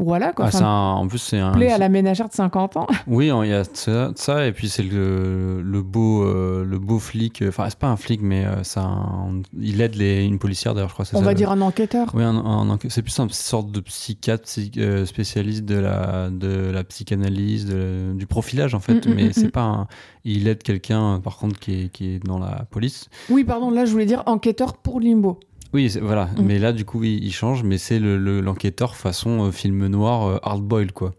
[0.00, 0.46] euh, voilà, quoi.
[0.46, 1.52] Ah, Enfin, un- en plus, c'est un.
[1.52, 2.86] plaît à la ménagère de 50 ans.
[3.06, 6.98] Oui, il y a ça, ça, et puis c'est le, le beau, euh, le beau
[6.98, 7.42] flic.
[7.42, 10.74] euh, Enfin, c'est pas un flic, mais euh, c'est un- il aide les, une policière
[10.74, 11.04] d'ailleurs, je crois.
[11.04, 12.08] c'est On ça, va le- dire un enquêteur.
[12.14, 16.70] Oui, un- un c'est plus une sorte de psychiatre psy- euh, spécialiste de la, de
[16.72, 19.50] la psychanalyse, de- du profilage en fait, Mm, mm, mais mm, c'est mm.
[19.50, 19.86] pas un-
[20.24, 23.08] Il aide quelqu'un, euh, par contre, qui est, qui est dans la police.
[23.28, 25.38] Oui, pardon, là je voulais dire enquêteur pour Limbo.
[25.74, 26.42] Oui, voilà, Mm.
[26.44, 29.86] mais là, du coup, il, il change, mais c'est le- le- l'enquêteur façon euh, film
[29.88, 31.12] noir euh, hard-boiled, quoi.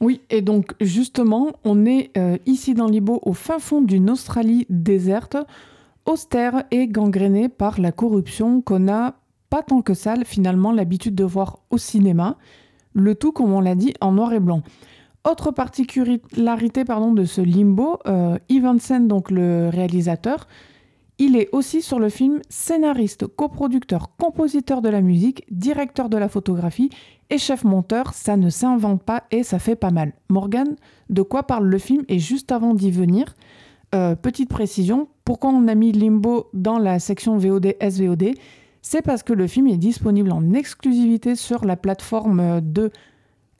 [0.00, 4.66] Oui, et donc justement, on est euh, ici dans Limbo au fin fond d'une Australie
[4.70, 5.36] déserte,
[6.06, 9.14] austère et gangrénée par la corruption qu'on a
[9.50, 12.36] pas tant que ça finalement l'habitude de voir au cinéma,
[12.94, 14.62] le tout comme on l'a dit en noir et blanc.
[15.28, 20.46] Autre particularité pardon, de ce limbo, euh, Evansen, donc le réalisateur,
[21.18, 26.28] il est aussi sur le film scénariste, coproducteur, compositeur de la musique, directeur de la
[26.28, 26.90] photographie
[27.30, 28.14] et chef monteur.
[28.14, 30.12] Ça ne s'invente pas et ça fait pas mal.
[30.28, 30.76] Morgan,
[31.10, 32.04] de quoi parle le film?
[32.08, 33.34] Et juste avant d'y venir,
[33.94, 38.34] euh, petite précision, pourquoi on a mis Limbo dans la section VOD SVOD
[38.82, 42.92] C'est parce que le film est disponible en exclusivité sur la plateforme de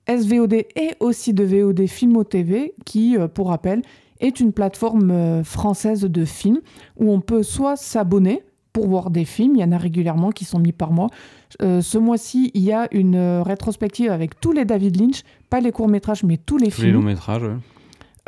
[0.06, 3.82] SVOD et aussi de VOD Filmo TV, qui, euh, pour rappel,
[4.20, 6.60] est une plateforme euh, française de films
[6.96, 8.42] où on peut soit s'abonner
[8.72, 11.08] pour voir des films, il y en a régulièrement qui sont mis par mois.
[11.62, 15.60] Euh, ce mois-ci, il y a une euh, rétrospective avec tous les David Lynch, pas
[15.60, 16.92] les courts-métrages, mais tous les Tous les films.
[16.94, 17.56] longs métrages, ouais.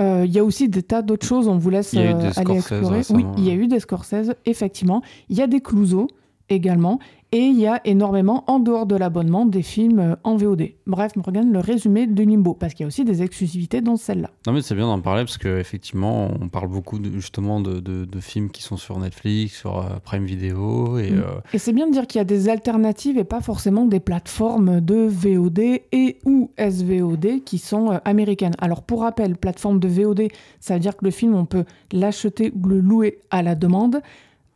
[0.01, 3.03] Euh, Il y a aussi des tas d'autres choses, on vous laisse euh, aller explorer.
[3.11, 5.03] Oui, il y a eu des Scorsese, effectivement.
[5.29, 6.09] Il y a des Clouseau
[6.49, 6.99] également.
[7.33, 10.71] Et il y a énormément, en dehors de l'abonnement, des films euh, en VOD.
[10.89, 14.31] Bref, Morgan, le résumé de Limbo, parce qu'il y a aussi des exclusivités dans celle-là.
[14.49, 18.05] Non mais c'est bien d'en parler parce qu'effectivement on parle beaucoup de- justement de, de-
[18.05, 21.19] de films qui sont sur Netflix, sur euh, Prime Video et Mm.
[21.19, 24.01] euh, Et c'est bien de dire qu'il y a des alternatives et pas forcément des
[24.01, 25.61] plateformes de VOD
[25.93, 28.55] et ou SVOD qui sont américaines.
[28.59, 30.23] Alors pour rappel, plateforme de VOD,
[30.59, 34.01] ça veut dire que le film, on peut l'acheter ou le louer à la demande.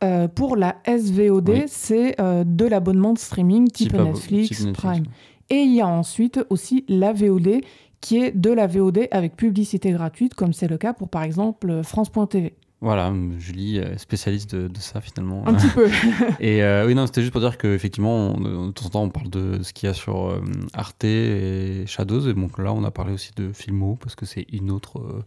[0.03, 1.63] Euh, pour la SVOD, Oui.
[1.67, 4.73] c'est euh, de l'abonnement de streaming type, Netflix, type Netflix.
[4.73, 5.05] Prime.
[5.49, 7.61] Et il y a ensuite aussi la VOD
[8.01, 11.81] qui est de la VOD avec publicité gratuite, comme c'est le cas pour par exemple
[11.83, 12.53] France.tv.
[12.81, 15.47] Voilà, Julie, spécialiste de, de ça finalement.
[15.47, 15.87] Un petit peu.
[16.39, 19.29] Et euh, oui, non, c'était juste pour dire qu'effectivement, de temps en temps, on parle
[19.29, 20.41] de ce qu'il y a sur euh,
[20.73, 22.27] Arte et Shadows.
[22.29, 25.23] Et donc là, on a parlé aussi de Filmo, parce que c'est une autre, euh,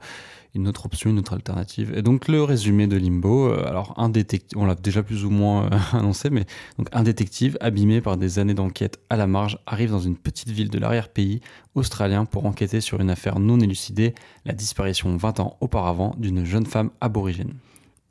[0.55, 1.93] une autre option, une autre alternative.
[1.97, 5.31] Et donc, le résumé de Limbo, euh, alors, un détective, on l'a déjà plus ou
[5.31, 6.45] moins euh, annoncé, mais
[6.79, 10.49] donc, un détective abîmé par des années d'enquête à la marge arrive dans une petite
[10.51, 11.41] ville de l'arrière-pays
[11.75, 14.15] australien pour enquêter sur une affaire non élucidée,
[14.45, 17.55] la disparition 20 ans auparavant d'une jeune femme aborigène.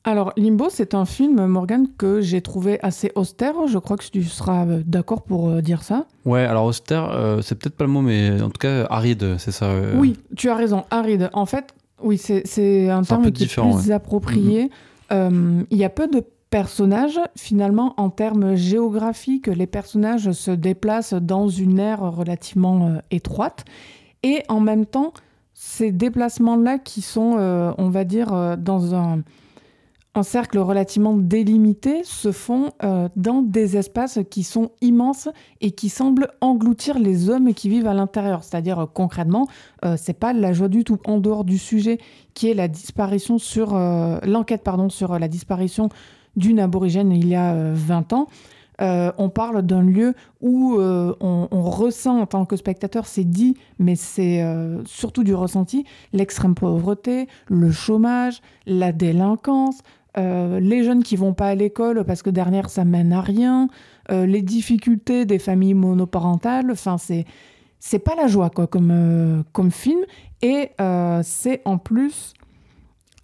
[0.03, 3.67] Alors, Limbo, c'est un film, Morgan, que j'ai trouvé assez austère.
[3.67, 6.05] Je crois que tu seras euh, d'accord pour euh, dire ça.
[6.23, 9.51] Ouais, alors austère, euh, c'est peut-être pas le mot, mais en tout cas aride, c'est
[9.51, 9.65] ça.
[9.65, 9.99] euh.
[9.99, 11.29] Oui, tu as raison, aride.
[11.33, 14.69] En fait, oui, c'est un un terme peu qui est plus approprié.
[15.11, 21.13] Euh, Il y a peu de personnages, finalement, en termes géographiques, les personnages se déplacent
[21.13, 23.65] dans une aire relativement euh, étroite.
[24.23, 25.13] Et en même temps,
[25.53, 29.23] ces déplacements-là qui sont, euh, on va dire, dans un,
[30.17, 35.29] un cercle relativement délimité, se font euh, dans des espaces qui sont immenses
[35.61, 38.43] et qui semblent engloutir les hommes qui vivent à l'intérieur.
[38.43, 39.47] C'est-à-dire, euh, concrètement,
[39.85, 40.97] euh, c'est pas la joie du tout.
[41.05, 41.99] En dehors du sujet
[42.33, 45.89] qui est la disparition sur euh, l'enquête pardon sur la disparition
[46.35, 48.27] d'une aborigène il y a euh, 20 ans.
[48.79, 54.45] on parle d'un lieu où on, ressent en tant que spectateur, c'est dit, mais c'est
[54.85, 55.83] surtout du ressenti,
[56.13, 59.79] l'extrême pauvreté, le chômage, la délinquance,
[60.17, 63.67] euh, les jeunes qui vont pas à l'école parce que derrière ça mène à rien,
[64.11, 67.25] euh, les difficultés des familles monoparentales, enfin c'est
[67.79, 69.99] c'est pas la joie quoi comme, euh, comme film
[70.41, 70.71] et
[71.23, 72.33] c'est en plus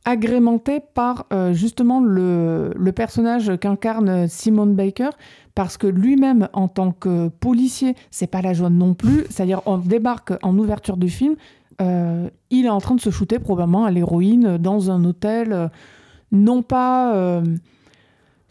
[0.06, 5.12] agrémenté par justement le, le personnage qu'incarne Simon Baker,
[5.56, 9.26] parce que lui-même, en tant que policier, c'est pas la joie non plus.
[9.30, 11.36] C'est-à-dire, on débarque en ouverture du film,
[11.80, 15.70] il est en train de se shooter probablement à l'héroïne dans un hôtel,
[16.34, 17.42] non pas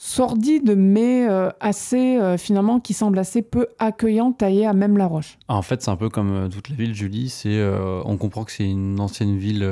[0.05, 5.07] sordide, mais euh, assez, euh, finalement, qui semble assez peu accueillant, taillé à même la
[5.07, 5.39] roche.
[5.47, 7.29] Ah, en fait, c'est un peu comme euh, toute la ville, Julie.
[7.29, 7.63] C'est,
[8.05, 9.65] on comprend que c'est une ancienne ville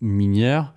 [0.00, 0.74] minière.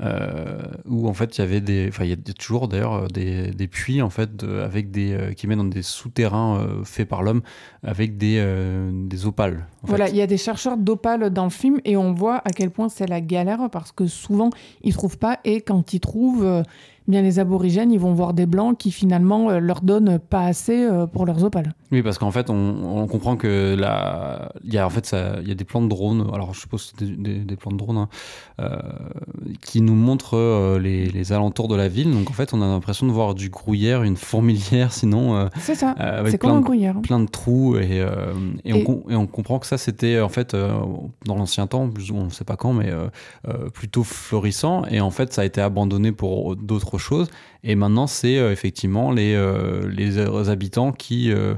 [0.00, 3.68] Où en fait il y avait des enfin il y a toujours d'ailleurs des, des,
[3.68, 7.42] puits en fait avec des qui mènent dans des souterrains faits par l'homme
[7.84, 8.44] avec des,
[8.92, 12.38] des opales voilà il y a des chercheurs d'opales dans le film et on voit
[12.38, 14.50] à quel point c'est la galère parce que souvent
[14.82, 16.64] ils trouvent pas et quand ils trouvent
[17.06, 20.84] bien les aborigènes, ils vont voir des blancs qui finalement euh, leur donnent pas assez
[20.84, 21.74] euh, pour leurs opales.
[21.92, 25.48] Oui, parce qu'en fait, on, comprend que là, il y a en fait ça, il
[25.48, 26.28] y a des plans de drones.
[26.32, 28.08] Alors, je suppose que c'est des, plans de drones hein,
[28.60, 28.78] euh,
[29.60, 32.10] qui nous montrent les, alentours de la ville.
[32.10, 35.48] Donc, en fait, on a l'impression de voir du gruyère, une fourmilière, sinon.
[35.58, 35.94] c'est ça.
[36.26, 37.00] c'est comme un gruyère.
[37.02, 38.04] Plein de trous et,
[38.64, 42.30] et, On, et, On, comprend que ça, c'était en fait dans l'ancien temps, on ne
[42.30, 42.92] sait pas quand, mais
[43.72, 44.84] plutôt florissant.
[44.86, 47.28] Et en fait, ça a été abandonné pour d'autres chose.
[47.62, 51.54] Et maintenant, c'est euh, effectivement les, euh, les habitants qui euh,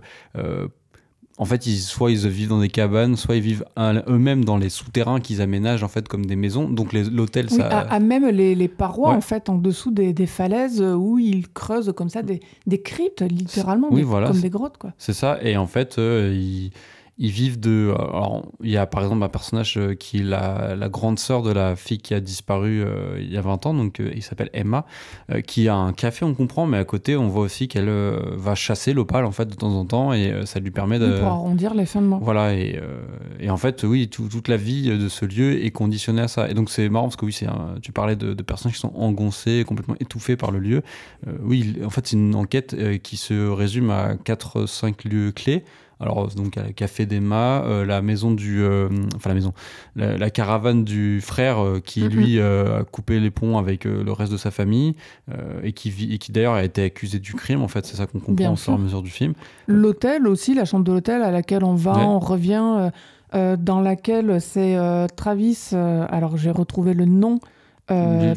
[1.38, 4.70] en fait, ils, soit ils vivent dans des cabanes, soit ils vivent eux-mêmes dans les
[4.70, 6.66] souterrains qu'ils aménagent en fait comme des maisons.
[6.66, 7.66] Donc l'hôtel, ça.
[7.66, 11.92] À, même les, les parois en fait en dessous des, des, falaises où ils creusent
[11.94, 14.92] comme ça des, des cryptes littéralement, oui, voilà, comme des grottes quoi.
[14.96, 15.38] C'est ça.
[15.42, 16.70] Et en fait, ils
[17.18, 17.94] ils vivent de.
[17.96, 21.42] Alors, il y a par exemple un personnage euh, qui est la, la grande sœur
[21.42, 24.22] de la fille qui a disparu euh, il y a 20 ans, donc euh, il
[24.22, 24.84] s'appelle Emma,
[25.46, 28.92] qui a un café, on comprend, mais à côté, on voit aussi qu'elle va chasser
[28.92, 31.18] l'opale en fait de temps en temps et ça lui permet de.
[31.18, 32.18] Pour arrondir les fins de mois.
[32.20, 32.80] Voilà, et,
[33.40, 36.50] et en fait, oui, toute la vie de ce lieu est conditionnée à ça.
[36.50, 37.46] Et donc, c'est marrant parce que oui, c'est
[37.82, 40.82] tu parlais de, de, personnes qui sont engoncées, complètement étouffées par le lieu.
[41.42, 45.64] oui, en fait, c'est une enquête qui se résume à 4-5 lieux clés.
[45.98, 49.54] Alors donc Café d'Emma, euh, la maison du, euh, enfin la maison,
[49.94, 52.08] la, caravane du frère euh, qui mhm.
[52.08, 54.94] lui a coupé les ponts avec le reste de sa famille
[55.62, 57.62] et qui vit, qui d'ailleurs a été accusé du crime.
[57.62, 59.32] En fait, c'est ça qu'on comprend au fur et à mesure du film.
[59.66, 62.90] L'hôtel aussi, la chambre de l'hôtel à laquelle on va, on revient,
[63.32, 64.76] dans laquelle c'est
[65.16, 65.70] Travis.
[65.72, 67.40] alors j'ai retrouvé le nom.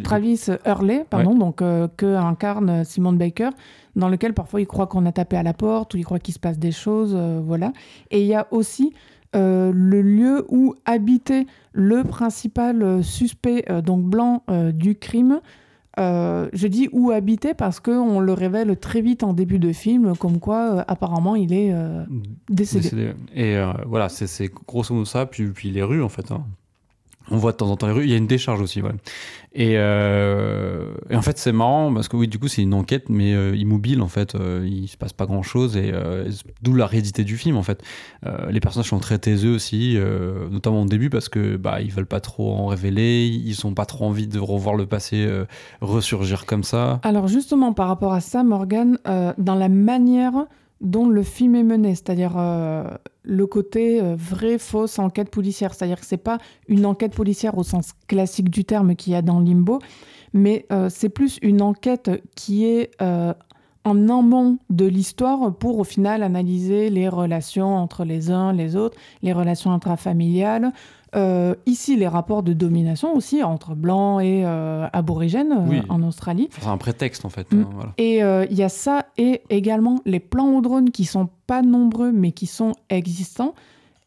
[0.04, 3.50] Travis Hurley, pardon, donc que incarne Simon Baker,
[3.96, 6.34] dans lequel parfois il croit qu'on a tapé à la porte ou il croit qu'il
[6.34, 7.74] se passe des choses, euh, voilà.
[8.12, 8.94] Et il y a aussi
[9.36, 15.42] euh, le lieu où habitait le principal euh, suspect, donc blanc, du crime.
[15.98, 20.40] je dis où habitait parce qu'on le révèle très vite en début de film, comme
[20.40, 21.74] quoi apparemment il est
[22.50, 23.14] décédé.
[23.36, 26.32] Et voilà, c'est grosso modo ça, puis, puis les rues en fait.
[26.32, 26.44] Hein.
[27.32, 28.04] On voit de temps en temps les rues.
[28.04, 28.82] Il y a une décharge aussi.
[29.54, 33.10] Et, euh, et en fait, c'est marrant parce que oui, du coup, c'est une enquête,
[33.10, 34.36] mais euh, immobile en fait.
[34.36, 35.92] Euh, il se passe pas grand chose et
[36.62, 37.82] d'où la réédité du film en fait.
[38.50, 39.98] les personnages sont très taiseux aussi,
[40.52, 43.86] notamment au début parce que bah ils veulent pas trop en révéler, ils ont pas
[43.86, 45.28] trop envie de revoir le passé
[45.82, 47.00] ressurgir comme ça.
[47.04, 48.98] Alors justement, par rapport à ça, Morgan,
[49.38, 50.46] dans la manière
[50.82, 52.84] dont le film est mené, c'est-à-dire euh,
[53.24, 55.74] le côté euh, vraie, fausse enquête policière.
[55.74, 59.22] C'est-à-dire que c'est pas une enquête policière au sens classique du terme qu'il y a
[59.22, 59.80] dans Limbo,
[60.34, 62.92] mais euh, c'est plus une enquête qui est
[63.86, 68.98] en amont de l'histoire pour au final analyser les relations entre les uns, les autres,
[69.24, 70.74] les relations intrafamiliales,
[71.16, 76.50] euh, ici, les rapports de domination aussi entre blancs et euh, aborigènes euh, en Australie.
[76.52, 77.52] c'est un prétexte en fait.
[77.52, 77.62] Mm.
[77.62, 81.62] Hein, et il y a ça et également les plans au drone qui sont pas
[81.62, 83.56] nombreux mais qui sont existants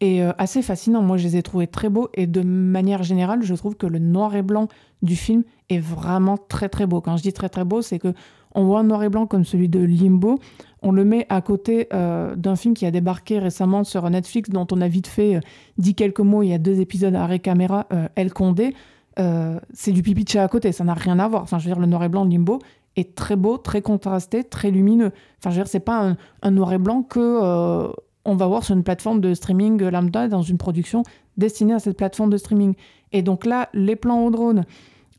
[0.00, 1.02] et assez fascinants.
[1.02, 4.00] Moi, je les ai trouvés très beaux et de manière générale, je trouve que le
[4.00, 4.66] noir et blanc
[5.00, 7.00] du film est vraiment très très beau.
[7.00, 8.12] Quand je dis très très beau, c'est que
[8.54, 10.38] on voit un noir et blanc comme celui de Limbo.
[10.82, 14.66] On le met à côté euh, d'un film qui a débarqué récemment sur Netflix, dont
[14.72, 15.40] on a vite fait euh,
[15.78, 16.42] dit quelques mots.
[16.42, 18.74] Il y a deux épisodes à caméra, euh, El Condé.
[19.16, 21.42] c'est du pipi de à côté, ça n'a rien à voir.
[21.42, 22.58] Enfin, je veux dire, le noir et blanc de Limbo
[22.96, 25.12] est très beau, très contrasté, très lumineux.
[25.38, 27.92] Enfin, je veux dire, c'est pas un, noir et blanc que
[28.24, 31.02] on va voir sur une plateforme de streaming lambda dans une production
[31.36, 32.74] destinée à cette plateforme de streaming.
[33.12, 34.64] Et donc là, les plans au drone,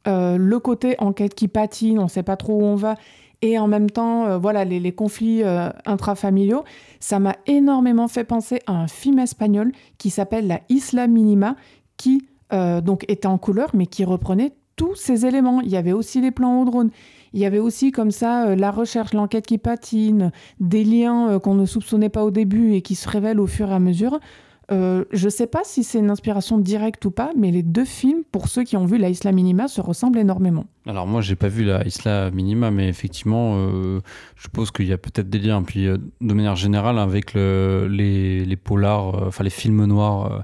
[0.06, 2.96] le côté enquête qui patine, on ne sait pas trop où on va,
[3.44, 6.64] et en même temps, euh, voilà, les, conflits euh, intrafamiliaux,
[7.02, 11.58] ça m'a énormément fait penser à un film espagnol qui s'appelle La Isla Minima,
[11.98, 15.60] qui euh, donc était en couleur, mais qui reprenait tous ces éléments.
[15.60, 16.90] Il y avait aussi les plans au drone.
[17.34, 20.32] Il y avait aussi comme ça la recherche, l'enquête qui patine,
[20.62, 23.74] des liens qu'on ne soupçonnait pas au début et qui se révèlent au fur et
[23.74, 24.20] à mesure.
[24.72, 28.24] Euh, je sais pas si c'est une inspiration directe ou pas, mais les deux films,
[28.32, 30.66] pour ceux qui ont vu La Isla Minima, se ressemblent énormément.
[30.86, 34.00] Alors moi, j'ai pas vu La Isla Minima, mais effectivement, euh,
[34.36, 35.64] je suppose qu'il y a peut-être des liens.
[35.64, 40.44] Puis euh, de manière générale, avec le, les, les polars, enfin les films noirs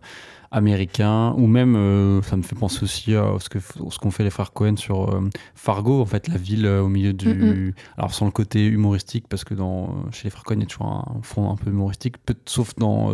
[0.51, 4.23] américains, ou même, euh, ça me fait penser aussi à ce que ce qu'ont fait
[4.23, 7.33] les frères Cohen sur euh, Fargo, en fait, la ville euh, au milieu du.
[7.33, 7.73] Mhm.
[7.97, 10.67] Alors sans le côté humoristique, parce que dans chez les frères Cohen, il y a
[10.67, 12.15] toujours un fond un peu humoristique,
[12.45, 13.11] sauf dans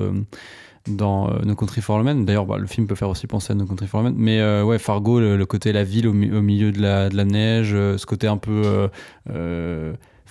[0.87, 2.25] dans euh, No Country for Old Men.
[2.25, 4.21] D'ailleurs, bah, le film peut faire aussi penser à No Country for Old Men.
[4.23, 7.15] Mais euh, ouais, Fargo, le, côté la ville au, mi- au milieu de la, de
[7.15, 8.89] la neige, euh, ce côté un peu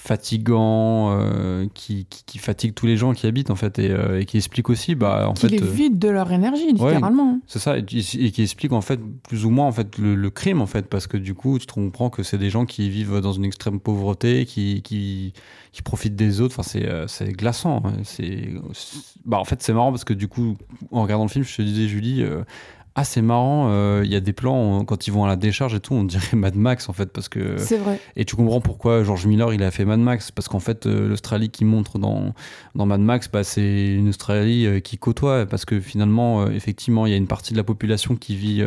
[0.08, 4.20] fatigant, euh, qui, qui, qui fatigue tous les gens qui habitent en fait, et, euh,
[4.20, 5.48] et qui explique aussi, bah en Qui fait.
[5.48, 7.40] les euh, vide de leur énergie, littéralement.
[7.46, 10.14] c'est ça, et, qui- et qui explique en fait plus ou moins en fait le,
[10.14, 12.64] le crime en fait, parce que du coup tu te comprends que c'est des gens
[12.66, 15.32] qui vivent dans une extrême pauvreté, qui, qui,
[15.72, 16.54] qui profitent des autres.
[16.58, 17.82] Enfin c'est c'est glaçant.
[17.84, 17.92] hein.
[18.04, 20.56] C'est c'est- bah en fait c'est marrant parce que du coup
[20.90, 22.22] en regardant le film je te disais Julie.
[22.22, 22.42] euh,
[22.96, 25.36] ah c'est marrant, euh, il y a des plans on- quand ils vont à la
[25.36, 27.98] décharge et tout, on dirait Mad Max en fait parce que C'est vrai.
[28.16, 31.08] et tu comprends pourquoi George Miller il a fait Mad Max parce qu'en fait euh,
[31.08, 32.34] l'Australie qui montre dans
[32.76, 37.10] dans Mad Max bah, c'est une Australie euh, qui côtoie parce que finalement effectivement il
[37.10, 38.62] y a une partie de la population qui vit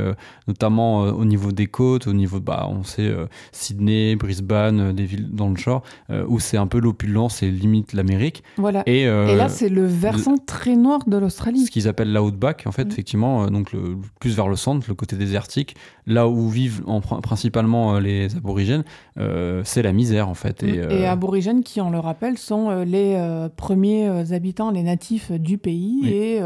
[0.47, 3.11] notamment au niveau des côtes au niveau bah on sait
[3.51, 7.93] Sydney Brisbane des villes dans le shore euh, où c'est un peu l'opulence et limite
[7.93, 8.83] l'Amérique Voilà.
[8.85, 11.65] et, Et là, c'est le versant très noir de l'Australie.
[11.65, 12.91] ce qu'ils appellent l'outback en fait Mm.
[12.91, 17.21] effectivement donc le, plus vers le centre le côté désertique là où vivent en, pr-
[17.21, 18.83] principalement euh, les aborigènes
[19.17, 22.83] euh, c'est la misère en fait et, Et, euh, aborigènes qui, on le rappelle, sont
[22.83, 25.99] les euh, premiers habitants, les natifs du pays.
[26.03, 26.09] Oui.
[26.09, 26.41] Et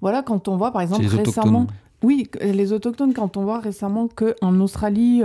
[0.00, 1.66] voilà, quand on voit par exemple récemment,
[2.02, 5.22] oui, les autochtones, quand on voit récemment qu'en Australie,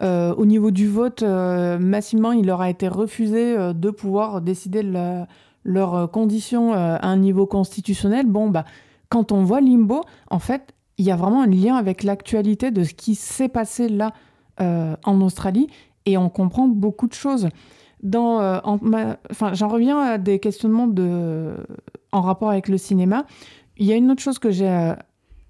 [0.00, 4.40] euh, au niveau du vote, euh, massivement, il leur a été refusé euh, de pouvoir
[4.40, 4.82] décider
[5.64, 8.26] leurs conditions à un niveau constitutionnel.
[8.26, 8.64] Bon, bah,
[9.08, 12.84] quand on voit Limbo, en fait, il y a vraiment un lien avec l'actualité de
[12.84, 14.12] ce qui s'est passé là
[14.60, 15.68] euh, en Australie
[16.04, 17.48] et on comprend beaucoup de choses.
[18.04, 18.60] Euh,
[19.52, 20.88] j'en reviens à des questionnements
[22.12, 23.24] en rapport avec le cinéma.
[23.76, 24.94] Il y a une autre chose que j'ai euh,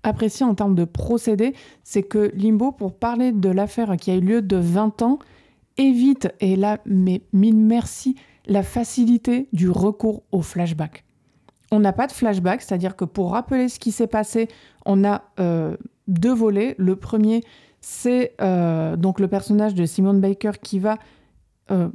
[0.03, 4.21] appréciée en termes de procédé, c'est que Limbo, pour parler de l'affaire qui a eu
[4.21, 5.19] lieu de 20 ans,
[5.77, 11.05] évite, et là, mais mille merci, la facilité du recours au flashback.
[11.71, 14.49] On n'a pas de flashback, c'est-à-dire que pour rappeler ce qui s'est passé,
[14.87, 16.75] on a euh, deux volets.
[16.79, 17.45] Le premier,
[17.81, 20.99] c'est euh, donc le personnage de Simone Baker qui va
[21.71, 21.89] euh,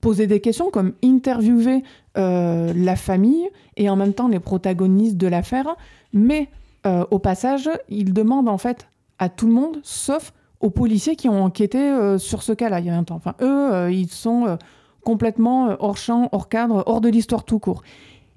[0.00, 1.82] poser des questions, comme interviewer
[2.14, 5.76] la famille et en même temps les protagonistes de l'affaire.
[6.12, 6.48] Mais
[6.84, 11.42] au passage, il demande en fait à tout le monde, sauf aux policiers qui ont
[11.44, 13.14] enquêté sur ce cas-là il y a un temps.
[13.14, 14.58] Enfin, eux, ils sont
[15.02, 17.82] complètement hors champ, hors cadre, hors de l'histoire tout court.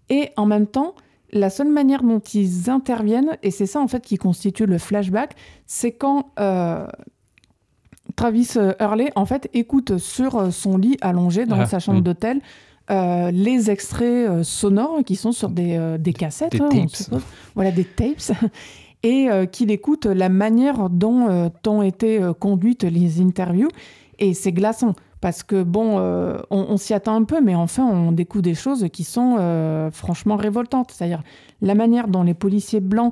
[0.09, 0.93] Et en même temps,
[1.32, 5.35] la seule manière dont ils interviennent, et c'est ça en fait qui constitue le flashback,
[5.66, 6.85] c'est quand euh,
[8.16, 11.98] Travis euh, Hurley en fait écoute sur euh, son lit allongé dans Ah, sa chambre
[11.98, 12.03] oui.
[12.03, 12.40] d'hôtel
[12.92, 16.69] euh, les extraits sonores qui sont sur des, des cassettes, Des hein,
[17.09, 17.19] tapes.
[17.56, 18.32] voilà des tapes,
[19.03, 23.69] et euh, qu'il écoute la manière dont euh, ont été euh, conduites les interviews,
[24.19, 24.94] et c'est glaçant.
[25.22, 28.88] Parce que bon, euh, on, s'y attend un peu, mais enfin, on découvre des choses
[28.94, 30.92] qui sont euh, franchement révoltantes.
[30.92, 31.24] C'est-à-dire
[31.61, 33.11] la manière dont les policiers blancs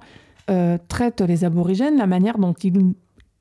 [0.51, 2.93] euh, traitent les aborigènes, la manière dont ils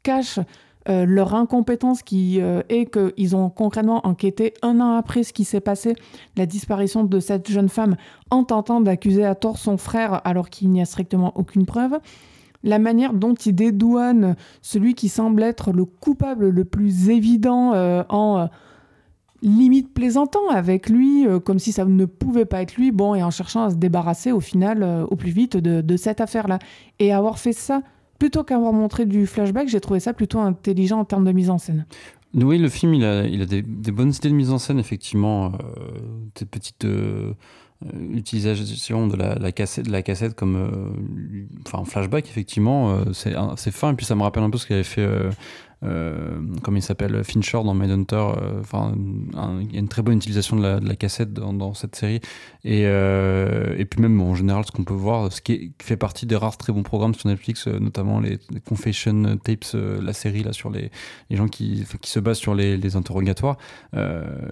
[0.02, 0.40] cachent
[0.88, 5.94] leur incompétence qui est qu'ils ont concrètement enquêté un an après ce qui s'est passé,
[6.36, 7.94] la disparition de cette jeune femme,
[8.30, 12.00] en tentant d'accuser à tort son frère alors qu'il n'y a strictement aucune preuve.
[12.64, 18.04] La manière dont ils dédouanent celui qui semble être le coupable le plus évident euh,
[18.08, 18.46] en euh,
[19.42, 23.22] limite plaisantant avec lui, euh, comme si ça ne pouvait pas être lui, bon, et
[23.22, 26.58] en cherchant à se débarrasser au final, au plus vite, de, cette affaire-là.
[26.98, 27.82] Et avoir fait ça,
[28.18, 31.58] plutôt qu'avoir montré du flashback, j'ai trouvé ça plutôt intelligent en termes de mise en
[31.58, 31.86] scène.
[32.34, 35.52] Oui, le film, il a, il a des, bonnes idées de mise en scène, effectivement.
[36.36, 36.86] Des petites
[37.94, 42.92] euh, utilisations de la, la cassette, de la cassette comme euh, enfin, en flashback, effectivement.
[42.92, 43.12] euh,
[43.56, 45.06] c'est fin, et puis ça me rappelle un peu ce qu'avait fait.
[45.84, 48.94] Euh, comme il s'appelle Fincher dans Mindhunter euh, enfin
[49.34, 51.74] un- il y a une très bonne utilisation de la, de la cassette dans, dans
[51.74, 52.20] cette série.
[52.64, 55.72] Et, euh, et puis même en général ce qu'on peut voir ce qui, est- qui
[55.84, 60.12] fait partie des rares très bons programmes sur Netflix notamment les, les Confession Tapes la
[60.12, 60.90] série là sur les,
[61.30, 63.56] les gens qui, qui se basent sur les, les interrogatoires.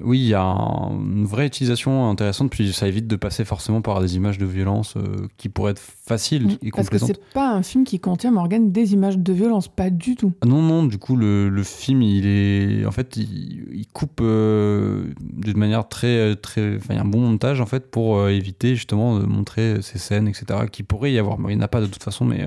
[0.00, 3.82] Oui il y a un- une vraie utilisation intéressante puis ça évite de passer forcément
[3.82, 7.08] par des images de violence euh, qui pourraient être faciles et Parce que complaisantes.
[7.14, 10.32] c'est pas un film qui contient, Morgan, des images de violence, pas du tout.
[10.42, 15.58] Ah Non, non, du coup, le, film, il est, en fait, il, coupe euh, d'une
[15.58, 19.18] manière très, très, il y a un bon montage en fait pour euh, éviter justement
[19.18, 20.66] de montrer ces scènes, etc.
[20.70, 22.46] Qui pourrait y avoir, il n'y en a pas de toute façon, mais,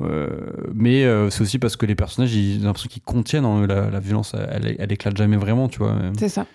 [0.00, 0.28] euh,
[0.74, 4.34] mais c'est aussi parce que les personnages, j'ai l'impression qu'ils contiennent hein, la, la, violence,
[4.34, 5.96] elle, elle, éclate jamais vraiment, tu vois.
[6.18, 6.46] C'est ça.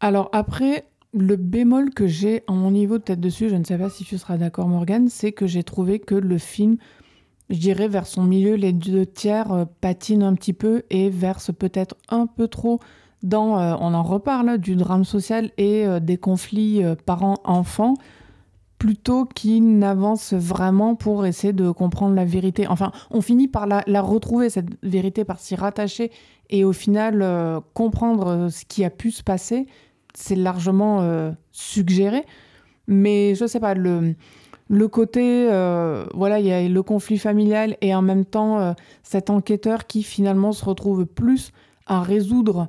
[0.00, 3.78] Alors après, le bémol que j'ai en mon niveau de tête dessus, je ne sais
[3.78, 6.76] pas si tu seras d'accord Morgan, c'est que j'ai trouvé que le film,
[7.50, 11.52] je dirais vers son milieu, les deux tiers euh, patinent un petit peu et versent
[11.52, 12.78] peut-être un peu trop
[13.22, 17.94] dans, euh, on en reparle, du drame social et euh, des conflits parents-enfants,
[18.78, 22.66] plutôt qu'ils n'avancent vraiment pour essayer de comprendre la vérité.
[22.66, 26.10] Enfin, on finit par la, retrouver, cette vérité, par s'y rattacher
[26.48, 29.66] et au final comprendre ce qui a pu se passer
[30.14, 32.24] c'est largement suggéré.
[32.88, 34.16] Mais je sais pas, le,
[34.72, 38.72] le côté, euh, voilà, il y a le conflit familial et en même temps euh,
[39.02, 41.50] cet enquêteur qui finalement se retrouve plus
[41.86, 42.68] à résoudre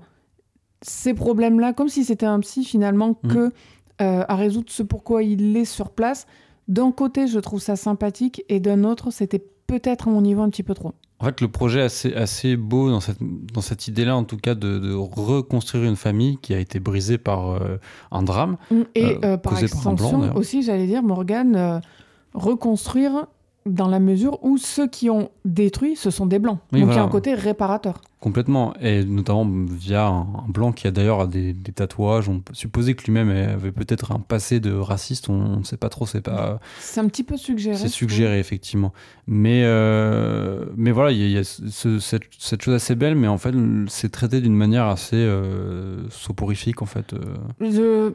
[0.81, 3.27] ces problèmes-là, comme si c'était un psy finalement, mmh.
[3.27, 3.51] que
[3.99, 6.25] à résoudre ce pourquoi il est sur place.
[6.67, 10.49] D'un côté, je trouve ça sympathique et d'un autre, c'était peut-être à mon niveau un
[10.49, 10.93] petit peu trop.
[11.21, 14.37] En fait, le projet est assez, assez beau dans cette, dans cette idée-là, en tout
[14.37, 17.77] cas, de, de, reconstruire une famille qui a été brisée par euh,
[18.11, 18.57] un drame.
[18.95, 21.81] Et euh, euh, par extension par blanc, aussi, j'allais dire, Morgane,
[22.33, 23.27] reconstruire
[23.65, 26.59] dans la mesure où ceux qui ont détruit, ce sont des blancs.
[26.71, 26.93] Oui, Donc voilà.
[26.93, 28.01] il y a un côté réparateur.
[28.19, 32.29] Complètement, et notamment via un, un blanc qui a d'ailleurs des, des, tatouages.
[32.29, 35.89] On peut supposer que lui-même avait peut-être un passé de raciste, on ne sait pas
[35.89, 36.59] trop, c'est pas...
[36.79, 37.77] C'est un petit peu suggéré.
[37.77, 38.93] C'est suggéré, effectivement.
[39.27, 43.15] Mais, euh, mais voilà, il y a, y a ce, cette, cette, chose assez belle,
[43.15, 43.53] mais en fait,
[43.87, 47.13] c'est traité d'une manière assez euh, soporifique, en fait.
[47.13, 47.37] Euh.
[47.59, 48.13] Je...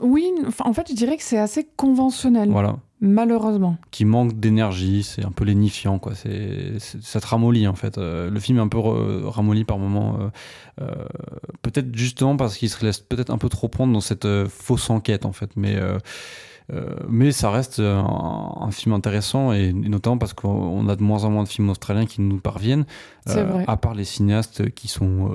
[0.00, 2.50] Oui, en fait, je dirais que c'est assez conventionnel.
[2.50, 2.76] Voilà.
[3.04, 3.76] Malheureusement.
[3.90, 6.14] Qui manque d'énergie, c'est un peu lénifiant, quoi.
[6.14, 7.98] C'est, ça te ramollit, en fait.
[7.98, 10.18] Euh, le film est un peu ramolli par moments.
[10.18, 10.28] Euh,
[10.80, 11.04] euh,
[11.60, 15.26] peut-être justement parce qu'il se laisse peut-être un peu trop prendre dans cette fausse enquête,
[15.26, 15.50] en fait.
[15.54, 15.78] Mais,
[17.08, 21.24] mais ça reste un, un, film intéressant, et, et notamment parce qu'on a de moins
[21.24, 22.86] en moins de films australiens qui nous parviennent.
[23.26, 23.64] Vrai.
[23.66, 25.30] À part les cinéastes qui sont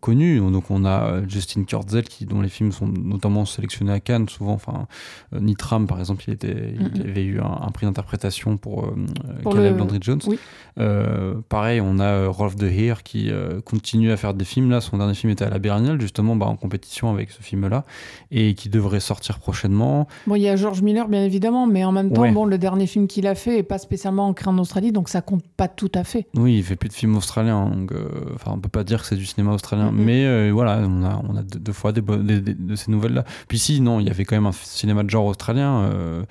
[0.00, 0.38] connus.
[0.38, 4.52] Donc on a Justin Kurzel, qui, dont les films sont notamment sélectionnés à Cannes, souvent.
[4.52, 4.86] Enfin,
[5.32, 6.54] Nitram, par exemple, il était...
[6.54, 6.90] Mm -hmm.
[6.94, 8.94] il avait eu un, un prix d'interprétation pour, euh,
[9.42, 9.78] pour Caleb le...
[9.78, 10.20] Landry Jones.
[10.26, 10.38] Oui.
[10.78, 14.70] Euh, pareil, on a Rolf de Heer qui euh, continue à faire des films.
[14.70, 17.84] Là, son dernier film était à la Berlinale, justement, bah, en compétition avec ce film-là,
[18.30, 20.06] et qui devrait sortir prochainement.
[20.26, 22.32] Bon, il y a George Miller, bien évidemment, mais en même temps, ouais.
[22.32, 25.20] bon, le dernier film qu'il a fait est pas spécialement ancré en Australie, donc ça
[25.20, 26.26] compte pas tout à fait.
[26.34, 27.92] Oui, il fait plus de films australiens, donc
[28.34, 30.04] enfin, on peut pas dire que c'est du cinéma australien, mm -hmm.
[30.04, 33.24] mais voilà, on a, on a deux, deux fois des, des, des, de ces nouvelles-là.
[33.48, 35.72] Puis si, non, il y avait quand même un cinéma de genre australien.
[35.82, 36.24] Euh,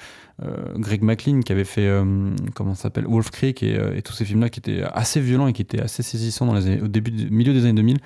[0.43, 2.03] euh, Greg McLean qui avait fait euh,
[2.55, 5.47] comment s'appelle Wolf Creek et, euh, et tous ces films là qui étaient assez violents
[5.47, 7.99] et qui étaient assez saisissants dans les années, au début milieu des années 2000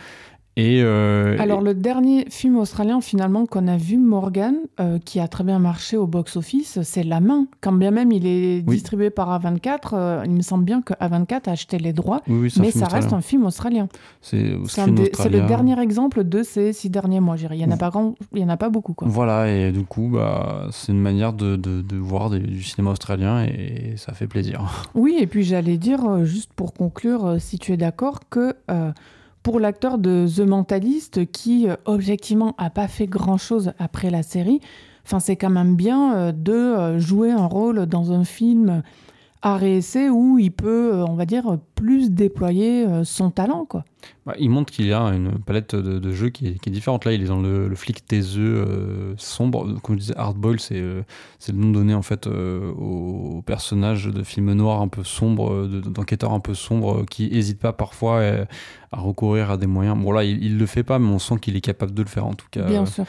[0.59, 1.63] et euh, Alors, et...
[1.63, 5.95] le dernier film australien, finalement, qu'on a vu, Morgan, euh, qui a très bien marché
[5.95, 7.47] au box-office, c'est La Main.
[7.61, 8.75] Quand bien même il est oui.
[8.75, 12.39] distribué par A24, euh, il me semble bien que A24 a acheté les droits, oui,
[12.41, 12.95] oui, mais ça australien.
[12.95, 13.88] reste un film australien.
[14.21, 18.15] C'est le dernier exemple de ces six derniers mois, Il n'y en, a pas grand...
[18.33, 18.93] Il y en a pas beaucoup.
[18.93, 19.07] Quoi.
[19.07, 22.91] Voilà, et du coup, bah, c'est une manière de, de, de voir des, du cinéma
[22.91, 24.89] australien et ça fait plaisir.
[24.93, 28.55] Oui, et puis j'allais dire, juste pour conclure, si tu es d'accord, que
[29.49, 34.21] pour l'acteur de The Mentalist qui euh, objectivement a pas fait grand chose après la
[34.21, 34.61] série.
[35.03, 38.83] Enfin c'est quand même bien euh, de euh, jouer un rôle dans un film
[39.41, 39.57] à
[40.11, 43.85] où il peut on va dire plus déployer son talent quoi.
[44.25, 47.05] Bah, il montre qu'il y a une palette de, jeux qui est, différente.
[47.05, 49.79] Là il est dans le, flic taiseux euh, sombre.
[49.81, 51.01] Comme je disais hardball c'est euh,
[51.47, 56.39] le nom donné en fait au personnage de film noir un peu sombre d'enquêteur un
[56.39, 58.21] peu sombre qui hésite pas parfois
[58.92, 59.98] à, recourir à des moyens.
[59.98, 62.08] Bon là il, il le fait pas mais on sent qu'il est capable de le
[62.08, 63.06] faire en tout cas bien sûr.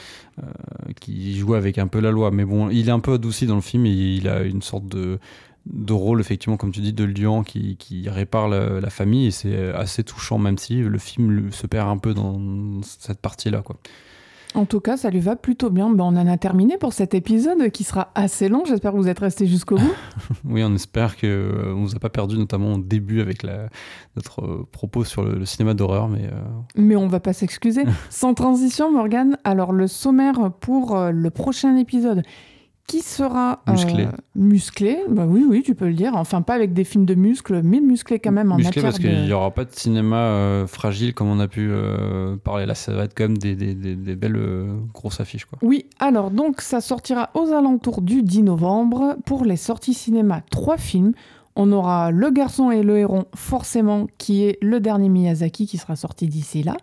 [1.00, 2.30] qui joue avec un peu la loi.
[2.30, 4.86] Mais bon il est un peu adouci dans le film et il a une sorte
[4.86, 5.18] de
[5.66, 9.30] de rôle effectivement comme tu dis de lion qui, qui répare la, la, famille et
[9.30, 13.60] c'est assez touchant même si le film se perd un peu dans cette partie là
[13.60, 13.76] quoi
[14.54, 15.90] en tout cas, ça lui va plutôt bien.
[15.90, 18.64] Ben, on en a terminé pour cet épisode qui sera assez long.
[18.64, 19.92] J'espère que vous êtes restés jusqu'au bout.
[20.44, 23.68] oui, on espère qu'on euh, ne vous a pas perdu, notamment au début avec la,
[24.16, 26.08] notre euh, propos sur le, le cinéma d'horreur.
[26.08, 26.40] Mais, euh...
[26.76, 27.84] mais on va pas s'excuser.
[28.10, 32.22] Sans transition, Morgane, alors le sommaire pour euh, le prochain épisode
[32.86, 34.04] qui sera musclé.
[34.06, 34.98] Euh, musclé.
[35.08, 36.16] Bah oui, oui, tu peux le dire.
[36.16, 38.98] Enfin, pas avec des films de muscles, mais musclé quand même en musclé matière parce
[38.98, 42.74] qu'il n'y aura pas de cinéma euh, fragile comme on a pu euh, parler là.
[42.74, 45.44] Ça va être quand même des, des, des, des belles grosses affiches.
[45.44, 45.58] Quoi.
[45.62, 49.16] Oui, alors donc ça sortira aux alentours du 10 novembre.
[49.24, 51.12] Pour les sorties cinéma, trois films.
[51.56, 55.96] On aura Le garçon et le héron, forcément, qui est le dernier Miyazaki qui sera
[55.96, 56.76] sorti d'ici là.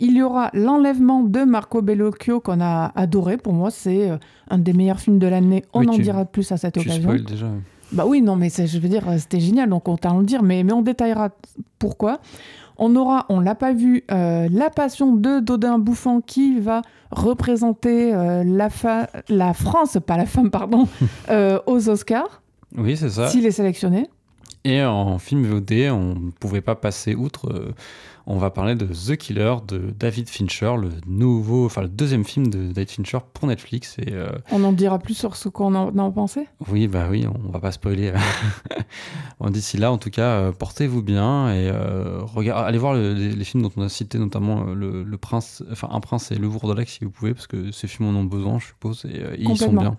[0.00, 3.36] Il y aura L'enlèvement de Marco Bellocchio qu'on a adoré.
[3.36, 4.16] Pour moi, c'est euh,
[4.48, 5.64] un des meilleurs films de l'année.
[5.74, 7.02] On Oui, en tu- dira plus à cette Tu occasion.
[7.02, 7.46] spoil déjà.
[7.92, 10.62] Bah oui, non, mais je veux dire, c'était génial, donc on t'a le dire, mais,
[10.62, 11.30] mais on détaillera
[11.80, 12.20] pourquoi.
[12.78, 18.14] On aura, on l'a pas vu, euh, La Passion de Dodin Bouffant qui va représenter
[18.14, 18.70] euh, la,
[19.54, 20.86] France, pas la femme, pardon,
[21.30, 22.42] euh, aux Oscars,
[22.78, 23.28] Oui, c'est ça.
[23.28, 24.08] s'il est sélectionné.
[24.64, 27.72] Et en film VOD, on ne pouvait pas passer outre.
[28.26, 32.48] On va parler de The Killer de David Fincher, le nouveau, enfin le deuxième film
[32.48, 33.96] de David Fincher pour Netflix.
[33.98, 36.46] Et euh, On en dira plus sur ce qu'on en, en pensait?
[36.70, 38.12] oui, bah oui, on va pas spoiler.
[39.40, 43.14] Bon, D'ici là, en tout cas, euh, portez-vous bien et euh, regard- allez voir le-
[43.14, 46.34] les, les films dont on a cité, notamment le, le Prince, enfin Un Prince et
[46.36, 49.20] Le Bourg si vous pouvez, parce que ces films en ont besoin, je suppose, et
[49.22, 49.96] euh, ils sont bien.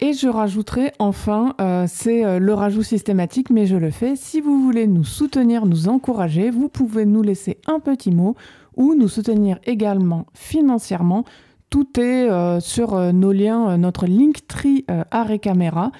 [0.00, 1.54] Et je rajouterai enfin,
[1.88, 4.14] c'est le rajout systématique, mais je le fais.
[4.16, 8.36] Si vous voulez nous soutenir, nous encourager, vous pouvez nous laisser un petit mot
[8.76, 11.24] ou nous soutenir également financièrement.
[11.70, 15.90] Tout est euh, sur euh, nos liens, euh, notre Linktree Arrêt Caméra.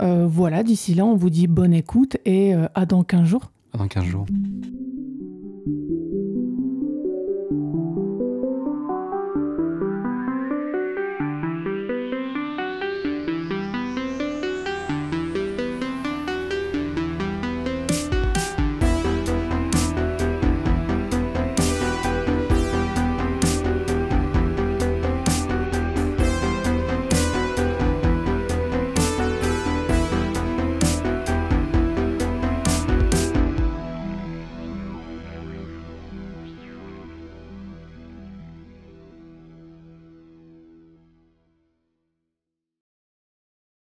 [0.00, 3.50] Voilà, d'ici là, on vous dit bonne écoute et à dans 15 jours.
[3.76, 4.26] Dans 15 jours.